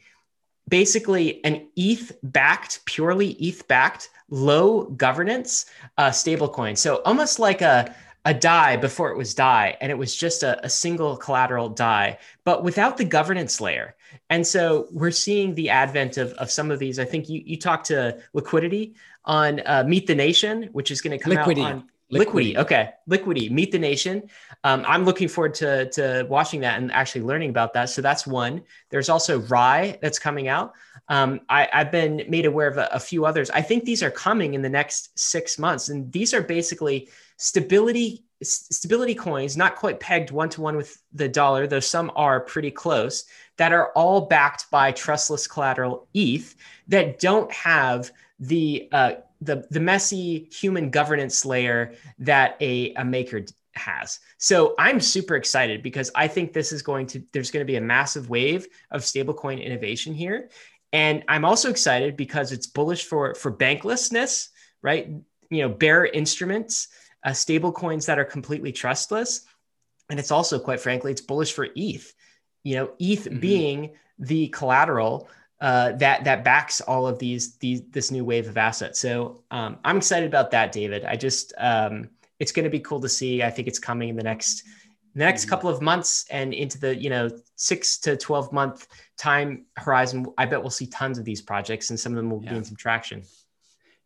basically 0.68 1.44
an 1.44 1.68
eth 1.76 2.12
backed 2.22 2.84
purely 2.84 3.36
eth 3.42 3.66
backed 3.66 4.10
low 4.30 4.84
governance 4.84 5.66
uh, 5.98 6.10
stable 6.10 6.48
coin 6.48 6.76
so 6.76 7.02
almost 7.04 7.38
like 7.38 7.60
a 7.60 7.94
a 8.26 8.34
DAI 8.34 8.76
before 8.76 9.10
it 9.10 9.16
was 9.16 9.32
DAI 9.34 9.78
and 9.80 9.90
it 9.90 9.96
was 9.96 10.14
just 10.14 10.42
a, 10.42 10.62
a 10.64 10.68
single 10.68 11.16
collateral 11.16 11.70
DAI 11.70 12.18
but 12.44 12.62
without 12.62 12.98
the 12.98 13.04
governance 13.04 13.60
layer 13.60 13.94
and 14.28 14.46
so 14.46 14.88
we're 14.90 15.10
seeing 15.10 15.54
the 15.54 15.70
advent 15.70 16.16
of, 16.16 16.32
of 16.34 16.50
some 16.50 16.70
of 16.70 16.78
these. 16.78 16.98
I 16.98 17.04
think 17.04 17.28
you, 17.28 17.42
you 17.44 17.56
talked 17.56 17.86
to 17.86 18.18
Liquity 18.32 18.94
on 19.24 19.60
uh, 19.66 19.84
Meet 19.86 20.06
the 20.06 20.14
Nation, 20.14 20.68
which 20.72 20.90
is 20.90 21.00
going 21.00 21.16
to 21.16 21.22
come 21.22 21.34
Liquity. 21.34 21.62
out 21.62 21.72
on 21.72 21.88
Liquity. 22.10 22.58
Okay. 22.58 22.90
Liquity, 23.06 23.48
Meet 23.48 23.72
the 23.72 23.78
Nation. 23.78 24.28
Um, 24.64 24.84
I'm 24.86 25.04
looking 25.04 25.28
forward 25.28 25.54
to, 25.54 25.88
to 25.90 26.26
watching 26.28 26.60
that 26.60 26.78
and 26.78 26.90
actually 26.92 27.22
learning 27.22 27.50
about 27.50 27.72
that. 27.74 27.88
So 27.88 28.02
that's 28.02 28.26
one. 28.26 28.62
There's 28.90 29.08
also 29.08 29.40
RAI 29.40 29.98
that's 30.02 30.18
coming 30.18 30.48
out. 30.48 30.74
Um, 31.08 31.40
I, 31.48 31.68
have 31.72 31.90
been 31.90 32.24
made 32.28 32.46
aware 32.46 32.68
of 32.68 32.78
a, 32.78 32.88
a, 32.92 33.00
few 33.00 33.26
others. 33.26 33.50
I 33.50 33.62
think 33.62 33.84
these 33.84 34.02
are 34.02 34.10
coming 34.10 34.54
in 34.54 34.62
the 34.62 34.68
next 34.68 35.18
six 35.18 35.58
months. 35.58 35.88
And 35.88 36.10
these 36.12 36.34
are 36.34 36.42
basically 36.42 37.08
stability 37.36 38.24
stability 38.42 39.14
coins, 39.14 39.56
not 39.56 39.76
quite 39.76 40.00
pegged 40.00 40.30
one 40.30 40.48
to 40.48 40.62
one 40.62 40.76
with 40.76 41.02
the 41.12 41.28
dollar, 41.28 41.66
though 41.66 41.80
some 41.80 42.10
are 42.16 42.40
pretty 42.40 42.70
close, 42.70 43.24
that 43.60 43.74
are 43.74 43.92
all 43.92 44.22
backed 44.22 44.70
by 44.70 44.90
trustless 44.90 45.46
collateral 45.46 46.08
ETH 46.14 46.54
that 46.88 47.20
don't 47.20 47.52
have 47.52 48.10
the 48.38 48.88
uh, 48.90 49.12
the 49.42 49.66
the 49.70 49.78
messy 49.78 50.48
human 50.50 50.88
governance 50.88 51.44
layer 51.44 51.92
that 52.18 52.56
a, 52.62 52.94
a 52.94 53.04
maker 53.04 53.44
has. 53.74 54.18
So 54.38 54.74
I'm 54.78 54.98
super 54.98 55.36
excited 55.36 55.82
because 55.82 56.10
I 56.14 56.26
think 56.26 56.54
this 56.54 56.72
is 56.72 56.80
going 56.80 57.06
to 57.08 57.22
there's 57.34 57.50
going 57.50 57.60
to 57.60 57.70
be 57.70 57.76
a 57.76 57.82
massive 57.82 58.30
wave 58.30 58.66
of 58.90 59.02
stablecoin 59.02 59.62
innovation 59.62 60.14
here. 60.14 60.48
And 60.94 61.22
I'm 61.28 61.44
also 61.44 61.68
excited 61.68 62.16
because 62.16 62.52
it's 62.52 62.66
bullish 62.66 63.04
for 63.04 63.34
for 63.34 63.52
banklessness, 63.52 64.48
right? 64.80 65.10
You 65.50 65.62
know, 65.62 65.68
bearer 65.68 66.06
instruments, 66.06 66.88
uh, 67.26 67.34
stable 67.34 67.72
coins 67.72 68.06
that 68.06 68.18
are 68.18 68.24
completely 68.24 68.72
trustless. 68.72 69.42
And 70.08 70.18
it's 70.18 70.30
also, 70.30 70.58
quite 70.58 70.80
frankly, 70.80 71.12
it's 71.12 71.20
bullish 71.20 71.52
for 71.52 71.68
ETH. 71.76 72.14
You 72.64 72.76
know, 72.76 72.90
ETH 72.98 73.24
mm-hmm. 73.24 73.40
being 73.40 73.90
the 74.18 74.48
collateral 74.48 75.28
uh, 75.60 75.92
that 75.92 76.24
that 76.24 76.44
backs 76.44 76.80
all 76.80 77.06
of 77.06 77.18
these 77.18 77.56
these 77.56 77.82
this 77.90 78.10
new 78.10 78.24
wave 78.24 78.48
of 78.48 78.56
assets. 78.56 78.98
So 78.98 79.42
um, 79.50 79.78
I'm 79.84 79.98
excited 79.98 80.26
about 80.26 80.50
that, 80.52 80.72
David. 80.72 81.04
I 81.04 81.16
just 81.16 81.52
um, 81.58 82.08
it's 82.38 82.52
going 82.52 82.64
to 82.64 82.70
be 82.70 82.80
cool 82.80 83.00
to 83.00 83.08
see. 83.08 83.42
I 83.42 83.50
think 83.50 83.68
it's 83.68 83.78
coming 83.78 84.08
in 84.08 84.16
the 84.16 84.22
next 84.22 84.64
the 85.14 85.24
next 85.24 85.42
mm-hmm. 85.42 85.50
couple 85.50 85.70
of 85.70 85.82
months 85.82 86.26
and 86.30 86.54
into 86.54 86.78
the 86.78 86.96
you 86.96 87.10
know 87.10 87.30
six 87.56 87.98
to 87.98 88.16
12 88.16 88.52
month 88.52 88.86
time 89.18 89.66
horizon 89.76 90.26
i 90.38 90.46
bet 90.46 90.60
we'll 90.60 90.70
see 90.70 90.86
tons 90.86 91.18
of 91.18 91.24
these 91.24 91.42
projects 91.42 91.90
and 91.90 91.98
some 91.98 92.12
of 92.12 92.16
them 92.16 92.30
will 92.30 92.42
yeah. 92.44 92.52
gain 92.52 92.64
some 92.64 92.76
traction 92.76 93.22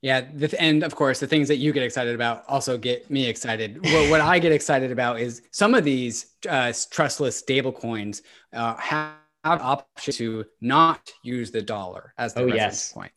yeah 0.04 0.20
the, 0.34 0.54
and 0.60 0.82
of 0.82 0.94
course 0.94 1.18
the 1.18 1.26
things 1.26 1.48
that 1.48 1.56
you 1.56 1.72
get 1.72 1.82
excited 1.82 2.14
about 2.14 2.44
also 2.46 2.76
get 2.76 3.10
me 3.10 3.26
excited. 3.26 3.82
What, 3.82 4.10
what 4.10 4.20
i 4.34 4.38
get 4.38 4.52
excited 4.52 4.92
about 4.92 5.18
is 5.18 5.40
some 5.50 5.74
of 5.74 5.82
these 5.82 6.26
uh, 6.46 6.74
trustless 6.90 7.36
stable 7.36 7.72
coins 7.72 8.20
uh, 8.52 8.76
have 8.76 9.14
option 9.44 10.12
to 10.12 10.44
not 10.60 11.10
use 11.22 11.50
the 11.50 11.62
dollar 11.62 12.12
as 12.18 12.34
the 12.34 12.42
oh, 12.42 12.44
reference 12.44 12.62
yes. 12.62 12.92
point. 12.92 13.12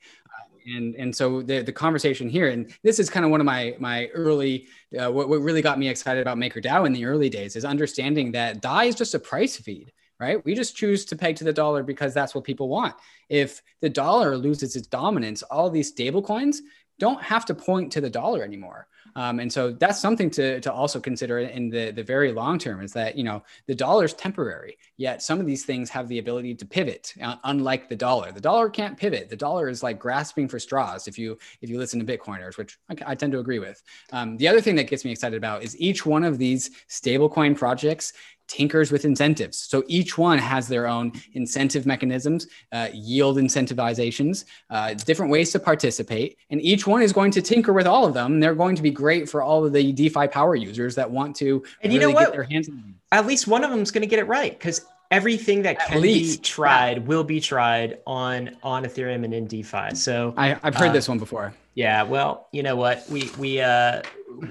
And 0.65 0.95
and 0.95 1.13
so 1.13 1.41
the 1.41 1.61
the 1.61 1.73
conversation 1.73 2.29
here 2.29 2.49
and 2.49 2.73
this 2.83 2.99
is 2.99 3.09
kind 3.09 3.25
of 3.25 3.31
one 3.31 3.41
of 3.41 3.45
my 3.45 3.75
my 3.79 4.07
early 4.07 4.67
uh, 4.97 5.11
what, 5.11 5.27
what 5.27 5.41
really 5.41 5.61
got 5.61 5.77
me 5.79 5.89
excited 5.89 6.21
about 6.21 6.37
MakerDAO 6.37 6.85
in 6.85 6.93
the 6.93 7.03
early 7.03 7.29
days 7.29 7.57
is 7.57 7.65
understanding 7.65 8.31
that 8.31 8.61
DAI 8.61 8.85
is 8.85 8.95
just 8.95 9.13
a 9.13 9.19
price 9.19 9.57
feed 9.57 9.91
right? 10.19 10.43
We 10.43 10.55
just 10.55 10.75
choose 10.75 11.05
to 11.05 11.15
peg 11.15 11.35
to 11.37 11.43
the 11.43 11.53
dollar 11.53 11.83
because 11.83 12.13
that's 12.13 12.33
what 12.33 12.43
people 12.43 12.69
want. 12.69 12.95
If 13.29 13.61
the 13.81 13.89
dollar 13.89 14.37
loses 14.37 14.75
its 14.75 14.87
dominance 14.87 15.43
all 15.43 15.69
these 15.69 15.89
stable 15.89 16.21
coins 16.21 16.61
don't 16.99 17.21
have 17.21 17.45
to 17.45 17.55
point 17.55 17.91
to 17.91 18.01
the 18.01 18.09
dollar 18.09 18.43
anymore 18.43 18.87
um, 19.17 19.39
and 19.39 19.51
so 19.51 19.71
that's 19.71 19.99
something 19.99 20.29
to, 20.31 20.61
to 20.61 20.71
also 20.71 20.99
consider 20.99 21.39
in 21.39 21.69
the, 21.69 21.89
the 21.89 22.03
very 22.03 22.31
long 22.31 22.59
term 22.59 22.81
is 22.81 22.93
that, 22.93 23.17
you 23.17 23.23
know, 23.23 23.41
the 23.65 23.73
dollar 23.73 24.05
is 24.05 24.13
temporary, 24.13 24.77
yet 24.97 25.23
some 25.23 25.39
of 25.39 25.47
these 25.47 25.65
things 25.65 25.89
have 25.89 26.07
the 26.07 26.19
ability 26.19 26.53
to 26.53 26.65
pivot, 26.67 27.15
uh, 27.23 27.35
unlike 27.45 27.89
the 27.89 27.95
dollar. 27.95 28.31
The 28.31 28.39
dollar 28.39 28.69
can't 28.69 28.95
pivot. 28.95 29.27
The 29.27 29.35
dollar 29.35 29.69
is 29.69 29.81
like 29.81 29.97
grasping 29.97 30.47
for 30.47 30.59
straws 30.59 31.07
if 31.07 31.17
you 31.17 31.35
if 31.61 31.69
you 31.69 31.79
listen 31.79 31.99
to 32.05 32.17
Bitcoiners, 32.17 32.57
which 32.59 32.77
I, 32.91 33.11
I 33.11 33.15
tend 33.15 33.31
to 33.33 33.39
agree 33.39 33.57
with. 33.57 33.81
Um, 34.11 34.37
the 34.37 34.47
other 34.47 34.61
thing 34.61 34.75
that 34.75 34.87
gets 34.87 35.03
me 35.03 35.11
excited 35.11 35.37
about 35.37 35.63
is 35.63 35.75
each 35.79 36.05
one 36.05 36.23
of 36.23 36.37
these 36.37 36.69
stablecoin 36.87 37.57
projects 37.57 38.13
tinkers 38.47 38.91
with 38.91 39.05
incentives. 39.05 39.57
So 39.57 39.83
each 39.87 40.17
one 40.17 40.37
has 40.37 40.67
their 40.67 40.87
own 40.87 41.11
incentive 41.33 41.85
mechanisms, 41.85 42.47
uh, 42.71 42.89
yield 42.93 43.37
incentivizations, 43.37 44.45
uh, 44.69 44.93
different 44.93 45.31
ways 45.31 45.51
to 45.51 45.59
participate. 45.59 46.37
And 46.49 46.61
each 46.61 46.87
one 46.87 47.01
is 47.01 47.13
going 47.13 47.31
to 47.31 47.41
tinker 47.41 47.73
with 47.73 47.87
all 47.87 48.05
of 48.05 48.13
them. 48.13 48.39
They're 48.39 48.55
going 48.55 48.75
to 48.75 48.81
be 48.81 48.91
great 48.91 49.29
for 49.29 49.41
all 49.41 49.65
of 49.65 49.73
the 49.73 49.91
DeFi 49.91 50.27
power 50.27 50.55
users 50.55 50.95
that 50.95 51.09
want 51.09 51.35
to 51.37 51.63
and 51.81 51.91
really 51.91 51.93
you 51.93 51.99
know 51.99 52.13
what? 52.13 52.25
get 52.25 52.33
their 52.33 52.43
hands 52.43 52.69
on 52.69 52.75
them. 52.75 52.95
At 53.11 53.25
least 53.25 53.47
one 53.47 53.63
of 53.63 53.69
them 53.69 53.81
is 53.81 53.91
going 53.91 54.01
to 54.01 54.07
get 54.07 54.19
it 54.19 54.27
right 54.27 54.57
because 54.57 54.85
everything 55.11 55.61
that 55.63 55.77
At 55.77 55.87
can 55.87 56.01
least. 56.01 56.41
be 56.41 56.43
tried 56.43 56.97
yeah. 56.97 57.03
will 57.03 57.23
be 57.23 57.39
tried 57.39 57.99
on 58.05 58.57
on 58.63 58.83
Ethereum 58.83 59.23
and 59.23 59.33
in 59.33 59.47
DeFi. 59.47 59.95
So 59.95 60.33
I, 60.37 60.49
have 60.49 60.75
heard 60.75 60.89
uh, 60.89 60.93
this 60.93 61.07
one 61.07 61.19
before. 61.19 61.53
Yeah, 61.75 62.03
well, 62.03 62.47
you 62.51 62.63
know 62.63 62.75
what? 62.75 63.05
We 63.09 63.29
we 63.37 63.61
uh 63.61 64.01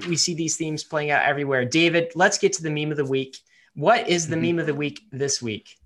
we 0.07 0.15
see 0.15 0.33
these 0.33 0.57
themes 0.57 0.83
playing 0.83 1.11
out 1.11 1.23
everywhere. 1.23 1.65
David, 1.65 2.11
let's 2.15 2.37
get 2.37 2.53
to 2.53 2.63
the 2.63 2.69
meme 2.69 2.91
of 2.91 2.97
the 2.97 3.05
week. 3.05 3.37
What 3.77 4.09
is 4.09 4.27
the 4.27 4.35
mm-hmm. 4.35 4.55
meme 4.55 4.59
of 4.59 4.65
the 4.65 4.73
week 4.73 5.01
this 5.11 5.39
week? 5.39 5.77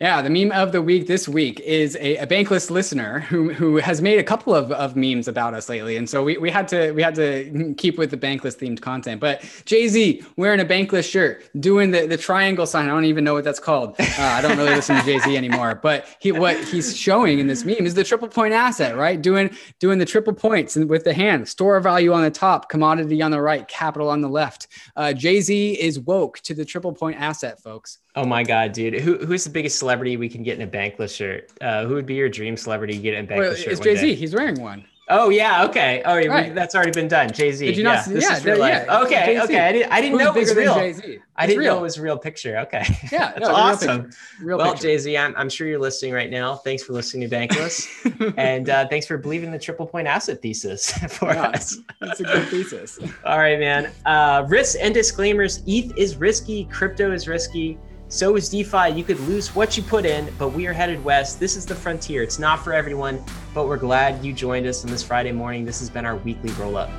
Yeah, 0.00 0.22
the 0.22 0.30
meme 0.30 0.50
of 0.50 0.72
the 0.72 0.82
week 0.82 1.06
this 1.06 1.28
week 1.28 1.60
is 1.60 1.96
a, 1.96 2.16
a, 2.16 2.26
bankless 2.26 2.68
listener 2.68 3.20
who, 3.20 3.52
who 3.52 3.76
has 3.76 4.02
made 4.02 4.18
a 4.18 4.24
couple 4.24 4.52
of, 4.52 4.72
of 4.72 4.96
memes 4.96 5.28
about 5.28 5.54
us 5.54 5.68
lately. 5.68 5.96
And 5.96 6.10
so 6.10 6.24
we, 6.24 6.36
we 6.36 6.50
had 6.50 6.66
to 6.68 6.90
we 6.92 7.02
had 7.02 7.14
to 7.14 7.74
keep 7.78 7.96
with 7.96 8.10
the 8.10 8.16
bankless 8.16 8.56
themed 8.56 8.80
content. 8.80 9.20
But 9.20 9.44
Jay-Z 9.66 10.24
wearing 10.36 10.58
a 10.58 10.64
bankless 10.64 11.08
shirt, 11.08 11.48
doing 11.60 11.92
the, 11.92 12.06
the 12.06 12.16
triangle 12.16 12.66
sign. 12.66 12.86
I 12.86 12.88
don't 12.88 13.04
even 13.04 13.22
know 13.22 13.34
what 13.34 13.44
that's 13.44 13.60
called. 13.60 13.94
Uh, 14.00 14.04
I 14.18 14.40
don't 14.40 14.56
really 14.56 14.74
listen 14.74 14.96
to 14.96 15.02
Jay-Z 15.04 15.36
anymore. 15.36 15.76
But 15.76 16.08
he 16.18 16.32
what 16.32 16.56
he's 16.64 16.96
showing 16.96 17.38
in 17.38 17.46
this 17.46 17.64
meme 17.64 17.86
is 17.86 17.94
the 17.94 18.04
triple 18.04 18.28
point 18.28 18.52
asset, 18.52 18.96
right? 18.96 19.20
Doing 19.20 19.50
doing 19.78 19.98
the 19.98 20.06
triple 20.06 20.32
points 20.32 20.74
with 20.74 21.04
the 21.04 21.14
hand, 21.14 21.48
store 21.48 21.78
value 21.78 22.12
on 22.12 22.22
the 22.22 22.30
top, 22.30 22.68
commodity 22.68 23.22
on 23.22 23.30
the 23.30 23.40
right, 23.40 23.66
capital 23.68 24.10
on 24.10 24.22
the 24.22 24.28
left. 24.28 24.66
Uh, 24.96 25.12
Jay-Z 25.12 25.80
is 25.80 26.00
woke 26.00 26.40
to 26.40 26.54
the 26.54 26.64
triple 26.64 26.92
point 26.92 27.20
asset, 27.20 27.60
folks. 27.62 27.98
Oh 28.16 28.24
my 28.24 28.44
god, 28.44 28.72
dude! 28.72 28.94
Who 29.00 29.18
who's 29.18 29.44
the 29.44 29.50
biggest 29.50 29.76
celebrity 29.84 30.16
we 30.16 30.28
can 30.28 30.42
get 30.42 30.58
in 30.58 30.66
a 30.66 30.70
bankless 30.70 31.14
shirt? 31.14 31.52
Uh, 31.60 31.84
who 31.84 31.94
would 31.94 32.06
be 32.06 32.14
your 32.14 32.30
dream 32.30 32.56
celebrity 32.56 32.94
to 32.94 32.98
get 32.98 33.14
in 33.14 33.24
a 33.26 33.28
bankless 33.28 33.38
well, 33.38 33.54
shirt? 33.54 33.72
It's 33.72 33.80
Jay 33.80 33.96
Z. 33.96 34.14
He's 34.14 34.34
wearing 34.34 34.60
one. 34.60 34.84
Oh 35.10 35.28
yeah, 35.28 35.66
okay. 35.66 36.02
Oh, 36.06 36.16
yeah, 36.16 36.28
right. 36.28 36.54
that's 36.54 36.74
already 36.74 36.92
been 36.92 37.08
done. 37.08 37.30
Jay 37.30 37.52
Z. 37.52 37.66
Did 37.66 37.76
you 37.76 37.84
not? 37.84 38.06
Yeah, 38.06 38.12
this 38.14 38.24
yeah, 38.24 38.36
is 38.38 38.44
real 38.44 38.58
life. 38.58 38.84
Yeah. 38.86 39.00
Okay, 39.00 39.26
Jay-Z. 39.26 39.44
okay. 39.44 39.60
I 39.60 39.72
didn't. 39.72 39.92
I 39.92 40.00
didn't 40.00 40.18
know 40.18 40.34
it 40.34 40.38
was 40.38 40.54
real. 40.54 40.74
Jay-Z? 40.74 41.18
I 41.36 41.46
didn't 41.46 41.58
real. 41.58 41.74
know 41.74 41.80
it 41.80 41.82
was 41.82 41.98
a 41.98 42.02
real 42.02 42.16
picture. 42.16 42.58
Okay. 42.60 42.84
Yeah, 43.12 43.32
that's 43.36 43.40
no, 43.40 43.54
awesome. 43.54 44.10
Real, 44.40 44.56
real 44.56 44.58
well, 44.58 44.74
Jay 44.74 44.96
Z, 44.96 45.14
I'm, 45.14 45.34
I'm 45.36 45.50
sure 45.50 45.66
you're 45.66 45.78
listening 45.78 46.14
right 46.14 46.30
now. 46.30 46.56
Thanks 46.56 46.82
for 46.82 46.94
listening 46.94 47.28
to 47.28 47.36
Bankless, 47.36 48.34
and 48.38 48.70
uh, 48.70 48.88
thanks 48.88 49.06
for 49.06 49.18
believing 49.18 49.52
the 49.52 49.58
triple 49.58 49.86
point 49.86 50.08
asset 50.08 50.40
thesis 50.40 50.92
for 51.10 51.34
yeah, 51.34 51.48
us. 51.48 51.76
That's 52.00 52.20
a 52.20 52.24
good 52.24 52.48
thesis. 52.48 52.98
All 53.26 53.38
right, 53.38 53.58
man. 53.58 53.90
Uh, 54.06 54.46
risks 54.48 54.76
and 54.76 54.94
disclaimers. 54.94 55.62
ETH 55.66 55.94
is 55.98 56.16
risky. 56.16 56.64
Crypto 56.66 57.12
is 57.12 57.28
risky. 57.28 57.78
So 58.08 58.36
is 58.36 58.48
DeFi. 58.48 58.90
You 58.90 59.02
could 59.02 59.18
lose 59.20 59.54
what 59.54 59.76
you 59.76 59.82
put 59.82 60.04
in, 60.04 60.32
but 60.38 60.50
we 60.50 60.66
are 60.66 60.72
headed 60.72 61.02
west. 61.02 61.40
This 61.40 61.56
is 61.56 61.64
the 61.66 61.74
frontier. 61.74 62.22
It's 62.22 62.38
not 62.38 62.62
for 62.62 62.72
everyone, 62.72 63.24
but 63.54 63.66
we're 63.66 63.78
glad 63.78 64.24
you 64.24 64.32
joined 64.32 64.66
us 64.66 64.84
on 64.84 64.90
this 64.90 65.02
Friday 65.02 65.32
morning. 65.32 65.64
This 65.64 65.80
has 65.80 65.90
been 65.90 66.04
our 66.04 66.16
weekly 66.16 66.52
roll 66.52 66.76
up. 66.76 66.90